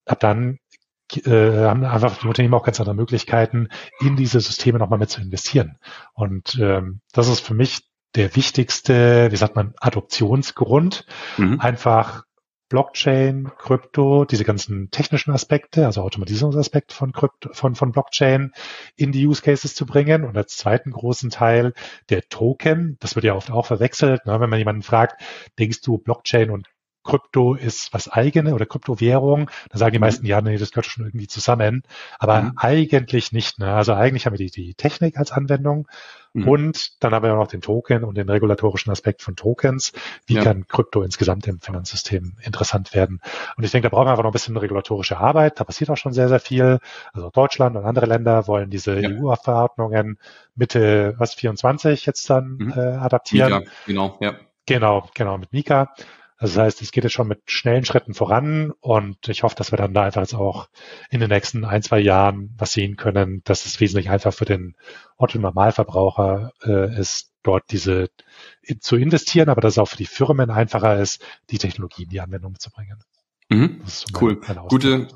ab 0.05 0.19
dann 0.19 0.59
äh, 1.13 1.65
haben 1.65 1.83
einfach 1.83 2.19
die 2.19 2.27
Unternehmen 2.27 2.53
auch 2.53 2.63
ganz 2.63 2.79
andere 2.79 2.95
Möglichkeiten, 2.95 3.69
in 3.99 4.15
diese 4.15 4.39
Systeme 4.39 4.79
nochmal 4.79 4.99
mit 4.99 5.09
zu 5.09 5.21
investieren. 5.21 5.77
Und 6.13 6.57
ähm, 6.59 7.01
das 7.13 7.27
ist 7.27 7.41
für 7.41 7.53
mich 7.53 7.83
der 8.15 8.35
wichtigste, 8.35 9.31
wie 9.31 9.35
sagt 9.35 9.55
man, 9.55 9.73
Adoptionsgrund. 9.79 11.05
Mhm. 11.37 11.59
Einfach 11.59 12.23
Blockchain, 12.67 13.51
Krypto, 13.59 14.25
diese 14.25 14.43
ganzen 14.43 14.89
technischen 14.89 15.31
Aspekte, 15.31 15.85
also 15.85 16.01
Automatisierungsaspekte 16.01 16.95
von, 16.95 17.11
Krypto, 17.11 17.53
von, 17.53 17.75
von 17.75 17.91
Blockchain 17.91 18.53
in 18.95 19.11
die 19.11 19.27
Use 19.27 19.41
Cases 19.41 19.75
zu 19.75 19.85
bringen. 19.85 20.23
Und 20.23 20.35
als 20.35 20.57
zweiten 20.57 20.91
großen 20.91 21.29
Teil 21.29 21.73
der 22.09 22.23
Token, 22.27 22.97
das 22.99 23.15
wird 23.15 23.25
ja 23.25 23.35
oft 23.35 23.51
auch 23.51 23.67
verwechselt, 23.67 24.25
ne, 24.25 24.39
wenn 24.39 24.49
man 24.49 24.59
jemanden 24.59 24.81
fragt, 24.81 25.21
denkst 25.59 25.81
du 25.81 25.99
Blockchain 25.99 26.49
und 26.49 26.67
Krypto 27.05 27.53
ist 27.53 27.93
was 27.93 28.09
eigene 28.09 28.53
oder 28.53 28.65
Kryptowährung, 28.65 29.49
dann 29.69 29.79
sagen 29.79 29.93
die 29.93 29.99
mhm. 29.99 30.01
meisten, 30.01 30.25
ja, 30.25 30.41
nee, 30.41 30.57
das 30.57 30.71
gehört 30.71 30.87
schon 30.87 31.05
irgendwie 31.05 31.27
zusammen. 31.27 31.83
Aber 32.19 32.41
mhm. 32.41 32.53
eigentlich 32.57 33.31
nicht. 33.31 33.59
Ne? 33.59 33.73
Also 33.73 33.93
eigentlich 33.93 34.25
haben 34.25 34.33
wir 34.33 34.45
die, 34.45 34.51
die 34.51 34.73
Technik 34.73 35.17
als 35.17 35.31
Anwendung 35.31 35.87
mhm. 36.33 36.47
und 36.47 37.03
dann 37.03 37.13
haben 37.13 37.23
wir 37.23 37.33
auch 37.33 37.37
noch 37.37 37.47
den 37.47 37.61
Token 37.61 38.03
und 38.03 38.17
den 38.17 38.27
regulatorischen 38.27 38.91
Aspekt 38.91 39.21
von 39.21 39.35
Tokens. 39.35 39.93
Wie 40.25 40.33
ja. 40.33 40.43
kann 40.43 40.67
Krypto 40.67 41.03
insgesamt 41.03 41.47
im 41.47 41.59
Finanzsystem 41.59 42.33
interessant 42.41 42.93
werden? 42.95 43.21
Und 43.55 43.63
ich 43.63 43.71
denke, 43.71 43.89
da 43.89 43.95
brauchen 43.95 44.07
wir 44.07 44.11
einfach 44.11 44.23
noch 44.23 44.31
ein 44.31 44.33
bisschen 44.33 44.57
regulatorische 44.57 45.17
Arbeit. 45.17 45.59
Da 45.59 45.63
passiert 45.63 45.91
auch 45.91 45.97
schon 45.97 46.13
sehr, 46.13 46.27
sehr 46.27 46.39
viel. 46.39 46.79
Also 47.13 47.29
Deutschland 47.29 47.75
und 47.75 47.85
andere 47.85 48.07
Länder 48.07 48.47
wollen 48.47 48.71
diese 48.71 48.99
ja. 48.99 49.09
EU-Verordnungen 49.09 50.17
Mitte, 50.55 51.13
was, 51.17 51.35
24 51.35 52.05
jetzt 52.05 52.29
dann 52.29 52.57
mhm. 52.57 52.73
äh, 52.75 52.79
adaptieren. 52.79 53.59
Mika, 53.59 53.71
genau, 53.85 54.17
ja. 54.21 54.35
Genau, 54.65 55.09
genau, 55.13 55.37
mit 55.37 55.53
Mika. 55.53 55.93
Das 56.45 56.57
heißt, 56.57 56.81
es 56.83 56.91
geht 56.91 57.03
jetzt 57.03 57.13
schon 57.13 57.27
mit 57.27 57.41
schnellen 57.49 57.85
Schritten 57.85 58.13
voran 58.13 58.71
und 58.79 59.27
ich 59.29 59.41
hoffe, 59.41 59.55
dass 59.55 59.71
wir 59.71 59.77
dann 59.77 59.95
da 59.95 60.03
einfach 60.03 60.21
jetzt 60.21 60.35
auch 60.35 60.69
in 61.09 61.19
den 61.19 61.29
nächsten 61.29 61.65
ein, 61.65 61.81
zwei 61.81 61.99
Jahren 61.99 62.53
was 62.57 62.71
sehen 62.71 62.97
können, 62.97 63.41
dass 63.45 63.65
es 63.65 63.79
wesentlich 63.79 64.11
einfach 64.11 64.31
für 64.31 64.45
den 64.45 64.75
Otto 65.17 65.39
Normalverbraucher 65.39 66.51
äh, 66.63 66.99
ist, 66.99 67.31
dort 67.41 67.63
diese 67.71 68.09
zu 68.79 68.95
investieren, 68.95 69.49
aber 69.49 69.61
dass 69.61 69.73
es 69.73 69.77
auch 69.79 69.87
für 69.87 69.97
die 69.97 70.05
Firmen 70.05 70.51
einfacher 70.51 70.99
ist, 70.99 71.23
die 71.49 71.57
Technologie 71.57 72.03
in 72.03 72.09
die 72.09 72.21
Anwendung 72.21 72.59
zu 72.59 72.69
bringen. 72.69 72.99
Mhm. 73.49 73.81
So 73.85 74.05
cool. 74.21 74.39
Gute, 74.67 75.07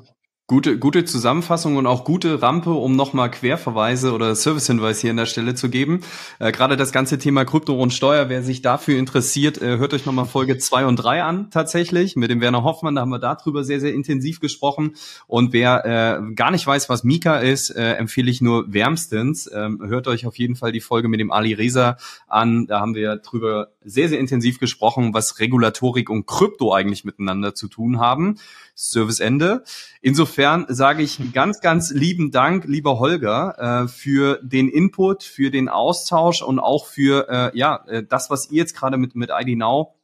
Gute, 0.50 0.80
gute 0.80 1.04
Zusammenfassung 1.04 1.76
und 1.76 1.86
auch 1.86 2.02
gute 2.02 2.42
Rampe, 2.42 2.70
um 2.70 2.96
nochmal 2.96 3.30
Querverweise 3.30 4.12
oder 4.12 4.34
Servicehinweis 4.34 5.00
hier 5.00 5.10
an 5.10 5.16
der 5.16 5.26
Stelle 5.26 5.54
zu 5.54 5.70
geben. 5.70 6.00
Äh, 6.40 6.50
Gerade 6.50 6.76
das 6.76 6.90
ganze 6.90 7.18
Thema 7.18 7.44
Krypto 7.44 7.80
und 7.80 7.92
Steuer, 7.92 8.28
wer 8.28 8.42
sich 8.42 8.60
dafür 8.60 8.98
interessiert, 8.98 9.62
äh, 9.62 9.78
hört 9.78 9.94
euch 9.94 10.06
nochmal 10.06 10.24
Folge 10.24 10.58
zwei 10.58 10.86
und 10.86 10.96
drei 10.96 11.22
an, 11.22 11.52
tatsächlich, 11.52 12.16
mit 12.16 12.32
dem 12.32 12.40
Werner 12.40 12.64
Hoffmann, 12.64 12.96
da 12.96 13.02
haben 13.02 13.10
wir 13.10 13.20
darüber 13.20 13.62
sehr, 13.62 13.78
sehr 13.78 13.94
intensiv 13.94 14.40
gesprochen. 14.40 14.96
Und 15.28 15.52
wer 15.52 15.84
äh, 15.84 16.34
gar 16.34 16.50
nicht 16.50 16.66
weiß, 16.66 16.88
was 16.88 17.04
Mika 17.04 17.38
ist, 17.38 17.70
äh, 17.70 17.92
empfehle 17.92 18.28
ich 18.28 18.40
nur 18.40 18.72
wärmstens. 18.72 19.48
Ähm, 19.54 19.80
hört 19.86 20.08
euch 20.08 20.26
auf 20.26 20.36
jeden 20.36 20.56
Fall 20.56 20.72
die 20.72 20.80
Folge 20.80 21.06
mit 21.06 21.20
dem 21.20 21.30
Ali 21.30 21.52
Reza 21.52 21.96
an. 22.26 22.66
Da 22.66 22.80
haben 22.80 22.96
wir 22.96 23.18
drüber 23.18 23.68
sehr, 23.84 24.08
sehr 24.08 24.18
intensiv 24.18 24.58
gesprochen, 24.58 25.14
was 25.14 25.38
Regulatorik 25.38 26.10
und 26.10 26.26
Krypto 26.26 26.74
eigentlich 26.74 27.04
miteinander 27.04 27.54
zu 27.54 27.68
tun 27.68 28.00
haben. 28.00 28.34
Serviceende. 28.74 29.62
Insofern 30.00 30.39
sage 30.68 31.02
ich 31.02 31.32
ganz, 31.32 31.60
ganz 31.60 31.90
lieben 31.90 32.30
Dank, 32.30 32.64
lieber 32.64 32.98
Holger, 32.98 33.84
äh, 33.84 33.88
für 33.88 34.40
den 34.42 34.68
Input, 34.68 35.22
für 35.22 35.50
den 35.50 35.68
Austausch 35.68 36.42
und 36.42 36.58
auch 36.58 36.86
für 36.86 37.28
äh, 37.28 37.58
ja 37.58 37.84
äh, 37.86 38.02
das, 38.02 38.30
was 38.30 38.50
ihr 38.50 38.58
jetzt 38.58 38.74
gerade 38.74 38.96
mit 38.96 39.14
mit 39.14 39.30
ID 39.30 39.58
Now 39.58 39.94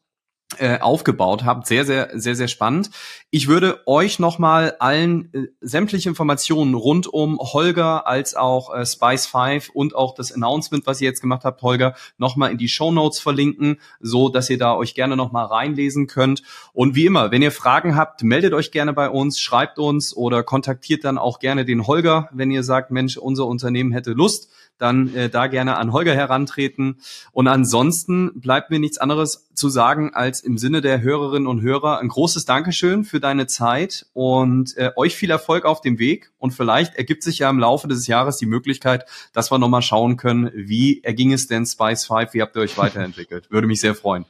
äh, 0.58 0.78
aufgebaut 0.78 1.44
habt. 1.44 1.66
Sehr, 1.66 1.84
sehr, 1.84 2.10
sehr, 2.14 2.36
sehr 2.36 2.46
spannend. 2.46 2.90
Ich 3.30 3.48
würde 3.48 3.80
euch 3.84 4.20
nochmal 4.20 4.76
allen 4.78 5.28
äh, 5.34 5.48
sämtliche 5.60 6.08
Informationen 6.08 6.74
rund 6.74 7.08
um 7.08 7.38
Holger 7.38 8.06
als 8.06 8.36
auch 8.36 8.72
äh, 8.72 8.86
Spice 8.86 9.26
5 9.26 9.70
und 9.70 9.96
auch 9.96 10.14
das 10.14 10.30
Announcement, 10.30 10.86
was 10.86 11.00
ihr 11.00 11.08
jetzt 11.08 11.20
gemacht 11.20 11.44
habt, 11.44 11.62
Holger, 11.62 11.96
nochmal 12.16 12.52
in 12.52 12.58
die 12.58 12.68
Show 12.68 12.92
Notes 12.92 13.18
verlinken, 13.18 13.80
so 13.98 14.28
dass 14.28 14.48
ihr 14.48 14.56
da 14.56 14.76
euch 14.76 14.94
gerne 14.94 15.16
nochmal 15.16 15.46
reinlesen 15.46 16.06
könnt. 16.06 16.44
Und 16.72 16.94
wie 16.94 17.06
immer, 17.06 17.32
wenn 17.32 17.42
ihr 17.42 17.52
Fragen 17.52 17.96
habt, 17.96 18.22
meldet 18.22 18.54
euch 18.54 18.70
gerne 18.70 18.92
bei 18.92 19.10
uns, 19.10 19.40
schreibt 19.40 19.80
uns 19.80 20.16
oder 20.16 20.44
kontaktiert 20.44 21.04
dann 21.04 21.18
auch 21.18 21.40
gerne 21.40 21.64
den 21.64 21.88
Holger, 21.88 22.28
wenn 22.32 22.52
ihr 22.52 22.62
sagt, 22.62 22.92
Mensch, 22.92 23.16
unser 23.16 23.46
Unternehmen 23.46 23.90
hätte 23.90 24.12
Lust 24.12 24.48
dann 24.78 25.14
äh, 25.14 25.28
da 25.28 25.46
gerne 25.46 25.76
an 25.76 25.92
Holger 25.92 26.14
herantreten. 26.14 26.98
Und 27.32 27.48
ansonsten 27.48 28.40
bleibt 28.40 28.70
mir 28.70 28.78
nichts 28.78 28.98
anderes 28.98 29.45
zu 29.56 29.68
sagen, 29.68 30.14
als 30.14 30.40
im 30.40 30.58
Sinne 30.58 30.80
der 30.80 31.00
Hörerinnen 31.00 31.46
und 31.46 31.62
Hörer 31.62 31.98
ein 31.98 32.08
großes 32.08 32.44
Dankeschön 32.44 33.04
für 33.04 33.20
deine 33.20 33.46
Zeit 33.46 34.06
und 34.12 34.76
äh, 34.76 34.92
euch 34.96 35.16
viel 35.16 35.30
Erfolg 35.30 35.64
auf 35.64 35.80
dem 35.80 35.98
Weg. 35.98 36.30
Und 36.38 36.52
vielleicht 36.52 36.94
ergibt 36.94 37.22
sich 37.22 37.40
ja 37.40 37.50
im 37.50 37.58
Laufe 37.58 37.88
des 37.88 38.06
Jahres 38.06 38.36
die 38.36 38.46
Möglichkeit, 38.46 39.06
dass 39.32 39.50
wir 39.50 39.58
nochmal 39.58 39.82
schauen 39.82 40.16
können, 40.16 40.50
wie 40.54 41.02
erging 41.02 41.32
es 41.32 41.46
denn 41.46 41.66
Spice 41.66 42.06
5, 42.06 42.34
wie 42.34 42.42
habt 42.42 42.56
ihr 42.56 42.62
euch 42.62 42.78
weiterentwickelt? 42.78 43.46
Würde 43.50 43.66
mich 43.66 43.80
sehr 43.80 43.94
freuen. 43.94 44.26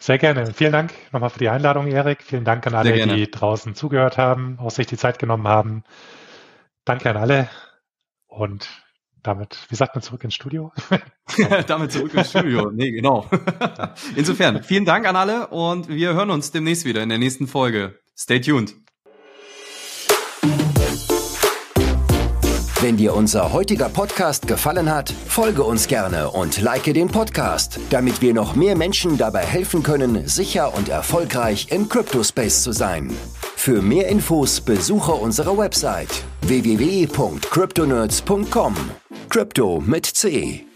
Sehr 0.00 0.18
gerne. 0.18 0.52
Vielen 0.54 0.72
Dank 0.72 0.92
nochmal 1.12 1.30
für 1.30 1.40
die 1.40 1.48
Einladung, 1.48 1.88
Erik. 1.88 2.22
Vielen 2.22 2.44
Dank 2.44 2.66
an 2.66 2.74
alle, 2.74 2.92
die 2.92 3.30
draußen 3.30 3.74
zugehört 3.74 4.16
haben, 4.16 4.58
auch 4.60 4.70
sich 4.70 4.86
die 4.86 4.96
Zeit 4.96 5.18
genommen 5.18 5.48
haben. 5.48 5.82
Danke 6.84 7.10
an 7.10 7.16
alle 7.16 7.48
und 8.28 8.68
damit, 9.22 9.58
wie 9.68 9.76
sagt 9.76 9.94
man, 9.94 10.02
zurück 10.02 10.24
ins 10.24 10.34
Studio? 10.34 10.72
damit 11.66 11.92
zurück 11.92 12.14
ins 12.14 12.30
Studio. 12.30 12.70
Nee, 12.72 12.92
genau. 12.92 13.28
Insofern, 14.16 14.62
vielen 14.62 14.84
Dank 14.84 15.06
an 15.06 15.16
alle 15.16 15.48
und 15.48 15.88
wir 15.88 16.14
hören 16.14 16.30
uns 16.30 16.50
demnächst 16.50 16.84
wieder 16.84 17.02
in 17.02 17.08
der 17.08 17.18
nächsten 17.18 17.46
Folge. 17.46 17.98
Stay 18.16 18.40
tuned. 18.40 18.74
Wenn 22.80 22.96
dir 22.96 23.16
unser 23.16 23.52
heutiger 23.52 23.88
Podcast 23.88 24.46
gefallen 24.46 24.88
hat, 24.88 25.10
folge 25.10 25.64
uns 25.64 25.88
gerne 25.88 26.30
und 26.30 26.62
like 26.62 26.84
den 26.84 27.08
Podcast, 27.08 27.80
damit 27.90 28.22
wir 28.22 28.32
noch 28.32 28.54
mehr 28.54 28.76
Menschen 28.76 29.18
dabei 29.18 29.44
helfen 29.44 29.82
können, 29.82 30.28
sicher 30.28 30.72
und 30.74 30.88
erfolgreich 30.88 31.72
im 31.72 31.88
Cryptospace 31.88 32.62
zu 32.62 32.70
sein. 32.70 33.10
Für 33.58 33.82
mehr 33.82 34.08
Infos 34.08 34.62
besuche 34.62 35.12
unsere 35.12 35.58
Website 35.58 36.24
www.cryptonerds.com. 36.42 38.74
Crypto 39.28 39.82
mit 39.84 40.06
C. 40.06 40.67